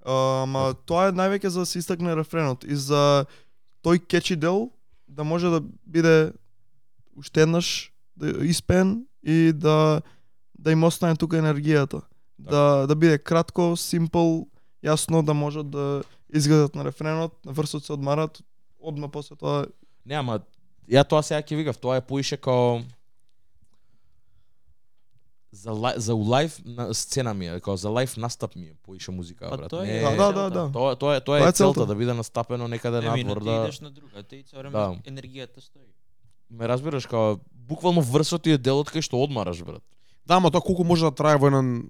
Ама 0.05 0.75
тоа 0.85 1.09
е 1.09 1.15
највеќе 1.17 1.47
за 1.47 1.63
да 1.63 1.65
се 1.65 1.79
истакне 1.79 2.15
рефренот 2.15 2.63
и 2.63 2.75
за 2.75 3.25
тој 3.85 4.01
кечи 4.05 4.35
дел 4.35 4.69
да 5.07 5.23
може 5.23 5.49
да 5.49 5.61
биде 5.85 6.33
уште 7.15 7.41
еднаш 7.41 7.91
да 8.15 8.45
испен 8.45 9.05
и 9.23 9.53
да 9.53 10.01
да 10.59 10.71
им 10.71 10.83
остане 10.83 11.15
тука 11.15 11.37
енергијата. 11.37 12.01
Да 12.37 12.87
да 12.87 12.95
биде 12.95 13.17
кратко, 13.17 13.75
симпл, 13.77 14.45
јасно 14.83 15.23
да 15.25 15.33
можат 15.33 15.69
да 15.69 16.03
изгледат 16.29 16.75
на 16.75 16.85
рефренот, 16.85 17.33
на 17.45 17.51
врсот 17.51 17.85
се 17.85 17.93
одмарат, 17.93 18.41
одма 18.79 19.07
после 19.07 19.35
тоа 19.35 19.65
Не, 20.05 20.15
ама 20.15 20.39
ја 20.85 21.01
тоа 21.07 21.23
сега 21.25 21.41
ќе 21.41 21.57
викав, 21.57 21.77
тоа 21.81 21.97
е 21.97 22.05
поише 22.05 22.37
као 22.37 22.81
за 25.55 25.93
за 25.97 26.13
лайф 26.15 26.61
на 26.65 26.93
сцена 26.93 27.33
ми 27.33 27.47
е, 27.47 27.59
као 27.59 27.77
за 27.77 27.89
лайф 27.89 28.17
настап 28.17 28.55
ми 28.55 28.65
е 28.65 28.73
поише 28.75 29.11
музика, 29.11 29.49
брат. 29.49 29.69
тоа 29.69 29.83
Не, 29.83 29.97
е 29.97 30.01
Да, 30.01 30.11
да, 30.13 30.31
да, 30.33 30.49
да. 30.51 30.71
Тоа 30.71 30.95
тоа 30.95 31.15
е 31.15 31.21
тоа 31.21 31.37
Тоа 31.37 31.37
е 31.37 31.49
е 31.49 31.51
целта. 31.51 31.55
целта 31.73 31.85
да 31.85 31.95
биде 31.95 32.13
настапено 32.13 32.67
некаде 32.67 32.97
Еми, 32.99 33.23
надвор 33.23 33.37
ти 33.37 33.45
да 33.45 33.51
идеш 33.53 33.79
на 33.79 33.91
друга, 33.91 34.23
те 34.23 34.35
и 34.35 34.43
цело 34.43 34.59
време 34.59 34.71
Да. 34.71 34.95
енергијата 35.05 35.59
стои. 35.59 35.81
ме 36.49 36.67
разбираш 36.67 37.05
као 37.05 37.37
буквално 37.51 38.01
врсот 38.03 38.43
ти 38.43 38.51
е 38.51 38.57
делот 38.57 38.89
кај 38.89 39.01
што 39.01 39.17
одмараш 39.17 39.63
брат. 39.63 39.83
Да, 40.25 40.35
ама 40.35 40.51
тоа 40.51 40.61
колку 40.61 40.83
може 40.83 41.03
да 41.03 41.11
трае 41.13 41.37
во 41.37 41.47
еден 41.47 41.89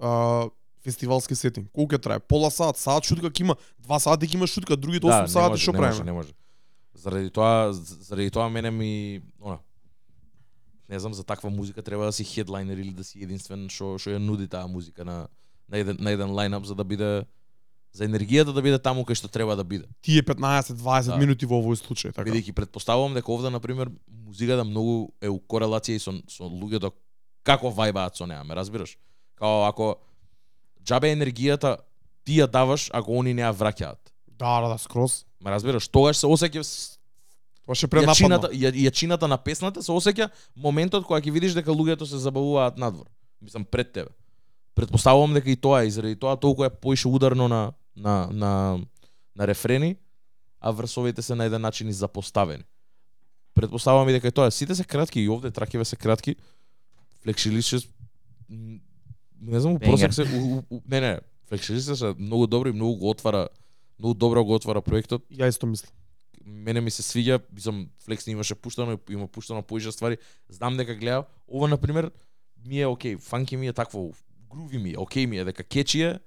а, 0.00 0.48
фестивалски 0.80 1.34
сетинг? 1.34 1.68
Колку 1.72 1.94
ќе 1.94 2.00
трае? 2.00 2.18
Пола 2.20 2.50
сат, 2.50 2.76
сат 2.76 3.04
шутка 3.04 3.26
ќе 3.28 3.40
има, 3.40 3.54
два 3.78 3.98
сати 3.98 4.26
ќе 4.26 4.34
има 4.34 4.46
шутка, 4.46 4.76
другите 4.76 5.02
8 5.02 5.10
Да, 5.10 5.22
не 5.22 5.28
сати 5.28 5.58
што 5.58 5.72
не 5.72 5.78
може, 5.78 5.90
правиме? 5.90 6.04
не 6.04 6.12
може. 6.12 6.32
Заради 6.94 7.30
тоа 7.30 7.72
заради 7.72 8.30
тоа 8.30 8.48
мене 8.48 8.70
ми 8.70 8.90
она 9.40 9.58
не 10.88 10.98
знам 11.00 11.14
за 11.14 11.24
таква 11.24 11.50
музика 11.50 11.82
треба 11.82 12.04
да 12.04 12.12
си 12.12 12.24
хедлайнер 12.24 12.76
или 12.76 12.90
да 12.92 13.04
си 13.04 13.22
единствен 13.22 13.68
што 13.68 13.98
што 13.98 14.10
ја 14.10 14.18
нуди 14.18 14.48
таа 14.48 14.66
музика 14.68 15.04
на 15.04 15.28
на 15.68 15.78
еден 15.78 15.96
на 16.00 16.10
еден 16.10 16.28
лајнап 16.28 16.64
за 16.64 16.74
да 16.74 16.84
биде 16.84 17.24
за 17.94 18.04
енергијата 18.04 18.52
да 18.52 18.62
биде 18.62 18.78
таму 18.78 19.04
кај 19.06 19.14
што 19.14 19.28
треба 19.28 19.56
да 19.56 19.64
биде. 19.64 19.86
Тие 20.02 20.22
15-20 20.22 21.06
Да. 21.06 21.16
минути 21.16 21.46
во 21.46 21.62
овој 21.62 21.78
случај, 21.78 22.12
така. 22.12 22.26
Бидејќи 22.30 22.52
предпоставувам 22.52 23.14
дека 23.14 23.30
овде 23.32 23.50
на 23.50 23.60
пример 23.60 23.90
музиката 24.10 24.64
многу 24.64 25.12
е 25.22 25.28
у 25.28 25.38
корелација 25.38 25.94
и 25.94 25.98
со 26.02 26.12
со 26.28 26.44
луѓето 26.44 26.90
како 27.44 27.70
вајбаат 27.70 28.16
со 28.16 28.26
неа, 28.26 28.42
ме 28.44 28.54
разбираш? 28.54 28.96
Као 29.38 29.64
ако 29.68 29.96
џабе 30.84 31.14
енергијата 31.14 31.76
ти 32.24 32.40
ја 32.40 32.46
даваш 32.50 32.90
ако 32.92 33.12
они 33.20 33.32
не 33.34 33.42
ја 33.42 33.54
враќаат. 33.54 34.10
Да, 34.26 34.60
да, 34.60 34.68
да, 34.68 34.78
скроз. 34.78 35.24
Ме 35.40 35.50
разбираш? 35.50 35.88
Тогаш 35.88 36.16
се 36.18 36.26
осеќа 36.26 36.64
Тоа 37.66 37.74
ше 37.74 37.86
јачината, 37.88 37.90
пренападно. 37.90 38.48
ја, 38.52 38.72
јачината 38.72 39.28
на 39.28 39.38
песната 39.40 39.82
се 39.82 39.92
осеќа 39.92 40.28
моментот 40.56 41.06
кога 41.06 41.20
ќе 41.20 41.32
видиш 41.32 41.54
дека 41.56 41.72
луѓето 41.72 42.04
се 42.04 42.20
забавуваат 42.20 42.78
надвор. 42.78 43.06
Мислам 43.40 43.64
пред 43.64 43.92
тебе. 43.92 44.10
Предпоставувам 44.74 45.34
дека 45.34 45.50
и 45.50 45.56
тоа 45.56 45.82
е, 45.82 45.86
и 45.86 45.90
заради 45.90 46.16
тоа 46.16 46.36
толку 46.36 46.64
е 46.64 46.70
поише 46.70 47.08
ударно 47.08 47.48
на 47.48 47.72
на 47.96 48.28
на 48.32 48.78
на 49.36 49.46
рефрени, 49.48 49.96
а 50.60 50.70
врсовите 50.70 51.22
се 51.22 51.34
на 51.34 51.44
еден 51.44 51.60
начин 51.60 51.88
и 51.88 51.92
запоставени. 51.92 52.64
Предпоставувам 53.54 54.08
и 54.08 54.12
дека 54.12 54.28
и 54.28 54.32
тоа. 54.32 54.50
Сите 54.50 54.74
се 54.74 54.84
кратки 54.84 55.20
и 55.20 55.28
овде 55.28 55.50
тракиве 55.50 55.84
се 55.84 55.96
кратки. 55.96 56.36
Флексилише 57.22 57.78
не 59.40 59.60
знам, 59.60 59.78
просек 59.78 60.14
се 60.14 60.22
у, 60.22 60.56
у, 60.56 60.62
у, 60.70 60.82
не 60.88 61.00
не, 61.00 61.20
флексилише 61.48 61.96
се 61.96 62.14
многу 62.18 62.46
добро 62.46 62.68
и 62.68 62.72
многу 62.72 62.96
го 62.96 63.10
отвара 63.10 63.48
многу 63.98 64.14
добро 64.14 64.44
го 64.44 64.54
отвара 64.54 64.82
проектот 64.82 65.22
Ја 65.30 65.48
исто 65.48 65.66
мислам. 65.66 65.92
Мене 66.46 66.80
ми 66.80 66.90
се 66.90 67.02
свиѓа, 67.02 67.42
мислам 67.52 67.88
Флекс 68.04 68.26
не 68.26 68.32
имаше 68.32 68.54
пуштано, 68.54 68.98
има 69.10 69.28
пуштано 69.28 69.62
поише 69.62 69.92
ствари. 69.92 70.18
Знам 70.48 70.76
дека 70.76 70.94
гледа, 70.94 71.24
ова 71.48 71.68
на 71.68 71.76
пример 71.78 72.10
ми 72.66 72.80
е 72.80 72.86
окей, 72.86 73.16
фанки 73.16 73.56
ми 73.56 73.68
е 73.68 73.72
такво, 73.72 74.12
груви 74.50 74.78
ми 74.78 74.90
е, 74.90 74.98
окей 74.98 75.26
ми 75.26 75.38
е, 75.38 75.44
дека 75.44 75.64
кечи 75.64 76.02
е. 76.02 76.18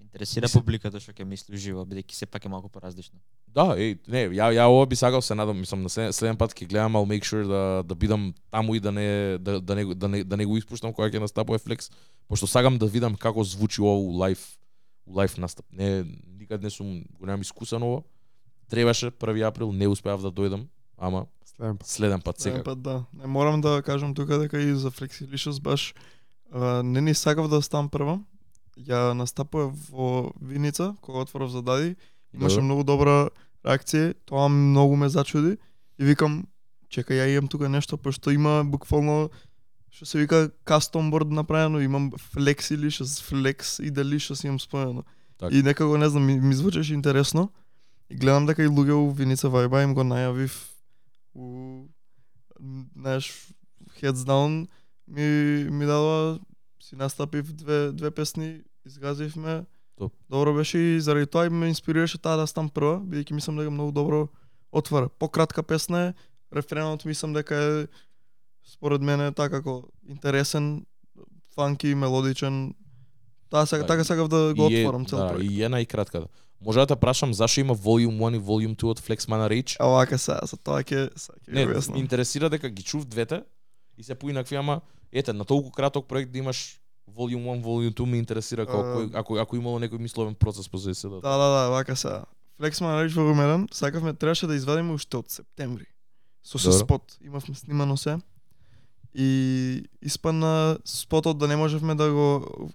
Интересира 0.00 0.46
Мислам- 0.46 0.62
публиката 0.62 1.00
што 1.00 1.12
ќе 1.12 1.24
мисли 1.24 1.54
уживо, 1.54 1.84
бидејќи 1.84 2.12
сепак 2.14 2.44
е 2.44 2.48
малку 2.48 2.68
поразлично. 2.68 3.18
Да, 3.48 3.74
еј, 3.76 3.98
не, 4.08 4.28
ја 4.32 4.48
ја 4.54 4.64
ова 4.70 4.86
би 4.86 4.96
сакал 4.96 5.20
се 5.22 5.34
надам, 5.34 5.58
мислам 5.60 5.82
на 5.82 5.88
следен, 5.88 6.12
следен 6.12 6.36
пат 6.36 6.54
ќе 6.54 6.68
гледам, 6.68 6.96
I'll 6.96 7.04
make 7.08 7.24
sure 7.26 7.44
да 7.44 7.82
да 7.82 7.94
бидам 7.94 8.34
таму 8.50 8.74
и 8.74 8.80
да 8.80 8.92
не 8.92 9.38
да 9.38 9.60
да 9.60 9.74
не 9.74 9.84
да 9.94 10.08
не, 10.08 10.24
да 10.24 10.36
не 10.36 10.46
го 10.46 10.56
испуштам 10.56 10.92
кога 10.92 11.10
ќе 11.10 11.20
настапува 11.20 11.58
Флекс, 11.58 11.90
пошто 12.28 12.46
сакам 12.46 12.78
да 12.78 12.86
видам 12.86 13.16
како 13.16 13.44
звучи 13.44 13.80
ова 13.82 13.98
у 13.98 14.16
лайф 14.16 14.58
у 15.06 15.14
лайф 15.14 15.36
настап. 15.38 15.66
Не 15.72 16.04
никад 16.38 16.62
не 16.62 16.70
сум 16.70 17.04
го 17.18 17.26
немам 17.26 17.40
искусан 17.42 17.82
ова. 17.82 18.02
Требаше 18.68 19.10
1 19.10 19.48
април, 19.48 19.72
не 19.72 19.88
успеав 19.88 20.22
да 20.22 20.30
дојдам, 20.32 20.66
ама 20.98 21.26
Следен 21.56 21.76
пат. 21.76 21.88
следен 21.88 22.20
пат 22.20 22.40
Сега 22.40 22.54
сега. 22.54 22.64
пат 22.64 22.82
да. 22.82 23.04
Не 23.14 23.26
морам 23.26 23.60
да 23.60 23.82
кажам 23.82 24.14
тука 24.14 24.38
дека 24.38 24.60
и 24.60 24.74
за 24.74 24.90
Flexilicious 24.90 25.62
баш 25.62 25.94
а, 26.52 26.82
не 26.82 27.00
ни 27.00 27.14
сакав 27.14 27.48
да 27.48 27.62
ставам 27.62 27.88
прва. 27.88 28.20
Ја 28.78 29.12
настапува 29.14 29.72
во 29.90 30.32
Виница, 30.42 30.94
кога 31.00 31.18
отворов 31.20 31.50
за 31.50 31.62
Дади. 31.62 31.96
Имаше 32.34 32.56
Да. 32.56 32.62
многу 32.62 32.84
добра 32.84 33.30
реакција, 33.64 34.14
тоа 34.26 34.48
многу 34.48 34.96
ме 34.96 35.08
зачуди 35.08 35.56
и 35.98 36.04
викам 36.04 36.46
чекај 36.90 37.18
ја 37.24 37.38
имам 37.38 37.48
тука 37.48 37.68
нешто 37.68 37.96
пошто 37.96 38.30
има 38.30 38.64
буквално 38.64 39.30
што 39.90 40.04
се 40.06 40.18
вика 40.18 40.50
custom 40.66 41.08
board 41.10 41.30
направено, 41.32 41.80
имам 41.80 42.12
Flexilicious, 42.12 43.16
Flex 43.24 43.82
и 43.82 43.92
Delicious 43.92 44.44
имам 44.44 44.60
споено. 44.60 45.04
Така. 45.38 45.56
И 45.56 45.62
некако 45.62 45.96
не 45.98 46.08
знам 46.08 46.24
ми, 46.26 46.40
ми 46.40 46.54
звучеше 46.54 46.94
интересно. 46.94 47.50
И 48.10 48.16
гледам 48.16 48.46
дека 48.46 48.62
и 48.62 48.68
луѓе 48.68 48.92
у 48.92 49.10
Виница 49.10 49.48
Вајба 49.48 49.82
им 49.82 49.94
го 49.94 50.02
најавив 50.02 50.52
у 51.34 51.86
м, 52.60 52.86
знаеш 52.96 53.52
Heads 54.00 54.24
Down 54.24 54.66
ми 55.08 55.26
ми 55.70 55.86
дадоа 55.86 56.38
си 56.82 56.96
настапив 56.96 57.52
две 57.52 57.92
две 57.92 58.10
песни, 58.10 58.60
изгазивме. 58.86 59.64
Топ. 59.96 60.12
Добро 60.30 60.54
беше 60.54 60.78
и 60.78 61.00
заради 61.00 61.26
тоа 61.26 61.46
и 61.46 61.50
ме 61.50 61.68
инспирираше 61.68 62.18
таа 62.18 62.36
да 62.36 62.46
стам 62.46 62.68
прва, 62.68 63.00
бидејќи 63.00 63.32
мислам 63.32 63.56
дека 63.56 63.70
многу 63.70 63.92
добро 63.92 64.28
отвара. 64.72 65.08
Пократка 65.08 65.62
песна 65.62 66.00
е, 66.02 66.14
рефренот 66.52 67.04
мислам 67.04 67.32
дека 67.32 67.54
е 67.54 67.86
според 68.64 69.02
мене 69.02 69.32
така 69.32 69.50
како 69.56 69.88
интересен, 70.08 70.86
фанки, 71.54 71.94
мелодичен. 71.94 72.74
Таа 73.50 73.66
сега 73.66 73.82
Да, 73.82 73.86
така 73.86 74.04
сакав 74.04 74.28
да 74.28 74.54
го 74.54 74.68
И 74.70 74.76
е- 74.76 74.84
отворам 74.84 75.06
цел 75.06 75.18
да, 75.18 75.28
проект. 75.28 75.50
И 75.50 75.62
една 75.62 75.80
и 75.80 75.86
кратка. 75.86 76.26
Може 76.60 76.78
да 76.78 76.86
те 76.86 76.96
прашам 76.96 77.34
зашо 77.34 77.60
има 77.60 77.76
Volume 77.76 78.18
1 78.18 78.36
и 78.36 78.40
Volume 78.40 78.76
2 78.76 78.84
од 78.84 79.00
Flex 79.00 79.28
Mana 79.28 79.48
Rage? 79.48 79.76
А 79.80 79.86
вака 79.86 80.18
сега, 80.18 80.40
за 80.42 80.56
тоа 80.56 80.80
ќе 80.82 81.10
ќе 81.12 81.66
објаснам. 81.66 81.98
интересира 81.98 82.48
дека 82.50 82.70
ги 82.70 82.82
чув 82.82 83.04
двете 83.04 83.42
и 83.98 84.02
се 84.02 84.14
поинакви, 84.14 84.56
ама 84.56 84.80
ете, 85.12 85.32
на 85.32 85.44
толку 85.44 85.70
краток 85.70 86.08
проект 86.08 86.32
да 86.32 86.38
имаш 86.38 86.80
Volume 87.16 87.60
1, 87.60 87.62
Volume 87.62 87.94
2 87.94 88.06
ме 88.06 88.18
интересира 88.18 88.66
како 88.66 88.82
кој, 88.82 89.10
ако 89.14 89.36
ако 89.36 89.56
имало 89.56 89.78
некој 89.78 89.98
мисловен 89.98 90.34
процес 90.34 90.68
по 90.68 90.78
да. 90.78 90.94
се 90.94 91.08
Да, 91.08 91.20
да, 91.20 91.48
да, 91.48 91.68
вака 91.68 91.96
сега. 91.96 92.24
Flexman 92.58 92.96
Rage 92.96 93.14
во 93.14 93.28
Румерен, 93.28 93.68
сакавме 93.72 94.14
требаше 94.14 94.46
да 94.46 94.56
извадиме 94.56 94.96
уште 94.96 95.16
од 95.16 95.30
септември. 95.30 95.84
Со 96.42 96.58
Добро. 96.58 96.72
спот, 96.72 97.18
имавме 97.20 97.54
снимано 97.54 97.96
се. 97.96 98.18
И 99.14 99.84
испадна 100.02 100.78
спотот 100.84 101.38
да 101.38 101.48
не 101.48 101.56
можевме 101.56 101.94
да 101.94 102.10
го 102.12 102.70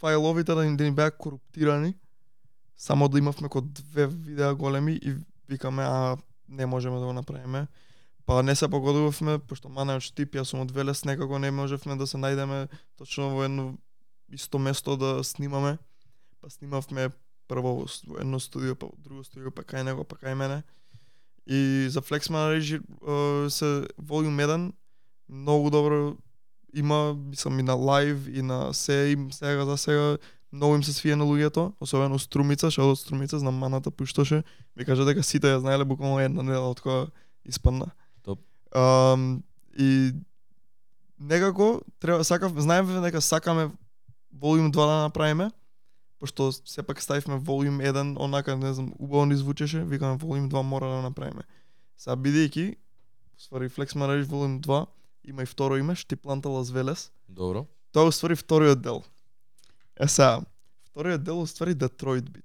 фајловите 0.00 0.54
да 0.54 0.64
ни, 0.64 0.76
да 0.76 0.84
ни 0.84 0.90
беа 0.90 1.10
коруптирани. 1.10 1.94
Само 2.82 3.08
да 3.08 3.18
имавме 3.18 3.48
код 3.48 3.72
две 3.72 4.06
видеа 4.06 4.54
големи 4.54 4.92
и 4.92 5.14
викаме 5.48 5.82
а 5.82 6.16
не 6.48 6.66
можеме 6.66 6.98
да 6.98 7.06
го 7.06 7.12
направиме. 7.12 7.66
Па 8.26 8.42
не 8.42 8.56
се 8.56 8.68
погодувавме, 8.68 9.38
пошто 9.38 9.68
Мана 9.70 9.94
од 9.94 10.02
Штип, 10.02 10.34
јас 10.34 10.50
сум 10.50 10.64
од 10.66 10.74
Велес, 10.74 11.04
некако 11.06 11.38
не 11.38 11.52
можевме 11.54 11.94
да 11.94 12.08
се 12.10 12.18
најдеме 12.18 12.66
точно 12.98 13.28
во 13.36 13.44
едно 13.46 13.78
исто 14.34 14.58
место 14.58 14.96
да 14.98 15.22
снимаме. 15.22 15.78
Па 16.42 16.50
снимавме 16.50 17.12
прво 17.46 17.86
во 17.86 18.18
едно 18.18 18.42
студио, 18.42 18.74
па 18.74 18.90
во 18.90 18.98
друго 18.98 19.22
студио, 19.22 19.54
па 19.54 19.62
кај 19.62 19.86
него, 19.86 20.02
па 20.02 20.18
кај 20.18 20.34
мене. 20.34 20.66
И 21.46 21.86
за 21.86 22.02
Flexman 22.02 22.50
Regi 22.50 22.82
се 23.46 23.86
Volume 23.94 24.42
1 24.42 24.72
многу 25.30 25.70
добро 25.70 26.16
има, 26.74 27.14
мислам 27.14 27.60
и 27.60 27.62
на 27.62 27.74
лайв 27.74 28.26
и 28.26 28.42
на 28.42 28.74
се 28.74 29.14
им 29.14 29.30
сега 29.30 29.70
за 29.70 29.78
сега 29.78 30.18
многу 30.52 30.76
им 30.76 30.82
се 30.84 30.92
свија 30.92 31.16
на 31.16 31.24
луѓето, 31.24 31.72
особено 31.80 32.18
Струмица, 32.20 32.70
што 32.70 32.92
од 32.92 33.00
Струмица 33.00 33.38
знам 33.40 33.56
маната 33.58 33.90
пушташе, 33.90 34.42
ми 34.76 34.84
кажа 34.84 35.06
дека 35.08 35.24
сите 35.24 35.48
ја 35.54 35.62
знаеле 35.64 35.84
буквално 35.88 36.20
една 36.20 36.44
недела 36.44 36.68
од 36.70 36.80
која 36.84 37.08
испадна. 37.48 37.90
Топ. 38.22 38.40
Um, 38.70 39.42
и 39.78 40.12
некако 41.20 41.80
треба 42.00 42.24
сакав 42.24 42.52
знаеме 42.56 43.00
дека 43.00 43.20
сакаме 43.20 43.70
Volume 44.36 44.70
2 44.70 44.72
да 44.72 45.02
направиме, 45.02 45.50
пошто 46.18 46.52
сепак 46.52 47.02
ставивме 47.02 47.40
Volume 47.40 47.92
1, 47.92 48.16
онака 48.20 48.56
не 48.56 48.74
знам, 48.74 48.92
убаво 48.98 49.26
ни 49.26 49.36
звучеше, 49.36 49.84
викаме 49.84 50.18
Volume 50.18 50.48
2 50.48 50.62
мора 50.62 50.88
да 50.88 51.02
направиме. 51.02 51.42
Сега 51.96 52.16
бидејќи 52.16 52.76
ствари 53.38 53.68
Flex 53.68 53.96
Marriage 53.96 54.28
Volume 54.28 54.60
2 54.60 54.86
има 55.24 55.42
и 55.42 55.46
второ 55.46 55.76
име, 55.76 55.94
Штипланта 55.94 56.48
Лас 56.48 56.70
Велес. 56.70 57.10
Добро. 57.28 57.66
Тоа 57.92 58.04
е 58.04 58.08
уствари 58.08 58.36
вториот 58.36 58.82
дел. 58.82 59.02
Е 59.96 60.08
сега, 60.08 60.40
вториот 60.84 61.24
дел 61.24 61.40
уствари 61.40 61.74
Детройт 61.74 62.32
бит. 62.32 62.44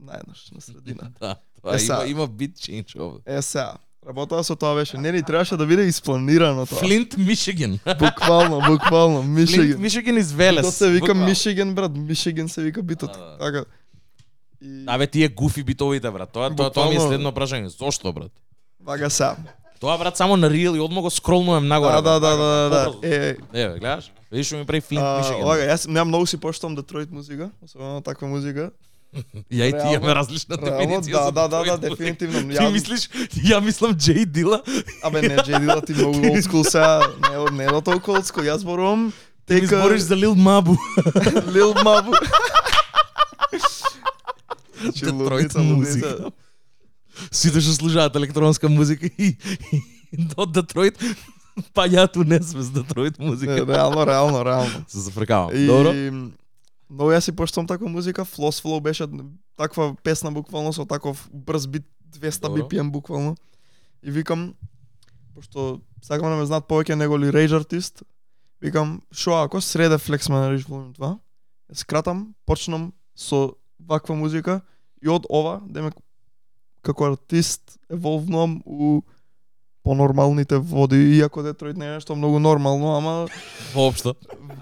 Наеднаш 0.00 0.50
на 0.50 0.60
средина. 0.60 1.10
Да, 1.20 1.36
тоа 1.62 1.70
Е, 1.70 1.74
има 1.74 1.78
сега. 1.78 2.06
има 2.06 2.26
бит 2.26 2.56
change 2.56 3.00
овде. 3.00 3.36
Е 3.36 3.42
сега, 3.42 3.74
работава 4.06 4.44
со 4.44 4.56
тоа 4.56 4.74
беше. 4.74 4.98
Не 4.98 5.12
ни 5.12 5.22
требаше 5.22 5.56
да 5.56 5.66
биде 5.66 5.82
испланирано 5.82 6.66
тоа. 6.66 6.78
Флинт, 6.78 7.16
Мишиген. 7.16 7.78
Буквално, 7.98 8.60
буквално, 8.68 9.22
Флинт, 9.22 9.34
Мишиген. 9.34 9.80
Мишиген 9.80 10.16
из 10.18 10.32
Велес. 10.32 10.62
Тоа 10.62 10.72
се 10.72 10.90
вика 10.90 11.00
буквално. 11.00 11.24
Мишиген, 11.24 11.74
брат. 11.74 11.92
Мишиген 11.94 12.48
се 12.48 12.62
вика 12.62 12.82
битот. 12.82 13.12
Да, 13.12 13.18
да. 13.20 13.38
Така. 13.38 13.64
И 14.60 14.84
Абе 14.86 15.06
тие 15.06 15.28
гуфи 15.28 15.62
битовите 15.62 16.10
брат. 16.10 16.30
Тоа 16.30 16.56
тоа 16.56 16.70
тоа 16.70 16.88
ми 16.88 16.96
е 16.96 17.00
следно 17.00 17.32
прашање. 17.32 17.66
Зошто 17.68 18.12
брат? 18.12 18.32
вака 18.80 19.10
сега. 19.10 19.36
Тоа 19.80 19.98
брат 19.98 20.16
само 20.16 20.36
на 20.36 20.50
рил 20.50 20.76
и 20.76 20.80
одма 20.80 21.00
го 21.00 21.10
скролнувам 21.10 21.68
нагоре. 21.68 21.92
Да, 21.92 22.02
да, 22.02 22.20
брат, 22.20 22.20
да, 22.20 22.70
така, 22.70 22.90
да, 22.90 23.08
да. 23.08 23.16
Е, 23.16 23.36
Еве, 23.52 23.78
гледаш? 23.78 24.12
Видиш 24.32 24.52
ми 24.52 24.66
прави 24.66 24.80
Флинт, 24.80 25.02
вака, 25.44 25.62
јас 25.62 25.86
ја 25.86 26.04
многу 26.04 26.26
си 26.26 26.36
поштам 26.36 26.74
Детройт 26.74 27.10
музика, 27.10 27.50
особено 27.64 28.00
таква 28.00 28.28
музика. 28.28 28.70
Ја 29.52 29.68
и 29.68 29.72
ти 29.72 29.94
имаме 29.94 30.14
различна 30.14 30.56
дефиниција 30.56 31.12
да, 31.12 31.24
за 31.24 31.32
да, 31.32 31.48
да, 31.48 31.48
да, 31.48 31.58
музика. 31.58 31.78
дефинитивно. 31.78 32.54
Ти 32.56 32.72
мислиш, 32.72 33.08
ја 33.32 33.60
мислам 33.60 33.94
Джей 33.94 34.26
Дила, 34.26 34.62
Абе 35.02 35.22
не, 35.22 35.36
Джей 35.36 35.60
Дила 35.60 35.80
ти 35.80 35.92
многу 35.94 36.18
school 36.18 36.68
сега, 36.68 37.00
не, 37.30 37.36
е- 37.36 37.50
не 37.52 37.64
е 37.64 37.68
до 37.70 37.80
толку 37.80 38.10
school. 38.16 38.50
Јас 38.50 38.56
зборувам 38.56 39.12
ти 39.46 39.54
ми 39.54 39.66
збориш 39.66 40.00
за 40.02 40.16
Лил 40.16 40.34
Мабу. 40.34 40.76
Лил 41.54 41.74
Мабу. 41.84 42.12
Значи, 44.82 45.04
Детройт 45.04 45.54
музика. 45.54 46.16
Сите 47.30 47.60
што 47.60 47.72
слушаат 47.72 48.16
електронска 48.16 48.68
музика 48.68 49.06
и, 49.18 49.36
до 50.12 50.46
Детройт 50.46 50.98
паѓаат 51.74 52.16
у 52.20 52.24
несвес 52.24 52.70
Детройт 52.70 53.18
музика. 53.18 53.66
Реално, 53.66 54.06
реално, 54.06 54.44
реално. 54.44 54.84
Се 54.88 54.98
зафркавам. 54.98 55.50
И 55.56 55.66
Добро? 55.66 55.92
Многу 56.90 57.10
јас 57.10 57.26
си 57.26 57.32
поштам 57.34 57.66
таква 57.66 57.88
музика, 57.90 58.24
Floss 58.24 58.62
Flow 58.62 58.80
беше 58.80 59.06
таква 59.56 59.96
песна 60.02 60.30
буквално 60.32 60.72
со 60.72 60.86
таков 60.86 61.28
брз 61.32 61.66
бит 61.66 61.82
200 62.14 62.40
Добро. 62.40 62.62
BPM 62.62 62.90
буквално. 62.90 63.34
И 64.02 64.10
викам 64.10 64.54
пошто 65.34 65.80
сакам 66.02 66.30
да 66.30 66.36
ме 66.36 66.46
знаат 66.46 66.68
повеќе 66.68 66.94
него 66.94 67.18
ли 67.18 67.32
Rage 67.32 67.56
артист, 67.56 68.02
викам 68.62 69.00
шо 69.12 69.42
ако 69.42 69.60
среде 69.60 69.98
на 69.98 70.52
Rage 70.52 70.68
Volume 70.68 70.94
2, 70.94 71.18
ја 71.72 71.74
скратам, 71.74 72.34
почнам 72.46 72.92
со 73.16 73.56
ваква 73.80 74.14
музика 74.14 74.60
и 75.02 75.08
од 75.08 75.26
ова 75.28 75.60
демек 75.66 75.94
како 76.86 77.10
артист 77.12 77.78
еволвнувам 77.90 78.60
у 78.66 79.02
понормалните 79.86 80.58
води, 80.58 80.98
иако 81.18 81.42
Детройт 81.42 81.76
не 81.76 81.86
е 81.86 81.94
нешто 81.98 82.16
многу 82.16 82.38
нормално, 82.38 82.96
ама 82.96 83.28
Воопшто. 83.74 84.14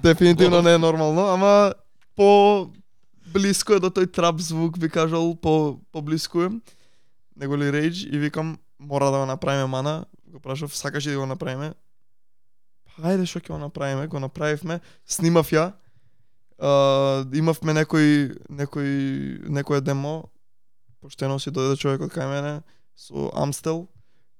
Дефинитивно 0.03 0.63
не 0.63 0.75
е 0.75 0.79
нормално, 0.79 1.21
ама 1.21 1.75
по 2.17 2.69
блиско 3.33 3.73
е 3.75 3.81
до 3.81 3.89
тој 3.89 4.13
трап 4.13 4.41
звук, 4.41 4.79
би 4.79 4.89
кажал, 4.89 5.35
по 5.35 5.81
поблиску 5.93 6.43
е. 6.43 6.51
Него 7.37 7.57
ли 7.57 7.73
Rage 7.73 8.09
и 8.09 8.19
викам 8.19 8.59
мора 8.79 9.11
да 9.11 9.19
го 9.19 9.27
направиме 9.27 9.67
мана. 9.67 10.05
Го 10.29 10.41
прашав 10.41 10.77
сакаш 10.77 11.07
ли 11.07 11.13
да 11.13 11.19
го 11.19 11.27
направиме? 11.27 11.73
Хајде 12.95 13.27
што 13.27 13.41
ќе 13.41 13.57
го 13.57 13.59
направиме, 13.59 14.07
го 14.07 14.21
направивме, 14.21 14.81
снимав 15.09 15.51
ја. 15.51 15.73
Uh, 16.55 17.27
имавме 17.35 17.75
некој 17.75 18.37
некој 18.47 18.93
некој 19.51 19.81
демо 19.83 20.31
поштено 21.05 21.37
си 21.39 21.53
дојде 21.53 21.77
човекот 21.77 22.13
кај 22.15 22.31
мене 22.31 22.55
со 22.97 23.29
Амстел 23.37 23.85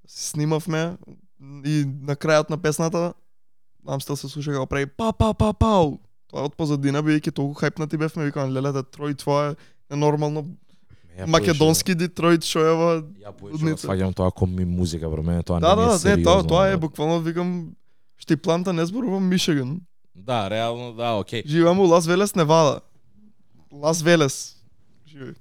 снимавме 0.09 0.97
и 1.65 1.85
на 1.85 2.17
крајот 2.17 2.49
на 2.49 2.57
песната 2.57 3.13
Амстел 3.85 4.17
се 4.17 4.33
слуша 4.33 4.55
како 4.57 4.67
прави 4.67 4.89
па 4.89 5.13
па 5.13 5.35
па 5.37 5.53
пау. 5.53 5.99
Тоа 6.33 6.49
од 6.49 6.57
позадина 6.57 7.05
бидејќи 7.05 7.35
толку 7.37 7.61
хајпнати 7.61 8.01
бевме, 8.01 8.31
викам 8.31 8.51
леле 8.51 8.73
Детройт 8.73 9.21
тоа 9.21 9.53
е 9.53 9.57
ненормално 9.93 10.47
македонски 11.29 11.95
Детройт 11.95 12.49
што 12.49 12.65
е 12.65 12.75
во 12.75 12.91
Ја 13.21 13.77
сваѓам 13.77 14.17
тоа 14.17 14.33
коми 14.33 14.65
музика, 14.65 15.11
бро, 15.11 15.23
мене 15.23 15.43
тоа 15.43 15.61
Да, 15.61 15.77
не 15.77 15.83
ми 15.83 15.89
да, 15.89 15.91
е 15.91 15.95
не, 15.95 15.99
сериозно. 15.99 16.25
тоа 16.25 16.49
тоа 16.49 16.69
е 16.73 16.77
буквално 16.77 17.21
викам 17.21 17.75
Штипланта 18.17 18.73
не 18.73 18.87
зборувам 18.87 19.29
Мишиган. 19.29 19.81
Да, 20.15 20.51
реално, 20.51 20.93
да, 20.93 21.13
окей. 21.19 21.43
Живеам 21.47 21.81
у 21.81 21.85
Лас 21.85 22.07
Велес, 22.07 22.35
Невада. 22.35 22.81
Лас 23.73 24.03
Велес. 24.03 24.57
Живеј. 25.11 25.35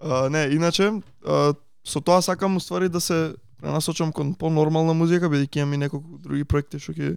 А, 0.00 0.28
не, 0.28 0.44
иначе, 0.54 0.92
а, 1.26 1.54
со 1.84 2.00
тоа 2.00 2.22
сакам 2.22 2.56
уствари 2.56 2.88
да 2.88 3.00
се 3.00 3.34
пренасочам 3.60 4.12
кон 4.12 4.34
понормална 4.34 4.94
музика, 4.94 5.28
бидејќи 5.28 5.62
имам 5.62 5.74
и 5.74 5.76
неколку 5.84 6.18
други 6.18 6.44
проекти 6.44 6.80
што 6.80 6.92
ќе 6.92 7.16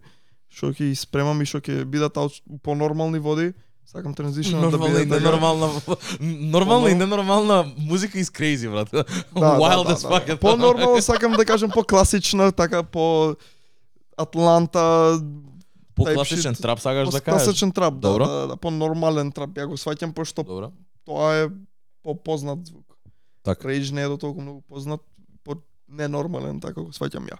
што 0.54 0.74
ќе 0.74 0.90
ги 0.92 0.96
спремам 0.96 1.42
и 1.42 1.46
што 1.46 1.62
ќе 1.64 1.86
бидат 1.86 2.18
понормални 2.64 3.20
води. 3.20 3.54
Сакам 3.86 4.14
транзишнот 4.16 4.62
да 4.62 4.78
Нормална 4.78 5.00
биде 5.00 5.04
и 5.04 5.10
така. 5.10 5.20
ненормална 5.20 5.68
нормална 6.20 6.92
и 6.92 6.96
ненормална 6.96 7.66
музика 7.78 8.18
is 8.18 8.32
crazy, 8.32 8.72
брат. 8.72 8.90
Да, 8.92 9.04
Wild 9.36 9.84
да, 9.88 9.96
as 9.96 10.02
да, 10.02 10.10
fuck. 10.10 10.26
да. 10.26 10.34
е 10.34 10.38
тоа. 10.38 10.52
По-нормално 10.52 11.02
сакам 11.02 11.32
да 11.34 11.46
кажем 11.46 11.70
по-класична, 11.70 12.52
така 12.52 12.84
по 12.84 13.36
Атланта, 14.18 15.20
По-класичен 15.96 16.56
трап 16.56 16.80
сакаш 16.80 17.10
да 17.10 17.22
кажеш. 17.22 17.46
класичен 17.46 17.72
трап, 17.72 18.00
да, 18.00 18.10
да, 18.10 18.28
да, 18.28 18.48
да, 18.48 18.56
по-нормален 18.56 19.32
трап. 19.32 19.50
Ја 19.50 19.68
го 19.68 19.78
сваќам 19.78 20.14
пошто 20.14 20.44
тоа 21.06 21.36
е 21.36 21.50
по-познат 22.04 22.68
звук. 22.68 22.98
Така. 23.44 23.68
Рейдж 23.68 23.92
не 23.92 24.02
е 24.02 24.08
до 24.08 24.18
толку 24.18 24.42
многу 24.42 24.62
познат, 24.62 25.02
по 25.44 25.56
ненормален, 25.90 26.60
така 26.60 26.82
го 26.82 26.92
сваќам 26.92 27.28
ја. 27.28 27.38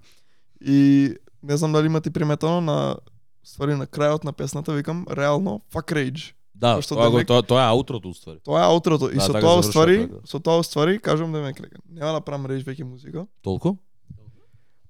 И 0.62 1.10
не 1.44 1.58
знам 1.58 1.72
дали 1.72 1.86
имате 1.86 2.12
приметено 2.12 2.62
на 2.62 2.96
ствари 3.44 3.76
на 3.76 3.88
крајот 3.88 4.24
на 4.24 4.34
песната 4.34 4.74
викам 4.74 5.06
реално 5.12 5.62
fuck 5.72 5.92
Rage. 5.92 6.34
Да, 6.56 6.76
Пошто 6.76 6.96
тоа, 6.96 7.12
демек- 7.12 7.28
тоа, 7.28 7.42
тоа 7.44 7.62
е 7.64 7.68
аутрото 7.68 8.10
уствари. 8.10 8.40
Тоа 8.40 8.60
е 8.60 8.64
аутрото 8.64 9.10
и 9.10 9.16
Да, 9.16 9.22
со 9.22 9.34
така 9.34 9.42
тоа 9.42 9.50
завршува 9.52 9.72
ствари, 9.72 10.08
тоа, 10.08 10.20
да. 10.22 10.28
со 10.28 10.40
тоа 10.40 10.64
ствари 10.64 11.00
кажам 11.00 11.32
да 11.32 11.42
ме 11.42 11.54
клека. 11.54 11.78
Нема 11.90 12.12
да 12.12 12.22
правам 12.22 12.48
Rage 12.48 12.64
веќе 12.64 12.84
музика. 12.84 13.28
Толку? 13.42 13.78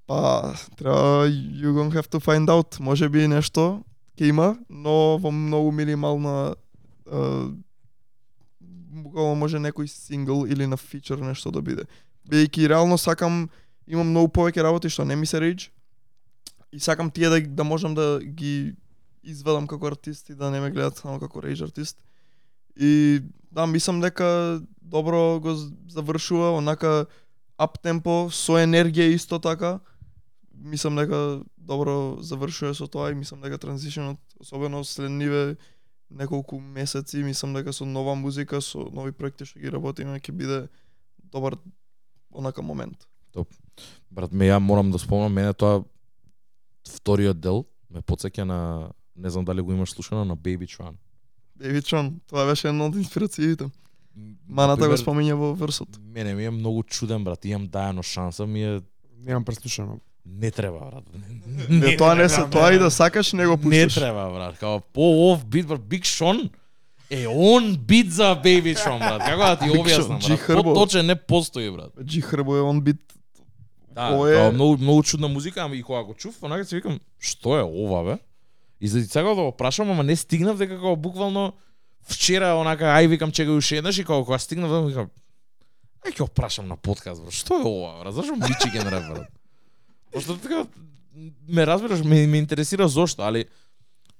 Па, 0.07 0.53
треба 0.77 1.27
you 1.27 1.71
gonna 1.71 1.91
have 1.91 2.09
to 2.09 2.19
find 2.19 2.45
out. 2.45 2.79
Може 2.79 3.09
би 3.09 3.27
нешто 3.27 3.83
ќе 4.17 4.29
има, 4.29 4.57
но 4.69 5.17
во 5.17 5.31
многу 5.31 5.71
минимална 5.71 6.55
а, 7.11 7.47
буквално 9.03 9.35
може 9.35 9.59
некој 9.59 9.87
сингл 9.91 10.45
или 10.47 10.67
на 10.67 10.77
фичер 10.77 11.19
нешто 11.19 11.51
да 11.51 11.61
биде. 11.61 11.85
Бидејќи 12.29 12.69
реално 12.71 12.97
сакам 12.97 13.49
имам 13.87 14.09
многу 14.09 14.31
повеќе 14.31 14.63
работи 14.63 14.89
што 14.89 15.05
не 15.05 15.15
ми 15.15 15.27
се 15.27 15.41
рич 15.43 15.71
и 16.71 16.79
сакам 16.79 17.11
тие 17.11 17.29
да 17.29 17.41
да 17.41 17.63
можам 17.63 17.95
да 17.95 18.19
ги 18.23 18.75
изведам 19.23 19.67
како 19.67 19.87
артист 19.87 20.29
и 20.29 20.35
да 20.35 20.51
не 20.51 20.59
ме 20.59 20.71
гледат 20.71 20.97
само 20.97 21.19
како 21.19 21.41
рейдж 21.41 21.61
артист. 21.61 22.03
И 22.75 23.21
да, 23.51 23.65
мислам 23.67 24.01
дека 24.01 24.61
добро 24.81 25.39
го 25.39 25.55
завршува, 25.89 26.57
онака 26.57 27.05
ап 27.57 27.77
темпо 27.83 28.27
со 28.33 28.57
енергија 28.59 29.13
исто 29.13 29.39
така. 29.39 29.79
Мислам 30.53 30.97
дека 30.97 31.43
добро 31.57 32.17
завршува 32.21 32.73
со 32.73 32.87
тоа 32.87 33.11
и 33.11 33.15
мислам 33.15 33.41
дека 33.41 33.57
транзишенот 33.57 34.19
особено 34.39 34.83
след 34.83 35.11
ниве 35.11 35.55
неколку 36.13 36.59
месеци, 36.59 37.23
мислам 37.23 37.53
дека 37.53 37.73
со 37.73 37.85
нова 37.85 38.15
музика, 38.15 38.61
со 38.61 38.87
нови 38.91 39.11
проекти 39.11 39.45
што 39.45 39.59
ги 39.59 39.71
работиме 39.73 40.19
ќе 40.19 40.31
биде 40.31 40.59
добар 41.17 41.57
онака 42.31 42.61
момент. 42.61 43.07
Брат, 44.11 44.31
ме 44.31 44.47
ја 44.47 44.59
морам 44.59 44.91
да 44.91 44.99
спомнам, 44.99 45.33
мене 45.33 45.53
тоа 45.53 45.83
вториот 46.87 47.39
дел 47.39 47.65
ме 47.89 48.01
потсеќа 48.01 48.45
на 48.45 48.91
не 49.15 49.29
знам 49.29 49.45
дали 49.45 49.61
го 49.61 49.73
имаш 49.73 49.93
слушано 49.93 50.25
на 50.25 50.37
Baby 50.37 50.69
Tron. 50.69 50.95
Baby 51.57 51.81
Tron, 51.81 52.13
тоа 52.29 52.45
беше 52.45 52.67
една 52.67 52.85
од 52.85 52.95
инспирациите. 52.95 53.69
Маната 54.47 54.87
го 54.89 54.97
спомиња 54.97 55.33
во 55.33 55.53
версот. 55.57 55.97
Мене 55.99 56.33
ми 56.33 56.45
е 56.45 56.51
многу 56.51 56.83
чуден, 56.83 57.23
брат. 57.23 57.45
Имам 57.45 57.69
дајано 57.69 58.03
шанса, 58.03 58.45
ми 58.45 58.63
е 58.63 58.81
Немам 59.23 59.45
преслушано. 59.45 59.99
Не 60.25 60.51
треба, 60.51 60.79
брат. 60.81 61.03
Не, 61.69 61.97
тоа 61.97 62.15
не 62.15 62.29
се, 62.29 62.43
тоа 62.45 62.73
и 62.73 62.79
да 62.79 62.91
сакаш 62.91 63.33
не 63.33 63.45
го 63.45 63.51
Не 63.53 63.57
пуштиш. 63.59 63.93
треба, 63.93 64.31
брат. 64.31 64.57
Као 64.57 64.79
по 64.81 65.31
ов 65.31 65.45
бит, 65.45 65.67
брат, 65.67 65.81
Big 65.81 66.01
Sean 66.01 66.49
е 67.09 67.27
он 67.27 67.77
бит 67.77 68.11
за 68.11 68.35
Baby 68.35 68.75
Tron, 68.75 68.99
брат. 68.99 69.21
Како 69.21 69.39
да 69.39 69.55
ти 69.57 69.65
објаснам, 69.65 70.19
Sean, 70.19 70.47
брат? 70.47 70.63
Поточен 70.63 71.05
не 71.05 71.15
постои, 71.15 71.71
брат. 71.71 71.91
Джи 72.03 72.21
Хрбо 72.21 72.55
е 72.55 72.61
он 72.61 72.81
бит. 72.81 72.97
Да, 73.91 74.09
Ова 74.09 74.31
е- 74.31 74.35
као 74.35 74.51
многу 74.51 74.77
многу 74.77 75.03
чудна 75.03 75.27
музика, 75.27 75.61
ама 75.61 75.75
и 75.75 75.83
кога 75.83 76.03
го 76.03 76.13
чув, 76.13 76.35
онака 76.41 76.65
си 76.65 76.75
викам, 76.75 76.99
што 77.19 77.57
е 77.57 77.63
ова 77.63 78.03
бе? 78.03 78.17
И 78.81 78.87
за 78.87 79.03
сега 79.03 79.29
да 79.29 79.35
го 79.35 79.51
прашам, 79.51 79.91
ама 79.91 80.03
не 80.03 80.15
стигнав 80.15 80.57
дека 80.57 80.75
како 80.75 80.95
буквално 80.95 81.53
вчера 82.03 82.55
онака 82.55 82.83
ај 82.85 83.07
викам 83.07 83.31
чека 83.31 83.51
уште 83.51 83.77
еднаш 83.77 83.97
и 83.97 84.03
кога 84.03 84.25
кога 84.25 84.39
стигнав 84.39 84.71
да 84.71 84.81
викам 84.81 85.07
ај 86.05 86.09
ќе 86.09 86.19
го 86.19 86.27
прашам 86.27 86.67
на 86.67 86.75
подкаст, 86.75 87.21
бро. 87.21 87.31
Што 87.31 87.53
е 87.53 87.63
ова, 87.63 87.99
бро? 87.99 88.11
Зашо 88.11 88.35
мичи 88.35 88.71
ген 88.71 88.87
реп, 88.87 89.03
бро? 89.13 89.23
Пошто 90.13 90.37
така 90.37 90.65
ме 91.47 91.67
разбираш, 91.67 92.03
ме, 92.03 92.27
ме 92.27 92.37
интересира 92.37 92.87
зошто, 92.87 93.23
али 93.25 93.45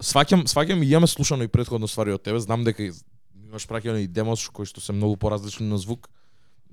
сваќам 0.02 0.46
сваќам 0.50 0.84
и 0.84 0.90
имаме 0.90 1.08
слушано 1.08 1.44
и 1.44 1.52
претходно 1.52 1.88
ствари 1.88 2.14
од 2.14 2.24
тебе, 2.24 2.40
знам 2.40 2.64
дека 2.64 2.90
имаш 3.54 3.68
праќање 3.70 4.04
и 4.04 4.10
демос 4.10 4.48
кои 4.50 4.66
што 4.66 4.82
се 4.82 4.94
многу 4.94 5.18
поразлични 5.18 5.68
на 5.70 5.78
звук. 5.78 6.10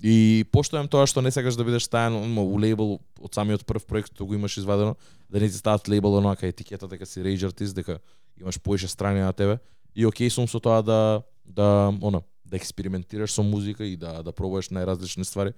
И 0.01 0.45
поштојам 0.49 0.89
тоа 0.89 1.05
што 1.05 1.21
не 1.21 1.31
сакаш 1.31 1.55
да 1.55 1.63
бидеш 1.63 1.85
таен 1.87 2.17
у 2.17 2.57
лейбл 2.57 2.97
од 3.21 3.33
самиот 3.37 3.65
прв 3.69 3.85
проект 3.85 4.15
што 4.15 4.25
го 4.25 4.33
имаш 4.33 4.57
извадено, 4.57 4.95
да 5.29 5.39
не 5.39 5.49
ти 5.49 5.57
стават 5.57 5.87
лейбл 5.87 6.17
онака 6.17 6.47
етикета 6.47 6.87
дека 6.87 7.05
си 7.05 7.21
рейдж 7.21 7.45
артист, 7.45 7.75
дека 7.75 7.99
имаш 8.39 8.59
поише 8.59 8.87
страни 8.87 9.21
на 9.21 9.33
тебе. 9.33 9.59
И 9.93 10.05
окей 10.05 10.29
сум 10.29 10.47
со 10.47 10.59
тоа 10.59 10.81
да 10.81 11.21
да 11.45 11.93
она 12.01 12.21
да 12.45 12.57
експериментираш 12.57 13.31
со 13.31 13.43
музика 13.43 13.85
и 13.85 13.95
да 13.95 14.23
да 14.23 14.31
пробуваш 14.31 14.69
најразлични 14.73 15.23
ствари. 15.23 15.53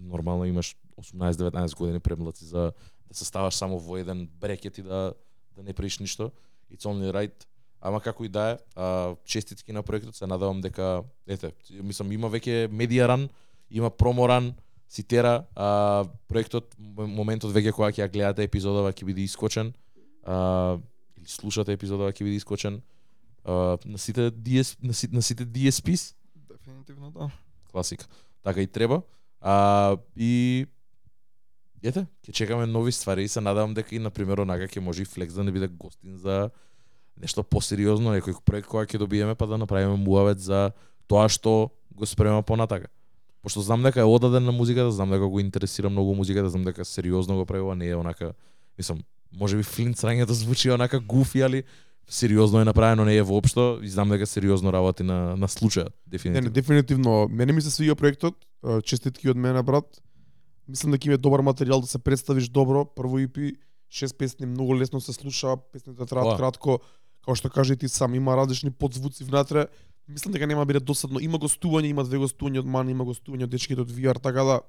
Нормално 0.00 0.44
имаш 0.44 0.76
18-19 1.00 1.76
години 1.76 2.00
премлад 2.00 2.36
си 2.36 2.44
за 2.44 2.72
да 3.08 3.14
се 3.14 3.24
ставаш 3.24 3.54
само 3.54 3.78
во 3.78 3.96
еден 3.96 4.28
брекет 4.40 4.78
и 4.78 4.82
да 4.82 5.12
да 5.56 5.62
не 5.62 5.72
правиш 5.72 5.98
ништо. 5.98 6.30
It's 6.72 6.84
only 6.84 7.12
right. 7.12 7.44
Ама 7.80 8.00
како 8.00 8.24
и 8.24 8.28
да 8.28 8.50
е, 8.50 8.58
а, 8.76 9.16
честитки 9.24 9.72
на 9.72 9.82
проектот, 9.82 10.14
се 10.16 10.26
надевам 10.26 10.60
дека 10.60 11.02
ете, 11.26 11.52
мислам 11.82 12.12
има 12.12 12.30
веќе 12.30 12.66
медиа 12.70 13.08
ран, 13.08 13.28
има 13.70 13.90
промо 13.90 14.28
ран, 14.28 14.54
си 14.88 15.02
тера, 15.02 15.44
а, 15.54 16.04
проектот 16.28 16.74
моментот 16.96 17.52
веќе 17.54 17.72
кога 17.72 17.90
ќе 17.90 18.02
ја 18.06 18.12
гледате 18.12 18.42
епизодава 18.42 18.92
ќе 18.92 19.04
биде 19.04 19.22
искочен. 19.22 19.72
А, 20.26 20.78
или 21.18 21.26
слушате 21.26 21.72
епизодава 21.72 22.12
ќе 22.12 22.24
биде 22.24 22.36
искочен. 22.36 22.82
А, 23.44 23.78
на 23.86 23.98
сите 23.98 24.30
DS, 24.30 24.76
на, 24.82 24.94
си- 24.94 25.10
на 25.12 25.22
сите 25.22 25.46
DSPs, 25.46 26.14
Дефинитивно 26.48 27.10
да. 27.10 27.30
класика. 27.70 28.06
Така 28.42 28.60
и 28.60 28.66
треба. 28.66 29.02
А, 29.40 29.96
и 30.16 30.66
ете, 31.82 32.06
ќе 32.26 32.32
чекаме 32.32 32.66
нови 32.66 32.92
ствари 32.92 33.24
и 33.24 33.28
се 33.28 33.40
надевам 33.40 33.74
дека 33.74 33.94
и 33.94 33.98
на 33.98 34.10
пример 34.10 34.38
онака 34.42 34.66
ќе 34.66 34.80
може 34.80 35.02
и 35.02 35.04
Флекс 35.08 35.34
да 35.34 35.44
не 35.44 35.52
биде 35.52 35.68
гостин 35.68 36.16
за 36.16 36.50
нешто 37.20 37.42
посериозно, 37.42 38.14
некој 38.14 38.38
проект 38.44 38.68
која 38.70 38.86
ќе 38.86 38.98
добиеме 38.98 39.34
па 39.34 39.46
да 39.46 39.58
направиме 39.58 39.96
муавет 39.96 40.40
за 40.40 40.70
тоа 41.06 41.28
што 41.28 41.70
го 41.94 42.06
спремаме 42.06 42.42
понатака. 42.42 42.88
Пошто 43.42 43.60
знам 43.62 43.82
дека 43.82 44.00
е 44.00 44.04
одаден 44.04 44.44
на 44.44 44.52
музиката, 44.52 44.90
знам 44.90 45.10
дека 45.10 45.26
го 45.28 45.40
интересира 45.40 45.90
многу 45.90 46.14
музиката, 46.14 46.50
знам 46.50 46.64
дека 46.64 46.84
сериозно 46.84 47.36
го 47.36 47.46
прави, 47.46 47.62
ова 47.62 47.74
не 47.74 47.88
е 47.88 47.96
онака, 47.96 48.32
мислам, 48.78 49.02
може 49.32 49.56
би 49.56 49.62
Флинт 49.62 49.96
срањето 49.96 50.34
звучи 50.34 50.70
онака 50.70 51.00
гуфи, 51.00 51.40
али 51.42 51.62
сериозно 52.08 52.60
е 52.60 52.64
направено, 52.64 53.04
не 53.04 53.16
е 53.16 53.22
воопшто 53.22 53.78
и 53.82 53.88
знам 53.88 54.08
дека 54.08 54.26
сериозно 54.26 54.72
работи 54.72 55.02
на 55.02 55.36
на 55.36 55.48
случајот, 55.48 55.94
Не, 56.06 56.10
дефинитивно. 56.10 56.44
не, 56.44 56.50
дефинитивно. 56.50 57.28
Мене 57.30 57.52
ми 57.52 57.62
се 57.62 57.70
свиѓа 57.70 57.94
проектот. 57.94 58.34
Честитки 58.84 59.30
од 59.30 59.36
мене, 59.36 59.62
брат. 59.62 60.00
Мислам 60.68 60.92
дека 60.92 61.08
има 61.08 61.18
добар 61.18 61.40
материјал 61.40 61.80
да 61.80 61.86
се 61.86 61.98
представиш 61.98 62.48
добро. 62.48 62.84
Прво 62.84 63.20
EP, 63.22 63.56
шест 63.90 64.18
песни, 64.18 64.46
многу 64.46 64.76
лесно 64.76 65.00
се 65.00 65.12
слуша, 65.12 65.56
песните 65.72 66.06
траат 66.06 66.36
кратко. 66.36 66.80
Како 67.22 67.36
што 67.36 67.50
кажа 67.50 67.74
и 67.74 67.76
ти 67.76 67.88
сам, 67.88 68.14
има 68.14 68.36
различни 68.36 68.70
подзвуци 68.70 69.24
внатре. 69.24 69.66
Мислам 70.08 70.32
дека 70.32 70.46
нема 70.46 70.64
да 70.64 70.72
биде 70.72 70.80
досадно. 70.80 71.20
Има 71.20 71.38
гостување, 71.38 71.92
има 71.92 72.04
две 72.04 72.18
гостувања 72.18 72.64
од 72.64 72.66
Мани, 72.66 72.92
има 72.96 73.04
гостување 73.04 73.44
од 73.44 73.52
дечките 73.52 73.84
од 73.84 73.92
VR, 73.92 74.20
така 74.20 74.44
да 74.44 74.60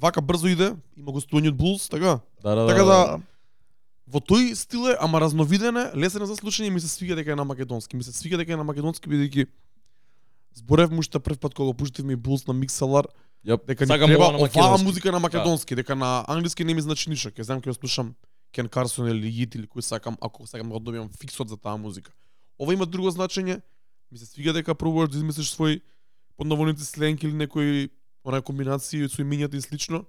вака 0.00 0.22
брзо 0.22 0.48
иде, 0.52 0.72
има 0.96 1.12
гостување 1.12 1.52
од 1.52 1.58
Bulls, 1.58 1.88
така. 1.88 2.20
Да, 2.42 2.54
да, 2.54 2.66
Така 2.68 2.84
да, 2.84 2.98
да, 2.98 3.20
во 4.06 4.20
тој 4.24 4.54
стил 4.56 4.88
е, 4.92 4.96
ама 5.00 5.20
разновиден 5.20 5.76
е, 5.76 5.86
лесен 5.96 6.22
е 6.22 6.28
за 6.30 6.36
слушање 6.38 6.70
ми 6.70 6.80
се 6.80 6.88
свига 6.88 7.16
дека 7.18 7.32
е 7.32 7.38
на 7.38 7.44
македонски. 7.44 7.96
Ми 7.96 8.04
се 8.04 8.12
свига 8.12 8.38
дека 8.40 8.54
е 8.54 8.60
на 8.60 8.64
македонски 8.64 9.10
бидејќи 9.10 9.48
зборев 10.54 10.90
му 10.90 10.98
уште 10.98 11.18
прв 11.18 11.38
пат 11.38 11.54
кога 11.54 11.66
го 11.66 11.74
пуштив 11.74 12.04
ми 12.04 12.16
Булс 12.16 12.46
на 12.46 12.54
Микселар, 12.54 13.06
Јап, 13.46 13.66
дека 13.66 13.86
ни 13.86 13.94
треба 13.94 14.34
оваа 14.34 14.78
музика 14.82 15.12
на 15.12 15.20
македонски, 15.20 15.74
дека 15.74 15.94
на 15.94 16.24
англиски 16.28 16.64
не 16.64 16.74
ми 16.74 16.82
значи 16.82 17.10
ништо. 17.10 17.30
Ќе 17.30 17.46
знам 17.46 17.60
ќе 17.62 17.70
го 17.70 17.74
слушам 17.74 18.14
Кен 18.52 18.68
Карсон 18.68 19.08
или 19.08 19.30
Јит 19.30 19.54
или 19.54 19.68
кој 19.70 19.80
сакам, 19.86 20.18
ако 20.20 20.46
сакам 20.46 20.68
да 20.68 20.74
го 20.74 20.80
добиам 20.80 21.10
фиксот 21.20 21.48
за 21.48 21.56
таа 21.56 21.78
музика. 21.78 22.12
Ова 22.58 22.74
има 22.74 22.86
друго 22.86 23.10
значење. 23.14 23.60
Ми 24.10 24.18
се 24.18 24.26
свига 24.26 24.52
дека 24.52 24.74
пробуваш 24.74 25.10
да 25.10 25.18
измислиш 25.18 25.54
свој 25.54 25.80
поднаводници 26.36 26.84
сленг 26.84 27.22
или 27.22 27.32
некој 27.32 27.90
онаа 28.24 28.42
комбинации 28.42 29.06
со 29.08 29.22
имињата 29.22 29.54
и 29.54 29.62
слично. 29.62 30.04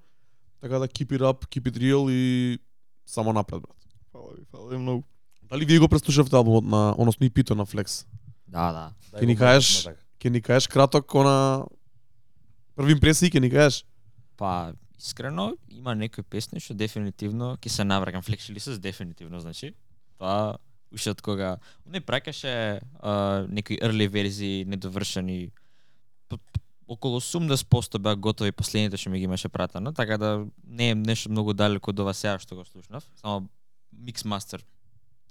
Така 0.62 0.80
да 0.80 0.88
keep 0.88 1.14
it 1.14 1.22
up, 1.22 1.46
keep 1.48 1.70
it 1.70 1.78
real 1.78 2.10
и 2.10 2.60
само 3.06 3.34
напред, 3.34 3.62
брат. 3.62 3.78
Фала 4.12 4.34
ви, 4.34 4.46
фала 4.52 4.70
ви 4.70 4.78
многу. 4.78 5.04
Дали 5.44 5.66
вие 5.66 5.80
го 5.80 5.88
преслушавте 5.88 6.36
албумот 6.36 6.66
на, 6.66 6.96
односно 6.98 7.26
и 7.26 7.30
пито 7.30 7.56
на 7.56 7.66
Flex? 7.66 8.06
Да, 8.48 8.72
да. 8.72 9.20
Ќе 9.20 9.26
ни 9.26 9.38
кажеш? 9.38 9.88
Ќе 10.20 10.30
ни 10.30 10.42
кажеш 10.42 10.68
краток 10.68 11.16
она 11.16 11.66
први 12.76 12.96
импресии, 12.98 13.32
ќе 13.32 13.40
ни 13.40 13.50
кажеш? 13.52 13.86
Па, 14.38 14.74
искрено, 15.00 15.54
има 15.72 15.96
некои 15.96 16.24
песни 16.24 16.60
што 16.60 16.76
дефинитивно 16.76 17.56
ќе 17.58 17.72
се 17.72 17.86
навракам 17.88 18.24
Flexilis 18.24 18.68
дефинитивно, 18.80 19.40
значи. 19.40 19.74
Тоа 20.20 20.60
уште 20.92 21.14
од 21.14 21.22
кога 21.22 21.58
не 21.86 22.02
праќаше 22.02 22.52
а, 23.00 23.46
некои 23.48 23.80
early 23.80 24.10
верзии 24.10 24.66
недовршени 24.66 25.52
околу 26.90 27.20
80% 27.22 28.00
беа 28.02 28.18
готови 28.18 28.52
последните 28.52 28.98
што 28.98 29.12
ми 29.14 29.20
ги 29.22 29.30
имаше 29.30 29.50
пратено, 29.50 29.94
така 29.94 30.18
да 30.18 30.46
не 30.66 30.90
е 30.90 30.96
нешто 30.96 31.30
многу 31.30 31.54
далеко 31.54 31.94
од 31.94 32.00
ова 32.02 32.14
сега 32.18 32.40
што 32.42 32.58
го 32.58 32.66
слушнав, 32.66 33.06
само 33.22 33.48
микс 33.94 34.26
мастер 34.26 34.66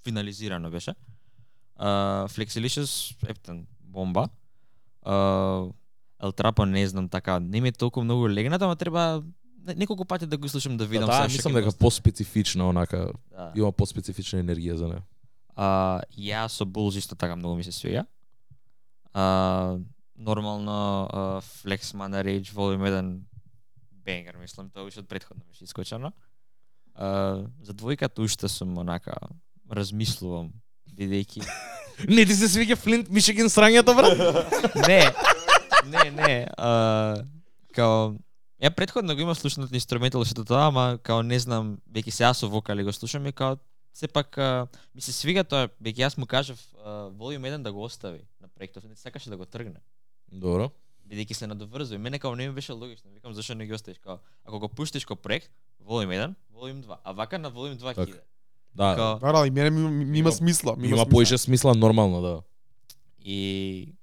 финализирано 0.05 0.71
беше. 0.71 0.95
Uh, 1.79 2.27
Flexilicious, 2.31 3.15
ептен, 3.29 3.67
бомба. 3.81 4.29
El 5.09 6.33
Trapo 6.33 6.65
не 6.65 6.87
знам 6.87 7.09
така, 7.09 7.41
не 7.41 7.61
ми 7.61 7.69
е 7.69 7.73
толку 7.73 8.05
многу 8.05 8.29
легнато, 8.29 8.65
ама 8.65 8.77
треба 8.77 9.23
не- 9.59 9.75
неколку 9.75 10.05
пати 10.05 10.27
да 10.27 10.37
го 10.37 10.49
слушам 10.49 10.77
да 10.77 10.85
Да, 10.85 10.89
видам 10.89 11.07
да, 11.07 11.15
што 11.15 11.33
мислам 11.33 11.53
дека 11.55 11.73
поспецифична 11.73 12.69
онака, 12.69 13.13
Да. 13.31 13.53
има 13.57 13.73
поспецифична 13.73 14.39
енергија 14.39 14.75
за 14.75 14.89
неа. 14.89 15.03
А, 15.57 15.67
ја 16.13 16.47
со 16.47 16.65
Bulls 16.65 16.99
исто 16.99 17.15
така 17.15 17.37
многу 17.37 17.57
ми 17.57 17.65
се 17.65 17.73
свиѓа. 17.73 18.07
А, 19.13 19.79
нормално 20.17 20.73
а, 21.05 21.19
Flex 21.41 21.95
Mana 21.95 22.23
Rage 22.23 22.53
Volume 22.53 22.83
1 22.83 23.21
бенгер, 24.05 24.37
мислам, 24.37 24.71
тоа 24.71 24.85
уште 24.85 25.01
од 25.01 25.09
предходно 25.09 25.45
беше 25.45 25.65
искочено. 25.65 26.13
А, 26.95 27.07
за 27.63 27.75
двојката 27.75 28.19
уште 28.19 28.49
сум 28.49 28.79
онака 28.79 29.15
размислувам 29.71 30.53
бидејќи 30.99 31.47
Не 32.15 32.23
ти 32.27 32.35
се 32.39 32.47
свиѓа 32.47 32.77
Флинт 32.79 33.09
Мишиген 33.11 33.51
срањето, 33.51 33.95
брат? 33.99 34.19
не, 34.89 35.01
не, 35.91 36.11
не, 36.15 36.35
а, 36.59 37.25
као 37.75 38.15
Ја 38.63 38.71
претходно 38.75 39.15
го 39.15 39.23
имав 39.23 39.39
слушнат 39.39 39.71
инструментал 39.75 40.25
што 40.27 40.43
тоа, 40.43 40.69
ама 40.69 40.99
као 41.03 41.23
не 41.23 41.39
знам, 41.39 41.77
веќе 41.91 42.11
сега 42.11 42.33
со 42.35 42.49
вокали 42.51 42.83
го 42.83 42.93
слушам 42.93 43.27
и 43.27 43.33
као 43.33 43.59
сепак 43.95 44.39
а, 44.39 44.67
ми 44.95 45.03
се 45.03 45.15
свига 45.15 45.45
тоа, 45.47 45.71
веќе 45.83 46.07
јас 46.07 46.19
му 46.19 46.27
кажав 46.27 46.59
а, 46.83 47.07
волим 47.15 47.45
еден 47.45 47.63
да 47.63 47.73
го 47.73 47.83
остави 47.87 48.23
на 48.41 48.49
проектот, 48.49 48.85
не 48.85 48.97
сакаше 48.99 49.31
да 49.31 49.37
го 49.37 49.47
тргне. 49.47 49.79
Добро. 50.33 50.71
бидејќи 51.09 51.33
се 51.33 51.47
надоврзува. 51.47 51.99
Мене 51.99 52.19
као 52.19 52.35
не 52.37 52.49
ми 52.49 52.55
беше 52.55 52.73
логично, 52.73 53.11
викам 53.15 53.35
зашто 53.35 53.55
не 53.55 53.67
ги 53.67 53.75
оставиш 53.75 53.99
као 53.99 54.19
ако 54.45 54.59
го 54.59 54.69
пуштиш 54.69 55.05
ко 55.05 55.17
проект, 55.17 55.51
волим 55.81 56.11
1, 56.11 56.35
волим 56.51 56.83
2, 56.83 56.97
а 57.05 57.13
вака 57.13 57.39
на 57.39 57.51
волим 57.51 57.79
2 57.79 57.95
Така. 57.95 58.07
киде. 58.07 58.21
Да. 58.75 58.95
Као, 58.97 59.19
Да, 59.19 59.33
да, 59.33 59.47
и 59.47 59.51
мене 59.51 59.71
ми, 59.71 59.81
ми, 59.81 60.05
ми 60.05 60.19
има 60.19 60.19
Има- 60.19 60.33
смисла. 60.33 60.77
Ми 60.77 60.89
Има 60.89 61.07
поише 61.07 61.39
смисла 61.39 61.75
нормално, 61.75 62.23
да. 62.23 62.43
и 63.21 63.95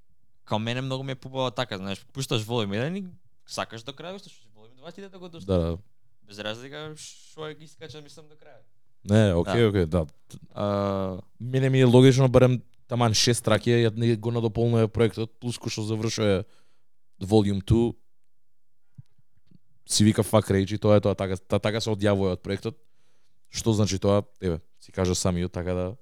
као 0.44 0.58
мене 0.58 0.80
многу 0.80 1.04
ми 1.04 1.12
е 1.12 1.14
побава 1.14 1.50
така, 1.50 1.76
знаеш, 1.76 2.06
пушташ 2.12 2.42
волим 2.42 2.70
1 2.70 2.98
и 2.98 3.04
сакаш 3.46 3.82
до 3.82 3.92
крај, 3.92 4.18
слушаш 4.18 4.48
волим 4.54 4.72
2 4.78 4.94
ти 4.94 5.00
да 5.00 5.18
го 5.18 5.28
дошташ. 5.28 5.44
Да, 5.46 5.58
да. 5.58 5.78
Без 6.22 6.38
разлика 6.38 6.92
што 6.96 7.46
е 7.46 7.54
ги 7.54 7.66
скачам 7.66 8.02
мислам 8.04 8.26
до 8.28 8.34
крај. 8.34 8.58
Не, 9.04 9.34
окей, 9.34 9.66
окей, 9.66 9.86
да. 9.86 10.06
А, 10.54 11.18
Мене 11.40 11.70
ми 11.70 11.80
е 11.80 11.84
логично 11.84 12.28
барем 12.28 12.62
таман 12.88 13.14
шест 13.14 13.44
траки, 13.44 13.70
ја 13.70 13.96
не 13.96 14.16
го 14.16 14.30
надополнува 14.30 14.88
проектот, 14.88 15.30
плюс 15.40 15.58
кој 15.58 15.70
што 15.70 15.82
завршува 15.82 16.44
Volume 17.22 17.62
2, 17.62 17.94
си 19.88 20.04
вика 20.04 20.22
fuck 20.22 20.50
rage 20.50 20.74
и 20.74 20.78
тоа 20.78 20.96
е 20.96 21.00
тоа, 21.00 21.14
така, 21.14 21.36
та, 21.36 21.58
така 21.58 21.80
се 21.80 21.90
одјавува 21.90 22.32
од 22.34 22.42
проектот. 22.42 22.74
Што 23.56 23.72
значи 23.72 23.98
тоа? 23.98 24.22
Еве, 24.40 24.60
си 24.80 24.92
кажа 24.92 25.14
самиот, 25.14 25.52
така 25.52 25.74
да 25.74 25.96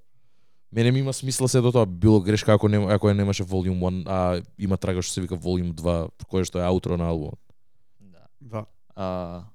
Мене 0.75 0.91
ми 0.91 0.99
има 0.99 1.13
смисла 1.13 1.47
се 1.49 1.61
до 1.61 1.71
тоа, 1.71 1.85
било 1.85 2.19
грешка 2.19 2.53
ако 2.53 2.67
не 2.67 2.77
ако 2.77 3.07
ја 3.07 3.15
немаше 3.15 3.45
Volume 3.47 3.79
1, 3.79 4.03
а 4.11 4.43
има 4.59 4.75
трага 4.77 4.99
што 4.99 5.13
се 5.13 5.21
вика 5.23 5.37
Volume 5.39 5.71
2, 5.71 6.27
кој 6.27 6.43
што 6.43 6.59
е 6.59 6.67
аутро 6.67 6.97
на 6.99 7.07
албумот. 7.07 7.39
да. 7.99 8.27
Да. 8.41 8.65
А, 8.95 9.45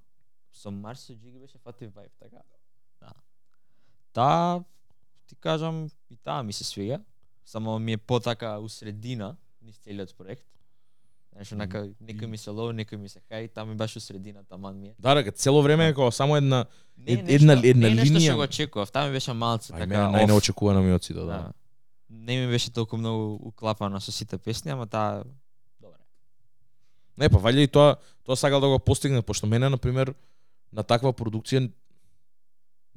со 0.53 0.71
Марсо 0.71 1.13
Джиги 1.13 1.39
беше 1.39 1.59
фати 1.59 1.93
вајб, 1.93 2.09
така? 2.19 2.41
Да. 3.01 3.13
Таа, 4.13 4.65
ти 5.27 5.37
кажам, 5.37 5.91
и 6.11 6.17
таа 6.17 6.43
ми 6.43 6.53
се 6.53 6.65
свига. 6.65 7.01
Само 7.45 7.79
ми 7.79 7.93
е 7.93 7.99
потака 7.99 8.59
у 8.59 8.69
средина, 8.69 9.37
низ 9.63 9.77
целиот 9.77 10.17
проект. 10.17 10.47
Знаеш, 11.33 11.53
онака, 11.53 11.89
некој 12.03 12.27
ми 12.27 12.37
се 12.37 12.51
лоу, 12.51 12.73
некој 12.73 12.97
ми 12.97 13.09
се 13.09 13.21
хај, 13.23 13.65
ми 13.65 13.75
баш 13.75 13.97
у 13.97 14.01
средина, 14.01 14.43
таман 14.45 14.79
ми 14.79 14.89
е. 14.89 14.95
Да, 14.99 15.15
дека 15.15 15.33
цело 15.33 15.63
време 15.63 15.89
е 15.89 15.93
како 15.93 16.11
само 16.11 16.37
една 16.37 16.67
Не, 16.99 17.13
Ед- 17.13 17.25
нешто, 17.25 17.35
една- 17.35 17.61
една 17.65 17.87
не 17.87 17.93
е 17.93 17.95
нешто 17.95 18.15
линија. 18.15 18.27
што 18.27 18.37
го 18.37 18.43
очекував, 18.43 18.93
таа 18.93 19.07
ми 19.07 19.13
беше 19.13 19.33
малце 19.33 19.73
ај 19.73 19.79
така. 19.79 19.95
off. 19.97 20.13
најнеочекувано 20.17 20.81
ми 20.81 20.93
од 20.93 21.05
сите, 21.05 21.15
да. 21.15 21.27
Да. 21.27 21.53
Не 22.11 22.37
ми 22.37 22.47
беше 22.49 22.71
толку 22.71 22.97
многу 22.97 23.35
уклапано 23.43 24.01
со 24.01 24.13
сите 24.13 24.39
песни, 24.39 24.71
ама 24.71 24.87
таа 24.87 25.25
добре. 25.81 25.97
Не, 27.17 27.29
па 27.29 27.39
вајде 27.39 27.59
и 27.59 27.69
тоа, 27.69 27.97
тоа 28.25 28.37
сакал 28.37 28.61
да 28.61 28.69
го 28.69 28.79
постигне, 28.79 29.23
пошто 29.23 29.47
мене, 29.47 29.69
на 29.69 29.79
пример, 29.79 30.15
на 30.73 30.83
таква 30.83 31.13
продукција 31.13 31.71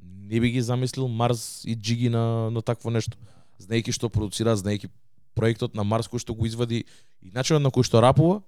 не 0.00 0.40
би 0.40 0.50
ги 0.50 0.60
замислил 0.60 1.08
Марс 1.08 1.64
и 1.64 1.74
Джиги 1.74 2.08
на, 2.08 2.50
на 2.50 2.62
такво 2.62 2.90
нешто. 2.90 3.16
Знаејќи 3.60 3.92
што 3.92 4.08
продуцира, 4.08 4.56
знаејќи 4.56 4.88
проектот 5.34 5.74
на 5.74 5.84
Марс 5.84 6.08
кој 6.08 6.22
што 6.22 6.34
го 6.34 6.46
извади 6.46 6.84
и 7.22 7.30
начинот 7.34 7.62
на 7.62 7.70
кој 7.74 7.86
што 7.86 8.02
рапува, 8.02 8.42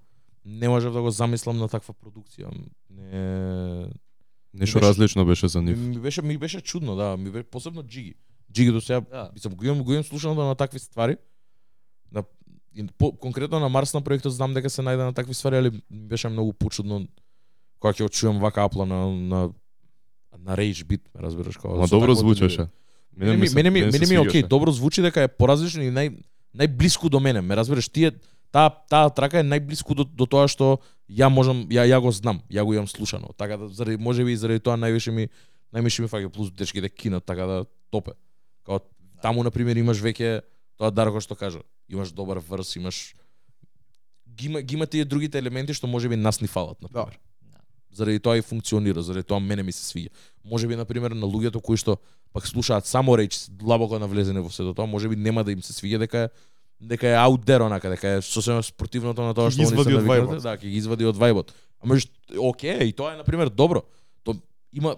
не 0.45 0.69
можев 0.69 0.93
да 0.93 1.01
го 1.01 1.11
замислам 1.11 1.57
на 1.57 1.67
таква 1.67 1.93
продукција. 1.93 2.51
Не... 2.89 3.87
Нешто 4.53 4.81
различно 4.81 5.25
беше 5.25 5.47
за 5.47 5.61
нив. 5.61 5.77
ми 5.77 5.99
беше 5.99 6.21
ми 6.21 6.37
беше 6.37 6.61
чудно, 6.61 6.95
да, 6.95 7.17
ми 7.17 7.29
беше 7.29 7.43
посебно 7.43 7.83
Джиги. 7.83 8.15
Джиги 8.51 8.71
до 8.71 8.81
сега 8.81 9.01
Да. 9.01 9.29
Мислам, 9.33 9.55
го 9.55 9.65
имам, 9.65 9.83
го 9.83 9.93
имам 9.93 10.03
слушано 10.03 10.35
на 10.35 10.55
такви 10.55 10.79
ствари. 10.79 11.17
На, 12.11 12.23
и 12.75 12.87
по, 12.97 13.11
конкретно 13.11 13.59
на 13.59 13.69
Марс 13.69 13.93
на 13.93 14.01
проектот 14.01 14.33
знам 14.33 14.53
дека 14.53 14.69
се 14.69 14.81
најде 14.81 15.03
на 15.03 15.13
такви 15.13 15.33
ствари, 15.33 15.57
али 15.57 15.71
ми 15.71 16.07
беше 16.07 16.29
многу 16.29 16.53
почудно 16.53 17.07
кога 17.79 17.93
ќе 17.93 18.09
чуам 18.09 18.39
вака 18.39 18.63
апла 18.63 18.85
на 18.85 19.11
на 19.11 19.49
на 20.37 20.55
Rage 20.55 20.85
beat, 20.85 21.01
ме 21.15 21.21
разбираш 21.21 21.57
како. 21.57 21.75
Ма 21.75 21.87
добро 21.87 22.15
звучеше. 22.15 22.67
Мене 23.17 23.37
ми 23.37 23.49
мене 23.53 23.69
ми 23.69 23.81
мене 23.81 24.07
ми 24.07 24.15
е 24.15 24.19
окей, 24.19 24.43
добро 24.43 24.71
звучи 24.71 25.01
дека 25.01 25.21
е 25.21 25.27
поразлично 25.27 25.83
и 25.83 25.91
нај 25.91 26.13
најблиску 26.57 27.09
до 27.09 27.19
мене. 27.19 27.41
Ме 27.41 27.55
разбираш, 27.55 27.89
тие 27.89 28.11
таа 28.51 28.69
таа 28.89 29.09
трака 29.09 29.39
е 29.39 29.45
најблиску 29.45 29.95
до, 29.95 30.03
до 30.03 30.25
тоа 30.25 30.47
што 30.47 30.77
ја 31.09 31.29
можам 31.29 31.65
ја 31.71 31.85
ја 31.87 32.01
го 32.01 32.11
знам, 32.11 32.41
ја 32.49 32.65
го 32.65 32.73
имам 32.73 32.87
слушано. 32.87 33.33
Така 33.37 33.57
да 33.57 33.67
заради 33.69 33.97
можеби 33.97 34.33
и 34.33 34.37
заради 34.37 34.59
тоа 34.59 34.77
највише 34.77 35.11
ми 35.11 35.29
највише 35.73 36.01
ми 36.01 36.07
фаќа 36.07 36.29
плюс 36.29 36.51
дечките 36.51 36.89
кинат 36.89 37.25
така 37.25 37.45
да 37.45 37.65
топе. 37.91 38.11
Као 38.65 38.79
таму 39.21 39.43
на 39.43 39.51
пример 39.51 39.77
имаш 39.77 40.01
веќе 40.01 40.41
тоа 40.77 40.91
Дарко 40.91 41.21
што 41.21 41.35
кажа, 41.35 41.61
имаш 41.89 42.11
добар 42.11 42.39
врс, 42.39 42.75
имаш 42.75 43.15
ги 44.27 44.47
има 44.47 44.61
ги 44.61 44.75
има 44.75 44.85
тие 44.87 45.05
другите 45.05 45.37
елементи 45.37 45.73
што 45.73 45.87
можеби 45.87 46.15
нас 46.15 46.41
ни 46.41 46.47
фалат 46.47 46.81
на 46.81 46.89
Да. 46.89 47.05
пример. 47.05 47.19
Заради 47.91 48.19
тоа 48.19 48.37
и 48.37 48.41
функционира, 48.41 49.01
заради 49.01 49.23
тоа 49.23 49.39
мене 49.39 49.63
ми 49.63 49.71
се 49.71 49.81
свиѓа. 49.81 50.09
Можеби 50.45 50.75
на 50.75 50.85
пример 50.85 51.11
на 51.11 51.25
луѓето 51.25 51.61
кои 51.61 51.77
што 51.77 51.97
пак 52.33 52.47
слушаат 52.47 52.85
само 52.85 53.17
реч 53.17 53.47
длабоко 53.49 53.99
навлезене 53.99 54.41
во 54.41 54.49
сето 54.49 54.73
тоа, 54.73 54.85
можеби 54.85 55.15
нема 55.15 55.43
да 55.43 55.51
им 55.51 55.61
се 55.61 55.73
свиѓа 55.73 55.97
дека 55.99 56.29
дека 56.81 57.07
е 57.07 57.15
out 57.15 57.45
there 57.45 57.65
онака, 57.65 57.89
дека 57.89 58.07
е 58.07 58.21
сосема 58.21 58.63
спротивното 58.63 59.21
на 59.21 59.33
тоа 59.33 59.51
што 59.51 59.61
они 59.61 59.67
се 59.67 59.73
извади 59.73 59.95
од 59.95 60.03
навикнати, 60.05 60.37
вајбот. 60.37 60.41
да, 60.43 60.57
ќе 60.57 60.69
ги 60.69 60.77
извади 60.77 61.05
од 61.05 61.17
вајбот. 61.17 61.53
Ама 61.81 61.97
ж 61.97 62.05
окей, 62.37 62.89
и 62.89 62.93
тоа 62.93 63.13
е 63.13 63.17
на 63.17 63.23
пример 63.23 63.49
добро. 63.49 63.81
То 64.23 64.35
има 64.73 64.95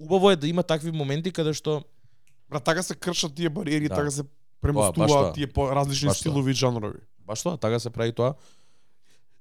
убаво 0.00 0.30
е 0.30 0.36
да 0.36 0.48
има 0.48 0.62
такви 0.62 0.90
моменти 0.92 1.32
каде 1.32 1.52
што 1.52 1.84
Брат, 2.48 2.64
така 2.64 2.82
се 2.82 2.94
кршат 2.94 3.34
тие 3.34 3.48
бариери, 3.48 3.88
Да. 3.88 3.94
така 3.94 4.10
се 4.10 4.22
премостуваат 4.60 5.34
тие 5.34 5.46
по 5.46 5.68
различни 5.70 6.08
Баш 6.08 6.18
стилови 6.18 6.50
и 6.50 6.54
жанрови. 6.54 7.00
Баш 7.26 7.42
тоа, 7.42 7.56
така 7.56 7.80
се 7.80 7.90
прави 7.90 8.12
тоа. 8.12 8.34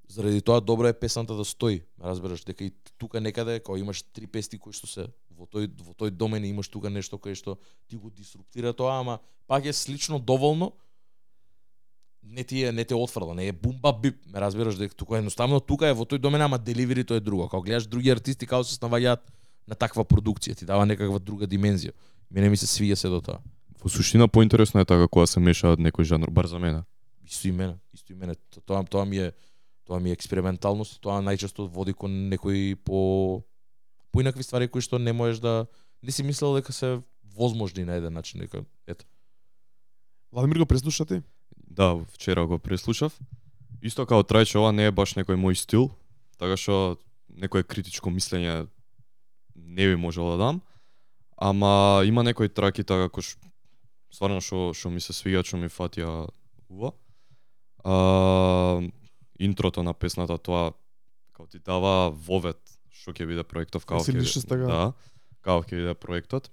Заради 0.08 0.42
тоа 0.42 0.62
добро 0.62 0.88
е 0.88 0.94
песната 0.94 1.36
да 1.36 1.46
стои. 1.46 1.82
Разбираш 2.04 2.44
дека 2.44 2.64
и 2.64 2.72
тука 2.98 3.22
некаде 3.22 3.60
кога 3.60 3.80
имаш 3.80 4.04
три 4.14 4.28
песни 4.28 4.60
кои 4.60 4.74
што 4.74 4.88
се 4.88 5.08
во 5.38 5.46
тој 5.46 5.70
во 5.82 5.94
тој 5.94 6.10
домен 6.12 6.46
имаш 6.46 6.68
тука 6.70 6.90
нешто 6.90 7.18
кое 7.18 7.36
што 7.36 7.58
ти 7.88 7.96
го 7.96 8.10
дисруптира 8.10 8.74
тоа, 8.74 9.00
ама 9.00 9.20
пак 9.48 9.66
е 9.66 9.74
слично 9.74 10.20
доволно 10.20 10.74
не 12.24 12.44
ти 12.44 12.64
е 12.64 12.72
не 12.72 12.86
те 12.86 12.96
отфрла, 12.96 13.36
не 13.36 13.48
е 13.48 13.52
бумба 13.52 13.94
бип, 13.94 14.16
ме 14.26 14.42
разбираш 14.42 14.76
дека 14.76 14.96
тука 14.96 15.18
едноставно 15.18 15.60
тука 15.60 15.88
е 15.88 15.94
во 15.94 16.06
тој 16.06 16.18
домен, 16.18 16.42
ама 16.42 16.58
деливерито 16.58 17.14
е 17.14 17.20
друго. 17.20 17.50
Кога 17.50 17.66
гледаш 17.66 17.88
други 17.88 18.10
артисти 18.10 18.48
како 18.48 18.64
се 18.64 18.78
снаваѓаат 18.80 19.20
на 19.68 19.76
таква 19.76 20.06
продукција, 20.06 20.56
ти 20.56 20.66
дава 20.66 20.86
некаква 20.86 21.20
друга 21.20 21.48
димензија. 21.48 21.92
Мене 22.32 22.50
ми 22.50 22.58
се 22.58 22.66
свиѓа 22.66 22.96
се 22.96 23.10
до 23.10 23.22
тоа. 23.22 23.40
Во 23.84 23.90
суштина 23.90 24.28
поинтересно 24.28 24.80
е 24.80 24.86
така 24.86 25.08
кога 25.08 25.28
се 25.28 25.40
мешаат 25.40 25.80
некој 25.80 26.04
жанр, 26.04 26.32
бар 26.32 26.48
за 26.48 26.60
мене. 26.60 26.84
Исто 27.28 27.48
и 27.48 27.52
мене, 27.52 27.76
исто 27.94 28.14
и 28.14 28.16
мене. 28.16 28.36
То- 28.50 28.62
Тоа 28.62 28.84
тоа 28.84 29.06
ми 29.06 29.18
е 29.18 29.32
тоа 29.86 30.00
ми 30.00 30.10
е 30.10 30.14
експерименталност, 30.14 31.02
тоа 31.02 31.20
најчесто 31.20 31.68
води 31.68 31.94
кон 31.94 32.30
некои 32.30 32.76
по 32.76 33.44
по 34.14 34.22
инакви 34.22 34.46
ствари 34.46 34.70
кои 34.70 34.82
што 34.86 35.02
не 35.02 35.12
можеш 35.14 35.42
да 35.42 35.66
не 36.06 36.12
си 36.14 36.24
мислел 36.24 36.54
дека 36.54 36.74
се 36.74 37.02
возможни 37.34 37.84
на 37.84 37.98
еден 37.98 38.14
начин, 38.14 38.40
дека 38.46 38.62
ето. 38.88 39.06
Владимир 40.32 40.58
го 40.58 40.66
преслуша 40.66 41.06
ти? 41.06 41.22
Да, 41.58 41.98
вчера 42.14 42.46
го 42.48 42.60
преслушав. 42.60 43.20
Исто 43.82 44.06
као 44.06 44.24
Трајче, 44.24 44.56
ова 44.62 44.72
не 44.72 44.86
е 44.86 44.94
баш 44.94 45.18
некој 45.18 45.36
мој 45.36 45.58
стил, 45.58 45.90
така 46.38 46.56
што 46.56 47.02
некое 47.28 47.66
критичко 47.66 48.14
мислење 48.14 48.70
не 49.56 49.88
би 49.90 49.96
можел 49.98 50.30
да 50.30 50.38
дам. 50.38 50.62
Ама 51.38 52.06
има 52.06 52.24
некои 52.24 52.50
траки 52.50 52.86
така 52.86 53.10
кој 53.10 53.26
ш- 53.26 53.42
стварно 54.14 54.40
што 54.40 54.72
што 54.78 54.94
ми 54.94 55.02
се 55.02 55.14
свиѓа, 55.14 55.42
што 55.42 55.58
ми 55.58 55.74
фатија 55.74 56.30
ува. 56.70 56.94
А, 57.84 58.82
интрото 59.40 59.84
на 59.84 59.94
песната 59.94 60.38
тоа 60.38 60.72
као 61.34 61.48
ти 61.48 61.60
дава 61.60 62.12
вовет 62.14 62.73
што 63.04 63.12
ќе 63.12 63.28
биде 63.28 63.44
проектов 63.44 63.84
као 63.84 64.00
Си 64.00 64.16
ќе 64.16 64.48
така. 64.48 64.64
да, 64.64 64.84
као 65.44 65.60
ќе 65.62 65.76
биде 65.76 65.94
проектот. 65.94 66.48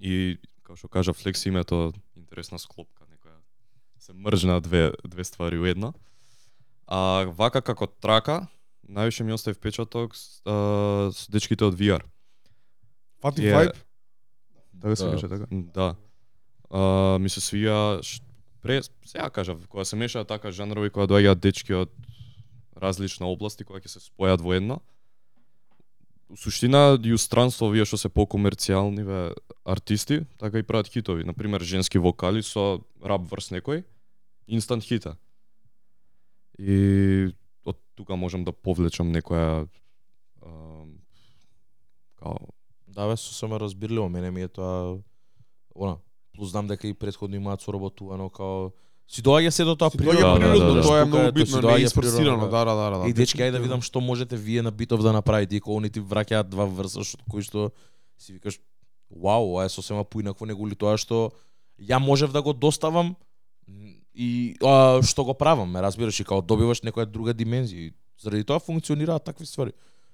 И 0.00 0.38
како 0.62 0.76
што 0.76 0.88
кажа 0.88 1.12
Флекс 1.12 1.44
името 1.46 1.92
интересна 2.16 2.56
склопка, 2.58 3.04
некоја 3.04 3.36
се 4.00 4.16
мржна 4.16 4.60
две 4.60 4.92
две 5.04 5.24
ствари 5.24 5.58
у 5.58 5.66
една. 5.66 5.92
А 6.88 7.28
вака 7.28 7.60
како 7.60 7.86
трака, 7.86 8.48
највише 8.88 9.22
ми 9.22 9.32
остави 9.32 9.54
впечаток 9.54 10.16
а, 10.44 11.12
со 11.12 11.28
дечките 11.28 11.64
од 11.64 11.76
VR. 11.76 12.00
Фати 13.20 13.44
вајб? 13.44 13.76
Така 14.80 14.96
се 14.96 15.04
Да. 15.04 15.10
беше 15.10 15.28
така? 15.28 15.46
Да. 15.50 15.88
А, 16.70 17.18
ми 17.18 17.28
се 17.28 17.40
свија 17.40 18.00
ш- 18.02 18.22
пре 18.62 18.80
сега 19.04 19.30
кажав, 19.30 19.68
кога 19.68 19.84
се 19.84 19.96
мешаат 19.96 20.28
така 20.28 20.50
жанрови 20.50 20.90
кога 20.90 21.06
доаѓаат 21.06 21.38
дечки 21.38 21.74
од 21.74 21.90
различна 22.72 23.26
области 23.26 23.64
кога 23.64 23.80
ќе 23.80 23.88
се 23.88 24.00
спојат 24.00 24.40
во 24.40 24.54
едно. 24.54 24.80
У 26.28 26.36
суштина 26.36 26.98
и 27.04 27.12
у 27.12 27.18
странство 27.18 27.68
овие 27.68 27.84
што 27.84 27.98
се 28.00 28.08
покомерцијални 28.08 29.04
ве 29.04 29.20
артисти, 29.64 30.22
така 30.38 30.58
и 30.58 30.66
прават 30.66 30.88
хитови, 30.88 31.24
на 31.24 31.34
пример 31.34 31.60
женски 31.60 31.98
вокали 31.98 32.42
со 32.42 32.80
рап 33.02 33.28
врс 33.30 33.52
некој, 33.52 33.84
инстант 34.46 34.84
хита. 34.84 35.18
И 36.58 37.32
од 37.64 37.78
тука 37.94 38.16
можам 38.16 38.44
да 38.44 38.52
повлечам 38.52 39.12
некоја 39.12 39.68
а, 40.42 40.50
као 42.16 42.52
Да, 42.92 43.08
бе, 43.08 43.16
сосема 43.16 43.60
разбирливо, 43.60 44.08
мене 44.08 44.30
ми 44.30 44.42
е 44.42 44.48
тоа 44.48 45.00
она. 45.74 45.96
Плюс 46.32 46.50
знам 46.50 46.66
дека 46.66 46.88
и 46.88 46.94
предходно 46.94 47.36
имаат 47.36 47.60
соработувано 47.60 48.30
као 48.30 48.72
си 49.12 49.22
доаѓа 49.22 49.50
сето 49.52 49.76
тоа 49.76 49.90
Си 49.92 49.98
природно. 50.00 50.20
доаѓа 50.20 50.40
да, 50.40 50.50
природно, 50.50 50.68
да, 50.68 50.74
да. 50.74 50.82
тоа 50.82 51.00
е 51.00 51.04
многу 51.04 51.22
тоа 51.22 51.32
битно, 51.32 51.60
не 51.60 51.74
е 51.74 51.84
испорсирано, 51.84 52.24
природно, 52.24 52.48
да, 52.48 52.64
да, 52.64 52.74
да, 52.74 52.98
да. 52.98 53.08
И 53.08 53.12
дечки, 53.12 53.42
ајде 53.44 53.58
да 53.58 53.60
видам 53.60 53.82
што 53.84 54.00
можете 54.00 54.36
вие 54.36 54.62
на 54.62 54.70
битов 54.72 55.02
да 55.02 55.12
направите 55.12 55.56
и 55.56 55.60
кога 55.60 55.82
они 55.82 55.90
ти 55.90 56.00
враќаат 56.00 56.48
два 56.48 56.64
верса 56.64 57.04
што 57.04 57.20
кои 57.28 57.44
што 57.44 57.72
си 58.16 58.32
викаш 58.32 58.60
вау, 59.10 59.52
ова 59.52 59.64
е 59.64 59.68
сосема 59.68 60.04
поинакво 60.04 60.46
него 60.46 60.66
ли 60.66 60.74
тоа 60.74 60.96
што 60.96 61.32
ја 61.76 62.00
можев 62.00 62.32
да 62.32 62.42
го 62.42 62.52
доставам 62.52 63.16
и 64.14 64.56
а, 64.64 65.02
што 65.02 65.24
го 65.24 65.34
правам, 65.34 65.68
ме 65.68 65.82
разбираш 65.82 66.20
и 66.20 66.24
као 66.24 66.40
добиваш 66.40 66.80
некоја 66.80 67.04
друга 67.04 67.34
димензија 67.34 67.92
заради 68.20 68.44
тоа 68.44 68.60
функционираат 68.60 69.24
такви 69.24 69.46
ствари. 69.46 69.72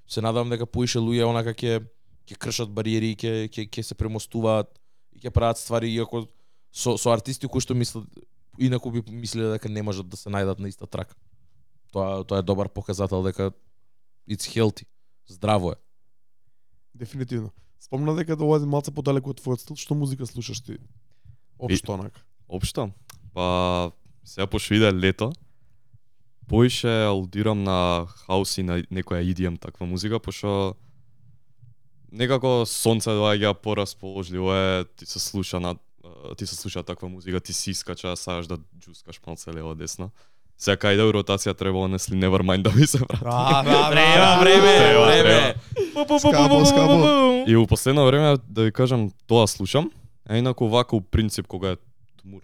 Се 0.09 0.20
надевам 0.20 0.51
дека 0.51 0.66
поише 0.66 0.99
луѓе 0.99 1.27
онака 1.29 1.55
ќе 1.55 1.85
ќе 2.27 2.39
кршат 2.39 2.70
бариери 2.75 3.15
ќе 3.15 3.47
ќе 3.47 3.83
се 3.83 3.95
премостуваат 3.95 4.75
и 5.15 5.23
ќе 5.23 5.31
прават 5.31 5.59
ствари 5.59 5.91
иако 5.95 6.27
со 6.73 6.97
со 6.99 7.11
артисти 7.15 7.47
кои 7.47 7.61
што 7.61 7.75
мислат 7.75 8.07
инаку 8.59 8.90
би 8.90 9.02
мислеле 9.10 9.52
дека 9.52 9.68
не 9.68 9.82
можат 9.82 10.09
да 10.09 10.16
се 10.16 10.30
најдат 10.30 10.59
на 10.59 10.68
иста 10.68 10.86
трака. 10.86 11.14
Тоа 11.93 12.24
тоа 12.24 12.39
е 12.39 12.43
добар 12.43 12.68
показател 12.68 13.22
дека 13.22 13.52
it's 14.28 14.48
healthy. 14.48 14.86
Здраво 15.26 15.72
е. 15.72 15.76
Дефинитивно. 16.94 17.51
Спомна 17.80 18.14
дека 18.14 18.36
да 18.36 18.44
е 18.44 18.66
малце 18.66 18.90
подалеку 18.90 19.30
од 19.30 19.40
твојот 19.40 19.62
стил, 19.62 19.76
што 19.76 19.94
музика 19.94 20.26
слушаш 20.26 20.60
ти? 20.60 20.78
Општо 21.59 21.94
онака. 21.94 22.20
Општо? 22.48 22.90
Па, 23.35 23.93
сега 24.24 24.47
пошто 24.47 24.74
иде 24.74 24.93
лето, 24.93 25.32
поише 26.48 27.05
алудирам 27.06 27.62
на 27.62 28.06
хаус 28.06 28.59
и 28.59 28.62
на 28.62 28.82
некоја 28.90 29.22
EDM 29.22 29.60
таква 29.60 29.86
музика, 29.86 30.18
пошто 30.18 30.74
некако 32.10 32.66
сонце 32.66 33.14
доаѓа 33.14 33.55
порасположливо 33.55 34.52
е, 34.55 34.85
ти 34.97 35.06
се 35.06 35.18
слуша 35.18 35.60
на 35.60 35.76
ти 36.36 36.47
се 36.47 36.56
слуша 36.56 36.82
таква 36.82 37.09
музика, 37.09 37.40
ти 37.40 37.52
си 37.52 37.70
искача, 37.70 38.16
сакаш 38.16 38.47
да 38.47 38.56
џускаш 38.56 39.20
малце 39.26 39.51
лево 39.51 39.74
десно. 39.74 40.10
Сега 40.59 40.76
кај 40.76 40.97
да 40.97 41.06
у 41.06 41.12
ротација 41.12 41.55
треба 41.55 41.78
онесли 41.78 42.16
Nevermind 42.16 42.62
да 42.62 42.72
ми 42.72 42.86
се 42.86 42.98
врати. 42.98 43.20
Треба 43.93 44.39
време, 44.40 44.74
време. 45.22 45.55
Скапо, 46.18 46.64
скапо. 46.66 47.44
И 47.47 47.56
у 47.56 47.66
последно 47.66 48.06
време 48.06 48.36
да 48.48 48.62
ви 48.62 48.72
кажам 48.72 49.10
тоа 49.26 49.47
слушам, 49.47 49.90
а 50.28 50.36
инаку 50.36 50.68
вака 50.68 50.97
у 50.97 51.01
принцип 51.01 51.47
кога 51.47 51.70
е 51.70 51.76
тмур, 52.22 52.40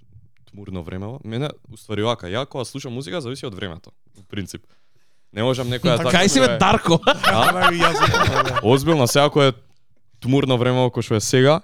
тмурно 0.51 0.83
време, 0.83 1.07
мене 1.25 1.49
уствари 1.73 2.03
вака, 2.03 2.27
ја 2.27 2.47
кога 2.47 2.65
слушам 2.65 2.93
музика 2.93 3.21
зависи 3.21 3.47
од 3.47 3.55
времето, 3.55 3.91
у 4.19 4.23
принцип. 4.23 4.63
Не 5.33 5.43
можам 5.43 5.67
некоја 5.67 5.97
така. 5.99 6.15
Кај 6.15 6.27
си 6.27 6.41
бе 6.41 6.57
Дарко? 6.59 7.01
Да, 7.05 7.69
и 7.73 7.83
јас 7.83 7.99
го- 7.99 8.71
Озбилно, 8.71 9.07
сега 9.07 9.31
кога 9.31 9.47
е 9.47 9.53
тмурно 10.21 10.57
време 10.57 10.87
кој 10.87 11.03
што 11.03 11.15
е 11.15 11.21
сега, 11.21 11.61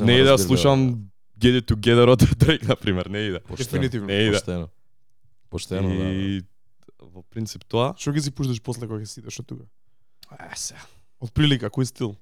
не 0.00 0.12
иде 0.18 0.30
да 0.34 0.38
слушам 0.38 1.06
Get 1.38 1.60
It 1.60 1.66
Together 1.66 2.08
од 2.08 2.20
Drake, 2.40 2.68
на 2.68 2.76
пример, 2.76 3.06
не 3.06 3.18
иде. 3.18 3.40
Поштено. 3.40 3.82
Дефинитивно. 3.82 4.06
Не 4.06 4.18
иде. 4.22 4.32
Поштено. 4.32 4.68
Поштено, 5.50 5.88
да. 5.88 5.94
да. 5.96 6.10
И 6.10 6.42
во 7.00 7.22
принцип 7.22 7.64
тоа, 7.64 7.94
Што 7.96 8.12
ги 8.12 8.20
си 8.20 8.30
пушташ 8.30 8.60
после 8.60 8.86
кога 8.86 9.00
ќе 9.00 9.06
си 9.06 9.20
идеш 9.20 9.38
од 9.40 9.46
тука? 9.46 9.64
е 10.40 10.56
сега, 10.56 10.80
Од 11.20 11.30
прилика, 11.32 11.70
кој 11.70 11.84
стил? 11.84 12.16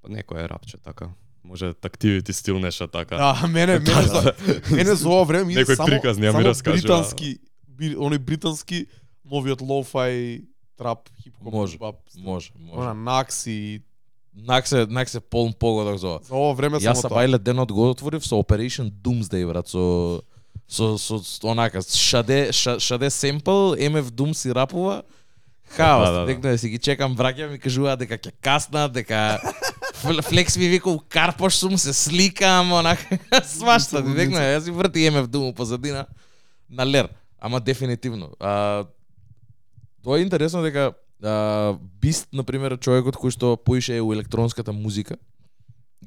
па 0.00 0.08
некој 0.08 0.44
е 0.44 0.48
рапче 0.48 0.78
така. 0.78 1.10
Може 1.44 1.74
тактивити 1.74 2.32
стил 2.32 2.58
нешто 2.58 2.86
така. 2.86 3.16
Да, 3.20 3.46
мене, 3.48 3.78
мене 3.78 4.02
за 4.02 4.32
мене 4.70 4.94
за 4.94 5.08
ова 5.08 5.24
време 5.24 5.52
иде 5.52 5.64
Некој 5.64 5.76
само 5.76 5.86
приказ 5.88 6.18
не 6.18 6.26
ја 6.26 6.32
ми 6.32 6.40
само 6.40 6.48
раскажува. 6.48 6.80
британски, 6.80 7.38
оној 7.80 8.18
британски 8.18 8.86
новиот 9.24 9.60
лоу-фај 9.60 10.44
трап 10.76 11.08
хип-хоп 11.20 11.52
Може, 11.52 11.76
Може, 12.16 12.52
Она 12.56 12.94
може. 12.94 13.00
Накси. 13.04 13.82
Нак 14.34 14.68
се, 14.68 14.86
нак 14.86 15.08
се 15.08 15.20
полн 15.20 15.52
погодок 15.52 15.96
за 15.96 16.08
ова. 16.08 16.20
За 16.22 16.34
ова 16.34 16.54
време 16.54 16.76
Јас 16.76 16.82
само 16.84 16.94
са 16.96 17.08
тоа. 17.08 17.18
бајле 17.18 17.38
денот 17.38 17.72
го 17.72 17.90
отворив 17.90 18.22
со 18.22 18.34
Operation 18.36 18.90
Doomsday, 18.92 19.46
брат, 19.46 19.68
со 19.68 20.22
со 20.68 20.96
со, 20.96 21.18
со 21.18 21.46
онака 21.46 21.82
шаде 21.82 22.52
ша, 22.52 22.78
шаде 22.78 23.10
семпл, 23.10 23.50
MF 23.74 24.10
Doom 24.10 24.32
си 24.32 24.50
рапува. 24.50 25.02
Хаос, 25.66 26.08
Да, 26.08 26.12
да, 26.12 26.20
да. 26.20 26.26
дека 26.28 26.58
си 26.58 26.68
ги 26.68 26.78
чекам 26.78 27.16
браќа 27.16 27.46
ми 27.46 27.58
кажуваат 27.58 27.98
дека 27.98 28.14
ќе 28.16 28.32
каснат, 28.40 28.92
дека 28.92 29.38
Фл- 29.94 30.22
Флекс 30.22 30.56
ми 30.56 30.68
вика 30.68 30.90
у 30.90 30.98
карпош 31.00 31.54
сум 31.54 31.78
се 31.78 31.92
сликам, 31.92 32.72
онака 32.72 33.18
свашта, 33.44 34.00
ти 34.00 34.14
декна, 34.14 34.38
јас 34.40 34.60
си 34.60 34.70
врти 34.70 34.98
MF 35.06 35.26
Doom 35.26 35.54
позадина 35.54 36.06
на 36.70 36.86
лер, 36.86 37.08
ама 37.38 37.60
дефинитивно. 37.60 38.30
А, 38.40 38.84
тоа 40.02 40.18
е 40.18 40.22
интересно 40.22 40.62
дека 40.62 40.92
а, 41.22 41.78
Бист, 42.00 42.28
например, 42.32 42.78
човекот 42.78 43.16
кој 43.16 43.34
што 43.34 43.56
поише 43.56 44.00
у 44.00 44.12
електронската 44.12 44.72
музика 44.72 45.18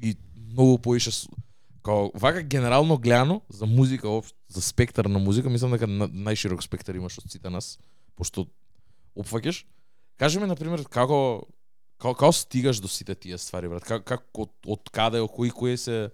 и 0.02 0.16
многу 0.36 0.78
поише 0.78 1.10
како, 1.10 1.40
као 1.82 2.10
вака 2.14 2.42
генерално 2.42 2.98
гледано 2.98 3.42
за 3.48 3.66
музика 3.66 4.08
општо, 4.08 4.36
за 4.48 4.62
спектар 4.62 5.04
на 5.04 5.18
музика, 5.18 5.50
мислам 5.50 5.72
дека 5.76 5.86
на, 5.86 6.08
најширок 6.08 6.62
спектар 6.62 6.96
имаш 6.96 7.18
од 7.18 7.30
сите 7.30 7.50
нас, 7.50 7.78
пошто 8.16 8.46
опфаќаш. 9.16 9.64
кажеме 10.16 10.46
на 10.46 10.56
пример 10.56 10.84
како 10.84 11.46
како, 11.98 12.14
како 12.14 12.32
стигаш 12.32 12.80
до 12.82 12.88
сите 12.88 13.14
тие 13.14 13.38
ствари, 13.38 13.68
брат? 13.68 13.84
Как 13.84 14.04
како 14.04 14.46
од, 14.46 14.52
од 14.66 14.90
каде, 14.92 15.22
од 15.24 15.30
кои 15.30 15.50
кои 15.50 15.76
се 15.76 16.10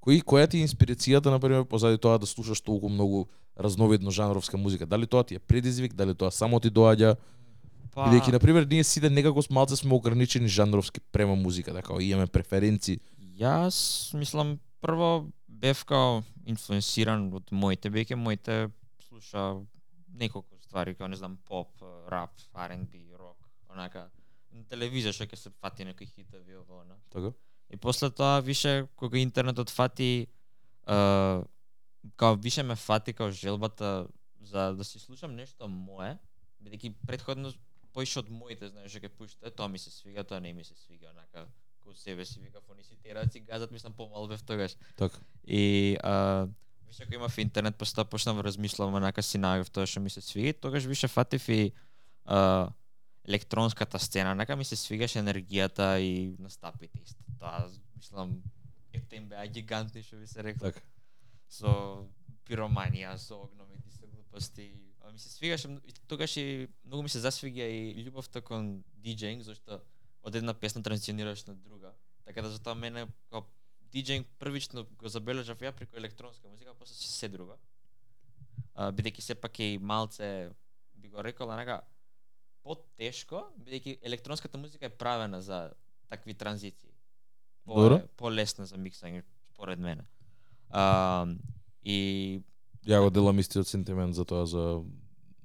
кои 0.00 0.20
која 0.22 0.46
ти 0.48 0.60
е 0.60 0.66
инспирацијата 0.66 1.30
на 1.30 1.40
пример 1.42 1.64
позади 1.66 1.98
тоа 1.98 2.18
да 2.18 2.26
слушаш 2.26 2.60
толку 2.60 2.88
многу 2.88 3.26
разновидно 3.56 4.10
жанровска 4.10 4.56
музика? 4.56 4.86
Дали 4.86 5.06
тоа 5.06 5.24
ти 5.24 5.34
е 5.34 5.38
предизвик, 5.38 5.94
дали 5.94 6.14
тоа 6.14 6.30
само 6.30 6.60
ти 6.60 6.70
доаѓа? 6.70 7.16
Па, 7.96 8.10
Бидејќи 8.10 8.34
на 8.34 8.38
пример 8.42 8.66
ние 8.68 8.84
сите 8.84 9.08
некако 9.08 9.40
малце 9.56 9.76
сме 9.80 9.94
ограничени 9.96 10.50
жанровски 10.52 11.00
према 11.12 11.32
музика, 11.34 11.72
така 11.72 11.96
имаме 12.04 12.26
преференции. 12.28 13.00
Јас 13.40 14.12
мислам 14.12 14.58
прво 14.84 15.30
бев 15.48 15.80
као 15.88 16.20
инфлуенсиран 16.44 17.30
од 17.32 17.48
моите, 17.56 17.88
беќе 17.88 18.20
моите 18.20 18.68
слуша 19.08 19.46
неколку 20.12 20.60
ствари, 20.60 20.92
као 20.94 21.08
не 21.08 21.16
знам, 21.16 21.38
поп, 21.48 21.72
рап, 22.12 22.36
R&B, 22.52 23.16
рок, 23.16 23.48
онака 23.72 24.10
на 24.52 24.64
телевизија 24.68 25.16
што 25.16 25.24
ќе 25.24 25.40
се 25.40 25.56
фати 25.64 25.88
некои 25.88 26.06
хитови 26.10 26.60
ово 26.60 26.82
она. 26.84 27.00
Така? 27.08 27.32
И 27.72 27.76
после 27.80 28.10
тоа 28.10 28.42
више 28.44 28.86
кога 28.96 29.18
интернетот 29.18 29.70
фати 29.70 30.28
е, 30.86 30.96
као 32.16 32.36
више 32.36 32.62
ме 32.62 32.76
фати 32.76 33.12
као 33.12 33.30
желбата 33.30 34.06
за 34.40 34.74
да 34.76 34.84
си 34.84 34.98
слушам 34.98 35.32
нешто 35.36 35.68
мое, 35.68 36.18
бидејќи 36.60 36.92
претходно 37.06 37.56
поише 37.96 38.20
од 38.20 38.28
моите, 38.28 38.68
знаеш, 38.68 38.98
ќе 39.00 39.08
пушта, 39.16 39.48
тоа 39.48 39.70
ми 39.72 39.80
се 39.80 39.90
свига, 39.90 40.24
тоа 40.24 40.40
не 40.44 40.52
ми 40.52 40.64
се 40.64 40.74
свига, 40.76 41.08
онака 41.14 41.46
ко 41.80 41.94
себе 41.96 42.24
си 42.28 42.40
викав, 42.40 42.68
они 42.68 42.84
си 42.84 42.96
тераци 43.02 43.40
газат, 43.40 43.70
мислам 43.72 43.94
помал 43.96 44.28
бев 44.28 44.42
тогаш. 44.42 44.76
Така. 44.96 45.18
И 45.48 45.96
а, 46.02 46.46
више 46.86 47.04
кога 47.04 47.16
имав 47.16 47.38
интернет, 47.38 47.76
после 47.76 47.94
тоа 47.94 48.04
почнав 48.04 48.40
размислам, 48.44 48.94
онака 48.94 49.22
си 49.22 49.40
најав 49.40 49.70
тоа 49.72 49.86
што 49.88 50.04
ми 50.04 50.12
се 50.12 50.20
свига, 50.20 50.52
и 50.52 50.60
тогаш 50.60 50.84
више 50.84 51.08
фатив 51.08 51.48
и 51.48 51.72
а, 52.24 52.68
електронската 53.24 53.98
сцена, 53.98 54.36
онака 54.36 54.56
ми 54.56 54.64
се 54.64 54.76
свигаше 54.76 55.24
енергијата 55.24 55.96
и 55.96 56.36
настапите 56.38 57.00
исто. 57.00 57.24
Тоа, 57.40 57.70
мислам, 57.96 58.42
ефтем 58.92 59.28
беа 59.32 59.46
гигантни, 59.48 60.02
што 60.02 60.20
би 60.20 60.28
се 60.28 60.44
рекло 60.44 60.68
Така. 60.68 60.84
со 61.48 61.72
пироманија, 62.44 63.16
со 63.16 63.40
огномити, 63.40 63.88
со 63.90 64.04
глупости. 64.06 64.68
А 65.06 65.12
ми 65.12 65.18
се 65.18 65.28
свигаше, 65.28 65.78
тогаш 66.08 66.36
и 66.36 66.68
многу 66.84 67.02
ми 67.02 67.08
се 67.08 67.20
засвига 67.22 67.62
и 67.62 67.94
љубовта 68.02 68.42
кон 68.42 68.82
диџеинг, 68.98 69.46
зашто 69.46 69.78
од 70.26 70.34
една 70.34 70.54
песна 70.54 70.82
транзиционираш 70.82 71.44
на 71.46 71.54
друга. 71.54 71.92
Така 72.26 72.42
да 72.42 72.50
затоа 72.50 72.74
мене 72.74 73.06
као 73.30 73.44
диџеинг 73.94 74.26
првично 74.42 74.82
го 74.98 75.08
забележав 75.08 75.62
ја 75.62 75.70
преку 75.70 75.94
електронска 75.96 76.48
музика, 76.48 76.74
а 76.74 76.74
после 76.74 76.98
се 76.98 77.12
се 77.12 77.28
друго. 77.30 77.54
А, 78.74 78.90
бидејќи 78.90 79.22
сепак 79.22 79.60
е 79.62 79.76
и 79.76 79.78
малце 79.78 80.50
би 80.94 81.08
го 81.08 81.22
рекол 81.22 81.54
онака 81.54 81.84
потешко, 82.66 83.46
бидејќи 83.62 83.98
електронската 84.02 84.58
музика 84.58 84.90
е 84.90 84.90
правена 84.90 85.38
за 85.42 85.70
такви 86.10 86.34
транзиции. 86.34 86.90
По, 87.64 87.78
Добро. 87.78 88.02
полесна 88.16 88.66
за 88.66 88.74
миксање 88.76 89.22
според 89.54 89.78
мене. 89.78 90.02
А, 90.70 91.26
и 91.82 92.42
Ја 92.86 93.00
го 93.00 93.10
делам 93.10 93.38
истиот 93.38 93.66
сентимент 93.66 94.14
за 94.14 94.24
тоа 94.24 94.46
за 94.46 94.80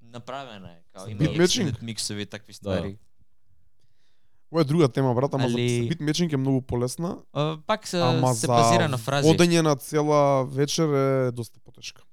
направена 0.03 0.69
е, 0.69 0.81
као 0.93 1.07
има 1.07 1.19
extended 1.19 1.81
миксови 1.81 2.25
такви 2.25 2.53
ствари. 2.53 2.97
Ова 4.51 4.61
е 4.61 4.65
друга 4.65 4.89
тема, 4.89 5.13
брат, 5.13 5.33
ама 5.33 5.45
Али- 5.45 5.79
за 5.79 5.87
бит 5.87 5.99
мечинг 6.01 6.33
е 6.33 6.37
многу 6.37 6.61
полесна, 6.61 7.17
А, 7.33 7.57
пак 7.67 7.87
се, 7.87 7.99
ама 7.99 8.33
се 8.35 8.47
базира 8.47 8.89
на 8.89 8.97
фрази. 8.97 9.29
водење 9.29 9.61
на 9.61 9.75
цела 9.75 10.45
вечер 10.45 10.87
е 11.27 11.31
доста 11.31 11.59
потешка. 11.59 12.03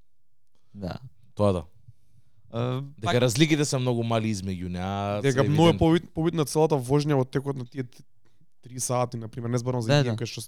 Да. 0.75 0.99
тоа 1.35 1.53
да. 1.53 1.65
А, 2.51 2.81
Дека 2.81 2.93
пак, 3.03 3.15
разликите 3.17 3.65
се 3.65 3.79
многу 3.79 4.03
мали 4.03 4.35
измеѓу 4.35 4.69
неа. 4.69 5.21
Дека 5.23 5.45
многу 5.45 5.69
е 5.69 5.79
побит, 5.79 6.11
побитна 6.15 6.45
целата 6.45 6.75
воžња 6.77 7.15
во 7.15 7.25
текот 7.25 7.57
на 7.57 7.67
тие 7.67 7.85
3 8.63 8.79
сати, 8.79 9.17
на 9.17 9.29
пример, 9.29 9.51
не 9.51 9.59
зборам 9.59 9.83
за 9.83 9.89
Да, 9.89 9.97
да, 9.97 10.11
да. 10.11 10.17
кај 10.17 10.27
што 10.27 10.41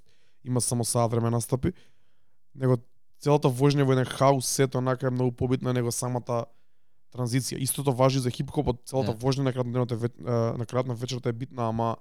има 0.45 0.61
само 0.61 0.85
саат 0.85 1.11
време 1.11 1.31
настапи, 1.31 1.73
него 2.55 2.79
целата 3.21 3.49
воžња 3.49 3.85
во 3.85 3.93
еден 3.93 4.05
хаус 4.07 4.47
сет 4.47 4.75
онака 4.75 5.07
е 5.07 5.11
многу 5.11 5.33
побитна 5.33 5.73
него 5.73 5.93
самата 5.93 6.45
транзиција. 7.13 7.59
Истото 7.59 7.93
важи 7.93 8.19
за 8.19 8.31
хип-хопот, 8.31 8.83
целата 8.85 9.13
Да. 9.13 9.19
воžња 9.19 9.43
на 9.43 9.53
крајот 9.53 9.67
на 9.67 9.73
денот 9.73 9.93
е 9.93 9.97
на 10.59 10.67
крајот 10.67 10.87
на 10.87 10.95
вечерта 10.95 11.29
е 11.29 11.33
битна, 11.35 11.69
ама 11.69 11.97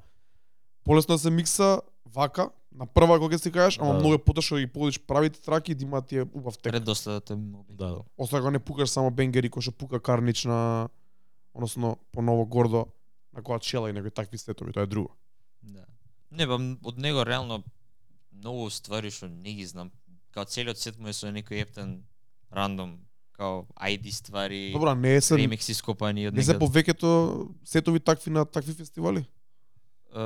полесно 0.83 1.15
да 1.15 1.19
се 1.19 1.29
микса 1.29 1.81
вака, 2.05 2.49
на 2.71 2.85
прва 2.85 3.19
кога 3.19 3.37
си 3.37 3.51
кажеш, 3.51 3.79
ама 3.79 3.93
Да. 3.93 3.99
многу 3.99 4.13
е 4.13 4.17
потешко 4.19 4.55
да 4.55 4.61
ги 4.61 4.67
погодиш 4.67 4.99
правите 4.99 5.41
траки 5.41 5.71
и 5.71 5.75
да 5.75 5.83
има 5.83 6.01
тие 6.01 6.21
убав 6.23 6.57
тек. 6.57 6.71
Предоставата 6.73 7.33
е 7.33 7.37
многу. 7.37 7.65
Да, 7.69 7.87
да. 7.87 8.01
Освен 8.17 8.39
ако 8.39 8.51
не 8.51 8.59
пукаш 8.59 8.89
само 8.89 9.11
бенгери 9.11 9.49
кој 9.49 9.61
што 9.61 9.71
пука 9.71 9.99
Карнич 9.99 10.45
на 10.45 10.89
односно 11.53 11.97
по 12.11 12.21
ново 12.21 12.45
гордо 12.45 12.85
на 13.33 13.41
која 13.41 13.59
чела 13.59 13.89
и 13.89 13.93
некои 13.93 14.11
такви 14.11 14.37
сетови, 14.37 14.71
тоа 14.71 14.83
е 14.83 14.87
друго. 14.87 15.09
Да. 15.63 15.85
Не, 16.31 16.45
ба, 16.47 16.55
м- 16.55 16.77
од 16.83 16.97
него 16.97 17.25
реално 17.25 17.63
многу 18.31 18.69
ствари 18.69 19.09
што 19.09 19.27
не 19.27 19.53
ги 19.53 19.65
знам. 19.65 19.91
Као 20.39 20.47
целиот 20.47 20.79
сет 20.79 20.95
му 20.95 21.11
е 21.11 21.13
со 21.13 21.27
некој 21.27 21.65
ептен 21.65 21.99
рандом, 22.47 22.95
као 23.35 23.65
ID 23.75 24.07
ствари, 24.15 24.71
Добра, 24.71 24.95
не 24.95 25.15
е 25.15 25.21
се 25.21 25.35
ремикси 25.35 25.75
скопани 25.75 26.29
од 26.29 26.33
не 26.33 26.43
се 26.43 26.55
повеќето 26.55 27.51
сетови 27.67 27.99
такви 27.99 28.31
на 28.31 28.45
такви 28.45 28.73
фестивали. 28.73 29.25
Е, 30.15 30.23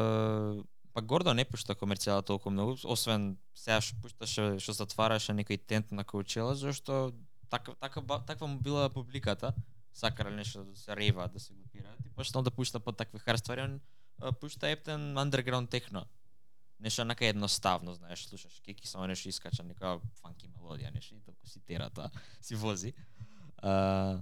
па 0.94 1.02
Гордо 1.02 1.34
не 1.34 1.45
пушта 1.49 1.73
комерцијала 1.73 2.22
толку 2.22 2.53
многу, 2.53 2.77
освен 2.85 3.38
сега 3.57 3.81
што 3.81 3.98
пушташе, 4.06 4.60
што 4.61 4.77
затвараше 4.77 5.34
некој 5.34 5.57
тент 5.57 5.90
на 5.90 6.06
Коучела, 6.06 6.53
зашто 6.53 7.10
така, 7.49 7.73
така, 7.81 8.02
таква 8.22 8.48
му 8.48 8.61
била 8.61 8.90
публиката, 8.94 9.53
сакале 9.94 10.30
нешто 10.30 10.64
да 10.64 10.77
се 10.77 10.95
рева, 10.95 11.26
да 11.27 11.40
се 11.40 11.53
групираат, 11.53 12.06
и 12.06 12.10
почнал 12.14 12.44
да 12.44 12.52
пушта 12.52 12.80
по 12.80 12.91
такви 12.91 13.18
хар 13.18 13.41
ствари, 13.41 13.65
он 13.65 13.81
пушта 14.40 14.69
ептен 14.69 15.18
underground 15.18 15.69
техно. 15.69 16.06
Нешто 16.84 17.06
нака 17.06 17.26
едноставно, 17.26 17.94
знаеш, 17.96 18.26
слушаш 18.28 18.60
кеки, 18.60 18.88
само 18.88 19.08
нешто 19.08 19.30
искача, 19.30 19.64
нека 19.64 20.00
фанки 20.20 20.50
мелодија, 20.52 20.92
нешто 20.92 21.16
и 21.16 21.22
толку 21.24 21.48
си 21.48 21.62
терата, 21.64 22.10
си 22.42 22.56
вози. 22.60 22.94
А, 23.58 24.20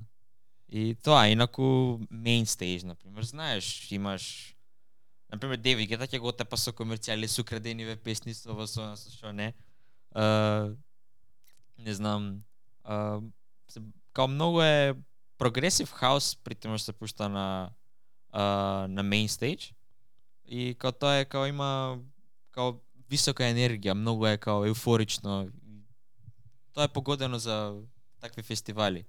и 0.70 0.96
тоа, 1.02 1.26
инаку 1.34 1.98
main 2.14 2.46
stage, 2.46 2.86
например, 2.86 3.24
знаеш, 3.24 3.92
имаш 3.92 4.56
Например, 5.32 5.58
Деви 5.58 5.88
Гета 5.88 6.06
ќе 6.12 6.20
го 6.20 6.34
тепа 6.36 6.58
со 6.60 6.74
комерцијали, 6.76 7.28
со 7.32 7.44
крадениве 7.48 7.96
песни, 7.96 8.34
со 8.36 8.52
во 8.52 8.68
со 8.68 8.92
со 9.00 9.12
што 9.14 9.32
не. 9.32 9.54
А, 10.12 10.76
не 11.80 11.94
знам, 11.96 12.44
а, 12.84 13.22
као 14.12 14.28
многу 14.28 14.60
е 14.62 14.96
прогресив 15.40 15.92
хаус, 15.96 16.36
притоа 16.44 16.76
што 16.78 16.92
се 16.92 16.98
пушта 17.00 17.30
на 17.32 17.72
а, 18.30 18.88
на 18.92 19.04
мейн 19.04 19.32
стејдж 19.32 19.72
И 20.46 20.76
као 20.76 20.92
тоа 20.92 21.24
е 21.24 21.26
као 21.26 21.48
има 21.48 22.00
као 22.52 22.74
висока 23.10 23.44
енергија, 23.44 23.94
многу 23.94 24.26
е 24.28 24.38
као 24.38 24.66
еуфорично. 24.66 25.50
Тоа 26.74 26.84
е 26.84 26.94
погодено 26.94 27.40
за 27.40 27.76
такви 28.20 28.42
фестивали. 28.44 29.06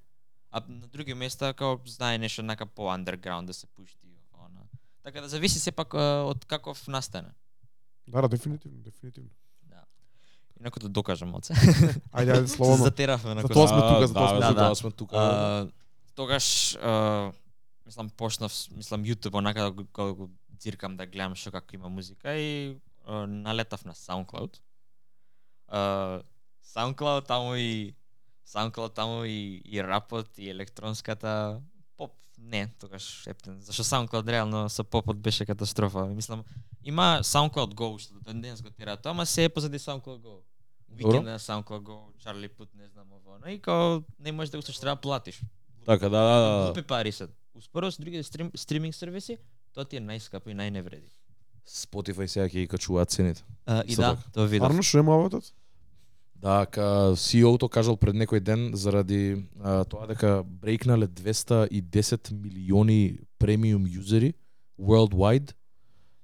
А 0.50 0.62
на 0.68 0.86
други 0.86 1.14
места 1.14 1.52
као 1.54 1.78
знае 1.86 2.18
нешто 2.18 2.42
нака 2.42 2.66
по 2.66 2.82
underground 2.82 3.44
да 3.44 3.54
се 3.54 3.66
пушти 3.66 4.08
она. 4.32 4.60
Така 5.02 5.20
да 5.20 5.28
зависи 5.28 5.60
сепак 5.60 5.94
од 5.94 6.44
каков 6.44 6.88
настане. 6.88 7.28
Да, 8.08 8.20
да, 8.22 8.28
дефинитивно, 8.28 8.78
дефинитивно. 8.82 9.30
Да. 9.62 9.84
Инаку 10.60 10.80
да 10.80 10.88
докажам 10.88 11.34
оце. 11.34 11.54
Ајде, 12.12 12.34
ајде, 12.34 12.46
Се 12.46 12.56
слободно. 12.56 12.84
затеравме 12.84 13.34
на 13.34 13.40
За 13.42 13.48
тоа 13.48 13.68
сме 13.68 13.80
Да, 13.80 13.94
тука, 13.94 14.06
за 14.06 14.14
тоа 14.14 14.22
да, 14.22 14.30
сме 14.30 14.40
за 14.40 14.48
тука. 14.48 14.60
тоа 14.60 14.74
сме 14.74 14.90
тука. 14.90 15.16
А, 15.16 15.68
тогаш 16.14 16.74
а, 16.76 17.32
мислам 17.86 18.10
почнав 18.10 18.52
мислам 18.76 19.04
YouTube 19.04 19.34
онака 19.34 19.62
да 19.62 19.70
го, 19.70 19.84
го, 19.84 20.14
го 20.14 20.30
дзиркам 20.50 20.96
да 20.96 21.06
гледам 21.06 21.34
што 21.34 21.50
како 21.50 21.74
има 21.74 21.88
музика 21.88 22.34
и 22.34 22.76
налетав 23.06 23.84
на 23.84 23.94
SoundCloud. 23.94 24.58
А, 25.68 26.22
SoundCloud 26.64 27.26
таму 27.26 27.54
и 27.54 27.94
SoundCloud 28.46 28.94
таму 28.94 29.24
и 29.24 29.62
и 29.64 29.82
рапот 29.82 30.38
и 30.38 30.50
електронската 30.50 31.60
поп 31.96 32.12
не, 32.38 32.68
тогаш 32.80 33.26
ептен, 33.26 33.60
зашто 33.60 33.84
SoundCloud 33.84 34.28
реално 34.28 34.68
со 34.68 34.84
попот 34.84 35.16
беше 35.16 35.46
катастрофа. 35.46 36.06
Мислам, 36.06 36.44
има 36.84 37.20
SoundCloud 37.22 37.74
Go 37.74 37.98
што 37.98 38.14
до 38.14 38.32
денес 38.32 38.62
го 38.62 38.70
тера 38.70 38.96
тоа, 38.96 39.10
ама 39.10 39.26
се 39.26 39.44
е 39.44 39.48
позади 39.48 39.78
SoundCloud 39.78 40.20
Go. 40.20 40.40
Уикенд 40.92 41.24
на 41.24 41.38
SoundCloud 41.38 41.82
Go, 41.82 41.98
Charlie 42.24 42.50
Put, 42.50 42.68
не 42.74 42.88
знам 42.88 43.12
ово, 43.12 43.38
но 43.44 43.50
и 43.50 43.58
као 43.58 44.02
не 44.18 44.32
можеш 44.32 44.50
да 44.50 44.58
го 44.58 44.62
слушаш, 44.62 44.80
треба 44.80 44.96
да 44.96 45.00
платиш. 45.00 45.40
Така, 45.86 46.08
да, 46.08 46.20
да, 46.20 46.58
да. 46.58 46.64
Глупи 46.64 46.82
пари 46.82 47.12
се. 47.12 47.28
Успоро 47.54 47.92
со 47.92 48.02
другите 48.02 48.22
стрим, 48.22 48.50
стриминг 48.56 48.94
сервиси, 48.94 49.38
тоа 49.72 49.84
ти 49.84 49.96
е 49.96 50.00
најскапо 50.00 50.48
и 50.52 50.56
најневреди. 50.56 51.08
Spotify 51.66 52.26
сега 52.26 52.46
ќе 52.48 52.64
ги 52.64 52.68
качуваат 52.68 53.10
цените. 53.10 53.44
А, 53.66 53.82
и 53.86 53.96
да, 53.96 54.16
тоа 54.32 54.46
видов. 54.46 54.70
Арно 54.70 54.82
што 54.82 54.98
е 54.98 55.02
мавотот? 55.02 55.52
Да, 56.42 56.66
ка 56.66 57.14
CEO-то 57.14 57.68
кажал 57.70 57.96
пред 57.96 58.16
некој 58.18 58.40
ден 58.42 58.72
заради 58.74 59.46
а, 59.62 59.84
тоа 59.84 60.06
дека 60.10 60.42
брейкнале 60.42 61.06
210 61.06 62.32
милиони 62.34 63.18
премиум 63.38 63.86
юзери 63.86 64.34
worldwide 64.78 65.54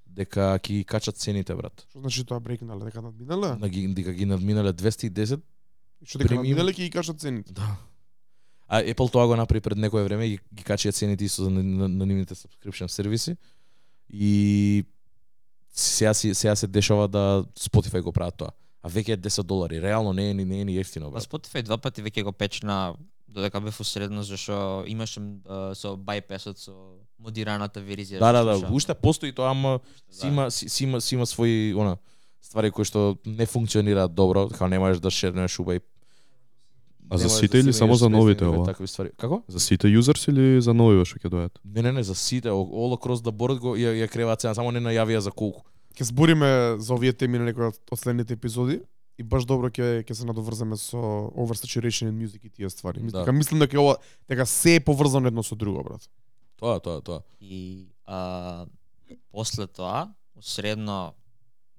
дека 0.07 0.59
ќе 0.59 0.73
ги 0.73 0.85
качат 0.85 1.17
цените 1.17 1.55
брат. 1.55 1.87
Што 1.87 2.03
значи 2.03 2.25
тоа 2.27 2.41
брейкнале, 2.43 2.91
дека 2.91 2.99
надминале? 3.01 3.55
На 3.63 3.69
ги 3.69 3.87
дека 3.95 4.13
ги 4.13 4.27
надминале 4.27 4.73
210. 4.75 5.39
И 5.39 6.07
Што 6.07 6.19
дека 6.19 6.35
премиум- 6.35 6.43
надминале 6.43 6.73
ќе 6.75 6.83
ги 6.83 6.91
кажат 6.91 7.21
цените. 7.23 7.55
Да. 7.55 7.77
А 8.69 8.83
Apple 8.83 9.11
тоа 9.11 9.27
го 9.27 9.37
направи 9.37 9.61
пред 9.61 9.79
некое 9.79 10.03
време 10.05 10.27
и 10.27 10.31
ги, 10.31 10.39
ги 10.53 10.65
качија 10.65 10.93
цените 10.93 11.25
исто 11.25 11.45
за 11.45 11.51
на, 11.51 11.63
на, 11.63 11.89
на 11.89 12.07
нивните 12.07 12.35
subscription 12.35 12.87
сервиси. 12.87 13.37
И 14.11 14.85
сега, 15.79 16.15
си, 16.15 16.35
сега 16.35 16.57
се 16.57 16.67
дешава 16.67 17.09
да 17.09 17.45
Spotify 17.61 18.03
го 18.03 18.13
прават 18.13 18.35
тоа. 18.37 18.51
А 18.83 18.89
веќе 18.91 19.15
е 19.15 19.17
10 19.19 19.43
долари. 19.43 19.83
Реално 19.83 20.13
не 20.13 20.31
е 20.31 20.35
ни 20.35 20.45
не 20.45 20.61
е 20.61 20.65
ни 20.65 20.79
ефтино 20.79 21.11
Па 21.11 21.19
брат. 21.19 21.25
Spotify 21.25 21.63
два 21.63 21.79
пати 21.79 22.03
веќе 22.03 22.23
го 22.23 22.33
печна 22.33 22.95
додека 23.29 23.61
бев 23.61 23.81
усредно 23.81 24.23
зашто 24.23 24.85
имаше 24.87 25.21
а, 25.47 25.75
со 25.75 25.97
bypassот 25.97 26.59
со 26.59 26.75
модираната 27.19 27.81
верзија. 27.81 28.19
Да, 28.19 28.33
да, 28.33 28.45
да, 28.45 28.73
уште 28.73 28.95
постои 28.95 29.33
тоа, 29.33 29.51
ама 29.51 29.81
си 30.11 30.27
Да. 30.27 30.29
има 30.29 30.51
си, 30.51 30.69
си 30.69 30.85
има 30.85 31.01
си 31.01 31.15
има 31.15 31.27
своји 31.27 31.77
она 31.77 31.97
ствари 32.43 32.71
кои 32.71 32.85
што 32.85 33.19
не 33.27 33.47
функционираат 33.47 34.15
добро, 34.15 34.49
како 34.49 34.69
не 34.69 34.79
можеш 34.79 35.03
да 35.05 35.11
шернеш 35.11 35.59
убај. 35.59 35.83
А 37.11 37.19
за 37.19 37.29
сите 37.31 37.59
или 37.59 37.73
си 37.73 37.79
само 37.79 37.95
за 37.95 38.09
без 38.09 38.19
новите 38.19 38.45
ова? 38.45 38.65
Такви 38.67 38.87
ствари. 38.87 39.11
Како? 39.17 39.43
За 39.49 39.61
сите 39.61 39.89
юзерс 39.89 40.29
или 40.29 40.61
за 40.61 40.75
новиве 40.75 41.05
што 41.09 41.19
ќе 41.19 41.31
дојдат? 41.33 41.57
Не, 41.65 41.83
не, 41.83 41.93
не, 41.93 42.03
за 42.03 42.15
сите, 42.15 42.49
all 42.53 42.93
across 42.97 43.25
the 43.25 43.33
board 43.33 43.59
го 43.59 43.77
ја, 43.77 43.95
ја 43.97 44.09
креваат 44.09 44.41
цена, 44.41 44.55
само 44.55 44.71
не 44.71 44.81
најавија 44.81 45.19
за 45.19 45.31
колку. 45.31 45.65
Ќе 45.97 46.11
збориме 46.13 46.77
за 46.79 46.95
овие 46.95 47.13
теми 47.13 47.39
на 47.39 47.49
некои 47.49 47.73
од 47.73 47.99
следните 47.99 48.37
епизоди 48.37 48.81
и 49.19 49.23
баш 49.23 49.47
добро 49.49 49.71
ќе 49.71 50.05
ќе 50.07 50.15
се 50.15 50.27
надоврземе 50.29 50.77
со 50.77 51.01
oversaturation 51.35 52.13
in 52.13 52.19
music 52.19 52.45
и 52.45 52.51
тие 52.51 52.71
ствари. 52.71 53.01
Мислам 53.03 53.23
Да. 53.23 53.25
дека 53.25 53.33
мислам 53.33 53.59
дека 53.59 53.81
ова 53.81 53.97
дека 54.29 54.47
се 54.47 54.77
е 54.77 54.81
поврзано 54.81 55.27
едно 55.27 55.43
со 55.43 55.57
друго, 55.57 55.83
брат. 55.83 56.09
Тоа, 56.59 56.79
тоа, 56.81 57.01
тоа. 57.01 57.21
И 57.41 57.89
а, 58.07 58.67
после 59.33 59.67
тоа, 59.67 60.13
средно 60.41 61.15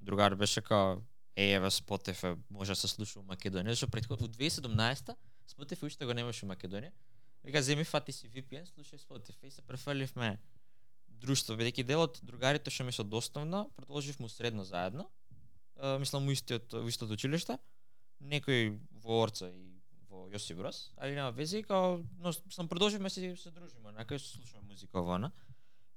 другар 0.01 0.35
беше 0.35 0.61
као 0.61 0.97
е, 1.39 1.59
во 1.59 1.71
Spotify 1.71 2.35
може 2.49 2.75
да 2.75 2.75
се 2.75 2.87
слуша 2.91 3.21
во 3.21 3.25
Македонија, 3.31 3.75
зашто 3.75 3.87
претходно 3.87 4.27
во 4.27 4.33
2017 4.33 5.15
Spotify 5.47 5.87
уште 5.87 6.05
го 6.05 6.13
немаше 6.13 6.45
во 6.45 6.51
Македонија. 6.51 6.91
Вика 7.43 7.61
земи 7.63 7.85
фати 7.87 8.11
си 8.11 8.27
VPN, 8.27 8.67
слушај 8.67 8.99
Spotify 8.99 9.47
и 9.47 9.51
се 9.51 9.63
префрливме 9.63 10.33
друштво, 11.23 11.55
бидејќи 11.59 11.85
дел 11.87 12.03
од 12.03 12.19
другарите 12.27 12.71
што 12.71 12.83
ми 12.83 12.91
се 12.91 13.03
доставно, 13.03 13.69
продолживме 13.79 14.29
средно 14.29 14.65
заедно. 14.67 15.07
Е, 15.79 15.97
мислам 15.99 16.27
во 16.27 16.35
истиот 16.35 16.75
во 16.75 16.87
истото 16.91 17.15
училиште. 17.15 17.55
Некој 18.19 18.75
во 18.99 19.21
Орца 19.23 19.47
и 19.47 19.79
во 20.09 20.27
Јосип 20.33 20.59
Брос, 20.59 20.89
али 20.97 21.15
нема 21.15 21.31
вези, 21.31 21.63
као, 21.63 22.01
но 22.19 22.33
сам 22.33 22.67
продолживме 22.67 23.09
се 23.09 23.35
се 23.35 23.51
дружиме, 23.51 23.91
нака 23.91 24.19
слушаме 24.19 24.67
музика 24.67 25.01
вона. 25.01 25.31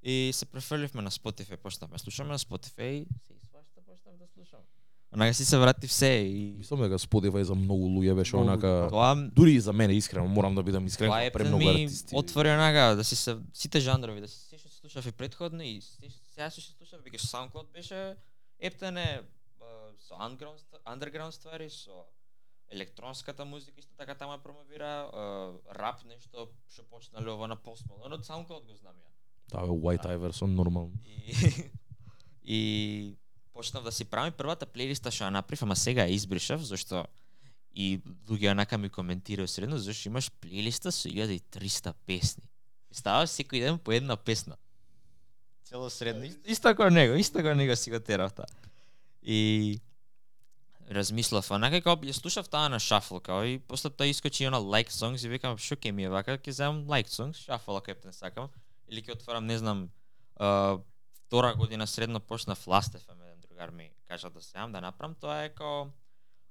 И 0.03 0.31
се 0.35 0.47
префрливме 0.47 1.03
на 1.03 1.11
Spotify, 1.11 1.57
почнавме 1.57 1.97
да 1.97 1.99
слушаме 1.99 2.31
на 2.31 2.39
Spotify, 2.39 3.07
се 3.27 3.39
свашта 3.39 3.83
почнав 3.83 4.17
да 4.17 4.27
слушам. 4.27 4.61
Онака 5.15 5.35
си 5.35 5.45
се 5.45 5.59
вратив 5.59 5.93
се 5.93 6.07
и 6.07 6.55
Мислам 6.59 6.81
дека 6.81 6.99
Spotify 6.99 7.43
за 7.43 7.55
многу 7.55 7.89
луѓе 7.89 8.15
беше 8.15 8.37
Многу, 8.37 8.49
онака 8.49 8.89
тоа 8.91 9.15
дури 9.15 9.53
и 9.53 9.61
за 9.61 9.73
мене 9.73 9.95
искрено, 9.95 10.29
морам 10.29 10.55
да 10.55 10.63
бидам 10.63 10.87
искрен, 10.87 11.11
Тоа 11.11 11.25
е 11.25 11.31
премногу 11.31 11.69
артисти. 11.69 12.17
отвори 12.17 12.49
онака 12.49 12.97
да 12.97 13.05
си 13.05 13.17
се 13.17 13.37
сите 13.53 13.81
жанрови, 13.81 14.21
да 14.21 14.29
си 14.29 14.39
се 14.39 14.59
што 14.59 14.69
слушав 14.69 15.07
и 15.07 15.13
претходно 15.13 15.63
и 15.63 15.81
се, 15.81 16.09
сега 16.33 16.51
што 16.51 16.61
се 16.61 16.73
слушав, 16.73 17.05
веќе 17.05 17.21
SoundCloud 17.21 17.73
беше 17.73 18.17
ептене 18.59 19.23
со 20.01 20.15
underground, 20.17 20.59
underground 20.87 21.31
ствари, 21.31 21.71
со 21.71 22.07
електронската 22.71 23.45
музика 23.45 23.81
исто 23.81 23.95
така 23.97 24.15
тама 24.15 24.39
промовира, 24.39 25.11
рап 25.77 26.05
нешто 26.05 26.49
што 26.69 26.83
почнале 26.91 27.31
ова 27.31 27.49
на 27.49 27.57
Malone, 27.57 28.15
од 28.15 28.25
SoundCloud 28.25 28.67
го 28.67 28.75
знам 28.75 28.97
ја. 28.97 29.11
Е 29.53 29.69
White 29.69 30.07
Iverson 30.07 30.55
нормално. 30.57 30.93
И, 31.05 31.35
и 32.43 33.17
почнав 33.53 33.85
да 33.85 33.93
си 33.93 34.05
правам 34.05 34.33
првата 34.33 34.67
плейлиста 34.67 35.11
што 35.11 35.25
ја 35.25 35.31
направив, 35.31 35.63
ама 35.63 35.77
сега 35.77 36.07
ја 36.07 36.17
избришав 36.17 36.65
зашто 36.65 37.07
и 37.75 38.01
луѓе 38.29 38.53
онака 38.53 38.79
ми 38.79 38.89
коментираа 38.89 39.49
средно 39.49 39.79
зашто 39.79 40.09
имаш 40.09 40.31
плейлиста 40.41 40.93
со 40.93 41.09
1300 41.09 41.95
песни. 42.07 42.45
Става 42.93 43.27
секој 43.27 43.61
ден 43.61 43.79
по 43.79 43.93
една 43.93 44.17
песна. 44.17 44.57
Цело 45.65 45.89
средно. 45.91 46.29
Исто, 46.45 46.75
како 46.77 46.91
него, 46.91 47.15
исто 47.17 47.41
како 47.41 47.55
него 47.57 47.77
си 47.77 47.91
го 47.91 48.01
терав 48.01 48.35
таа. 48.37 48.47
И 49.23 49.81
размислав, 50.91 51.49
онака 51.51 51.81
како 51.81 52.05
ја 52.05 52.13
слушав 52.13 52.49
таа 52.53 52.69
на 52.69 52.81
шафл, 52.81 53.23
као 53.25 53.45
и 53.45 53.59
после 53.59 53.91
тоа 53.91 54.07
искочи 54.07 54.45
она 54.45 54.59
like 54.61 54.93
songs 54.93 55.25
и 55.25 55.29
викам 55.29 55.57
што 55.57 55.77
ќе 55.77 55.93
ми 55.93 56.05
е 56.05 56.13
вака, 56.13 56.37
ќе 56.37 56.51
земам 56.51 56.85
like 56.85 57.09
songs, 57.09 57.41
шафл 57.41 57.77
ако 57.77 57.91
ептен 57.91 58.13
сакам 58.13 58.51
или 58.89 59.01
ќе 59.01 59.17
отворам 59.17 59.47
не 59.47 59.59
знам 59.59 59.89
а, 60.37 60.79
втора 61.27 61.55
година 61.55 61.87
средно 61.87 62.21
почнав 62.21 62.67
Last 62.67 62.99
FM 62.99 63.32
другар 63.53 63.71
ми 63.71 63.93
кажа 64.09 64.31
да 64.31 64.43
сеам 64.43 64.73
да 64.73 64.81
направам, 64.81 65.15
тоа 65.15 65.45
е 65.45 65.55
као 65.55 65.87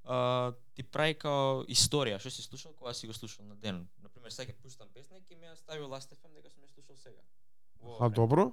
а, 0.03 0.53
ти 0.73 0.83
прави 0.83 1.15
као 1.17 1.63
историја, 1.65 2.19
што 2.21 2.29
си 2.29 2.45
слушал 2.45 2.73
кога 2.77 2.93
си 2.93 3.07
го 3.07 3.13
слушал 3.13 3.45
на 3.45 3.55
ден. 3.55 3.87
Например, 4.01 4.29
сега 4.29 4.53
пуштам 4.61 4.89
песна 4.93 5.17
и 5.17 5.35
ми 5.35 5.49
ја 5.49 5.55
стави 5.55 5.81
Last 5.81 6.13
FM 6.13 6.33
дека 6.37 6.49
сум 6.49 6.63
ја 6.63 6.69
слушал 6.73 6.97
сега. 6.97 7.21
А 7.99 8.09
добро. 8.09 8.51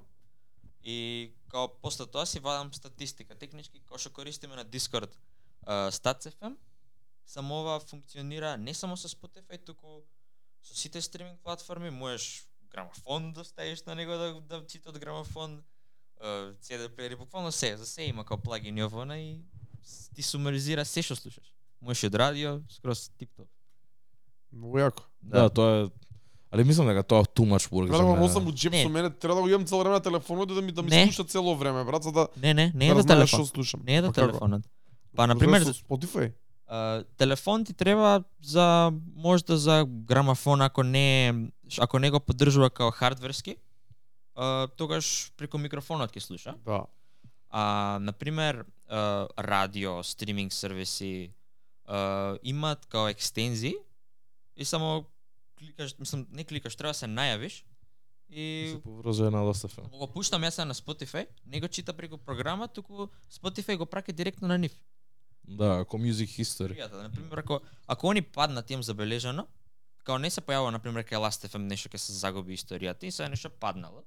И 0.83 1.33
као 1.49 1.69
после 1.83 2.07
тоа 2.07 2.27
си 2.27 2.41
вадам 2.41 2.73
статистика. 2.73 3.37
Технички 3.37 3.85
као 3.85 3.99
што 3.99 4.13
користиме 4.13 4.57
на 4.57 4.65
Discord 4.65 5.13
uh, 5.67 5.91
Stats 5.93 6.33
FM, 6.33 6.57
само 7.27 7.61
ова 7.61 7.81
функционира 7.81 8.57
не 8.57 8.75
само 8.75 8.97
со 8.97 9.09
Spotify, 9.09 9.65
туку 9.65 10.05
со 10.63 10.75
сите 10.75 11.03
стриминг 11.03 11.41
платформи, 11.41 11.91
можеш 11.91 12.49
грамофон 12.71 13.33
да 13.33 13.45
ставиш 13.45 13.85
на 13.85 13.95
него 13.95 14.13
да, 14.13 14.41
да 14.41 14.67
чита 14.67 14.89
од 14.89 14.99
грамофон, 14.99 15.65
CD 16.61 16.89
плеери, 16.89 17.17
буквално 17.17 17.53
се, 17.53 17.77
за 17.77 17.87
се 17.87 18.03
има 18.03 18.25
као 18.25 18.37
плагини 18.37 18.85
овона 18.85 19.19
и 19.19 19.41
ти 20.15 20.23
сумаризира 20.23 20.85
се 20.85 21.03
што 21.03 21.17
слушаш. 21.17 21.55
Можеш 21.83 22.05
од 22.05 22.15
радио, 22.15 22.61
скроз 22.69 23.11
тип-топ. 23.19 23.47
Многу 24.53 24.79
јако. 24.79 25.03
Да, 25.23 25.49
тоа 25.49 25.77
е 25.77 25.89
Али 26.51 26.65
мислам 26.65 26.87
дека 26.87 27.03
тоа 27.03 27.23
much 27.45 27.69
work 27.69 27.87
за 27.87 27.93
да 27.93 28.03
мене. 28.05 28.49
у 28.49 28.53
джеп 28.53 28.73
со 28.75 28.89
мене, 28.89 29.11
треба 29.11 29.35
да 29.35 29.43
го 29.43 29.49
имам 29.49 29.67
цело 29.67 29.81
време 29.81 29.95
на 29.95 30.01
телефонот 30.01 30.51
и 30.51 30.55
да 30.55 30.63
ми 30.63 30.73
да 30.73 30.83
ми 30.83 30.91
Не. 30.91 31.05
слуша 31.05 31.25
цело 31.25 31.57
време, 31.57 31.85
брат, 31.85 32.03
за 32.03 32.13
да 32.13 32.29
Не, 32.37 32.55
не, 32.55 32.73
не 32.75 32.89
е 32.89 32.95
да 32.95 33.05
телефон. 33.05 33.39
што 33.39 33.47
слушам. 33.47 33.81
Не 33.85 33.97
е 33.97 34.03
Па 34.03 34.13
како? 34.13 34.27
телефонот. 34.29 34.63
Па, 35.17 35.23
Го 35.23 35.27
например, 35.27 35.63
знаеш 35.63 35.77
со 35.77 35.85
Spotify. 35.85 36.33
А, 36.67 37.05
телефон 37.17 37.65
ти 37.65 37.73
треба 37.75 38.25
за 38.43 38.93
можда 39.17 39.57
за 39.57 39.85
грамафон 39.89 40.61
ако 40.61 40.83
не 40.83 41.35
ако 41.79 41.99
не 41.99 42.11
го 42.11 42.21
поддржува 42.21 42.71
као 42.71 42.91
хардверски, 42.91 43.57
а, 44.39 44.69
тогаш 44.79 45.33
преку 45.37 45.59
микрофонот 45.59 46.15
ќе 46.15 46.23
слуша. 46.23 46.55
Да. 46.65 46.87
А 47.51 47.99
на 48.01 48.13
пример 48.13 48.65
радио, 48.89 50.03
стриминг 50.03 50.53
сервиси 50.53 51.35
а, 51.85 52.39
имаат 52.43 52.87
као 52.87 53.09
екстензии 53.09 53.75
и 54.57 54.65
само 54.65 55.05
кликаш, 55.59 55.99
мислам 55.99 56.27
не 56.31 56.45
кликаш, 56.45 56.77
треба 56.77 56.95
да 56.95 56.99
се 56.99 57.07
најавиш 57.07 57.65
и 58.29 58.75
се 58.77 58.83
поврзува 58.83 59.31
на 59.31 59.43
Last 59.43 59.67
FM. 59.69 59.89
го 59.91 60.07
пуштам 60.07 60.45
јас 60.45 60.65
на 60.65 60.75
Spotify, 60.75 61.27
не 61.47 61.61
го 61.61 61.69
чита 61.69 61.93
преку 61.93 62.19
програма, 62.19 62.69
туку 62.69 63.09
Spotify 63.33 63.77
го 63.77 63.85
праќа 63.85 64.13
директно 64.13 64.49
на 64.49 64.59
нив. 64.59 64.73
Да, 65.43 65.85
како 65.85 65.99
music 65.99 66.29
history. 66.37 66.77
Пријател, 66.77 67.03
на 67.03 67.11
пример, 67.11 67.39
ако 67.39 67.61
ако 67.87 68.11
они 68.11 68.23
паднат 68.23 68.71
им 68.71 68.83
забележано, 68.83 69.47
као 70.05 70.19
не 70.19 70.31
се 70.31 70.41
појавува 70.41 70.71
на 70.71 70.79
пример 70.79 71.05
кај 71.05 71.19
Last 71.25 71.49
FM 71.49 71.67
нешто 71.69 71.89
ќе 71.89 71.97
се 71.97 72.13
загуби 72.13 72.57
историјата 72.57 73.05
и 73.05 73.11
сега 73.11 73.29
нешто 73.29 73.51
паднало. 73.51 74.05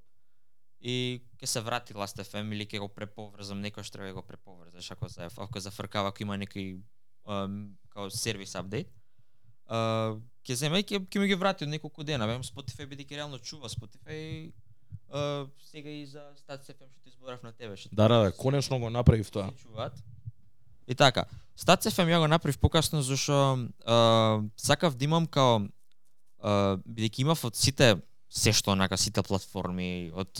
И 0.82 1.22
ќе 1.38 1.46
се 1.46 1.62
врати 1.62 1.94
Last 1.94 2.18
FM 2.24 2.54
или 2.56 2.66
ќе 2.66 2.80
го 2.82 2.88
преповрзам 2.90 3.62
некој 3.62 3.86
што 3.86 4.00
треба 4.00 4.10
да 4.10 4.18
го 4.18 4.24
преповрзаш 4.26 4.92
ако 4.92 5.10
се 5.10 5.30
ако 5.30 5.60
зафркава 5.60 6.10
ако 6.10 6.24
има 6.24 6.38
некој 6.42 6.82
um, 7.26 7.76
као 7.94 8.10
сервис 8.10 8.56
апдейт. 8.56 8.90
Uh, 9.70 10.18
ќе 10.42 10.58
земе 10.58 10.82
и 10.82 10.84
ќе 10.84 11.06
ќе 11.06 11.22
ми 11.22 11.28
ги 11.30 11.38
врати 11.38 11.68
од 11.68 11.70
неколку 11.70 12.04
дена. 12.04 12.26
Вем 12.26 12.42
Spotify 12.42 12.90
бидејќи 12.90 13.22
реално 13.22 13.38
чува 13.38 13.70
Spotify 13.70 14.50
uh, 15.14 15.46
сега 15.70 15.90
и 15.90 16.06
за 16.06 16.34
Stats 16.42 16.74
FM 16.74 16.90
што 16.90 17.00
ти 17.04 17.14
изборав 17.14 17.44
на 17.44 17.54
тебе. 17.54 17.78
Што 17.78 17.94
Да, 17.94 18.08
да, 18.08 18.18
да, 18.26 18.32
конечно 18.32 18.80
го 18.80 18.90
направив 18.90 19.32
тоа. 19.32 19.52
чуваат. 19.62 19.94
И 20.88 20.96
така, 20.96 21.26
Stats 21.56 21.86
FM 21.94 22.10
ја 22.10 22.20
го 22.20 22.28
направив 22.28 22.58
покасно 22.58 23.02
зашо 23.02 23.70
а, 23.86 24.42
сакав 24.58 24.98
да 24.98 25.06
имам 25.06 25.28
као 25.28 25.62
а, 26.42 26.78
бидејќи 26.90 27.22
имав 27.22 27.46
од 27.46 27.56
сите 27.56 28.02
се 28.32 28.54
што 28.54 28.72
онака 28.72 28.98
сите 28.98 29.20
платформи 29.22 30.08
од 30.16 30.40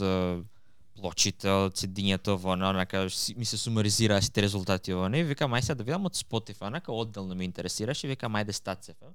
плочите, 0.96 1.48
од 1.48 1.76
седињето 1.76 2.36
во 2.36 2.52
онака 2.52 3.04
си- 3.10 3.34
ми 3.34 3.44
се 3.44 3.56
сумаризираа 3.56 4.22
сите 4.22 4.42
резултати 4.42 4.92
во 4.92 5.08
не, 5.08 5.24
викам 5.24 5.52
ај 5.52 5.60
сега 5.60 5.74
да 5.74 5.84
видам 5.84 6.06
од 6.06 6.14
Spotify, 6.14 6.66
онака 6.66 6.92
одделно 6.92 7.34
ме 7.34 7.44
интересираше, 7.44 8.08
викам 8.08 8.32
ајде 8.32 8.52
Stats 8.52 8.92
FM. 8.92 9.12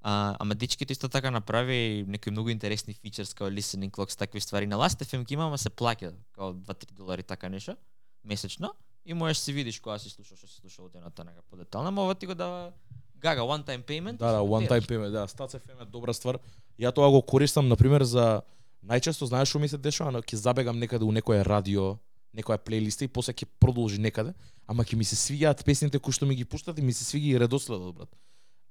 А, 0.00 0.36
ама 0.38 0.54
дечките 0.54 0.92
исто 0.92 1.08
така 1.08 1.30
направи 1.30 2.04
некои 2.08 2.30
многу 2.30 2.50
интересни 2.50 2.94
фичерс 2.94 3.34
као 3.34 3.48
listening 3.48 3.90
clocks, 3.90 4.18
такви 4.18 4.40
ствари. 4.40 4.66
На 4.66 4.76
Last 4.76 5.02
FM 5.02 5.24
ги 5.24 5.34
има, 5.34 5.46
ама 5.46 5.58
се 5.58 5.70
плаќа 5.70 6.12
као 6.32 6.52
2-3 6.54 6.92
долари 6.92 7.22
така 7.22 7.48
нешто 7.48 7.76
месечно 8.24 8.72
и 9.04 9.14
можеш 9.14 9.38
да 9.38 9.42
си 9.42 9.52
видиш 9.52 9.80
кога 9.80 9.98
си 9.98 10.10
слушаш 10.10 10.38
што 10.38 10.46
си 10.46 10.60
слушал 10.60 10.88
денот 10.88 11.18
онака 11.18 11.42
подетално, 11.50 11.88
ама 11.88 12.02
ова 12.02 12.14
ти 12.14 12.26
го 12.26 12.34
дава 12.34 12.72
гага 13.16 13.40
one 13.42 13.64
time 13.64 13.82
payment. 13.82 14.16
Да, 14.16 14.32
да, 14.32 14.38
one 14.38 14.68
time 14.68 14.82
payment, 14.82 15.10
да, 15.10 15.26
Stats 15.26 15.58
FM 15.58 15.82
е 15.82 15.84
добра 15.86 16.12
ствар. 16.14 16.38
Ја 16.78 16.92
тоа 16.94 17.10
го 17.10 17.22
користам 17.22 17.68
на 17.68 17.76
пример 17.76 18.04
за 18.06 18.42
најчесто 18.86 19.26
знаеш 19.26 19.50
што 19.50 19.58
ми 19.58 19.68
се 19.68 19.78
дешава, 19.78 20.12
но 20.14 20.22
ќе 20.22 20.38
забегам 20.38 20.78
некаде 20.78 21.04
у 21.04 21.12
некое 21.12 21.42
радио, 21.42 21.96
некоја 22.34 22.58
плейлиста 22.62 23.04
и 23.04 23.10
после 23.10 23.34
ќе 23.34 23.48
продолжи 23.58 23.98
некаде, 23.98 24.34
ама 24.66 24.84
ќе 24.84 24.96
ми 24.96 25.04
се 25.04 25.18
свиѓаат 25.18 25.64
песните 25.66 25.98
кои 25.98 26.14
што 26.14 26.26
ми 26.26 26.38
ги 26.38 26.44
пуштат 26.44 26.78
и 26.78 26.82
ми 26.82 26.94
се 26.94 27.04
свиѓа 27.04 27.34
и 27.34 27.40
редоследот, 27.42 27.94
брат. 27.96 28.10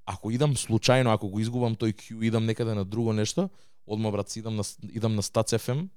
Ако 0.08 0.32
идам 0.32 0.56
случајно, 0.56 1.12
ако 1.12 1.28
го 1.28 1.40
изгубам 1.44 1.76
тој 1.76 1.92
Q, 1.92 2.24
идам 2.24 2.46
некаде 2.46 2.74
на 2.74 2.86
друго 2.86 3.14
нешто, 3.14 3.50
одма 3.86 4.12
брат, 4.12 4.30
си 4.30 4.40
идам 4.40 4.56
на 4.56 4.64
идам 4.94 5.16
на 5.16 5.22
Stats 5.22 5.60
FM, 5.60 5.90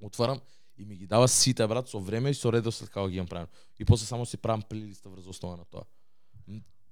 отварам 0.00 0.40
и 0.78 0.84
ми 0.84 0.96
ги 0.96 1.06
дава 1.06 1.28
сите 1.28 1.66
брат 1.66 1.88
со 1.88 2.00
време 2.00 2.30
и 2.30 2.34
со 2.34 2.50
редослед 2.50 2.90
како 2.90 3.08
ги 3.08 3.16
имам 3.16 3.26
правен. 3.26 3.46
И 3.78 3.84
после 3.84 4.06
само 4.06 4.26
си 4.26 4.36
правам 4.36 4.62
плейлиста 4.62 5.08
врз 5.08 5.26
основа 5.26 5.56
на 5.56 5.64
тоа. 5.64 5.86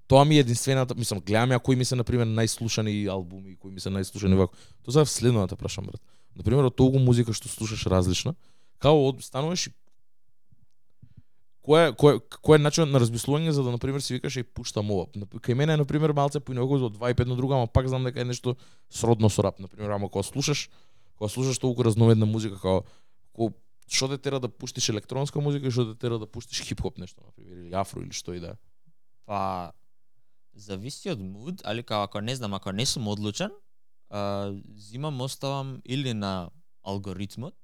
Тоа 0.07 0.25
ми 0.25 0.37
е 0.37 0.41
единствената, 0.41 0.95
мислам, 0.95 1.21
гледам 1.21 1.51
ја 1.51 1.59
кои 1.63 1.77
ми 1.77 1.85
се 1.85 1.97
на 1.97 2.05
пример 2.05 2.27
најслушани 2.27 3.09
албуми, 3.11 3.57
кои 3.57 3.73
ми 3.73 3.81
се 3.81 3.91
најслушани 3.91 4.39
вако. 4.39 4.55
Тоа 4.85 4.93
за 4.93 5.07
следното 5.07 5.55
да 5.55 5.57
прашам 5.57 5.87
брат. 5.87 6.01
На 6.37 6.45
пример 6.47 6.69
од 6.69 6.77
толку 6.77 6.99
музика 7.03 7.35
што 7.35 7.49
слушаш 7.49 7.87
различна, 7.91 8.37
како 8.79 9.09
од 9.09 9.25
стануваш 9.25 9.67
и 9.67 9.75
кој 11.67 11.89
е 11.89 11.95
кој 11.99 12.21
кој 12.39 12.61
е 12.61 12.63
начинот 12.63 12.93
на 12.95 13.01
размислување 13.03 13.51
за 13.51 13.65
да 13.67 13.75
на 13.75 13.79
пример 13.83 14.05
си 14.05 14.15
викаш 14.15 14.37
и 14.39 14.45
пуштам 14.45 14.91
ова. 14.95 15.09
Кај 15.43 15.59
мене 15.59 15.75
е 15.75 15.83
на 15.83 15.85
пример 15.85 16.15
малце 16.15 16.41
поинаку 16.41 16.79
од 16.79 16.95
2 16.95 17.11
и 17.11 17.15
5 17.19 17.27
на 17.27 17.37
друга, 17.37 17.59
ама 17.59 17.67
пак 17.67 17.89
знам 17.89 18.05
дека 18.07 18.21
е 18.21 18.25
нешто 18.25 18.55
сродно 18.91 19.31
со 19.31 19.43
рап, 19.43 19.59
на 19.59 19.69
пример, 19.69 19.91
ама 19.91 20.09
кога 20.09 20.23
слушаш, 20.23 20.71
кога 21.19 21.29
слушаш 21.29 21.59
толку 21.59 21.83
разновидна 21.83 22.27
музика 22.27 22.55
како 22.55 22.85
ко 23.35 23.51
што 23.89 24.09
те 24.15 24.19
тера 24.19 24.39
да 24.39 24.49
пуштиш 24.49 24.89
електронска 24.89 25.41
музика 25.41 25.67
и 25.67 25.75
што 25.75 25.91
те 25.91 25.99
тера 25.99 26.19
да 26.19 26.27
пуштиш 26.27 26.63
хип-хоп 26.63 26.99
нешто, 26.99 27.23
на 27.27 27.33
пример, 27.33 27.59
или 27.67 27.75
афро 27.75 28.03
или 28.03 28.15
што 28.15 28.35
и 28.35 28.41
да. 28.41 28.55
Па 29.27 29.73
зависи 30.57 31.11
од 31.13 31.21
муд, 31.21 31.63
али 31.65 31.83
као 31.83 32.03
ако 32.09 32.21
не 32.21 32.37
знам, 32.37 32.55
ако 32.55 32.73
не 32.73 32.87
сум 32.87 33.09
одлучен, 33.09 33.51
а, 34.11 34.53
зимам 34.75 35.21
оставам 35.21 35.81
или 35.85 36.15
на 36.15 36.51
алгоритмот, 36.83 37.55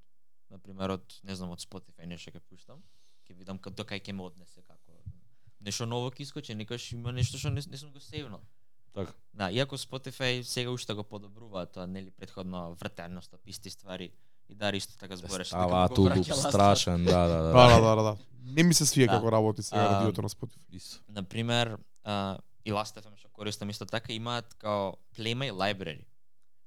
на 0.49 0.59
пример 0.59 0.89
од 0.89 1.19
не 1.23 1.35
знам 1.35 1.51
од 1.51 1.61
Spotify 1.63 2.05
нешто 2.05 2.31
ќе 2.31 2.41
пуштам, 2.49 2.83
ќе 3.25 3.33
видам 3.37 3.59
кај 3.59 3.73
до 3.73 3.83
кај 3.83 4.01
ќе 4.03 4.13
ме 4.13 4.23
однесе 4.23 4.61
како 4.61 5.01
нешто 5.59 5.85
ново 5.85 6.11
ќе 6.11 6.21
искочи, 6.27 6.55
некош 6.55 6.91
има 6.93 7.11
нешто 7.11 7.37
што 7.41 7.49
не, 7.49 7.61
не 7.69 7.77
сум 7.77 7.91
го 7.91 7.99
сейвнал. 7.99 8.41
Така. 8.93 9.13
Да, 9.33 9.49
иако 9.51 9.77
Spotify 9.77 10.41
сега 10.41 10.71
уште 10.71 10.93
го 10.93 11.03
подобрува 11.03 11.65
тоа, 11.65 11.87
нели 11.87 12.11
претходно 12.11 12.75
вртеност, 12.75 13.33
исти 13.45 13.69
ствари 13.69 14.11
и 14.49 14.55
да 14.55 14.69
исто 14.69 14.97
така 14.97 15.15
збореше 15.15 15.49
Става 15.49 15.87
дека 15.87 15.95
ту 15.95 16.03
ласт. 16.03 16.49
страшен, 16.49 17.03
да, 17.05 17.27
да, 17.27 17.43
да. 17.43 17.51
Да, 17.51 17.67
да, 17.67 17.81
да, 17.81 17.95
да, 17.95 18.03
да. 18.03 18.17
Не 18.43 18.63
ми 18.63 18.73
се 18.73 18.85
свија 18.85 19.07
Да. 19.07 19.11
како 19.17 19.31
работи 19.31 19.63
сега 19.63 19.89
радиото 19.89 20.21
на 20.21 20.29
Spotify. 20.29 20.59
Исто. 20.71 21.01
на 21.09 21.23
пример, 21.23 21.77
а, 22.03 22.37
и 22.65 22.71
Last 22.71 22.95
FM 22.99 23.15
што 23.19 23.29
користам 23.29 23.69
исто 23.69 23.85
така 23.85 24.13
имаат 24.13 24.53
као 24.55 24.95
Play 25.17 25.35
My 25.35 25.51
Library. 25.51 26.05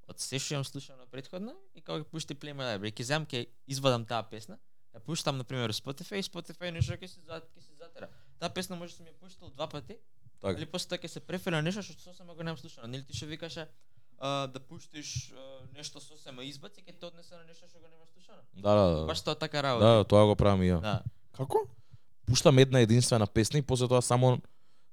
Од 0.07 0.19
се 0.19 0.39
што 0.39 0.53
имам 0.55 0.65
слушано 0.65 1.07
претходно 1.11 1.55
и 1.75 1.81
као 1.81 1.99
ќе 1.99 2.09
пушти 2.11 2.35
Play 2.35 2.53
My 2.53 2.67
Library, 2.75 2.93
ќе 2.93 3.03
земам 3.03 3.25
ќе 3.27 3.47
извадам 3.67 4.05
таа 4.05 4.23
песна, 4.23 4.59
ја 4.93 5.01
пуштам 5.03 5.37
на 5.37 5.43
пример 5.43 5.73
Spotify, 5.73 6.21
Spotify 6.23 6.71
нешто 6.71 6.93
ќе 6.93 7.07
се 7.07 7.21
зат, 7.25 7.49
ќе 7.55 7.61
се 7.61 7.73
затера. 7.79 8.09
Таа 8.39 8.49
песна 8.49 8.75
може 8.77 8.93
да 8.93 8.97
сум 8.97 9.09
ја 9.09 9.17
пуштал 9.19 9.49
два 9.49 9.67
пати, 9.67 9.97
Така. 10.39 10.59
или 10.59 10.65
после 10.69 10.89
тоа 10.89 11.01
ќе 11.01 11.07
се 11.07 11.19
префера 11.19 11.61
нешто 11.61 11.81
што 11.81 11.97
сосема 11.99 12.35
го 12.35 12.43
немам 12.43 12.57
слушано. 12.57 12.87
Нели 12.87 13.03
ти 13.03 13.17
што 13.17 13.25
викаше 13.25 13.67
а, 14.19 14.47
да 14.47 14.59
пуштиш 14.59 15.33
а, 15.33 15.65
нешто 15.73 15.99
сосема 15.99 16.45
избаци, 16.45 16.81
ќе 16.85 16.93
те 16.99 17.05
однесе 17.05 17.35
на 17.35 17.43
нешто 17.43 17.65
што 17.67 17.79
го 17.81 17.87
немаш 17.89 18.09
слушано. 18.13 18.41
Да, 18.53 18.73
да, 18.75 18.85
да. 18.95 19.05
Баш 19.09 19.21
тоа 19.21 19.35
така 19.35 19.63
работи. 19.63 19.85
Да, 19.85 20.03
тоа 20.05 20.25
го 20.25 20.35
правам 20.35 20.61
и 20.61 20.69
ја. 20.69 20.81
да. 20.81 21.01
Како? 21.33 21.65
Пуштам 22.27 22.57
една 22.59 22.79
единствена 22.79 23.27
песна 23.27 23.59
и 23.59 23.61
после 23.61 23.87
тоа 23.87 24.01
само 24.01 24.37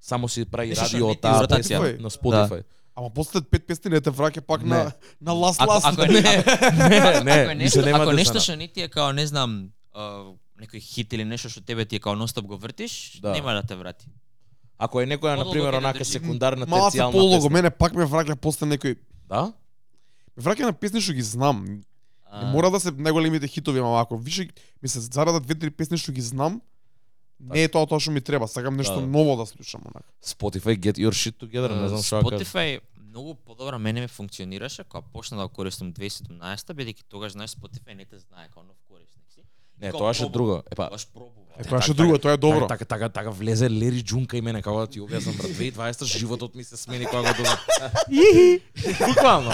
само 0.04 0.28
си 0.28 0.44
прави 0.44 0.74
радио 0.74 1.08
од 1.08 1.20
таа 1.20 1.46
песна 1.48 1.80
на 1.98 2.10
Spotify. 2.10 2.62
Ама 2.94 3.10
после 3.10 3.40
пет 3.42 3.66
песни 3.66 3.90
не 3.90 4.00
те 4.00 4.10
враќа 4.10 4.40
пак 4.42 4.62
Не. 4.62 4.68
на 4.68 4.92
на 5.20 5.32
ласт 5.34 5.60
Ако, 5.60 5.72
ласт. 5.72 5.86
ако, 5.86 6.02
Не, 6.04 6.20
не, 6.20 7.20
не, 7.22 7.32
ако 7.32 7.54
нешто, 7.54 7.80
ако 7.80 8.04
да 8.04 8.12
нешто 8.12 8.40
што 8.40 8.56
не 8.56 8.68
ти 8.68 8.80
е 8.80 8.88
као 8.88 9.12
не 9.12 9.26
знам, 9.26 9.70
а, 9.92 10.30
некој 10.60 10.78
хит 10.80 11.12
или 11.12 11.24
нешто 11.24 11.48
што 11.48 11.60
тебе 11.62 11.84
ти 11.84 11.96
е 11.96 12.00
као 12.00 12.14
ностоп 12.14 12.44
го 12.44 12.56
вртиш, 12.56 13.18
Да. 13.18 13.32
нема 13.32 13.52
да 13.52 13.62
те 13.64 13.74
врати. 13.74 14.06
Ако 14.78 15.00
е 15.00 15.06
некоја 15.06 15.36
на 15.36 15.50
пример 15.50 15.72
онака 15.72 16.04
секундарна 16.04 16.66
Малце 16.66 16.98
терцијална 16.98 17.12
полого, 17.12 17.36
песна. 17.40 17.50
мене 17.52 17.70
пак 17.72 17.94
ме 17.94 18.04
враќа 18.04 18.34
после 18.36 18.66
некој 18.68 18.96
Да? 19.26 19.52
ме 20.36 20.42
враќа 20.42 20.62
на 20.62 20.72
песни 20.74 21.00
што 21.00 21.12
ги 21.12 21.22
знам. 21.24 21.64
Не 22.34 22.50
мора 22.50 22.70
да 22.70 22.80
се 22.80 22.90
најголемите 22.90 23.46
хитови, 23.46 23.78
ама 23.78 24.00
ако 24.00 24.18
више 24.18 24.48
ми 24.82 24.88
се 24.88 25.00
зарадат 25.00 25.42
две-три 25.42 25.70
песни 25.70 25.96
што 25.96 26.12
ги 26.12 26.20
знам, 26.20 26.60
не 27.40 27.62
е 27.62 27.68
тоа 27.68 27.86
тоа 27.86 28.00
што 28.00 28.10
ми 28.10 28.20
треба, 28.20 28.48
сакам 28.48 28.76
нешто 28.76 29.00
Да. 29.00 29.06
ново 29.06 29.36
да 29.36 29.46
слушам 29.46 29.80
онака. 29.84 30.08
Spotify 30.24 30.76
get 30.76 30.96
your 30.96 31.12
shit 31.12 31.36
together, 31.36 31.72
не 31.72 31.88
знам 31.88 32.02
што 32.02 32.22
да. 32.22 32.38
Spotify 32.38 32.80
многу 33.08 33.34
подобро 33.36 33.78
мене 33.78 34.00
ми 34.00 34.08
функционираше 34.08 34.84
кога 34.84 35.02
почна 35.12 35.36
да 35.36 35.42
го 35.42 35.48
користам 35.48 35.92
2017 35.92 36.74
бидејќи 36.74 37.02
тогаш 37.08 37.32
знаеш 37.32 37.50
Spotify 37.50 37.94
не 37.94 38.04
те 38.04 38.18
знае 38.18 38.48
како 38.48 38.62
нов 38.62 38.76
корисник 38.88 39.24
си. 39.30 39.40
Не, 39.80 39.90
Као 39.90 39.98
тоа 39.98 40.14
ше 40.14 40.22
пробувам. 40.22 40.32
друго. 40.32 40.62
Епа, 40.70 40.90
пробувам. 41.14 41.44
Е, 41.58 41.64
тоа 41.64 41.82
ше 41.82 41.94
друго, 41.94 42.18
тоа 42.18 42.32
е 42.32 42.36
добро. 42.36 42.66
Така, 42.66 42.84
така, 42.84 43.08
така 43.08 43.30
влезе 43.30 43.70
Лери 43.70 44.02
Джунка 44.02 44.36
и 44.36 44.40
мене, 44.40 44.62
како 44.62 44.80
да 44.80 44.86
ти 44.86 45.00
објаснам, 45.00 45.36
брат, 45.36 45.50
2020 45.50 46.04
животот 46.04 46.54
ми 46.54 46.64
се 46.64 46.76
смени 46.76 47.06
кога 47.06 47.22
го 47.22 47.28
дознам. 47.38 47.58
Буквално. 49.08 49.50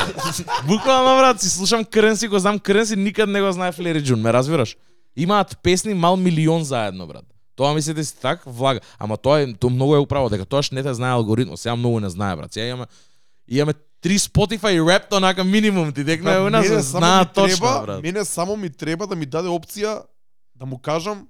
Буквално, 0.67 1.19
брат, 1.19 1.41
си 1.41 1.49
слушам 1.49 1.85
Кренси, 1.85 2.29
го 2.29 2.39
знам 2.39 2.59
Кренси, 2.59 2.97
никад 2.97 3.29
не 3.29 3.41
го 3.43 3.53
знаев 3.53 3.79
Лери 3.79 4.05
Джун, 4.05 4.21
ме 4.21 4.33
разбираш? 4.33 4.77
Имаат 5.17 5.59
песни 5.63 5.95
мал 5.95 6.17
милион 6.17 6.65
заедно, 6.65 7.07
брат. 7.07 7.25
Тоа 7.61 7.75
мислите 7.77 8.05
си 8.05 8.15
так, 8.17 8.41
влага. 8.47 8.81
Ама 8.97 9.19
тоа 9.21 9.43
е, 9.45 9.53
тоа 9.53 9.69
многу 9.71 9.95
е 9.95 10.01
управо, 10.01 10.31
дека 10.33 10.49
тоаш 10.49 10.71
не 10.73 10.81
те 10.83 10.95
знае 10.97 11.13
алгоритмот, 11.13 11.61
сега 11.61 11.77
многу 11.77 12.01
не 12.01 12.09
знае, 12.09 12.37
брат. 12.37 12.53
Сега 12.53 12.67
имаме, 12.67 12.87
имаме 13.49 13.75
три 14.01 14.17
Spotify 14.19 14.81
реп, 14.81 15.13
онака 15.13 15.45
минимум, 15.45 15.93
ти 15.93 16.05
декна 16.05 16.33
е 16.33 16.41
у 16.41 16.51
нас, 16.51 16.69
Мене 16.69 16.83
само 16.83 17.01
знаат 17.01 17.29
ми 17.29 17.35
точно, 17.35 17.57
треба, 17.57 17.83
брат. 17.87 18.03
Мене 18.03 18.25
само 18.25 18.57
ми 18.57 18.71
треба 18.71 19.07
да 19.07 19.17
ми 19.17 19.27
даде 19.27 19.53
опција 19.53 20.03
да 20.57 20.67
му 20.67 20.79
кажам 20.79 21.29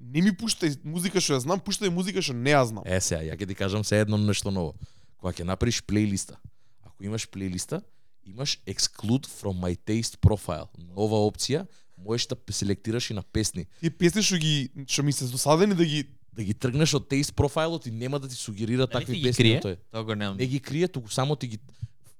не 0.00 0.22
ми 0.24 0.32
пуштај 0.32 0.80
музика 0.82 1.20
што 1.22 1.36
ја 1.36 1.44
знам, 1.44 1.62
пуштај 1.62 1.92
музика 1.92 2.18
што 2.18 2.34
не 2.34 2.50
ја 2.50 2.64
знам. 2.66 2.82
Е, 2.82 2.98
сега, 2.98 3.22
ја 3.22 3.38
ќе 3.38 3.46
ти 3.46 3.54
кажам 3.54 3.84
се 3.84 4.00
едно 4.02 4.18
нешто 4.18 4.50
ново. 4.50 4.74
Кога 5.22 5.30
ќе 5.30 5.46
направиш 5.46 5.82
плейлиста, 5.86 6.34
ако 6.82 7.04
имаш 7.04 7.28
плейлиста, 7.30 7.82
имаш 8.26 8.58
exclude 8.66 9.28
from 9.28 9.60
my 9.60 9.76
taste 9.76 10.18
profile. 10.18 10.66
Нова 10.96 11.22
опција, 11.28 11.68
можеш 12.00 12.26
да 12.26 12.36
селектираш 12.50 13.10
и 13.10 13.14
на 13.14 13.22
песни. 13.24 13.66
Тие 13.80 13.90
песни 13.90 14.22
што 14.22 14.36
ги 14.36 14.68
што 14.86 15.02
ми 15.02 15.12
се 15.12 15.24
досадени 15.26 15.74
да 15.74 15.84
ги 15.84 16.04
Да 16.32 16.44
ги 16.44 16.54
тргнеш 16.54 16.94
од 16.94 17.04
taste 17.04 17.32
профајлот 17.32 17.86
и 17.86 17.90
нема 17.92 18.18
да 18.18 18.28
ти 18.28 18.34
сугерира 18.36 18.86
Дали 18.86 18.90
такви 18.92 19.14
ти 19.14 19.22
песни. 19.24 19.42
крие? 19.44 19.60
тој. 19.60 19.76
Тоа 19.90 20.04
го 20.04 20.14
немам. 20.14 20.36
Не 20.36 20.46
ги 20.46 20.60
крие, 20.60 20.88
туку 20.88 21.10
само 21.10 21.36
ти 21.36 21.46
ги 21.46 21.58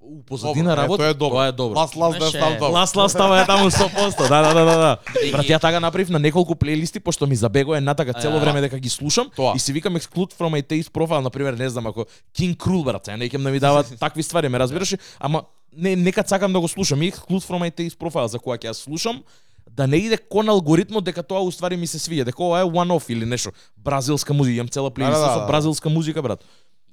у 0.01 0.21
позадина 0.21 0.69
Добро, 0.69 0.77
работа. 0.77 0.97
тоа 0.97 1.07
е 1.07 1.13
добро. 1.13 1.35
Тоа 1.35 1.47
е 1.47 1.51
добро. 1.53 1.79
Лас 1.79 1.95
лас 1.95 2.11
да 2.11 2.17
Имаше- 2.17 2.37
став 2.37 2.59
таму. 2.59 2.73
Лас 2.73 2.95
лас 2.95 3.11
става 3.11 3.41
е 3.41 3.45
таму 3.45 3.69
100%. 3.69 4.17
Да, 4.19 4.41
да, 4.43 4.53
да, 4.53 4.65
да, 4.65 4.77
да. 4.77 4.97
Брат, 5.31 5.45
ја 5.45 5.61
така 5.61 5.79
направив 5.79 6.09
на 6.09 6.19
неколку 6.19 6.55
плейлисти, 6.55 6.99
пошто 6.99 7.27
ми 7.27 7.35
забегува 7.35 7.77
една 7.77 7.93
така 7.93 8.13
цело 8.13 8.35
А, 8.35 8.39
време 8.39 8.61
дека 8.61 8.79
ги 8.79 8.89
слушам 8.89 9.31
Тоа. 9.35 9.53
и 9.55 9.59
си 9.59 9.73
викам 9.73 9.95
exclude 9.95 10.33
from 10.33 10.51
my 10.51 10.63
taste 10.63 10.89
profile, 10.89 11.21
например, 11.21 11.53
не 11.53 11.69
знам, 11.69 11.87
ако 11.87 12.05
King 12.35 12.55
Cruel, 12.55 12.83
брат, 12.83 13.05
сега 13.05 13.17
не 13.17 13.29
ќе 13.29 13.37
да 13.37 13.49
ми 13.49 13.59
дават 13.59 13.87
такви 13.99 14.23
ствари, 14.23 14.49
ме 14.49 14.59
разбираш, 14.59 14.95
ама 15.19 15.43
не 15.73 15.95
нека 15.95 16.23
сакам 16.27 16.53
да 16.53 16.59
го 16.59 16.67
слушам, 16.67 17.01
и 17.01 17.11
exclude 17.11 17.41
from 17.41 17.61
my 17.61 17.71
taste 17.73 17.95
profile 17.95 18.25
за 18.25 18.39
кога 18.39 18.57
ќе 18.57 18.67
ја 18.67 18.73
слушам, 18.73 19.23
да 19.71 19.87
не 19.87 19.97
иде 19.97 20.17
кон 20.19 20.49
алгоритмот 20.49 21.03
дека 21.03 21.23
тоа 21.23 21.41
уствари 21.41 21.77
ми 21.77 21.87
се 21.87 21.99
свиѓа, 21.99 22.25
дека 22.25 22.43
ова 22.43 22.59
е 22.59 22.63
one 22.65 22.91
off 22.91 23.09
или 23.09 23.25
нешто. 23.25 23.51
Бразилска 23.77 24.33
музика, 24.33 24.55
имам 24.55 24.67
цела 24.67 24.91
плейлиста 24.91 25.19
Да, 25.19 25.27
да, 25.27 25.33
со 25.33 25.39
да. 25.39 25.47
бразилска 25.47 25.89
музика, 25.89 26.21
брат. 26.21 26.43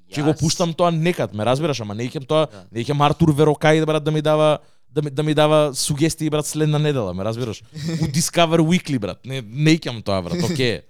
Ќе 0.09 0.23
го 0.23 0.31
Јас- 0.31 0.39
пуштам 0.39 0.73
тоа 0.73 0.91
некад, 0.91 1.33
ме 1.33 1.45
разбираш, 1.45 1.79
ама 1.79 1.93
не 1.93 2.09
ќе 2.09 2.25
тоа, 2.25 2.47
Да. 2.47 2.65
не 2.71 2.83
ќе 2.83 2.95
Артур 3.05 3.29
Верокај 3.29 3.85
брат 3.85 4.03
да 4.03 4.11
ми 4.11 4.21
дава 4.21 4.59
да 4.89 5.01
ми, 5.01 5.09
да 5.09 5.23
ми 5.23 5.33
дава 5.33 5.75
сугестии 5.75 6.29
брат 6.29 6.45
следна 6.45 6.79
недела, 6.79 7.13
ме 7.13 7.23
разбираш? 7.23 7.61
У 8.01 8.05
Discover 8.09 8.59
Weekly 8.59 8.99
брат, 8.99 9.25
не 9.25 9.41
не 9.41 9.71
икам 9.71 10.01
тоа 10.01 10.21
брат. 10.21 10.33
Ќе 10.49 10.81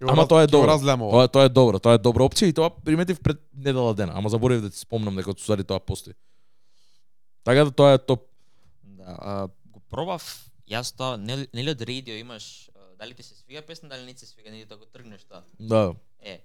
го 0.00 0.10
Ама 0.10 0.28
тоа 0.28 0.42
е 0.42 0.46
ќе 0.46 0.50
го 0.50 0.60
добро. 0.60 1.10
Тоа 1.10 1.28
тоа 1.28 1.44
е 1.44 1.48
добро, 1.48 1.78
тоа 1.78 1.94
е 1.94 1.98
добра 1.98 2.22
опција 2.22 2.46
и 2.46 2.52
тоа 2.52 2.70
приметив 2.70 3.20
пред 3.20 3.40
недела 3.56 3.94
дена, 3.94 4.12
ама 4.14 4.28
заборавив 4.28 4.62
да 4.62 4.70
ти 4.70 4.78
спомнам 4.78 5.16
дека 5.16 5.34
тоа 5.64 5.80
постои. 5.80 6.12
Така 7.44 7.64
да 7.64 7.70
тоа 7.70 7.92
е 7.92 7.98
топ. 7.98 8.20
Да, 8.84 9.16
а, 9.18 9.48
го 9.66 9.80
пробав 9.80 10.44
јас 10.70 10.94
тоа, 10.96 11.16
нели 11.16 11.48
нели 11.52 11.70
од 11.70 11.82
радио 11.82 12.14
имаш 12.16 12.70
дали 12.98 13.14
ти 13.14 13.22
се 13.22 13.34
свига 13.34 13.62
песна, 13.62 13.88
дали 13.88 14.04
не 14.04 14.16
се 14.16 14.26
свига, 14.26 14.50
нели 14.50 14.64
да 14.64 14.76
го 14.76 14.86
тргнеш 14.86 15.24
тоа. 15.24 15.42
Да. 15.60 15.94
Е, 16.20 16.44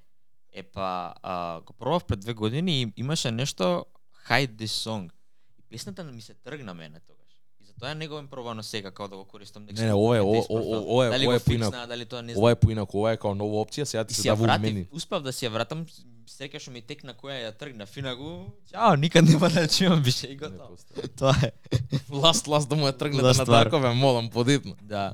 е 0.51 0.63
па 0.63 1.13
а, 1.21 1.61
го 1.61 1.73
пробав 1.73 2.05
пред 2.05 2.19
две 2.19 2.33
години 2.33 2.81
и 2.81 2.93
имаше 2.95 3.31
нешто 3.31 3.85
Hide 4.27 4.51
This 4.51 4.89
Song. 4.89 5.11
И 5.59 5.61
песната 5.69 6.03
ми 6.03 6.21
се 6.21 6.33
тргна 6.33 6.73
мене 6.73 6.99
тогаш. 6.99 7.18
И 7.79 7.81
затоа 7.81 7.95
не 7.95 8.07
го 8.07 8.19
им 8.19 8.27
пробано 8.27 8.63
сега 8.63 8.91
како 8.91 9.07
да 9.07 9.15
го 9.15 9.25
користам. 9.25 9.65
Не, 9.65 9.85
не, 9.85 9.93
ова 9.93 10.17
е- 10.17 10.21
ова- 10.21 10.45
ова- 10.49 10.79
ова 10.79 11.05
е- 11.07 11.09
ова 11.17 11.35
е 11.35 11.39
поинаку. 11.39 11.71
дали 11.87 12.05
тоа 12.05 12.21
не 12.21 12.33
знам. 12.33 12.43
Ова 12.43 12.51
е 12.51 12.55
поинаку, 12.57 12.97
ова 12.97 13.11
е 13.11 13.17
као 13.17 13.35
нова 13.35 13.55
опција, 13.55 13.83
сега 13.83 14.03
ти 14.03 14.11
И 14.11 14.15
се 14.15 14.27
дава 14.27 14.43
умени. 14.45 14.87
успав 14.91 15.23
да 15.23 15.31
си 15.31 15.45
ја 15.45 15.49
вратам, 15.49 15.85
среќа 16.27 16.59
што 16.59 16.71
ми 16.71 16.81
текна 16.81 17.13
која 17.13 17.39
ја 17.41 17.51
тргна 17.51 17.85
финагу. 17.85 18.51
Чао, 18.67 18.95
никад 18.95 19.25
нема 19.25 19.49
да 19.49 19.67
чувам 19.67 20.01
више 20.01 20.27
и 20.27 20.35
готово. 20.35 20.75
Тоа 21.17 21.35
е. 21.43 21.51
Ласт, 22.11 22.47
ласт 22.47 22.69
да 22.69 22.75
му 22.75 22.85
ја 22.85 22.97
тргнете 22.97 23.23
на 23.23 23.33
ствар. 23.33 23.63
Даркове, 23.63 23.93
молам, 23.93 24.29
подитно. 24.29 24.75
Да. 24.81 25.13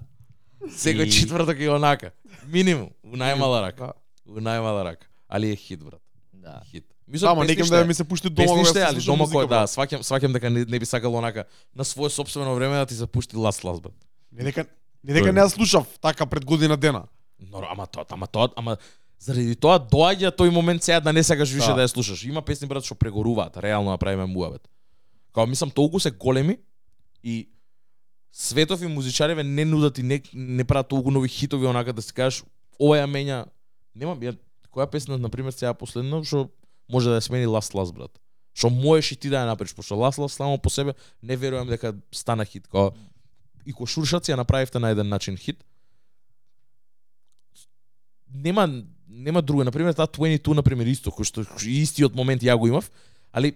Секој 0.64 1.04
И- 1.04 1.12
четврток 1.12 1.60
е 1.60 1.70
онака. 1.70 2.12
Минимум, 2.46 2.90
у 3.04 3.16
најмала 3.16 3.62
рака. 3.62 3.86
Да. 3.86 3.94
У 4.26 4.40
најмала 4.40 4.84
рака. 4.84 5.08
Али 5.30 5.52
е 5.52 5.56
хит, 5.56 5.84
брат. 5.84 6.02
Да. 6.34 6.62
Хит. 6.66 6.86
Да, 7.08 7.32
ама 7.32 7.46
некам 7.46 7.68
да 7.68 7.86
ми 7.86 7.94
се 7.94 8.04
пушти 8.04 8.30
дома 8.30 8.46
Песни 8.46 8.58
кога 8.58 8.70
ште, 8.70 8.80
се 8.80 8.86
али 8.86 9.04
дома 9.06 9.26
кој 9.30 9.46
да, 9.48 9.66
сваќам 9.70 10.02
сваќам 10.02 10.34
дека 10.34 10.50
не, 10.50 10.66
не 10.66 10.80
би 10.80 10.86
сакал 10.86 11.14
онака 11.14 11.46
на 11.76 11.86
свое 11.86 12.10
собствено 12.10 12.56
време 12.56 12.76
да 12.76 12.86
ти 12.86 12.96
се 12.96 13.08
пушти 13.08 13.38
ласт 13.38 13.64
ласт 13.64 13.82
брат. 13.82 13.94
Не 14.32 14.44
дека 14.44 14.66
не 15.04 15.14
дека 15.14 15.34
не 15.34 15.42
ја 15.42 15.48
слушав 15.48 15.86
така 16.02 16.26
пред 16.26 16.46
година 16.46 16.78
дена. 16.78 17.06
Но 17.40 17.62
ама 17.62 17.86
тоа, 17.88 18.06
ама 18.10 18.28
тоа, 18.28 18.50
ама 18.56 18.78
заради 19.20 19.56
тоа 19.56 19.78
доаѓа 19.78 20.34
тој 20.34 20.50
момент 20.50 20.84
сега 20.84 21.00
да 21.00 21.14
не 21.14 21.24
сакаш 21.24 21.52
више 21.54 21.68
Да. 21.68 21.76
да, 21.76 21.86
ја 21.86 21.94
слушаш. 21.94 22.26
Има 22.26 22.42
песни 22.42 22.68
брат 22.68 22.86
што 22.86 22.96
прегоруваат, 22.96 23.58
реално 23.58 23.94
направиме 23.94 24.26
муабет. 24.26 24.66
Као 25.34 25.46
мислам 25.48 25.70
толку 25.70 26.00
се 26.00 26.12
големи 26.12 26.58
и 27.24 27.50
светов 28.32 28.82
и 28.82 28.88
музичариве 28.88 29.44
не 29.44 29.66
нудат 29.66 29.98
и 29.98 30.04
не, 30.04 30.22
не 30.34 30.64
прават 30.64 30.88
толку 30.88 31.12
нови 31.12 31.30
хитови 31.30 31.68
онака 31.68 31.94
да 31.94 32.02
си 32.02 32.14
кажеш 32.14 32.44
ова 32.80 32.98
ја 32.98 33.06
менја. 33.06 33.46
Нема 33.96 34.18
ја 34.18 34.38
која 34.74 34.90
песна 34.90 35.18
на 35.18 35.30
пример 35.30 35.54
сега 35.54 35.74
последно 35.74 36.24
што 36.24 36.50
може 36.90 37.10
да 37.10 37.20
ја 37.20 37.26
смени 37.26 37.48
Last 37.48 37.74
Last 37.74 37.94
брат. 37.94 38.12
Што 38.56 38.70
можеш 38.70 39.12
и 39.12 39.16
ти 39.16 39.30
да 39.30 39.44
ја 39.44 39.52
направиш, 39.52 39.76
пошто 39.76 39.96
Last 39.96 40.22
Last 40.22 40.38
само 40.38 40.58
по 40.58 40.70
себе 40.70 40.94
не 41.24 41.38
верувам 41.38 41.68
дека 41.68 41.96
стана 42.12 42.46
хит. 42.46 42.68
Као 42.68 42.92
и 43.66 43.74
кошуршаци 43.74 44.32
ја 44.32 44.38
направивте 44.38 44.80
на 44.80 44.90
еден 44.90 45.10
начин 45.10 45.38
хит. 45.38 45.64
Нема 48.30 48.68
нема 49.08 49.42
друго, 49.42 49.64
на 49.64 49.72
пример 49.72 49.94
таа 49.94 50.08
22 50.08 50.54
на 50.54 50.64
пример 50.64 50.88
исто 50.92 51.12
кој 51.12 51.26
што 51.26 51.46
истиот 51.66 52.16
момент 52.16 52.44
ја 52.44 52.58
го 52.60 52.68
имав, 52.68 52.92
али 53.32 53.56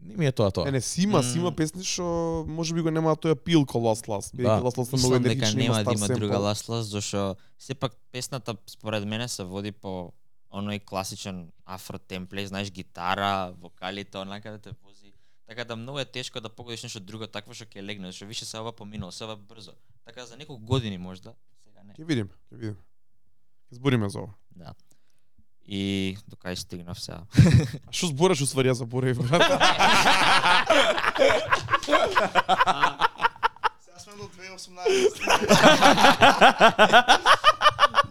не 0.00 0.16
ми 0.16 0.26
е 0.26 0.32
тоа 0.32 0.50
тоа. 0.50 0.64
Не, 0.64 0.72
не, 0.78 0.80
си 0.80 1.02
има, 1.02 1.22
си 1.22 1.38
има 1.38 1.52
песни 1.52 1.84
што 1.84 2.44
можеби 2.48 2.82
го 2.84 2.90
нема 2.90 3.14
тој 3.16 3.38
апил 3.38 3.64
ко 3.64 3.78
Last 3.78 4.08
Last. 4.10 4.36
Да. 4.36 4.42
Да. 4.42 4.60
Last 4.60 4.76
Last 4.82 4.92
е 4.92 4.96
многу 4.96 5.14
Мислам 5.14 5.22
дека 5.22 5.32
енергичен, 5.32 5.58
нема 5.58 5.80
има 5.80 5.84
да 5.84 5.98
стар 5.98 6.16
има 6.16 6.18
друга 6.18 6.38
Last 6.38 6.68
Last, 6.68 6.90
зашто 6.92 7.36
сепак 7.58 7.92
песната 8.12 8.56
според 8.66 9.04
мене 9.04 9.28
се 9.28 9.44
води 9.44 9.72
по 9.72 10.12
оној 10.54 10.78
класичен 10.86 11.50
афро 11.66 11.98
темпле, 11.98 12.46
знаеш, 12.46 12.70
гитара, 12.70 13.52
вокалите, 13.58 14.18
онака 14.18 14.50
да 14.50 14.58
те 14.58 14.70
вози. 14.82 15.12
Така 15.46 15.64
да 15.64 15.76
многу 15.76 15.98
е 15.98 16.04
тешко 16.04 16.40
да 16.40 16.48
погодиш 16.48 16.82
нешто 16.82 17.00
друго 17.00 17.26
такво 17.26 17.54
што 17.54 17.64
ќе 17.66 17.82
легне, 17.82 18.06
зашто 18.12 18.26
више 18.30 18.44
се 18.46 18.58
ова 18.58 18.72
поминало, 18.72 19.12
се 19.12 19.24
ова 19.24 19.36
брзо. 19.36 19.72
Така 20.04 20.26
за 20.26 20.36
неколку 20.36 20.64
години 20.64 20.98
можда, 20.98 21.34
сега 21.64 21.82
не. 21.82 21.94
Ќе 21.98 22.04
видиме, 22.04 22.30
ќе 22.52 22.56
видиме. 22.56 22.76
Ќе 23.70 23.74
збориме 23.80 24.08
за 24.08 24.18
ова. 24.24 24.34
Да. 24.54 24.74
И 25.66 26.16
до 26.28 26.36
кај 26.36 26.54
стигнав 26.60 27.00
сега. 27.00 27.24
А 27.88 27.92
што 27.92 28.06
збораш 28.12 28.40
усвари 28.46 28.68
ја 28.70 28.74
заборавив, 28.78 29.18
брат? 29.24 29.42
Сега 33.80 33.98
сме 33.98 34.12
до 34.16 34.28
2018. 34.28 37.18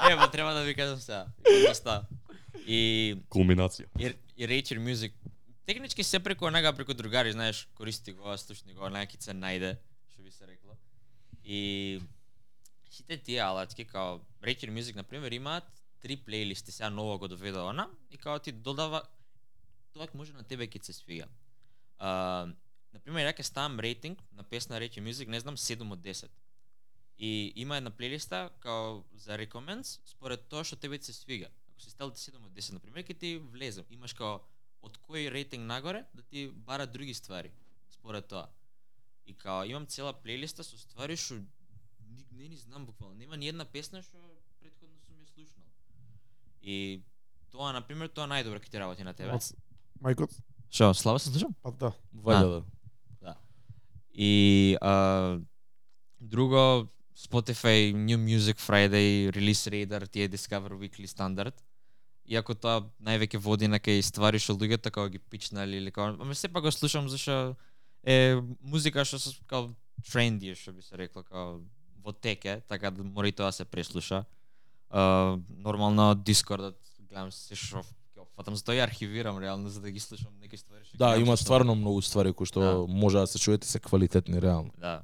Не, 0.09 0.15
ма 0.15 0.31
треба 0.31 0.53
да 0.53 0.63
ви 0.63 0.75
кажам 0.75 0.99
сега. 0.99 1.25
Доста. 1.67 2.03
И 2.65 3.15
Кулминација. 3.29 3.87
и, 3.99 4.13
и 4.37 4.47
Ranger 4.47 4.79
Music 4.79 5.13
технички 5.65 6.03
се 6.03 6.19
преку 6.19 6.45
онага 6.45 6.73
преку 6.73 6.93
другари, 6.93 7.31
знаеш, 7.31 7.67
користи 7.75 8.13
го, 8.13 8.37
слушни 8.37 8.73
го, 8.73 8.85
онака 8.85 9.17
се 9.19 9.33
најде, 9.33 9.77
што 10.11 10.23
би 10.23 10.31
се 10.31 10.47
рекло. 10.47 10.75
И 11.43 12.01
сите 12.89 13.17
тие 13.17 13.39
алатки 13.41 13.85
као 13.85 14.19
Ranger 14.43 14.71
Music 14.71 14.95
на 14.95 15.03
пример 15.03 15.31
имаат 15.31 15.63
три 16.01 16.17
плейлисти, 16.17 16.71
сега 16.71 16.89
ново 16.89 17.19
го 17.19 17.27
доведа 17.27 17.63
она 17.63 17.89
и 18.11 18.17
као 18.17 18.39
ти 18.39 18.51
додава 18.51 19.03
тоа 19.93 20.07
може 20.13 20.33
на 20.33 20.43
тебе 20.43 20.67
ќе 20.67 20.83
се 20.83 20.93
свига. 20.93 21.27
А, 21.99 22.47
на 22.93 22.99
пример, 22.99 23.27
ја 23.27 23.33
ќе 23.33 23.43
ставам 23.43 23.79
рейтинг 23.79 24.19
на 24.33 24.43
песна 24.43 24.79
Ranger 24.79 25.01
Music, 25.01 25.27
не 25.27 25.39
знам 25.39 25.57
7 25.57 25.91
од 25.91 25.99
10. 25.99 26.29
И 27.17 27.53
има 27.55 27.77
една 27.77 27.91
плейлиста 27.91 28.49
као 28.59 29.03
за 29.15 29.37
recommends 29.37 29.99
според 30.05 30.49
тоа 30.49 30.63
што 30.63 30.75
тебе 30.75 30.99
се 31.01 31.13
свига. 31.13 31.49
Ако 31.73 31.81
си 31.81 31.89
ставил 31.89 32.11
7 32.13 32.37
од 32.37 32.53
10 32.53 32.71
на 32.71 32.79
пример, 32.79 33.03
ќе 33.03 33.17
ти 33.17 33.37
влезе. 33.39 33.83
Имаш 33.89 34.13
као 34.13 34.39
од 34.81 34.97
кој 34.99 35.29
рейтинг 35.29 35.65
нагоре 35.65 36.05
да 36.13 36.21
ти 36.23 36.47
бара 36.49 36.85
други 36.87 37.13
ствари 37.13 37.51
според 37.89 38.27
тоа. 38.27 38.47
И 39.25 39.33
као 39.33 39.63
имам 39.65 39.85
цела 39.87 40.13
плейлиста 40.13 40.63
со 40.63 40.77
ствари 40.77 41.15
што 41.15 41.35
ни- 41.35 42.27
не 42.31 42.47
ни 42.47 42.57
знам 42.57 42.85
буквално. 42.85 43.15
Нема 43.15 43.37
ни 43.37 43.47
една 43.47 43.65
песна 43.65 44.01
што 44.01 44.17
претходно 44.59 44.95
сум 44.99 45.15
ја 45.15 45.25
слушнал. 45.25 45.65
И 46.61 47.01
тоа 47.49 47.71
на 47.71 47.81
пример 47.81 48.07
тоа 48.09 48.27
најдобро 48.27 48.59
ќе 48.59 48.69
ти 48.69 48.77
работи 48.77 49.03
на 49.03 49.13
тебе. 49.13 49.31
Мајкот, 50.01 50.31
Што, 50.69 50.93
слава 50.93 51.19
се 51.19 51.29
слушам? 51.29 51.55
па 51.61 51.71
да. 51.71 51.93
Вајде 52.13 52.63
да. 53.21 53.37
И 54.13 54.77
а, 54.81 55.39
друго 56.19 56.87
Spotify 57.15 57.93
New 57.93 58.17
Music 58.17 58.57
Friday, 58.59 59.29
Release 59.31 59.69
Radar, 59.69 60.07
тие 60.07 60.29
Discover 60.29 60.73
Weekly 60.73 61.07
Standard. 61.07 61.53
Иако 62.25 62.55
тоа 62.55 62.81
највеќе 63.03 63.37
води 63.37 63.67
на 63.67 63.79
кај 63.79 63.99
ствари 64.01 64.39
што 64.39 64.55
луѓето 64.55 64.89
како 64.91 65.09
ги 65.09 65.19
пичнали 65.19 65.77
или 65.77 65.91
како, 65.91 66.15
ама 66.21 66.35
сепак 66.35 66.63
го 66.63 66.71
слушам 66.71 67.09
зашто 67.09 67.55
е 68.03 68.39
музика 68.63 69.03
што 69.05 69.19
се 69.19 69.35
као 69.45 69.69
тренди 70.11 70.55
што 70.55 70.71
би 70.71 70.81
се 70.81 70.95
рекло 70.97 71.23
као 71.23 71.59
во 72.03 72.11
теке, 72.13 72.61
така 72.67 72.91
да 72.91 73.03
мора 73.03 73.27
и 73.27 73.31
тоа 73.31 73.51
се 73.51 73.65
преслуша. 73.65 74.23
А, 74.89 75.35
нормално 75.49 76.15
Дискордот 76.15 76.79
гледам 77.09 77.31
се 77.31 77.55
што 77.55 77.83
ќе 78.15 78.23
опфатам, 78.23 78.55
затоа 78.55 78.75
и 78.75 78.79
архивирам 78.79 79.37
реално 79.39 79.69
за 79.69 79.81
да 79.81 79.91
ги 79.91 79.99
слушам 79.99 80.31
некои 80.39 80.57
ствари 80.57 80.83
што 80.85 80.97
Да, 80.97 81.15
има 81.17 81.35
што- 81.35 81.43
стварно 81.45 81.75
многу 81.75 82.01
ствари 82.01 82.33
кои 82.33 82.47
што 82.47 82.59
Да. 82.59 82.73
може 82.87 83.17
да 83.17 83.27
се 83.27 83.39
чуете 83.39 83.67
се 83.67 83.79
квалитетни 83.79 84.41
реално. 84.41 84.71
Да. 84.79 85.03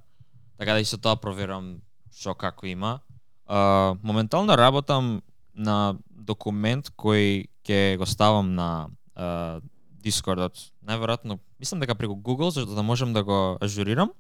Така 0.58 0.74
да 0.74 0.80
и 0.80 0.86
со 0.86 0.98
тоа 0.98 1.16
проверам 1.16 1.82
што 2.20 2.36
како 2.36 2.68
има. 2.68 3.00
А, 3.48 3.96
моментално 4.04 4.58
работам 4.60 5.22
на 5.56 5.96
документ 6.10 6.92
кој 7.00 7.48
ќе 7.64 7.98
го 7.98 8.06
ставам 8.06 8.54
на 8.56 8.90
а, 9.16 9.60
Дискордот. 10.00 10.60
Најверојатно, 10.86 11.40
мислам 11.60 11.82
дека 11.84 11.96
преку 11.96 12.16
Google, 12.16 12.52
за 12.56 12.66
да 12.66 12.84
можам 12.84 13.14
да 13.14 13.24
го 13.24 13.58
ажурирам 13.62 14.12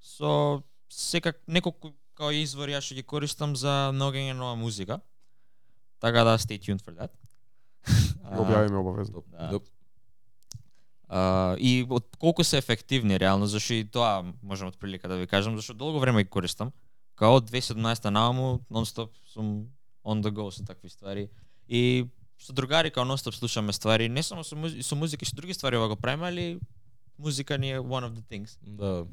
со 0.00 0.62
секак 0.88 1.38
неколку 1.46 1.92
као 2.18 2.32
извори 2.34 2.74
јас 2.74 2.88
што 2.88 2.98
ги 2.98 3.04
користам 3.06 3.54
за 3.56 3.90
наоѓање 3.94 4.34
нова 4.36 4.56
музика. 4.58 5.00
Така 6.00 6.24
да 6.24 6.38
stay 6.38 6.58
tuned 6.58 6.82
for 6.82 6.96
that. 6.96 7.12
Го 8.34 8.42
објавиме 8.46 8.80
обавезно. 8.80 9.22
Да. 9.30 9.50
Доп. 9.52 9.68
А, 11.08 11.56
и 11.58 11.84
од 11.88 12.06
колку 12.18 12.44
се 12.44 12.58
ефективни 12.58 13.18
реално, 13.18 13.46
зашто 13.46 13.74
и 13.74 13.84
тоа 13.84 14.22
можам 14.42 14.70
од 14.70 14.78
прилика 14.78 15.08
да 15.08 15.18
ви 15.18 15.26
кажам, 15.26 15.56
зашто 15.56 15.74
долго 15.74 16.00
време 16.00 16.24
ги 16.24 16.30
користам. 16.30 16.72
Као 17.20 17.36
од 17.36 17.50
2017 17.50 18.08
нааму 18.10 18.62
нонстоп 18.72 19.12
сум 19.28 19.68
on 20.04 20.22
the 20.24 20.32
go 20.32 20.48
со 20.50 20.64
такви 20.64 20.88
ствари. 20.88 21.28
И 21.68 22.06
со 22.40 22.52
другари 22.56 22.90
као 22.90 23.04
нонстоп 23.04 23.34
слушаме 23.34 23.72
ствари, 23.76 24.08
не 24.08 24.22
само 24.22 24.44
со, 24.44 24.56
музи- 24.56 24.80
со 24.82 24.96
музика, 24.96 25.24
и 25.24 25.28
со 25.28 25.36
други 25.36 25.52
ствари 25.54 25.76
ова 25.76 25.88
го 25.88 25.96
правиме, 25.96 26.28
али 26.28 26.60
музика 27.18 27.58
ни 27.58 27.70
е 27.72 27.78
one 27.78 28.08
of 28.08 28.12
the 28.16 28.24
things. 28.24 28.56
Да. 28.62 29.04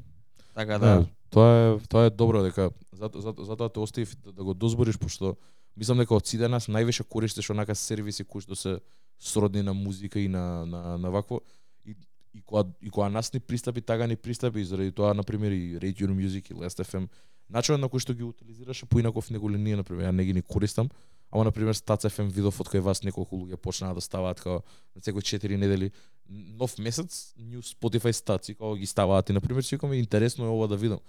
Така 0.54 0.78
Да, 0.78 0.86
да. 0.86 1.06
тоа 1.30 1.48
е 1.52 1.78
тоа 1.88 2.04
е 2.06 2.10
добро 2.10 2.42
дека 2.42 2.70
зато 2.92 3.20
зато 3.20 3.44
затоа 3.44 3.68
те 3.68 3.80
оставив 3.80 4.16
да, 4.16 4.32
да 4.32 4.44
го 4.44 4.54
дозбориш 4.54 4.98
пошто 4.98 5.36
мислам 5.76 5.98
дека 5.98 6.14
од 6.16 6.26
сите 6.26 6.48
нас 6.48 6.66
највише 6.66 7.04
користиш 7.04 7.50
онака 7.50 7.74
сервиси 7.74 8.24
кои 8.24 8.40
што 8.40 8.56
се 8.56 8.80
сродни 9.20 9.62
на 9.62 9.74
музика 9.74 10.18
и 10.18 10.28
на 10.28 10.66
на 10.66 10.98
на 10.98 11.10
вакво 11.10 11.40
и 11.84 11.94
и 12.34 12.40
кога 12.40 12.64
и 12.82 12.90
кога 12.90 13.08
нас 13.08 13.32
ни 13.32 13.40
пристапи 13.40 13.80
тага 13.80 14.06
ни 14.08 14.16
пристапи 14.16 14.64
заради 14.64 14.92
тоа 14.92 15.14
на 15.14 15.22
пример 15.22 15.52
и 15.52 15.78
Radio 15.78 16.08
Music 16.08 16.50
и 16.50 16.54
Last 16.54 16.80
FM 16.82 17.08
начинот 17.48 17.80
на 17.80 17.88
кој 17.88 18.00
што 18.00 18.14
ги 18.14 18.22
утилизираше 18.22 18.86
поинаков 18.86 19.30
него 19.30 19.48
ли 19.50 19.58
ние 19.58 19.76
на 19.76 19.84
пример 19.84 20.08
ја 20.08 20.12
не 20.12 20.24
ги 20.24 20.32
ни 20.32 20.42
користам 20.42 20.90
ама 21.30 21.44
на 21.44 21.52
пример 21.52 21.74
Stac 21.74 22.08
FM 22.08 22.30
видов 22.32 22.60
од 22.60 22.68
кој 22.72 22.80
вас 22.80 23.02
неколку 23.04 23.36
луѓе 23.36 23.56
почнаа 23.60 23.94
да 23.94 24.00
ставаат 24.00 24.40
као 24.40 24.62
на 24.96 25.02
секој 25.04 25.20
4 25.20 25.56
недели. 25.56 25.90
Нов 26.28 26.78
месец 26.78 27.34
new 27.36 27.60
Spotify 27.60 28.12
стаци 28.12 28.54
како 28.54 28.74
ги 28.76 28.86
ставаат 28.86 29.30
и 29.30 29.36
на 29.36 29.40
пример 29.40 29.62
секој 29.62 29.76
викам 29.76 29.92
интересно 29.92 30.46
е 30.46 30.48
ова 30.48 30.68
да 30.68 30.76
видам. 30.76 31.00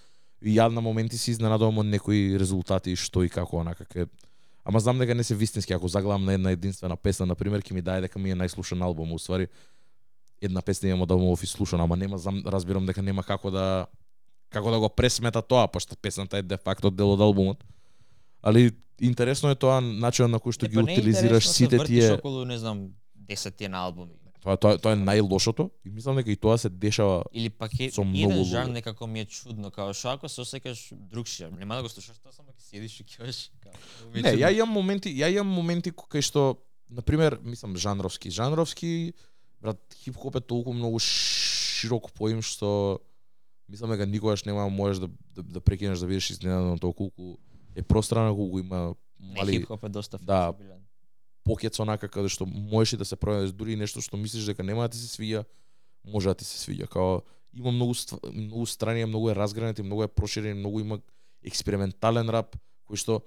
И 0.42 0.56
ја 0.56 0.68
на 0.72 0.82
моменти 0.82 1.18
се 1.18 1.32
изненадувам 1.32 1.80
од 1.80 1.86
некои 1.86 2.38
резултати 2.40 2.96
што 2.96 3.24
и 3.24 3.30
како 3.30 3.58
онака 3.64 3.86
ке 3.86 4.08
Ама 4.64 4.80
знам 4.80 5.00
дека 5.00 5.16
не 5.16 5.24
се 5.24 5.36
вистински, 5.36 5.74
ако 5.74 5.88
заглавам 5.88 6.26
на 6.26 6.34
една 6.34 6.52
единствена 6.52 6.98
песна, 6.98 7.26
на 7.26 7.36
пример, 7.36 7.62
ќе 7.62 7.74
ми 7.74 7.82
даде 7.82 8.02
дека 8.02 8.20
ми 8.20 8.30
е 8.30 8.36
најслушан 8.36 8.84
албум, 8.84 9.14
уствари 9.14 9.48
една 10.42 10.62
песна 10.62 10.90
имам 10.90 11.08
да 11.08 11.18
му 11.18 11.36
слушана, 11.38 11.84
ама 11.84 11.98
нема 11.98 12.18
знам, 12.18 12.44
разбирам 12.46 12.86
дека 12.86 13.02
нема 13.02 13.24
како 13.24 13.52
да 13.52 13.88
како 14.50 14.72
да 14.72 14.80
го 14.80 14.90
пресмета 14.90 15.42
тоа, 15.42 15.68
пошто 15.68 15.96
песната 15.96 16.38
е 16.38 16.42
де 16.42 16.58
факто 16.58 16.90
дел 16.92 17.12
од 17.12 17.22
албумот. 17.22 17.64
Али 18.42 18.72
интересно 19.02 19.50
е 19.50 19.56
тоа 19.56 19.82
начинот 19.82 20.32
на 20.32 20.40
кој 20.40 20.52
што 20.52 20.66
Е, 20.66 20.70
ги 20.70 20.76
па 20.76 20.82
е 20.82 20.84
утилизираш 20.84 21.46
интересно, 21.46 21.52
се 21.52 21.58
сите 21.58 21.78
тие 21.86 22.14
околу, 22.14 22.46
не 22.46 22.58
знам, 22.58 22.90
10 23.16 23.68
на 23.68 23.78
албуми. 23.78 24.14
тоа 24.42 24.56
тоа 24.58 24.78
тоа 24.78 24.94
е 24.94 24.96
најлошото 24.96 25.70
и 25.86 25.90
мислам 25.92 26.16
дека 26.16 26.32
и 26.32 26.36
тоа 26.36 26.58
се 26.58 26.70
дешава 26.70 27.24
Или 27.34 27.50
пак 27.50 27.72
е 27.80 27.92
Со 27.92 28.02
еден 28.02 28.32
луѓе. 28.32 28.68
некако 28.68 29.08
ми 29.08 29.20
е 29.20 29.26
чудно, 29.26 29.72
као 29.72 29.94
што 29.94 30.10
ако 30.10 30.30
се 30.30 30.42
осеќаш 30.42 30.96
другшија, 30.96 31.52
нема 31.60 31.76
да 31.76 31.84
го 31.84 31.90
слушаш 31.90 32.16
тоа, 32.24 32.32
само 32.32 32.50
ќе 32.56 32.64
седиш 32.64 33.00
и 33.00 33.04
ќе 33.04 33.18
кажеш, 33.18 33.52
као. 33.60 33.74
ми 34.14 34.20
е 34.20 34.24
Не, 34.24 34.32
ја 34.40 34.50
имам 34.56 34.74
моменти, 34.74 35.12
ја 35.12 35.28
имам 35.30 35.48
моменти 35.54 35.92
кај 35.92 36.22
што 36.22 36.56
на 36.90 37.02
пример, 37.02 37.38
мислам 37.44 37.76
жанровски, 37.76 38.32
жанровски 38.32 39.14
брат 39.62 39.78
хип-хоп 39.94 40.36
е 40.36 40.42
толку 40.42 40.74
многу 40.74 41.00
широк 41.00 42.12
поим 42.16 42.42
што 42.42 43.00
мислам 43.70 43.90
дека 43.92 44.06
никогаш 44.06 44.44
нема 44.44 44.70
можеш 44.70 45.00
да 45.00 45.10
да, 45.36 45.44
да 45.44 45.62
прекинеш 45.62 46.00
да 46.00 46.08
бидеш 46.08 46.30
изненадан 46.30 46.74
од 46.74 46.82
тоа 46.82 46.94
колку 46.94 47.38
е 47.76 47.84
пространа, 47.84 48.34
колку 48.36 48.60
има 48.60 48.96
мали 49.20 49.60
хип-хоп 49.60 49.86
е 49.86 49.90
доста 49.90 50.18
Да. 50.18 50.54
флексибилен. 50.54 50.82
покец 51.44 51.80
онака 51.80 52.10
каде 52.10 52.30
што 52.30 52.46
можеш 52.46 52.94
и 52.94 52.98
да 52.98 53.06
се 53.06 53.16
пронајдеш 53.16 53.52
дури 53.52 53.76
нешто 53.76 54.02
што 54.02 54.18
мислиш 54.18 54.46
дека 54.46 54.64
нема 54.64 54.82
да 54.82 54.90
ти 54.90 54.98
се 54.98 55.08
свиѓа, 55.08 55.46
може 56.06 56.30
да 56.30 56.36
ти 56.36 56.46
се 56.46 56.58
свиѓа. 56.58 56.88
Као 56.88 57.22
има 57.54 57.72
многу 57.72 57.94
многу 58.34 58.66
страни, 58.66 59.06
многу 59.06 59.30
е 59.30 59.36
разгранет 59.36 59.80
и 59.80 59.84
многу 59.84 60.04
е 60.04 60.08
проширен, 60.08 60.60
многу 60.60 60.80
има 60.80 61.00
експериментален 61.44 62.30
рап 62.30 62.56
кој 62.90 62.96
што 62.96 63.22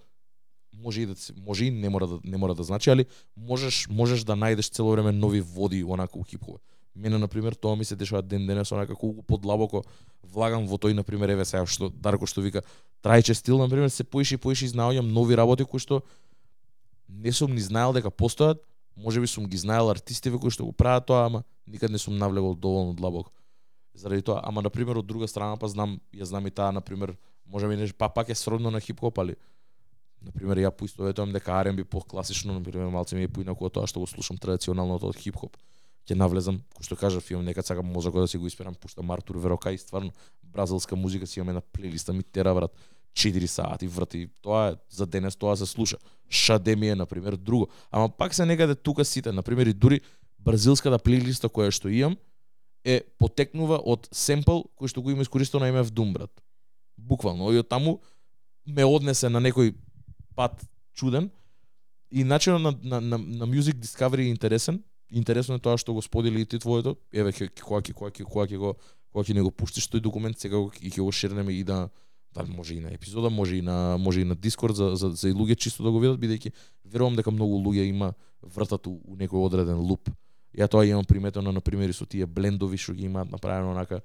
може 0.72 1.02
и 1.02 1.06
да 1.06 1.14
може 1.36 1.64
и 1.64 1.70
не 1.70 1.88
мора 1.88 2.06
да 2.06 2.20
не 2.24 2.36
мора 2.36 2.54
да 2.54 2.62
значи, 2.62 2.90
али 2.90 3.06
можеш 3.36 3.88
можеш 3.88 4.24
да 4.24 4.32
најдеш 4.32 4.72
цело 4.72 4.92
време 4.92 5.12
нови 5.12 5.40
води 5.40 5.84
онака 5.84 6.18
у 6.18 6.24
хип-хоп. 6.24 6.60
Мене 6.94 7.18
на 7.18 7.28
пример 7.28 7.52
тоа 7.52 7.76
ми 7.76 7.84
се 7.84 7.96
дешава 7.96 8.22
ден 8.22 8.46
денес 8.46 8.72
онака 8.72 8.94
колку 8.94 9.22
подлабоко 9.22 9.82
влагам 10.22 10.66
во 10.68 10.76
тој 10.76 10.92
на 10.92 11.02
пример 11.02 11.30
еве 11.30 11.44
сега 11.44 11.64
што 11.66 11.88
Дарко 11.88 12.26
што 12.26 12.42
вика 12.44 12.62
трајче 13.02 13.34
стил 13.34 13.58
на 13.58 13.68
пример 13.68 13.88
се 13.90 14.04
поише 14.04 14.34
и 14.34 14.38
поише 14.38 14.66
изнаоѓам 14.66 15.08
нови 15.12 15.36
работи 15.36 15.64
кои 15.64 15.80
што 15.80 16.02
не 17.08 17.32
сум 17.32 17.54
ни 17.54 17.60
знаел 17.60 17.92
дека 17.92 18.10
постојат, 18.10 18.60
можеби 18.96 19.26
сум 19.26 19.46
ги 19.46 19.56
знаел 19.56 19.90
артистиве 19.90 20.38
кои 20.38 20.50
што 20.50 20.64
го 20.64 20.72
прават 20.72 21.06
тоа, 21.06 21.26
ама 21.26 21.44
никад 21.66 21.90
не 21.90 21.98
сум 21.98 22.18
навлегол 22.18 22.54
доволно 22.54 22.94
длабоко. 22.94 23.32
Заради 23.94 24.22
тоа, 24.22 24.40
ама 24.44 24.62
на 24.62 24.70
пример 24.70 24.96
од 24.96 25.06
друга 25.06 25.28
страна 25.28 25.56
па 25.56 25.68
знам, 25.68 26.00
ја 26.12 26.24
знам 26.24 26.46
и 26.46 26.50
таа 26.50 26.72
на 26.72 26.80
пример, 26.80 27.16
можеби 27.46 27.76
нешто 27.76 27.96
па 27.98 28.08
пак 28.08 28.28
е 28.28 28.34
сродно 28.34 28.70
на 28.70 28.80
хип-хоп, 28.80 29.18
али 29.18 29.36
на 30.20 30.32
пример 30.32 30.56
ја 30.56 30.70
поистоветувам 30.70 31.32
дека 31.32 31.52
R&B 31.64 31.84
по 31.84 32.00
класично, 32.00 32.54
на 32.54 32.62
пример 32.62 32.88
малце 32.88 33.16
ми 33.16 33.24
е 33.24 33.28
поинаку 33.28 33.66
од 33.66 33.72
тоа 33.72 33.86
што 33.86 34.00
го 34.00 34.06
слушам 34.06 34.38
традиционално 34.38 34.96
од 34.96 35.16
хип-хоп. 35.16 35.56
Ќе 36.02 36.16
навлезам, 36.18 36.58
кој 36.74 36.86
што 36.88 36.96
кажав, 36.98 37.28
имам 37.30 37.44
некад 37.46 37.66
сакам 37.66 37.86
мозокот 37.86 38.24
да 38.24 38.28
си 38.28 38.38
го 38.38 38.46
испирам, 38.46 38.74
пуштам 38.74 39.10
Артур 39.10 39.38
Верока 39.38 39.72
и 39.72 39.78
стварно 39.78 40.10
бразилска 40.42 40.96
музика 40.96 41.26
си 41.26 41.38
имаме 41.40 41.52
на 41.52 41.60
плейлиста 41.60 42.12
ми 42.12 42.22
тера 42.22 42.54
брат. 42.54 42.74
4 43.12 43.46
сати 43.46 43.86
врати 43.86 44.28
Тоа 44.42 44.68
е 44.68 44.74
за 44.90 45.06
денес 45.06 45.36
тоа 45.36 45.56
се 45.56 45.66
слуша. 45.66 45.96
Шаде 46.30 46.76
ми 46.76 46.88
е 46.88 46.94
на 46.94 47.06
пример 47.06 47.36
друго. 47.36 47.68
Ама 47.90 48.08
пак 48.08 48.34
се 48.34 48.46
некаде 48.46 48.74
тука 48.74 49.04
сите, 49.04 49.32
на 49.32 49.42
пример 49.42 49.66
и 49.66 49.72
дури 49.72 50.00
бразилската 50.38 50.98
плейлиста 50.98 51.48
која 51.48 51.70
што 51.70 51.92
имам 51.92 52.16
е 52.84 53.02
потекнува 53.18 53.78
од 53.78 54.08
семпл 54.10 54.64
кој 54.74 54.90
што 54.90 55.02
го 55.02 55.12
има 55.12 55.22
искористено 55.22 55.62
на 55.62 55.68
име 55.70 55.84
Doom 55.84 56.12
брат. 56.12 56.32
Буквално 56.98 57.52
и 57.52 57.60
од 57.60 57.68
таму 57.68 58.00
ме 58.66 58.84
однесе 58.84 59.28
на 59.28 59.40
некој 59.40 59.74
пат 60.34 60.64
чуден 60.94 61.30
и 62.10 62.24
начинот 62.24 62.62
на, 62.62 62.72
на, 62.82 63.00
на, 63.00 63.18
на 63.18 63.46
Music 63.46 63.78
Discovery 63.78 64.26
е 64.26 64.34
интересен. 64.34 64.82
Интересно 65.12 65.54
е 65.54 65.58
тоа 65.62 65.76
што 65.76 65.92
го 65.94 66.02
сподели 66.02 66.40
и 66.40 66.46
ти 66.46 66.58
твоето. 66.58 66.96
Еве 67.12 67.32
ќе 67.32 67.50
кога 67.60 67.80
ќе 67.84 67.92
кога 67.92 68.10
ќе 68.10 68.24
кога 68.24 68.46
ќе 68.48 68.56
го 68.58 68.74
кога 69.12 69.24
ќе 69.24 69.34
не 69.34 69.42
го 69.42 69.50
пуштиш 69.50 69.88
тој 69.92 70.00
документ 70.00 70.38
сега 70.40 70.56
го- 70.56 70.72
и 70.80 70.90
ќе 70.90 71.02
го 71.02 71.12
шернеме 71.12 71.52
и 71.52 71.64
да 71.64 71.88
да 72.32 72.46
може 72.48 72.74
и 72.74 72.80
на 72.80 72.88
епизода, 72.88 73.28
може 73.30 73.56
и 73.56 73.62
на 73.62 73.98
може 74.00 74.20
и 74.20 74.24
на 74.24 74.34
Дискорд 74.34 74.76
за 74.76 74.96
за 74.96 75.10
за 75.10 75.28
и 75.28 75.32
луѓе 75.32 75.56
чисто 75.56 75.82
да 75.82 75.90
го 75.90 76.00
видат 76.00 76.16
бидејќи 76.20 76.52
верувам 76.84 77.16
дека 77.16 77.30
многу 77.30 77.60
луѓе 77.60 77.84
има 77.92 78.14
вртат 78.42 78.86
у, 78.86 79.00
у 79.04 79.16
некој 79.16 79.44
одреден 79.44 79.78
луп. 79.84 80.08
Ја 80.56 80.68
тоа 80.68 80.86
имам 80.86 81.04
приметено 81.04 81.52
на 81.52 81.60
пример 81.60 81.92
со 81.92 82.06
тие 82.06 82.26
блендови 82.26 82.76
што 82.76 82.92
ги 82.96 83.04
имаат 83.04 83.30
направено 83.30 83.70
онака 83.70 84.00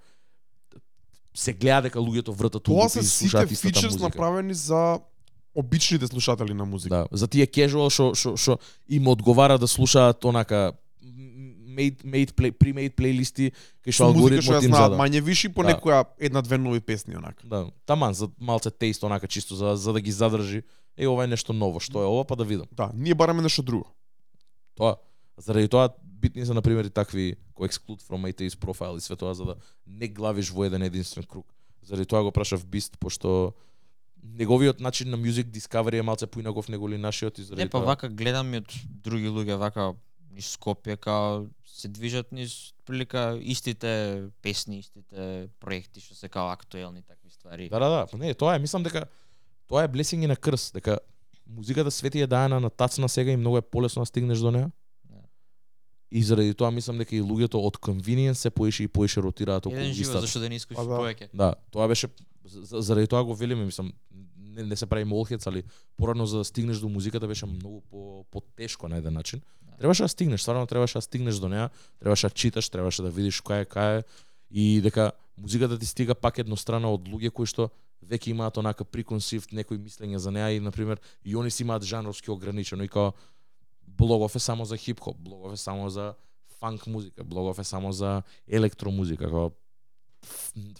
се 1.33 1.53
гледа 1.53 1.81
дека 1.87 1.99
луѓето 1.99 2.35
вртат 2.35 2.67
у 2.67 2.71
Тоа 2.73 2.83
луп 2.83 2.91
се 2.91 2.99
и 2.99 3.03
сите 3.03 3.29
слушаат 3.29 3.51
истата 3.51 3.79
фичерс 3.79 3.99
направени 3.99 4.53
за 4.53 4.99
обичните 5.55 6.07
слушатели 6.07 6.53
на 6.53 6.65
музика. 6.65 6.95
Да, 6.95 7.17
за 7.17 7.27
тие 7.27 7.47
casual 7.47 7.89
што 7.89 8.11
што 8.15 8.35
што 8.37 8.59
им 8.89 9.07
одговара 9.07 9.57
да 9.57 9.67
слушаат 9.67 10.25
онака 10.25 10.73
made 11.01 12.03
made 12.03 12.33
play 12.33 12.51
pre-made 12.51 12.95
плейлисти 12.95 13.51
кај 13.85 13.91
што 13.91 14.05
алгоритмот 14.05 14.63
им 14.63 14.73
знаат 14.73 14.97
мање 14.97 15.21
виши 15.21 15.49
по 15.49 15.63
Да. 15.63 15.69
некоја 15.69 16.05
една-две 16.19 16.57
нови 16.57 16.79
песни 16.79 17.15
онака. 17.15 17.47
Да, 17.47 17.71
таман 17.85 18.13
за 18.13 18.29
малце 18.39 18.71
тест 18.71 19.03
онака 19.03 19.27
чисто 19.27 19.55
за 19.55 19.75
за 19.75 19.93
да 19.93 20.01
ги 20.01 20.11
задржи. 20.11 20.63
Е 20.97 21.07
ова 21.07 21.23
е 21.23 21.27
нешто 21.27 21.53
ново, 21.53 21.79
што 21.79 22.01
е 22.01 22.05
ова 22.05 22.25
па 22.25 22.35
да 22.35 22.43
видам. 22.45 22.67
Да, 22.71 22.91
ние 22.93 23.15
бараме 23.15 23.41
нешто 23.41 23.61
друго. 23.63 23.85
Тоа. 24.75 24.95
Заради 25.37 25.67
тоа 25.67 25.89
битни 26.03 26.45
се 26.45 26.53
на 26.53 26.61
пример 26.61 26.85
и 26.85 26.89
такви 26.89 27.35
кои 27.53 27.69
exclude 27.69 28.01
from 28.01 28.25
atheist 28.25 28.57
profile 28.57 28.97
и 28.97 29.01
све 29.01 29.15
тоа 29.15 29.33
за 29.33 29.45
да 29.45 29.55
не 29.87 30.07
главиш 30.07 30.49
во 30.49 30.65
еден 30.65 30.81
единствен 30.81 31.23
круг. 31.23 31.45
Заради 31.83 32.05
тоа 32.05 32.23
го 32.23 32.31
прашав 32.31 32.65
Бист 32.65 32.97
пошто 32.99 33.53
неговиот 34.23 34.79
начин 34.79 35.09
на 35.09 35.17
music 35.17 35.43
discovery 35.45 35.99
е 35.99 36.01
малце 36.01 36.27
поинаков 36.27 36.69
него 36.69 36.89
ли 36.89 36.97
нашиот 36.97 37.37
и 37.37 37.43
заради 37.43 37.63
Не, 37.63 37.69
па 37.69 37.77
тоа. 37.77 37.85
вака 37.85 38.09
гледам 38.09 38.53
и 38.53 38.57
од 38.57 38.73
други 39.03 39.27
луѓе 39.27 39.55
вака 39.55 39.93
низ 40.37 40.53
Скопје 40.53 40.97
као 40.97 41.45
се 41.65 41.87
движат 41.89 42.31
низ 42.31 42.53
прилика 42.85 43.37
истите 43.41 43.89
песни, 44.41 44.79
истите 44.79 45.49
проекти 45.59 45.99
што 45.99 46.15
се 46.15 46.29
као 46.29 46.49
актуелни 46.49 47.01
такви 47.01 47.29
ствари. 47.29 47.69
Да, 47.69 47.79
да, 47.79 47.89
да. 47.89 48.05
Па 48.05 48.17
не, 48.17 48.33
тоа 48.33 48.55
е, 48.55 48.59
мислам 48.59 48.83
дека 48.83 49.05
тоа 49.67 49.83
е 49.83 49.89
blessing 49.89 50.23
и 50.23 50.27
на 50.27 50.35
крс, 50.37 50.71
дека 50.71 50.99
музиката 51.47 51.91
свети 51.91 52.21
е 52.21 52.27
даена 52.27 52.59
на 52.59 52.69
тацна 52.69 53.09
сега 53.09 53.31
и 53.31 53.37
многу 53.37 53.57
е 53.57 53.61
полесно 53.63 54.01
да 54.01 54.05
стигнеш 54.05 54.39
до 54.39 54.51
неа. 54.51 54.69
Да. 55.05 55.21
И 56.11 56.23
заради 56.23 56.53
тоа 56.53 56.71
мислам 56.71 56.97
дека 56.97 57.15
и 57.15 57.21
луѓето 57.21 57.55
од 57.57 57.77
convenience 57.77 58.33
се 58.39 58.49
поише 58.49 58.83
и 58.83 58.87
поише 58.87 59.21
ротираат 59.21 59.65
околу 59.65 59.79
Еден 59.79 59.93
живот 59.93 60.07
истата. 60.07 60.21
зашто 60.21 60.39
да 60.39 60.49
не 60.49 60.55
искушиш 60.55 60.77
Па 60.77 60.85
да. 60.85 60.97
повеќе. 60.97 61.29
Да, 61.33 61.53
тоа 61.71 61.87
беше 61.87 62.07
за- 62.45 62.81
заради 62.81 63.07
тоа 63.07 63.23
го 63.23 63.35
велиме, 63.35 63.65
мислам, 63.65 63.93
не, 64.57 64.63
не 64.63 64.75
се 64.75 64.85
прави 64.85 65.05
молхец, 65.05 65.47
али 65.47 65.63
порано 65.97 66.25
за 66.25 66.37
да 66.37 66.43
стигнеш 66.43 66.77
до 66.77 66.89
музиката 66.89 67.27
беше 67.27 67.45
многу 67.45 67.81
по 67.81 68.25
потешко 68.31 68.87
на 68.87 68.97
еден 68.97 69.13
начин. 69.13 69.41
Требаше 69.79 70.03
да 70.03 70.09
стигнеш, 70.09 70.41
стварно 70.41 70.67
требаше 70.67 70.97
да 70.97 71.01
стигнеш 71.01 71.35
до 71.35 71.49
неа, 71.49 71.69
требаше 71.99 72.27
да 72.27 72.33
читаш, 72.33 72.69
требаше 72.69 73.01
да 73.01 73.09
видиш 73.09 73.41
која 73.41 73.61
е 73.61 73.65
кај 73.65 73.99
е 73.99 74.03
и 74.51 74.81
дека 74.81 75.11
музиката 75.37 75.79
ти 75.79 75.85
стига 75.85 76.15
пак 76.15 76.37
еднострана 76.37 76.89
од 76.89 77.05
луѓе 77.05 77.29
кои 77.31 77.45
што 77.45 77.69
веќе 78.01 78.33
имаат 78.33 78.57
онака 78.57 78.85
преконсивт 78.85 79.53
некои 79.53 79.77
мислење 79.77 80.17
за 80.17 80.31
неа 80.31 80.49
и 80.55 80.59
на 80.59 80.71
пример 80.71 81.01
и 81.25 81.35
они 81.35 81.51
си 81.51 81.63
имаат 81.63 81.83
жанровски 81.83 82.31
ограничено 82.31 82.83
и 82.83 82.87
као 82.87 83.11
блогов 83.87 84.35
е 84.35 84.39
само 84.39 84.65
за 84.65 84.77
хип-хоп, 84.77 85.17
блогов 85.17 85.53
е 85.53 85.57
само 85.57 85.89
за 85.89 86.13
фанк 86.59 86.87
музика, 86.87 87.23
блогов 87.23 87.59
е 87.59 87.63
само 87.63 87.91
за 87.91 88.21
електромузика, 88.47 89.29
као 89.29 89.49
ф- 89.49 89.66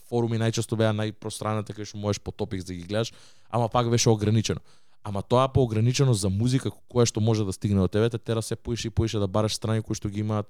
форуми 0.10 0.40
најчесто 0.42 0.78
беа 0.78 0.94
најпространата 0.96 1.76
кај 1.76 1.88
што 1.90 2.02
можеш 2.02 2.20
по 2.20 2.32
топик 2.32 2.64
да 2.64 2.74
ги 2.74 2.84
гледаш, 2.84 3.14
ама 3.50 3.70
пак 3.70 3.90
беше 3.90 4.10
ограничено. 4.10 4.62
Ама 5.04 5.22
тоа 5.24 5.48
по 5.48 5.64
ограничено 5.64 6.14
за 6.14 6.30
музика 6.30 6.72
која 6.90 7.06
што 7.06 7.22
може 7.22 7.46
да 7.46 7.54
стигне 7.54 7.80
до 7.80 7.88
тебе, 7.88 8.10
те 8.10 8.18
тера 8.18 8.42
се 8.42 8.56
поише 8.56 8.88
и 8.88 8.92
поише 8.92 9.20
да 9.20 9.28
бараш 9.28 9.56
страни 9.56 9.82
кои 9.82 9.96
што 9.96 10.10
ги 10.10 10.20
имаат 10.20 10.50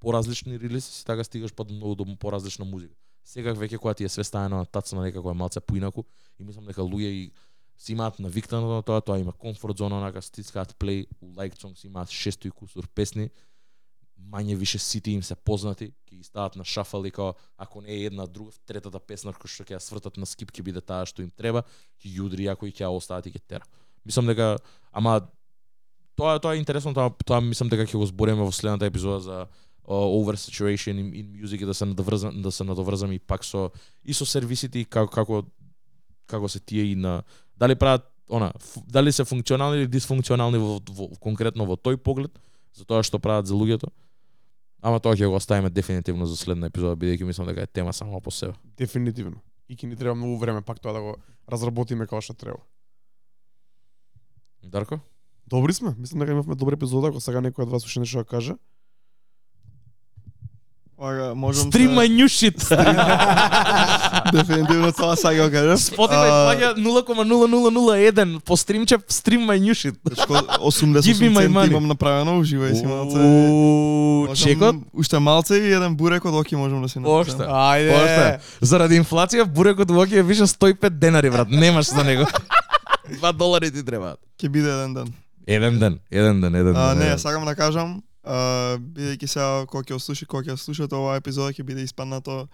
поразлични 0.00 0.58
релизи, 0.58 1.04
така 1.04 1.24
стигаш 1.24 1.54
па 1.54 1.64
до 1.64 1.74
многу 1.74 1.94
до 1.94 2.16
поразлична 2.16 2.64
музика. 2.64 2.94
Сега 3.24 3.52
веќе 3.52 3.78
кога 3.78 3.94
ти 3.94 4.04
е 4.04 4.08
све 4.08 4.24
ставено 4.24 4.56
на 4.56 4.66
тацна 4.66 5.02
некако 5.02 5.30
е 5.30 5.34
малце 5.34 5.60
поинаку 5.60 6.04
и 6.38 6.44
мислам 6.44 6.64
дека 6.64 6.82
луѓе 6.82 7.10
и 7.12 7.32
си 7.78 7.92
имаат 7.92 8.18
навиктано 8.18 8.68
на 8.68 8.82
тоа, 8.82 9.00
тоа 9.00 9.18
има 9.18 9.32
комфорт 9.32 9.78
зона, 9.78 9.98
онака 9.98 10.22
стискаат 10.22 10.76
плей, 10.76 11.06
у 11.20 11.34
лайк 11.36 11.54
songs 11.54 11.84
имаат 11.84 12.08
600 12.08 12.48
и 12.48 12.50
кусур 12.50 12.88
песни, 12.88 13.30
мање 14.18 14.56
више 14.56 14.78
сите 14.78 15.12
им 15.14 15.22
се 15.22 15.34
познати, 15.34 15.92
ќе 16.08 16.18
ги 16.18 16.24
стават 16.24 16.56
на 16.56 16.64
шафал 16.64 17.06
и 17.06 17.10
као, 17.10 17.34
ако 17.56 17.80
не 17.80 17.92
е 17.92 18.06
една 18.10 18.26
друга, 18.26 18.52
третата 18.66 19.00
песна 19.00 19.32
кој 19.32 19.48
што 19.48 19.64
ќе 19.64 19.76
ја 19.76 19.80
свртат 19.82 20.18
на 20.18 20.26
скип 20.26 20.52
ќе 20.52 20.64
биде 20.64 20.80
таа 20.80 21.06
што 21.06 21.22
им 21.22 21.30
треба, 21.30 21.64
ќе 22.02 22.12
ја 22.16 22.26
удри 22.26 22.48
јако 22.48 22.68
и 22.68 22.72
ќе 22.72 22.84
ја 22.84 22.92
остават 22.92 23.26
и 23.26 23.32
ќе 23.32 23.40
тера. 23.46 23.64
Мислам 24.04 24.26
дека 24.26 24.58
ама 24.92 25.20
тоа 26.16 26.38
тоа 26.42 26.54
е 26.54 26.62
интересно, 26.62 26.94
тоа 26.94 27.14
тоа 27.24 27.40
мислам 27.40 27.70
дека 27.72 27.86
ќе 27.86 27.98
го 27.98 28.06
збориме 28.06 28.42
во 28.42 28.52
следната 28.52 28.86
епизода 28.90 29.20
за 29.20 29.38
uh, 29.88 30.08
oversaturation 30.18 30.98
in, 30.98 31.12
in 31.14 31.26
music 31.32 31.64
да 31.64 31.74
се 31.74 31.86
надоврзам 31.86 32.42
да 32.42 32.52
се 32.52 32.64
надоврзам 32.64 33.12
и 33.12 33.18
пак 33.18 33.44
со 33.44 33.70
и 34.04 34.14
со 34.14 34.26
сервисите 34.26 34.80
и 34.80 34.84
како 34.84 35.08
како 35.08 35.42
како 36.26 36.48
се 36.48 36.60
тие 36.60 36.92
и 36.92 36.94
на 36.94 37.22
дали 37.56 37.74
прават 37.74 38.04
она 38.28 38.52
дали 38.86 39.12
се 39.12 39.24
функционални 39.24 39.78
или 39.78 39.86
дисфункционални 39.86 40.58
во, 40.58 40.80
во, 40.90 41.08
конкретно 41.20 41.64
во 41.64 41.76
тој 41.76 41.96
поглед 41.96 42.36
за 42.74 42.84
тоа 42.84 43.02
што 43.02 43.18
прават 43.18 43.46
за 43.46 43.54
луѓето. 43.54 43.88
Ама 44.80 45.00
тоа 45.02 45.16
ќе 45.18 45.26
го 45.26 45.34
оставиме 45.34 45.70
дефинитивно 45.70 46.26
за 46.26 46.36
следна 46.38 46.70
епизода 46.70 46.94
бидејќи 46.96 47.26
мислам 47.26 47.48
дека 47.50 47.66
е 47.66 47.66
тема 47.66 47.92
само 47.92 48.20
по 48.20 48.30
себе. 48.30 48.54
Дефинитивно. 48.78 49.40
И 49.68 49.76
ќе 49.76 49.90
ни 49.90 49.96
треба 49.96 50.14
многу 50.14 50.38
време 50.38 50.62
пак 50.62 50.78
тоа 50.80 50.94
да 50.94 51.00
го 51.02 51.16
разработиме 51.50 52.06
како 52.06 52.22
што 52.22 52.34
треба. 52.34 52.62
Дарко? 54.62 55.00
Добри 55.46 55.74
сме, 55.74 55.94
мислам 55.98 56.20
дека 56.20 56.32
имавме 56.32 56.54
добра 56.54 56.76
епизода, 56.76 57.08
ако 57.08 57.20
сега 57.20 57.42
некој 57.42 57.66
од 57.66 57.72
вас 57.72 57.86
уште 57.86 58.00
нешто 58.00 58.22
да 58.22 58.24
каже. 58.24 58.54
Ага, 61.00 61.34
можам 61.34 61.70
Stream 61.70 61.94
my 61.94 62.08
new 62.10 62.26
shit. 62.26 62.58
Дефинитивно 64.32 64.92
тоа 64.92 65.16
сега 65.16 65.44
го 65.44 65.50
кажам. 65.50 65.76
Spotify 65.76 66.26
А, 66.26 66.46
плаќа 66.48 66.74
0,0001 66.76 68.40
по 68.40 68.56
стримче 68.56 68.98
stream 68.98 69.46
my 69.46 69.58
new 69.60 69.74
shit. 69.74 69.94
Дечко, 70.04 70.32
Give 70.34 71.22
me 71.22 71.30
88 71.30 71.30
my 71.30 71.62
центи 71.62 71.70
имам 71.70 71.86
направено, 71.86 72.40
уживај 72.42 72.74
си 72.74 72.86
малце. 72.86 73.18
Чекот? 74.42 74.76
Уште 74.92 75.18
малце 75.18 75.54
и 75.54 75.72
еден 75.72 75.96
бурек 75.96 76.24
од 76.24 76.34
оки 76.34 76.56
можам 76.56 76.82
да 76.82 76.88
си 76.88 76.98
направам. 76.98 77.20
Оште. 77.20 77.42
Ајде. 77.46 77.94
Оште. 77.94 78.40
Заради 78.60 78.98
инфлација 79.00 79.44
бурекот 79.44 79.90
во 79.90 80.02
оки 80.02 80.18
е 80.18 80.22
више 80.22 80.42
105 80.42 80.90
денари 80.90 81.30
брат. 81.30 81.48
Немаш 81.50 81.86
за 81.94 82.04
него. 82.04 82.26
2 83.22 83.32
долари 83.32 83.70
ти 83.70 83.84
требаат. 83.84 84.18
Ќе 84.42 84.48
биде 84.48 84.68
еден 84.70 84.94
ден. 84.94 85.06
Еден 85.46 85.78
ден, 85.78 85.98
еден 86.10 86.40
ден, 86.40 86.54
еден 86.54 86.76
А, 86.76 86.88
ден. 86.88 86.98
не, 86.98 87.04
еден. 87.04 87.18
сакам 87.18 87.44
да 87.44 87.54
кажам, 87.54 88.02
а, 88.02 88.07
бидејќи 88.28 89.26
сега 89.26 89.64
кој 89.70 89.88
ќе 89.88 89.96
ослуши, 89.96 90.26
кој 90.28 90.48
ќе 90.48 90.58
слушате 90.60 90.96
оваа 90.96 91.16
епизода 91.16 91.52
ќе 91.52 91.64
биде 91.64 91.86
испаднато 91.86 92.48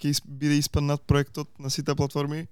ќе 0.00 0.18
биде 0.26 0.58
испаднат 0.58 1.02
проектот 1.06 1.48
на 1.58 1.70
сите 1.70 1.94
платформи. 1.94 2.46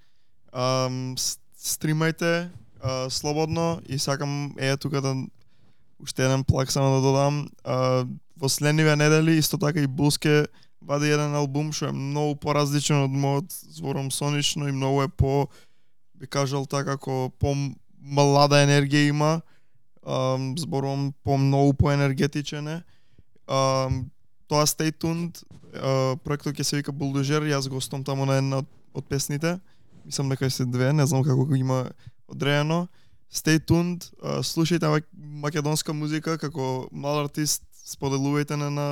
Ам, 0.52 1.16
стримајте 1.58 2.50
а, 2.80 3.10
слободно 3.10 3.80
и 3.88 3.98
сакам 3.98 4.54
е 4.58 4.76
тука 4.76 5.00
да 5.00 5.14
уште 6.00 6.24
еден 6.24 6.44
плак 6.44 6.72
само 6.72 6.94
да 6.94 7.00
додам. 7.02 7.48
А, 7.64 8.06
во 8.40 8.48
следниве 8.48 8.96
недели 8.96 9.38
исто 9.38 9.58
така 9.58 9.80
и 9.80 9.86
Булске 9.86 10.46
вади 10.80 11.10
еден 11.12 11.34
албум 11.34 11.72
што 11.72 11.90
е 11.90 11.96
многу 11.96 12.38
поразличен 12.40 13.04
од 13.04 13.12
мојот 13.12 13.52
збором 13.76 14.10
сонично 14.10 14.68
и 14.68 14.72
многу 14.72 15.02
е 15.04 15.08
по 15.08 15.48
би 16.14 16.26
кажал 16.26 16.66
така 16.66 16.96
како 16.96 17.30
по 17.38 17.52
млада 18.00 18.62
енергија 18.64 19.08
има 19.12 19.40
um, 20.10 20.58
зборувам 20.58 21.12
по 21.24 21.38
многу 21.38 21.74
поенергетичен 21.74 22.68
е. 22.68 22.82
Um, 23.46 24.10
тоа 24.48 24.66
stay 24.66 24.90
tuned. 24.90 25.42
Uh, 25.70 26.18
проектот 26.26 26.58
ќе 26.58 26.66
се 26.66 26.80
вика 26.80 26.92
Bulldozer, 26.92 27.46
јас 27.46 27.70
гостом 27.70 28.02
таму 28.04 28.26
на 28.26 28.40
една 28.42 28.62
од, 28.64 28.68
од 28.94 29.06
песните. 29.06 29.60
Мислам 30.04 30.28
дека 30.28 30.50
се 30.50 30.66
две, 30.66 30.92
не 30.92 31.06
знам 31.06 31.22
како 31.22 31.46
го 31.46 31.54
има 31.54 31.86
одредено. 32.26 32.88
Stay 33.30 33.62
tuned, 33.62 34.10
uh, 34.18 34.42
слушајте 34.42 34.90
македонска 35.14 35.94
музика 35.94 36.38
како 36.38 36.88
млад 36.90 37.30
артист, 37.30 37.62
споделувајте 37.86 38.58
на 38.58 38.70
на, 38.70 38.88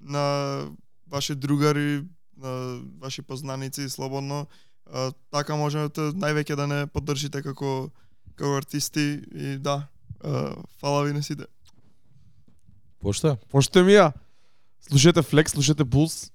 на 0.00 0.24
ваши 1.06 1.34
другари, 1.34 2.02
на 2.36 2.82
ваши 2.98 3.22
познаници 3.22 3.88
слободно. 3.88 4.46
Uh, 4.86 5.14
така 5.30 5.54
можете 5.54 6.10
највеќе 6.14 6.56
да 6.56 6.66
не 6.66 6.86
поддржите 6.86 7.42
како 7.42 7.90
како 8.36 8.56
артисти 8.56 9.22
и 9.32 9.56
да, 9.58 9.86
фала 10.80 11.04
ви 11.04 11.12
на 11.12 11.22
сите. 11.22 11.44
Пошта? 13.00 13.36
Поште 13.50 13.82
ми 13.82 13.92
ја. 13.92 14.12
Слушате 14.80 15.22
Flex, 15.22 15.48
слушате 15.48 15.84
Pulse, 15.84 16.30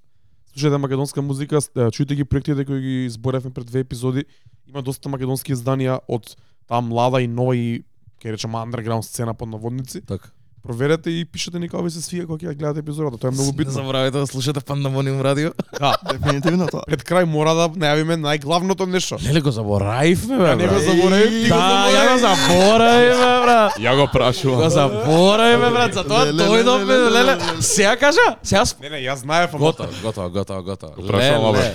слушате 0.51 0.77
македонска 0.77 1.22
музика, 1.22 1.61
чујте 1.91 2.15
ги 2.15 2.26
проектите 2.26 2.65
кои 2.65 2.81
ги 2.81 3.09
зборевме 3.09 3.51
пред 3.51 3.68
две 3.68 3.80
епизоди. 3.80 4.26
Има 4.68 4.81
доста 4.84 5.09
македонски 5.09 5.55
изданија 5.55 5.99
од 6.07 6.35
таа 6.68 6.81
млада 6.81 7.22
и 7.23 7.27
нова 7.27 7.55
и 7.55 7.84
ќе 8.19 8.35
речеме 8.35 8.59
underground 8.59 9.07
сцена 9.07 9.34
под 9.34 9.49
наводници. 9.49 10.01
Така. 10.01 10.31
Проверете 10.61 11.09
и 11.09 11.25
пишете 11.25 11.57
ни 11.57 11.65
како 11.65 11.81
ви 11.81 11.89
се 11.89 11.99
свија 11.99 12.27
кога 12.27 12.38
ќе 12.38 12.45
ја 12.45 12.55
гледате 12.55 12.79
епизодата, 12.79 13.17
тоа 13.17 13.27
е 13.27 13.31
многу 13.31 13.47
Не 13.47 13.57
битно. 13.57 13.73
забравяйте 13.73 14.13
да 14.15 14.27
слушате 14.27 14.59
Пандамониум 14.61 15.17
радио. 15.19 15.49
Да, 15.73 15.95
Дефинитивно 16.11 16.67
тоа. 16.67 16.83
пред 16.85 17.01
крај 17.01 17.25
мора 17.25 17.53
да 17.53 17.65
најавиме 17.71 18.13
најглавното 18.15 18.85
нешто. 18.85 19.17
Леле 19.19 19.41
го 19.41 19.49
заборавивме, 19.49 20.38
бе. 20.38 20.43
Ја 20.43 20.55
не 20.55 20.67
го 20.67 20.79
заборавив, 20.79 21.29
ти 21.35 21.49
го 21.49 21.55
Да, 21.55 21.88
ја 21.88 22.03
го 22.05 22.17
заборавив. 22.19 22.45
заборавивме, 22.47 23.41
брат. 23.41 23.71
Ја 23.79 23.95
го 23.95 24.05
прашувам. 24.07 24.59
Го 24.59 24.69
заборавивме, 24.69 25.69
брат. 25.71 25.93
Затоа 25.93 26.19
Леле, 26.21 26.43
дојдовме, 26.43 26.85
леле, 26.85 27.09
леле. 27.11 27.33
Сега 27.59 27.95
кажа? 27.97 28.27
Сега 28.43 28.63
Не, 28.81 28.89
не, 28.91 28.97
јас 28.99 29.15
знаев, 29.17 29.49
ама 29.49 29.59
Готово, 29.61 29.89
готово, 30.03 30.29
готово, 30.31 30.61
готово. 30.63 30.93
прашувам, 31.01 31.45
абе. 31.49 31.73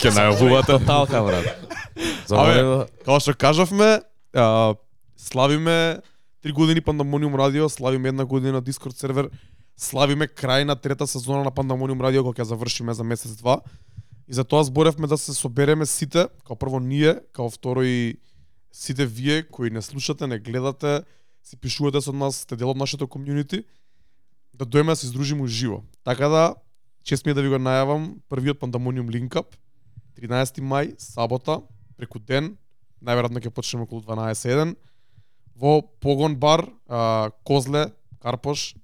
Ке 0.00 0.10
најавувате. 0.10 0.66
Тоталка, 0.74 1.22
брат. 1.22 1.46
Заборавив. 2.26 2.90
Као 3.04 3.20
што 3.20 3.30
кажавме, 3.32 4.00
а, 4.34 4.74
славиме 5.16 6.02
три 6.44 6.52
години 6.52 6.80
Пандамониум 6.80 7.34
радио, 7.34 7.68
славиме 7.68 8.08
една 8.08 8.24
година 8.24 8.60
Дискорд 8.60 8.96
сервер, 8.96 9.30
славиме 9.80 10.26
крај 10.28 10.66
на 10.68 10.76
трета 10.76 11.06
сезона 11.08 11.40
на 11.40 11.50
Пандамониум 11.50 12.02
радио 12.04 12.20
кога 12.20 12.44
ќе 12.44 12.52
завршиме 12.52 12.92
за 12.92 13.00
месец 13.00 13.32
два. 13.40 13.62
И 14.28 14.36
за 14.36 14.44
тоа 14.44 14.60
зборевме 14.60 15.08
да 15.08 15.16
се 15.16 15.32
собереме 15.32 15.88
сите, 15.88 16.28
као 16.44 16.60
прво 16.60 16.84
ние, 16.84 17.16
као 17.32 17.48
второ 17.48 17.80
и 17.80 18.20
сите 18.72 19.06
вие 19.06 19.48
кои 19.48 19.70
не 19.70 19.80
слушате, 19.80 20.26
не 20.26 20.38
гледате, 20.38 21.08
си 21.40 21.56
пишувате 21.56 22.04
со 22.04 22.12
нас, 22.12 22.44
сте 22.44 22.60
дел 22.60 22.76
од 22.76 22.76
нашето 22.76 23.08
комјунити, 23.08 23.64
да 24.52 24.68
дојме 24.68 24.92
да 24.92 25.00
се 25.00 25.08
издружиме 25.08 25.48
живо. 25.48 25.80
Така 26.04 26.28
да, 26.28 26.60
чест 27.08 27.24
ми 27.24 27.32
е 27.32 27.34
да 27.34 27.40
ви 27.40 27.48
го 27.48 27.56
најавам, 27.56 28.20
првиот 28.28 28.60
Пандамониум 28.60 29.08
линкап, 29.08 29.56
13 30.20 30.60
мај, 30.60 30.92
сабота, 31.00 31.64
преку 31.96 32.20
ден, 32.20 32.58
најверојатно 33.00 33.40
ќе 33.40 33.48
почнеме 33.48 33.88
околу 33.88 34.04
12.1 34.04 34.76
во 35.56 35.82
Погон 36.00 36.36
бар, 36.36 36.66
а, 36.88 37.30
Козле, 37.44 37.92
Карпош. 38.22 38.74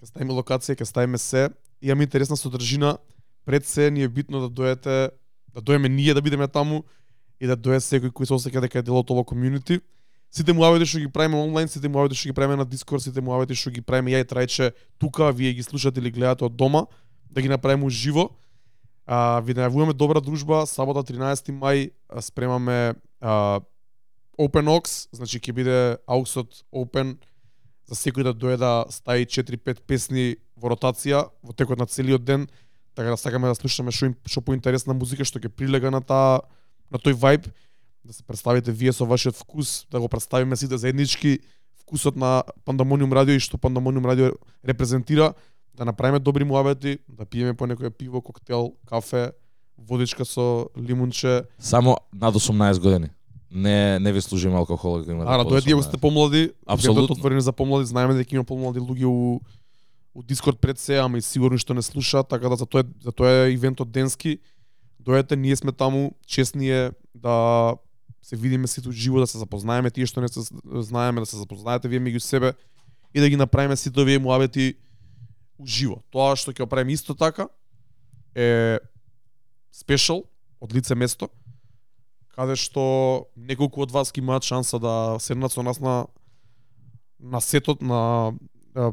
Ќе 0.00 0.12
ставиме 0.12 0.36
локација, 0.36 0.76
ќе 0.76 0.86
ставиме 0.88 1.18
се. 1.18 1.48
Имаме 1.80 2.04
интересна 2.04 2.36
содржина. 2.36 2.96
Пред 3.44 3.66
се 3.66 3.90
ни 3.90 4.02
е 4.02 4.08
битно 4.08 4.40
да 4.40 4.48
доете, 4.48 5.10
да 5.54 5.60
доеме 5.60 5.88
ние 5.88 6.14
да 6.14 6.22
бидеме 6.22 6.48
таму 6.48 6.84
и 7.40 7.46
да 7.46 7.56
дое 7.56 7.78
секој 7.80 8.10
кој 8.10 8.26
се 8.26 8.34
осеќа 8.34 8.60
дека 8.64 8.80
е 8.80 8.86
дел 8.86 8.98
од 8.98 9.10
ова 9.10 9.22
комјунити. 9.24 9.80
Сите 10.32 10.52
муавети 10.52 10.88
што 10.88 11.00
ги 11.00 11.08
правиме 11.12 11.38
онлайн, 11.38 11.68
сите 11.68 11.88
муавети 11.88 12.16
што 12.18 12.32
ги 12.32 12.36
правиме 12.36 12.56
на 12.56 12.66
Дискорд, 12.66 13.04
сите 13.04 13.20
муавети 13.20 13.54
што 13.54 13.70
ги 13.70 13.80
правиме 13.80 14.16
ја 14.16 14.24
и 14.24 14.28
Трајче 14.28 14.72
тука, 14.98 15.30
вие 15.32 15.52
ги 15.54 15.62
слушате 15.62 16.00
или 16.00 16.10
гледате 16.10 16.44
од 16.44 16.56
дома, 16.56 16.86
да 17.30 17.42
ги 17.42 17.48
направиме 17.48 17.90
живо. 17.90 18.30
А, 19.06 19.40
ви 19.40 19.54
најавуваме 19.54 19.94
добра 19.94 20.20
дружба, 20.20 20.66
сабота 20.66 21.06
13 21.06 21.54
мај 21.54 21.92
спремаме 22.20 22.96
а, 23.20 23.60
Open 24.38 24.68
Ox, 24.68 25.08
значи 25.12 25.40
ќе 25.40 25.52
биде 25.52 25.78
ауксот 26.06 26.62
Open 26.72 27.16
за 27.88 27.96
секој 27.96 28.26
да 28.26 28.32
дое 28.34 28.56
да 28.56 28.84
стаи 28.90 29.26
4-5 29.26 29.82
песни 29.86 30.36
во 30.56 30.72
ротација 30.74 31.28
во 31.42 31.52
текот 31.52 31.78
на 31.78 31.86
целиот 31.86 32.24
ден, 32.24 32.48
така 32.94 33.14
да 33.14 33.16
сакаме 33.16 33.48
да 33.48 33.54
слушаме 33.54 33.92
што 33.92 34.12
што 34.26 34.42
поинтересна 34.42 34.94
музика 34.94 35.24
што 35.24 35.40
ќе 35.40 35.48
прилега 35.48 35.90
на 35.90 36.02
таа 36.02 36.42
на 36.90 36.98
тој 36.98 37.16
вајб, 37.16 37.48
да 38.04 38.12
се 38.12 38.22
представите 38.22 38.72
вие 38.72 38.92
со 38.92 39.06
вашиот 39.06 39.36
вкус, 39.36 39.86
да 39.90 40.00
го 40.00 40.08
представиме 40.08 40.56
сите 40.56 40.78
заеднички 40.78 41.40
вкусот 41.80 42.16
на 42.16 42.44
Пандамониум 42.64 43.12
радио 43.12 43.34
и 43.34 43.42
што 43.42 43.58
Пандамониум 43.58 44.06
радио 44.06 44.32
репрезентира, 44.66 45.34
да 45.74 45.84
направиме 45.84 46.18
добри 46.18 46.44
муабети, 46.44 46.98
да 47.08 47.26
пиеме 47.26 47.54
по 47.54 47.66
некоја 47.66 47.90
пиво, 47.90 48.22
коктел, 48.22 48.76
кафе, 48.88 49.32
водичка 49.78 50.24
со 50.24 50.68
лимунче. 50.78 51.44
Само 51.58 51.96
над 52.12 52.34
18 52.34 52.80
години. 52.80 53.10
Не 53.56 53.98
не 53.98 54.12
ви 54.12 54.20
служиме 54.20 54.56
алкохол 54.56 54.98
ако 55.00 55.10
имате. 55.10 55.30
Ара, 55.32 55.44
дојдете 55.44 55.72
ако 55.72 55.80
18. 55.80 55.88
сте 55.88 55.96
помлади, 55.96 56.50
Апсолутно. 56.66 57.14
отворени 57.16 57.40
за 57.40 57.52
помлади, 57.52 57.86
знаеме 57.86 58.14
дека 58.14 58.34
има 58.34 58.44
помлади 58.44 58.80
луѓе 58.80 59.08
у 59.08 59.40
у 60.14 60.22
Дискорд 60.22 60.58
пред 60.60 60.78
се, 60.78 60.98
ама 60.98 61.18
и 61.18 61.22
сигурно 61.22 61.58
што 61.58 61.74
не 61.74 61.82
слушаат, 61.82 62.28
така 62.28 62.48
да 62.48 62.56
за 62.56 62.66
тоа 62.66 62.84
за 63.00 63.12
тоа 63.12 63.48
е 63.48 63.52
ивентот 63.56 63.88
денски. 63.88 64.38
Дојдете, 65.00 65.36
ние 65.36 65.56
сме 65.56 65.72
таму, 65.72 66.12
честни 66.26 66.68
е 66.68 66.92
да 67.14 67.76
се 68.22 68.36
видиме 68.36 68.66
сите 68.66 68.92
живо, 68.92 69.20
да 69.20 69.26
се 69.26 69.38
запознаеме 69.38 69.90
тие 69.90 70.04
што 70.04 70.20
не 70.20 70.28
се 70.28 70.40
знаеме, 70.64 71.20
да 71.20 71.26
се 71.26 71.36
запознаете 71.36 71.88
вие 71.88 72.00
меѓу 72.00 72.18
себе 72.18 72.52
и 73.14 73.20
да 73.20 73.28
ги 73.28 73.36
направиме 73.36 73.76
сите 73.76 74.00
овие 74.00 74.18
муабети 74.18 74.74
уживо. 75.56 76.04
Тоа 76.12 76.36
што 76.36 76.52
ќе 76.52 76.64
го 76.64 76.68
правиме 76.68 76.92
исто 76.92 77.16
така 77.16 77.48
е 78.36 78.80
спешал 79.72 80.28
од 80.60 80.76
лице 80.76 80.92
место 80.92 81.32
каде 82.36 82.56
што 82.60 83.26
неколку 83.36 83.82
од 83.82 83.94
вас 83.94 84.12
ќе 84.12 84.20
имаат 84.20 84.44
шанса 84.44 84.78
да 84.78 85.16
седнат 85.20 85.52
со 85.52 85.64
нас 85.64 85.80
на 85.80 86.06
на 87.18 87.40
сетот 87.40 87.82
на 87.82 88.36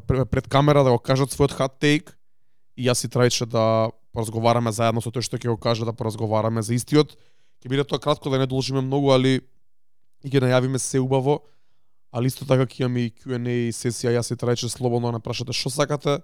пред 0.08 0.48
камера 0.48 0.84
да 0.84 0.96
го 0.96 1.00
кажат 1.00 1.36
својот 1.36 1.58
hot 1.60 1.80
take 1.84 2.16
и 2.78 2.88
јас 2.88 3.04
и 3.04 3.12
Трајче 3.12 3.46
да 3.46 3.92
поразговараме 4.14 4.72
заедно 4.72 5.02
со 5.02 5.12
тој 5.12 5.26
што 5.28 5.38
ќе 5.38 5.52
го 5.52 5.58
каже 5.58 5.86
да 5.86 5.94
поразговараме 5.94 6.64
за 6.64 6.74
истиот. 6.78 7.18
Ќе 7.62 7.70
биде 7.70 7.84
тоа 7.84 8.00
кратко 8.00 8.30
да 8.30 8.40
не 8.40 8.48
должиме 8.48 8.82
многу, 8.82 9.12
али 9.12 9.42
и 10.24 10.30
ќе 10.30 10.40
најавиме 10.40 10.80
се 10.80 11.02
убаво. 11.04 11.42
Али 12.14 12.30
исто 12.32 12.48
така 12.48 12.66
ќе 12.70 12.86
имаме 12.86 13.10
и 13.10 13.12
Q&A 13.12 13.74
сесија, 13.76 14.16
јас 14.16 14.32
и 14.32 14.40
Трајче 14.40 14.70
слободно 14.72 15.12
да 15.12 15.20
прашате 15.20 15.54
што 15.54 15.70
сакате, 15.74 16.22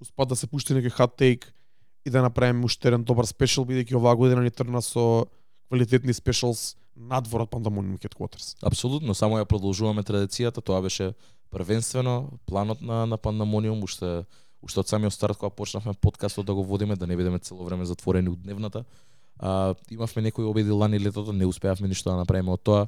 успат 0.00 0.32
да 0.32 0.36
се 0.36 0.48
пушти 0.48 0.74
некој 0.74 0.94
hot 0.96 1.18
take 1.20 1.52
и 2.04 2.10
да 2.10 2.22
направиме 2.22 2.64
уште 2.64 2.88
еден 2.88 3.04
добар 3.04 3.26
спешал, 3.26 3.66
бидејќи 3.68 3.96
оваа 3.98 4.16
година 4.16 4.42
ни 4.42 4.50
тргна 4.50 4.82
со 4.82 5.26
квалитетни 5.68 6.14
спешалс 6.14 6.74
надвор 6.96 7.44
од 7.44 7.50
Pandemonium 7.50 7.98
Headquarters. 7.98 8.54
Апсолутно, 8.62 9.14
само 9.14 9.40
ја 9.40 9.48
продолжуваме 9.48 10.02
традицијата, 10.06 10.62
тоа 10.62 10.82
беше 10.82 11.12
првенствено 11.50 12.38
планот 12.46 12.82
на 12.82 13.06
на 13.06 13.18
Pandemonium 13.18 13.82
уште 13.82 14.24
уште 14.62 14.80
од 14.80 14.88
самиот 14.88 15.12
старт 15.12 15.38
кога 15.38 15.50
почнавме 15.50 15.94
подкастот 15.94 16.46
да 16.46 16.54
го 16.54 16.64
водиме, 16.64 16.96
да 16.96 17.06
не 17.06 17.16
бидеме 17.16 17.38
цело 17.38 17.64
време 17.64 17.84
затворени 17.84 18.28
у 18.28 18.36
дневната. 18.36 18.84
А, 19.38 19.74
имавме 19.90 20.22
некои 20.22 20.44
обиди 20.44 20.70
лани 20.70 21.00
летото, 21.00 21.32
не 21.32 21.46
успеавме 21.46 21.88
ништо 21.88 22.10
да 22.10 22.16
направиме 22.16 22.50
од 22.50 22.62
тоа. 22.62 22.86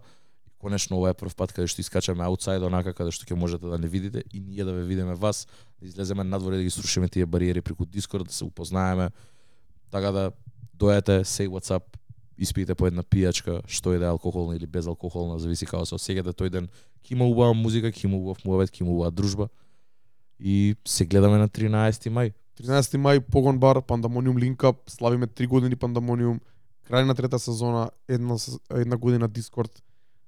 Конечно 0.60 0.96
ова 0.96 1.10
е 1.10 1.14
прв 1.14 1.34
пат 1.36 1.52
каде 1.52 1.68
што 1.68 1.82
искачаме 1.84 2.24
аутсайд 2.24 2.62
онака 2.62 2.94
каде 2.96 3.12
што 3.12 3.26
ќе 3.28 3.36
можете 3.36 3.66
да 3.68 3.78
не 3.78 3.88
видите 3.88 4.24
и 4.32 4.40
ние 4.40 4.64
да 4.64 4.72
ве 4.72 4.86
видиме 4.88 5.14
вас, 5.14 5.46
да 5.80 5.86
излеземе 5.86 6.24
надвор 6.24 6.52
и 6.52 6.56
да 6.56 6.62
ги 6.62 6.70
срушиме 6.70 7.08
тие 7.08 7.26
бариери 7.26 7.60
преку 7.60 7.84
Дискорд, 7.84 8.26
да 8.26 8.32
се 8.32 8.44
упознаеме. 8.44 9.10
Така 9.90 10.10
да 10.10 10.32
дојдете, 10.78 11.24
say 11.28 11.48
what's 11.48 11.68
up, 11.68 11.95
испиете 12.38 12.74
по 12.74 12.86
една 12.86 13.02
пијачка, 13.02 13.60
што 13.66 13.92
е 13.92 13.98
да 13.98 14.06
е 14.06 14.08
алкохолна 14.08 14.56
или 14.56 14.66
безалкохолна, 14.66 15.38
зависи 15.38 15.66
како 15.66 15.86
се 15.86 15.94
осеќате 15.94 16.34
тој 16.36 16.50
ден. 16.50 16.68
Ќе 17.04 17.12
има 17.12 17.24
убава 17.24 17.54
музика, 17.54 17.88
ќе 17.88 18.04
има 18.04 18.16
убав 18.16 18.44
муабет, 18.44 18.70
ќе 18.70 18.80
има 18.82 18.90
убава 18.90 19.10
дружба. 19.10 19.48
И 20.40 20.76
се 20.84 21.04
гледаме 21.04 21.38
на 21.38 21.48
13 21.48 22.10
мај. 22.10 22.32
13 22.60 22.96
мај 22.98 23.20
Погон 23.20 23.58
бар, 23.58 23.82
Пандамониум 23.82 24.38
Линкап, 24.38 24.76
славиме 24.86 25.26
3 25.26 25.46
години 25.46 25.76
Пандамониум, 25.76 26.40
крај 26.90 27.06
на 27.06 27.14
трета 27.14 27.38
сезона, 27.38 27.90
една 28.08 28.36
една 28.70 28.96
година 28.96 29.28
Дискорд. 29.28 29.82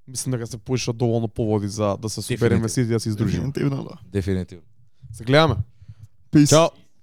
Мислам 0.09 0.33
дека 0.33 0.47
се 0.47 0.59
поиша 0.59 0.93
доволно 0.93 1.29
поводи 1.29 1.69
за 1.69 1.97
да 1.97 2.09
се 2.09 2.23
собереме 2.23 2.49
Дефинитивно. 2.49 2.69
сите 2.69 2.81
и 2.81 2.93
да 2.93 3.01
се 3.01 3.09
издружиме. 3.09 3.53
Дефинитивно, 3.53 3.85
да. 3.85 3.97
Дефинитивно. 4.11 4.65
Се 5.13 5.25
гледаме. 5.25 5.57
Peace. 6.33 6.49
Чао. 6.49 6.69